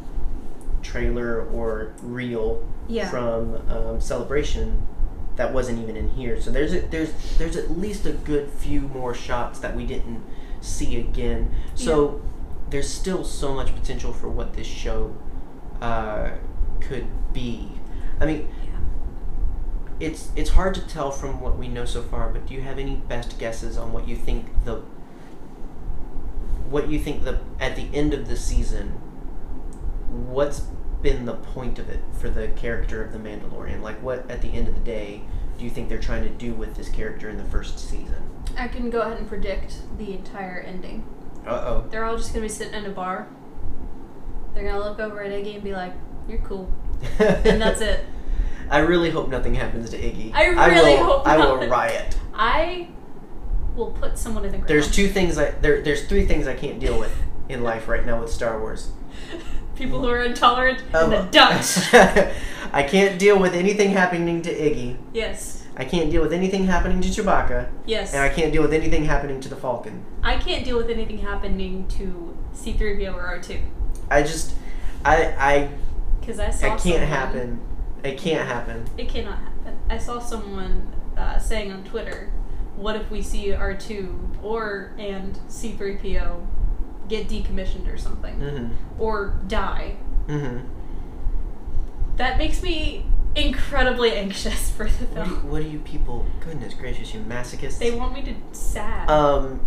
trailer 0.82 1.42
or 1.46 1.92
reel 2.02 2.62
yeah. 2.88 3.08
from 3.10 3.56
um, 3.68 4.00
Celebration 4.00 4.86
that 5.36 5.52
wasn't 5.52 5.80
even 5.80 5.96
in 5.96 6.08
here. 6.10 6.40
So 6.40 6.50
there's 6.50 6.72
a, 6.74 6.80
there's 6.80 7.10
there's 7.38 7.56
at 7.56 7.76
least 7.76 8.06
a 8.06 8.12
good 8.12 8.48
few 8.50 8.80
more 8.82 9.14
shots 9.14 9.58
that 9.60 9.74
we 9.74 9.84
didn't 9.84 10.22
see 10.60 10.96
again. 10.98 11.50
So 11.74 12.20
there's 12.74 12.92
still 12.92 13.22
so 13.22 13.54
much 13.54 13.72
potential 13.72 14.12
for 14.12 14.28
what 14.28 14.52
this 14.54 14.66
show 14.66 15.16
uh, 15.80 16.30
could 16.80 17.06
be. 17.32 17.70
I 18.18 18.26
mean, 18.26 18.48
Yeah. 18.64 18.80
it's 20.08 20.32
it's 20.34 20.50
hard 20.50 20.74
to 20.74 20.80
tell 20.80 21.12
from 21.12 21.40
what 21.40 21.56
we 21.56 21.68
know 21.68 21.84
so 21.84 22.02
far. 22.02 22.30
But 22.30 22.46
do 22.46 22.54
you 22.54 22.62
have 22.62 22.80
any 22.80 22.96
best 22.96 23.38
guesses 23.38 23.76
on 23.76 23.92
what 23.92 24.08
you 24.08 24.16
think 24.16 24.46
the 24.64 24.82
what 26.68 26.88
you 26.88 26.98
think 26.98 27.22
the 27.22 27.38
at 27.60 27.76
the 27.76 27.86
end 27.94 28.12
of 28.12 28.26
the 28.26 28.36
season? 28.36 28.88
What's 30.08 30.62
been 31.00 31.26
the 31.26 31.34
point 31.34 31.78
of 31.78 31.88
it 31.88 32.00
for 32.18 32.28
the 32.28 32.48
character 32.48 33.04
of 33.04 33.12
the 33.12 33.20
Mandalorian? 33.20 33.82
Like, 33.82 34.02
what 34.02 34.28
at 34.28 34.42
the 34.42 34.52
end 34.52 34.66
of 34.66 34.74
the 34.74 34.80
day 34.80 35.22
do 35.58 35.64
you 35.64 35.70
think 35.70 35.88
they're 35.88 36.00
trying 36.10 36.24
to 36.24 36.28
do 36.30 36.54
with 36.54 36.74
this 36.74 36.88
character 36.88 37.30
in 37.30 37.36
the 37.36 37.44
first 37.44 37.78
season? 37.78 38.20
I 38.58 38.66
can 38.66 38.90
go 38.90 39.02
ahead 39.02 39.18
and 39.18 39.28
predict 39.28 39.82
the 39.96 40.12
entire 40.12 40.58
ending. 40.58 41.04
Uh 41.46 41.50
oh. 41.50 41.84
They're 41.90 42.04
all 42.04 42.16
just 42.16 42.30
gonna 42.32 42.42
be 42.46 42.48
sitting 42.48 42.74
in 42.74 42.86
a 42.86 42.90
bar. 42.90 43.28
They're 44.54 44.64
gonna 44.64 44.84
look 44.84 44.98
over 44.98 45.22
at 45.22 45.30
Iggy 45.30 45.54
and 45.56 45.64
be 45.64 45.72
like, 45.72 45.92
"You're 46.28 46.38
cool," 46.38 46.72
oh. 47.20 47.24
and 47.44 47.60
that's 47.60 47.80
it. 47.80 48.04
I 48.70 48.78
really 48.78 49.10
hope 49.10 49.28
nothing 49.28 49.54
happens 49.54 49.90
to 49.90 49.98
Iggy. 49.98 50.32
I 50.34 50.46
really 50.46 50.94
will, 50.94 51.04
hope 51.04 51.26
I 51.26 51.36
will 51.36 51.66
riot. 51.68 52.16
I 52.34 52.88
will 53.74 53.90
put 53.90 54.18
someone 54.18 54.44
in 54.44 54.52
the 54.52 54.58
ground. 54.58 54.68
There's 54.68 54.90
two 54.90 55.08
things 55.08 55.36
I 55.38 55.50
there. 55.50 55.82
There's 55.82 56.06
three 56.06 56.26
things 56.26 56.46
I 56.46 56.54
can't 56.54 56.80
deal 56.80 56.98
with 56.98 57.14
in 57.48 57.62
life 57.62 57.88
right 57.88 58.06
now 58.06 58.20
with 58.20 58.30
Star 58.30 58.58
Wars. 58.58 58.90
people 59.76 60.00
who 60.00 60.08
are 60.08 60.22
intolerant 60.22 60.82
Um, 60.94 61.12
and 61.12 61.28
the 61.28 61.30
Dutch. 61.30 61.92
I 62.72 62.82
can't 62.82 63.18
deal 63.18 63.38
with 63.38 63.54
anything 63.54 63.90
happening 63.90 64.42
to 64.42 64.52
Iggy. 64.52 64.96
yes, 65.12 65.63
I 65.76 65.84
can't 65.84 66.10
deal 66.10 66.22
with 66.22 66.32
anything 66.32 66.66
happening 66.66 67.00
to 67.00 67.08
Chewbacca, 67.08 67.68
yes. 67.86 68.12
and 68.14 68.22
I 68.22 68.28
can't 68.28 68.52
deal 68.52 68.62
with 68.62 68.72
anything 68.72 69.04
happening 69.04 69.40
to 69.40 69.48
the 69.48 69.56
Falcon. 69.56 70.04
I 70.22 70.36
can't 70.38 70.64
deal 70.64 70.76
with 70.76 70.88
anything 70.88 71.18
happening 71.18 71.88
to 71.98 72.36
C3PO 72.54 73.12
or 73.14 73.38
R2 73.40 73.60
I 74.10 74.22
just, 74.22 74.54
I, 75.04 75.34
I. 75.38 75.70
because 76.20 76.38
I 76.38 76.50
saw. 76.50 76.66
I, 76.66 76.68
I 76.68 76.70
can't 76.70 76.80
someone- 76.82 77.00
happen. 77.08 77.60
It 78.04 78.18
can't 78.18 78.46
happen. 78.46 78.84
It 78.98 79.08
cannot 79.08 79.38
happen. 79.38 79.78
I 79.90 79.98
saw 79.98 80.18
someone 80.20 80.92
uh, 81.16 81.38
saying 81.38 81.72
on 81.72 81.82
Twitter, 81.84 82.30
"What 82.76 82.96
if 82.96 83.10
we 83.10 83.22
see 83.22 83.46
R2 83.48 84.42
or 84.44 84.92
and 84.98 85.38
C3PO 85.48 86.46
get 87.08 87.28
decommissioned 87.28 87.92
or 87.92 87.96
something, 87.96 88.38
Mm-hmm. 88.38 89.02
or 89.02 89.40
die?" 89.48 89.96
Mm-hmm. 90.28 90.66
That 92.16 92.38
makes 92.38 92.62
me 92.62 93.06
incredibly 93.34 94.12
anxious 94.12 94.70
for 94.70 94.84
the 94.84 95.04
What 95.06 95.24
do, 95.24 95.30
you, 95.30 95.36
film. 95.36 95.50
what 95.50 95.62
do 95.62 95.68
you 95.68 95.78
people? 95.80 96.26
Goodness 96.40 96.74
gracious, 96.74 97.12
you 97.14 97.20
masochists! 97.20 97.78
They 97.78 97.90
want 97.90 98.12
me 98.14 98.22
to 98.22 98.34
sad. 98.52 99.10
Um, 99.10 99.64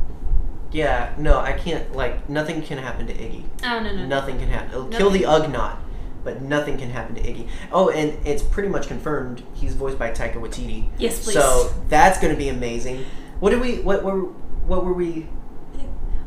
yeah, 0.72 1.14
no, 1.18 1.40
I 1.40 1.54
can't. 1.54 1.96
Like, 1.96 2.30
nothing 2.30 2.62
can 2.62 2.78
happen 2.78 3.08
to 3.08 3.14
Iggy. 3.14 3.44
oh 3.64 3.80
no 3.80 3.84
no. 3.84 3.96
no. 3.96 4.06
Nothing 4.06 4.38
can 4.40 4.50
happen. 4.50 4.70
It'll 4.72 4.88
kill 4.88 5.10
the 5.10 5.22
Nothing. 5.22 5.52
Ugnaught, 5.54 5.78
but 6.24 6.42
nothing 6.42 6.78
can 6.78 6.90
happen 6.90 7.16
to 7.16 7.22
Iggy. 7.22 7.48
Oh, 7.72 7.90
and 7.90 8.18
it's 8.26 8.44
pretty 8.44 8.70
much 8.70 8.88
confirmed 8.88 9.44
he's 9.54 9.74
voiced 9.76 9.98
by 9.98 10.12
Taika 10.12 10.36
Waititi. 10.36 10.90
Yes, 10.98 11.24
please. 11.24 11.34
So 11.36 11.74
that's 11.88 12.20
going 12.20 12.34
to 12.34 12.38
be 12.38 12.50
amazing. 12.50 13.06
What 13.40 13.52
did 13.52 13.62
we? 13.62 13.80
What 13.80 14.04
were? 14.04 14.24
What 14.24 14.84
were 14.84 14.94
we? 14.94 15.28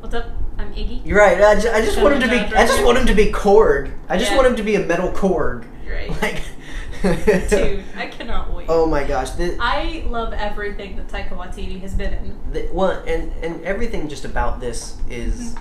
What's 0.01 0.15
up? 0.15 0.31
I'm 0.57 0.73
Iggy. 0.75 1.05
You're 1.07 1.19
right. 1.19 1.41
I 1.43 1.55
just, 1.55 1.69
I 1.69 1.81
just 1.83 2.01
want 2.01 2.15
him 2.15 2.21
to 2.23 2.29
be. 2.29 2.37
I 2.57 2.67
just 2.67 2.83
want 2.85 2.97
him 2.99 3.07
to 3.07 3.15
be 3.15 3.27
Korg. 3.31 3.93
I 4.09 4.17
just 4.17 4.31
Yeah. 4.31 4.37
want 4.39 4.49
him 4.49 4.57
to 4.57 4.63
be 4.63 4.75
a 4.77 4.81
metal 4.81 5.11
Korg. 5.11 5.67
Right. 5.89 6.11
Like. 6.23 6.43
Dude, 7.49 7.85
I 7.97 8.07
cannot 8.11 8.53
wait. 8.53 8.67
Oh 8.69 8.87
my 8.87 9.05
gosh. 9.05 9.31
The, 9.31 9.57
I 9.61 10.05
love 10.09 10.33
everything 10.33 10.97
that 10.97 11.09
Taika 11.09 11.31
Waititi 11.31 11.81
has 11.81 11.95
been 11.95 12.13
in. 12.15 12.53
the, 12.53 12.69
well, 12.73 12.91
and 13.07 13.33
and 13.45 13.65
everything 13.65 14.09
just 14.09 14.25
about 14.25 14.61
this 14.61 14.97
is 15.09 15.55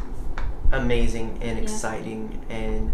amazing 0.71 1.29
and 1.41 1.41
Mm-hmm. 1.41 1.57
Yeah. 1.57 1.63
exciting 1.63 2.45
and. 2.49 2.91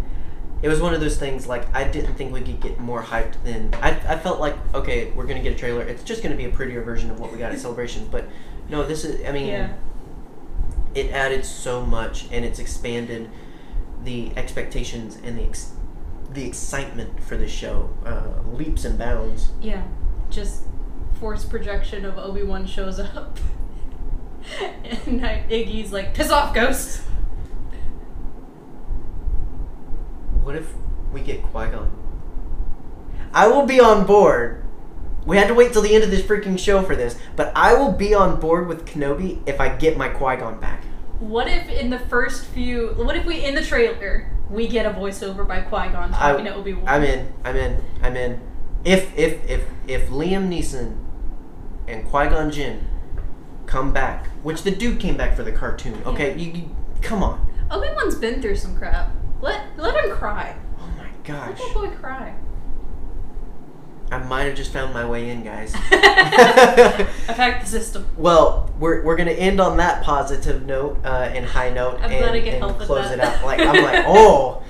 It 0.61 0.69
was 0.69 0.81
one 0.81 0.95
of 0.95 1.01
those 1.01 1.17
things 1.17 1.45
like 1.45 1.67
I 1.75 1.83
didn't 1.87 2.15
think 2.15 2.33
we 2.33 2.41
could 2.41 2.59
get 2.59 2.79
more 2.79 3.03
hyped 3.03 3.35
than 3.43 3.71
I, 3.83 3.89
I 4.13 4.17
felt 4.17 4.39
like 4.39 4.55
okay 4.73 5.11
we're 5.11 5.25
gonna 5.27 5.43
get 5.43 5.51
a 5.53 5.55
trailer 5.55 5.83
it's 5.83 6.01
just 6.01 6.23
gonna 6.23 6.35
be 6.37 6.45
a 6.45 6.49
prettier 6.49 6.81
version 6.81 7.11
of 7.11 7.19
what 7.19 7.31
we 7.31 7.37
got 7.37 7.51
at 7.51 7.59
Celebration 7.59 8.07
but 8.09 8.25
no 8.69 8.81
this 8.83 9.03
is 9.05 9.23
I 9.27 9.31
mean 9.31 9.47
Yeah. 9.47 9.73
it 10.95 11.11
added 11.11 11.45
so 11.45 11.85
much 11.85 12.25
and 12.31 12.43
it's 12.43 12.57
expanded 12.57 13.29
the 14.05 14.31
expectations 14.37 15.19
and 15.23 15.37
the 15.37 15.43
ex- 15.43 15.73
the 16.35 16.45
excitement 16.45 17.23
for 17.23 17.37
the 17.37 17.47
show 17.47 17.89
uh, 18.05 18.47
leaps 18.51 18.85
and 18.85 18.99
bounds. 18.99 19.51
Yeah. 19.61 19.83
Just 20.29 20.63
force 21.19 21.45
projection 21.45 22.05
of 22.05 22.17
Obi 22.17 22.43
Wan 22.43 22.65
shows 22.65 22.99
up. 22.99 23.39
and 24.61 25.21
Iggy's 25.49 25.91
like, 25.91 26.13
piss 26.13 26.29
off, 26.29 26.53
ghost! 26.53 27.01
What 30.43 30.55
if 30.55 30.71
we 31.11 31.21
get 31.21 31.41
Qui 31.41 31.69
Gon? 31.69 31.91
I 33.33 33.47
will 33.47 33.65
be 33.65 33.79
on 33.79 34.05
board. 34.05 34.63
We 35.25 35.37
had 35.37 35.47
to 35.47 35.55
wait 35.55 35.73
till 35.73 35.81
the 35.81 35.95
end 35.95 36.03
of 36.03 36.11
this 36.11 36.21
freaking 36.21 36.59
show 36.59 36.83
for 36.83 36.95
this, 36.95 37.17
but 37.35 37.51
I 37.55 37.73
will 37.73 37.91
be 37.91 38.13
on 38.13 38.39
board 38.39 38.67
with 38.67 38.85
Kenobi 38.85 39.41
if 39.47 39.59
I 39.59 39.75
get 39.75 39.97
my 39.97 40.09
Qui 40.09 40.35
Gon 40.35 40.59
back. 40.59 40.83
What 41.19 41.47
if 41.47 41.69
in 41.69 41.89
the 41.89 41.99
first 41.99 42.45
few. 42.45 42.89
What 42.97 43.15
if 43.15 43.25
we, 43.25 43.43
in 43.43 43.55
the 43.55 43.63
trailer, 43.63 44.29
we 44.49 44.67
get 44.67 44.85
a 44.85 44.89
voiceover 44.89 45.47
by 45.47 45.61
Qui 45.61 45.89
Gon 45.89 46.13
I- 46.13 46.31
talking 46.31 46.45
to 46.45 46.53
Obi 46.53 46.73
Wan? 46.73 46.87
I'm 46.87 47.03
in. 47.03 47.33
I'm 47.43 47.55
in. 47.55 47.81
I'm 48.01 48.15
in. 48.17 48.41
If 48.83 49.17
if 49.17 49.49
if 49.49 49.63
if 49.87 50.09
Liam 50.09 50.49
Neeson 50.49 50.97
and 51.87 52.05
Qui 52.05 52.27
Gon 52.27 52.51
Jinn 52.51 52.85
come 53.65 53.91
back, 53.93 54.27
which 54.43 54.63
the 54.63 54.71
dude 54.71 54.99
came 54.99 55.17
back 55.17 55.35
for 55.35 55.43
the 55.43 55.51
cartoon. 55.51 56.01
Okay, 56.05 56.37
you, 56.37 56.51
you 56.51 56.75
come 57.01 57.23
on. 57.23 57.45
Obi 57.71 57.87
Wan's 57.95 58.15
been 58.15 58.41
through 58.41 58.57
some 58.57 58.77
crap. 58.77 59.11
Let 59.41 59.61
let 59.77 59.95
him 60.03 60.11
cry. 60.11 60.55
Oh 60.79 60.87
my 60.97 61.09
gosh. 61.23 61.49
Let 61.49 61.57
that 61.57 61.73
boy 61.73 61.89
cry. 61.95 62.35
I 64.11 64.19
might 64.19 64.43
have 64.43 64.55
just 64.55 64.71
found 64.71 64.93
my 64.93 65.05
way 65.05 65.29
in, 65.29 65.43
guys. 65.43 65.73
I've 65.91 67.37
hacked 67.37 67.63
the 67.65 67.69
system. 67.69 68.05
well, 68.17 68.71
we're, 68.79 69.03
we're 69.03 69.15
gonna 69.15 69.31
end 69.31 69.59
on 69.59 69.77
that 69.77 70.03
positive 70.03 70.65
note 70.65 70.99
uh, 71.03 71.29
and 71.33 71.45
high 71.45 71.69
note 71.71 71.99
I'm 72.01 72.11
and, 72.11 72.35
and 72.35 72.47
help 72.57 72.77
with 72.79 72.87
close 72.87 73.09
it 73.11 73.19
out. 73.19 73.43
Like 73.43 73.59
I'm 73.59 73.83
like, 73.83 74.05
oh. 74.07 74.63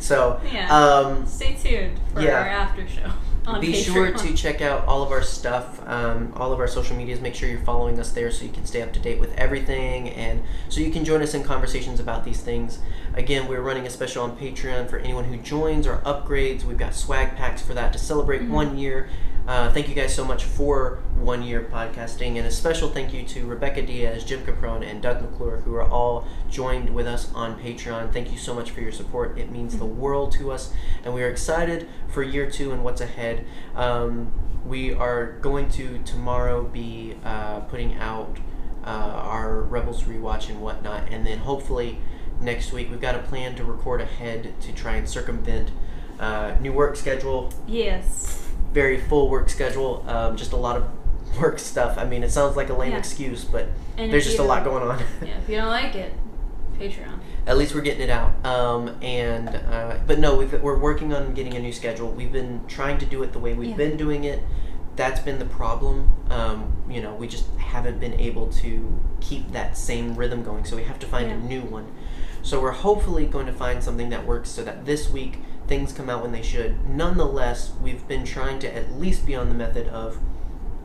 So, 0.00 0.40
Yeah. 0.52 0.68
um, 0.76 1.26
Stay 1.26 1.54
tuned 1.54 1.98
for 2.14 2.20
Yeah. 2.20 2.40
our 2.40 2.48
after 2.48 2.86
show 2.88 3.10
on 3.48 3.60
be 3.60 3.68
Patreon. 3.72 3.84
sure 3.94 4.10
to 4.12 4.34
check 4.34 4.60
out 4.60 4.86
all 4.86 5.02
of 5.02 5.10
our 5.10 5.22
stuff, 5.22 5.80
um, 5.88 6.32
all 6.36 6.52
of 6.52 6.60
our 6.60 6.68
social 6.68 6.96
medias. 6.96 7.20
Make 7.20 7.34
sure 7.34 7.48
you're 7.48 7.60
following 7.60 7.98
us 7.98 8.10
there 8.12 8.30
so 8.30 8.44
you 8.44 8.52
can 8.52 8.64
stay 8.66 8.82
up 8.82 8.92
to 8.92 9.00
date 9.00 9.18
with 9.18 9.34
everything 9.36 10.10
and 10.10 10.42
so 10.68 10.80
you 10.80 10.90
can 10.90 11.04
join 11.04 11.22
us 11.22 11.34
in 11.34 11.42
conversations 11.42 11.98
about 12.00 12.24
these 12.24 12.40
things. 12.40 12.78
Again, 13.14 13.48
we're 13.48 13.62
running 13.62 13.86
a 13.86 13.90
special 13.90 14.22
on 14.24 14.36
Patreon 14.36 14.88
for 14.88 14.98
anyone 14.98 15.24
who 15.24 15.36
joins 15.38 15.86
or 15.86 15.96
upgrades. 15.98 16.64
We've 16.64 16.78
got 16.78 16.94
swag 16.94 17.36
packs 17.36 17.62
for 17.62 17.74
that 17.74 17.92
to 17.94 17.98
celebrate 17.98 18.42
Mhm. 18.42 18.50
one 18.50 18.78
year. 18.78 19.08
Uh, 19.48 19.72
thank 19.72 19.88
you 19.88 19.94
guys 19.94 20.14
so 20.14 20.22
much 20.22 20.44
for 20.44 20.98
one 21.14 21.42
year 21.42 21.66
podcasting, 21.72 22.36
and 22.36 22.46
a 22.46 22.50
special 22.50 22.90
thank 22.90 23.14
you 23.14 23.22
to 23.22 23.46
Rebecca 23.46 23.80
Diaz, 23.80 24.22
Jim 24.22 24.44
Caprone, 24.44 24.86
and 24.86 25.00
Doug 25.00 25.22
McClure, 25.22 25.62
who 25.62 25.74
are 25.74 25.88
all 25.88 26.28
joined 26.50 26.94
with 26.94 27.06
us 27.06 27.32
on 27.32 27.58
Patreon. 27.58 28.12
Thank 28.12 28.30
you 28.30 28.36
so 28.36 28.52
much 28.52 28.72
for 28.72 28.82
your 28.82 28.92
support. 28.92 29.38
It 29.38 29.50
means 29.50 29.78
the 29.78 29.86
world 29.86 30.32
to 30.32 30.52
us, 30.52 30.74
and 31.02 31.14
we 31.14 31.22
are 31.22 31.30
excited 31.30 31.88
for 32.08 32.22
year 32.22 32.50
two 32.50 32.72
and 32.72 32.84
what's 32.84 33.00
ahead. 33.00 33.46
Um, 33.74 34.34
we 34.66 34.92
are 34.92 35.38
going 35.40 35.70
to 35.70 35.96
tomorrow 36.04 36.64
be 36.64 37.16
uh, 37.24 37.60
putting 37.60 37.94
out 37.94 38.36
uh, 38.84 38.88
our 38.90 39.62
Rebels 39.62 40.02
rewatch 40.02 40.50
and 40.50 40.60
whatnot, 40.60 41.08
and 41.10 41.26
then 41.26 41.38
hopefully 41.38 42.00
next 42.38 42.70
week 42.70 42.90
we've 42.90 43.00
got 43.00 43.14
a 43.14 43.20
plan 43.20 43.54
to 43.54 43.64
record 43.64 44.02
ahead 44.02 44.60
to 44.60 44.72
try 44.74 44.96
and 44.96 45.08
circumvent 45.08 45.70
uh, 46.20 46.54
new 46.60 46.74
work 46.74 46.96
schedule 46.96 47.50
Yes. 47.66 48.47
Very 48.72 49.00
full 49.00 49.28
work 49.28 49.48
schedule. 49.48 50.04
Um, 50.08 50.36
just 50.36 50.52
a 50.52 50.56
lot 50.56 50.76
of 50.76 50.88
work 51.40 51.58
stuff. 51.58 51.98
I 51.98 52.04
mean, 52.04 52.22
it 52.22 52.30
sounds 52.30 52.56
like 52.56 52.68
a 52.68 52.74
lame 52.74 52.92
Yeah. 52.92 52.98
excuse, 52.98 53.44
but 53.44 53.66
And 53.96 54.12
there's 54.12 54.24
just 54.26 54.38
a 54.38 54.42
lot 54.42 54.64
going 54.64 54.82
on. 54.82 54.98
Yeah, 55.22 55.38
if 55.38 55.48
you 55.48 55.56
don't 55.56 55.68
like 55.68 55.94
it, 55.94 56.12
Patreon. 56.78 57.18
At 57.46 57.56
least 57.58 57.74
we're 57.74 57.80
getting 57.80 58.02
it 58.02 58.10
out. 58.10 58.32
Um, 58.44 58.96
and 59.02 59.48
uh, 59.48 59.96
but 60.06 60.18
no, 60.18 60.36
we've, 60.36 60.52
we're 60.62 60.78
working 60.78 61.12
on 61.14 61.34
getting 61.34 61.54
a 61.54 61.60
new 61.60 61.72
schedule. 61.72 62.10
We've 62.10 62.32
been 62.32 62.60
trying 62.68 62.98
to 62.98 63.06
do 63.06 63.22
it 63.22 63.32
the 63.32 63.38
way 63.38 63.54
we've 63.54 63.70
Yeah. 63.70 63.76
been 63.76 63.96
doing 63.96 64.24
it. 64.24 64.42
That's 64.96 65.20
been 65.20 65.38
the 65.38 65.44
problem. 65.44 66.12
Um, 66.28 66.76
you 66.90 67.00
know, 67.00 67.14
we 67.14 67.26
just 67.28 67.46
haven't 67.56 68.00
been 68.00 68.14
able 68.20 68.48
to 68.54 69.00
keep 69.20 69.52
that 69.52 69.76
same 69.76 70.14
rhythm 70.16 70.42
going. 70.42 70.64
So 70.64 70.76
we 70.76 70.82
have 70.84 70.98
to 70.98 71.06
find 71.06 71.30
a 71.30 71.36
new 71.36 71.62
one. 71.62 71.86
So 72.42 72.60
we're 72.60 72.72
hopefully 72.72 73.24
going 73.26 73.46
to 73.46 73.52
find 73.52 73.82
something 73.82 74.08
that 74.10 74.26
works 74.26 74.50
so 74.50 74.62
that 74.64 74.86
this 74.86 75.08
week 75.10 75.38
things 75.68 75.92
come 75.92 76.08
out 76.10 76.22
when 76.22 76.32
they 76.32 76.42
should. 76.42 76.88
Nonetheless, 76.88 77.72
we've 77.82 78.06
been 78.08 78.24
trying 78.24 78.58
to 78.60 78.74
at 78.74 78.92
least 78.92 79.26
be 79.26 79.34
on 79.34 79.48
the 79.48 79.54
method 79.54 79.86
of 79.88 80.18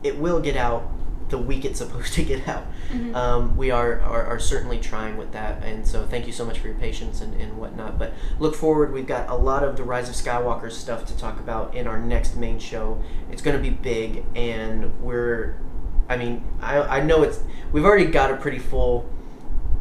it 0.03 0.19
will 0.19 0.41
get 0.41 0.57
out 0.57 0.89
the 1.29 1.37
week 1.37 1.63
it's 1.65 1.79
supposed 1.83 2.13
to 2.13 2.23
get 2.23 2.47
out. 2.47 2.65
Mhm. 2.91 3.15
Um, 3.15 3.57
we 3.57 3.71
are, 3.71 3.99
are, 4.01 4.25
are 4.25 4.39
certainly 4.39 4.77
trying 4.77 5.17
with 5.17 5.31
that, 5.31 5.63
and 5.63 5.87
so 5.87 6.05
thank 6.05 6.27
you 6.27 6.33
so 6.33 6.45
much 6.45 6.59
for 6.59 6.67
your 6.67 6.75
patience 6.77 7.21
and, 7.21 7.33
and 7.41 7.57
whatnot. 7.57 7.97
But 7.97 8.13
look 8.39 8.55
forward, 8.55 8.93
we've 8.93 9.07
got 9.07 9.29
a 9.29 9.35
lot 9.35 9.63
of 9.63 9.77
the 9.77 9.83
Rise 9.83 10.09
of 10.09 10.15
Skywalker 10.15 10.71
stuff 10.71 11.05
to 11.07 11.17
talk 11.17 11.39
about 11.39 11.73
in 11.73 11.87
our 11.87 11.97
next 11.97 12.35
main 12.35 12.59
show. 12.59 13.01
It's 13.31 13.41
going 13.41 13.55
to 13.55 13.63
be 13.63 13.69
big, 13.71 14.25
and 14.35 15.01
we're, 15.01 15.57
I 16.09 16.17
mean, 16.17 16.43
I, 16.61 16.99
I 16.99 17.03
know 17.03 17.23
it's, 17.23 17.39
we've 17.71 17.85
already 17.85 18.05
got 18.05 18.29
a 18.29 18.35
pretty 18.35 18.59
full 18.59 19.09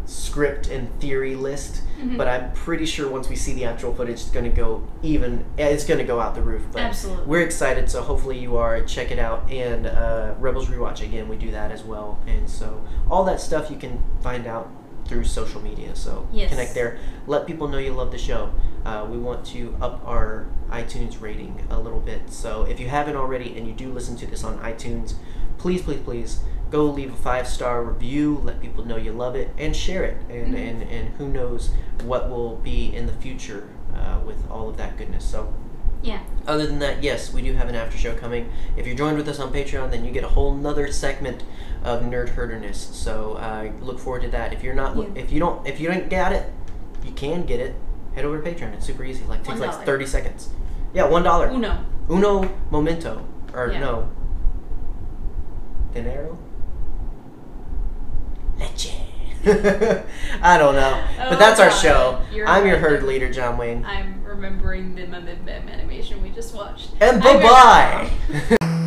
script 0.07 0.69
and 0.69 0.89
theory 1.01 1.35
list, 1.35 1.83
Mhm. 2.01 2.17
but 2.17 2.27
I'm 2.29 2.53
pretty 2.53 2.87
sure 2.87 3.09
once 3.09 3.29
we 3.29 3.37
see 3.37 3.53
the 3.55 3.65
actual 3.65 3.95
footage, 3.95 4.15
it's 4.21 4.31
going 4.31 4.45
to 4.45 4.51
go 4.51 4.83
even, 5.03 5.45
it's 5.57 5.85
going 5.85 5.99
to 5.99 6.05
go 6.05 6.21
out 6.21 6.35
the 6.35 6.43
roof. 6.43 6.63
But 6.73 6.83
Absolutely. 6.83 7.25
we're 7.27 7.43
excited, 7.43 7.91
so 7.91 8.03
hopefully 8.03 8.39
you 8.39 8.57
are. 8.57 8.81
Check 8.83 9.11
it 9.11 9.19
out. 9.19 9.51
And 9.51 9.87
uh, 9.87 10.35
Rebels 10.41 10.67
Rewatch, 10.69 11.03
again, 11.03 11.29
we 11.29 11.37
do 11.37 11.51
that 11.53 11.71
as 11.71 11.83
well. 11.85 12.19
And 12.27 12.49
so 12.49 12.83
all 13.11 13.25
that 13.25 13.41
stuff 13.41 13.71
you 13.71 13.77
can 13.77 14.03
find 14.23 14.47
out 14.47 14.69
through 15.07 15.25
social 15.25 15.61
media. 15.61 15.95
So 15.95 16.27
Yes. 16.33 16.51
connect 16.51 16.75
there. 16.75 16.99
Let 17.27 17.47
people 17.47 17.69
know 17.69 17.79
you 17.79 17.93
love 17.93 18.11
the 18.13 18.19
show. 18.19 18.51
Uh, 18.85 19.07
we 19.11 19.19
want 19.19 19.45
to 19.47 19.77
up 19.81 20.01
our 20.07 20.47
iTunes 20.71 21.21
rating 21.21 21.61
a 21.71 21.79
little 21.79 22.01
bit. 22.01 22.23
So 22.31 22.63
if 22.65 22.81
you 22.81 22.89
haven't 22.89 23.17
already 23.17 23.57
and 23.57 23.67
you 23.67 23.75
do 23.75 23.93
listen 23.93 24.17
to 24.17 24.27
this 24.27 24.43
on 24.43 24.59
iTunes, 24.59 25.15
please, 25.59 25.83
please, 25.83 26.01
please 26.01 26.41
go 26.73 26.87
leave 26.87 27.13
a 27.13 27.17
five 27.17 27.47
star 27.47 27.85
review. 27.85 28.41
Let 28.43 28.61
people 28.61 28.85
know 28.85 28.97
you 28.97 29.13
love 29.13 29.37
it 29.37 29.51
and 29.59 29.77
share 29.77 30.03
it. 30.05 30.17
And, 30.29 30.55
Mhm. 30.55 30.69
and, 30.71 30.83
and 30.91 31.09
who 31.19 31.29
knows 31.29 31.71
what 32.05 32.29
will 32.31 32.57
be 32.57 32.93
in 32.97 33.07
the 33.07 33.13
future 33.13 33.69
uh, 33.95 34.19
with 34.27 34.51
all 34.51 34.69
of 34.71 34.77
that 34.79 34.97
goodness. 34.97 35.23
So 35.25 35.53
Yeah. 36.03 36.21
other 36.49 36.67
than 36.67 36.79
that, 36.81 37.03
yes, 37.03 37.33
we 37.33 37.43
do 37.43 37.53
have 37.55 37.69
an 37.69 37.75
after 37.75 37.97
show 37.99 38.15
coming. 38.15 38.49
If 38.77 38.87
you're 38.87 38.97
joined 38.97 39.19
with 39.19 39.29
us 39.29 39.39
on 39.39 39.53
Patreon, 39.53 39.91
then 39.91 40.05
you 40.05 40.11
get 40.11 40.25
a 40.25 40.29
whole 40.29 40.55
nother 40.55 40.91
segment 40.91 41.45
of 41.85 42.01
nerd 42.03 42.31
herderness. 42.31 42.79
So 42.79 43.35
uh, 43.35 43.71
look 43.83 43.99
forward 44.01 44.23
to 44.23 44.29
that. 44.31 44.53
If 44.55 44.65
you're 44.65 44.75
not, 44.75 44.97
Yeah. 44.97 45.05
if 45.15 45.31
you 45.31 45.39
don't, 45.39 45.65
if 45.67 45.79
you 45.79 45.89
don't 45.89 46.09
get 46.09 46.33
it, 46.33 46.51
you 47.05 47.13
can 47.13 47.45
get 47.45 47.61
it. 47.61 47.75
Head 48.15 48.25
over 48.25 48.41
to 48.41 48.51
Patreon. 48.51 48.73
It's 48.73 48.87
super 48.87 49.05
easy. 49.05 49.25
Like 49.29 49.45
takes 49.45 49.61
like 49.61 49.85
thirty 49.85 50.07
seconds. 50.07 50.49
Yeah, 50.95 51.05
one 51.09 51.23
dollar. 51.23 51.49
Uno. 51.51 51.79
Uno 52.11 52.49
momento, 52.71 53.25
or 53.55 53.71
Yeah. 53.73 53.81
no, 53.81 54.09
dinero. 55.95 56.39
Leche. 58.63 58.95
I 60.43 60.57
don't 60.57 60.77
know, 60.77 61.05
but 61.19 61.33
Oh, 61.33 61.37
that's 61.37 61.59
our 61.59 61.67
oh, 61.67 61.71
God. 61.71 61.83
show. 61.83 62.23
You're 62.33 62.47
I'm 62.47 62.65
your 62.67 62.79
herd 62.79 63.03
leader, 63.03 63.31
John 63.33 63.59
Wayne. 63.59 63.85
I'm 63.85 64.23
remembering 64.25 64.95
the 64.95 65.07
Mim 65.07 65.25
Mim 65.25 65.45
Mim 65.45 65.69
animation 65.69 66.23
we 66.23 66.31
just 66.31 66.55
watched. 66.55 66.91
And 67.01 67.21
bye 67.23 67.43
bye. 67.43 68.57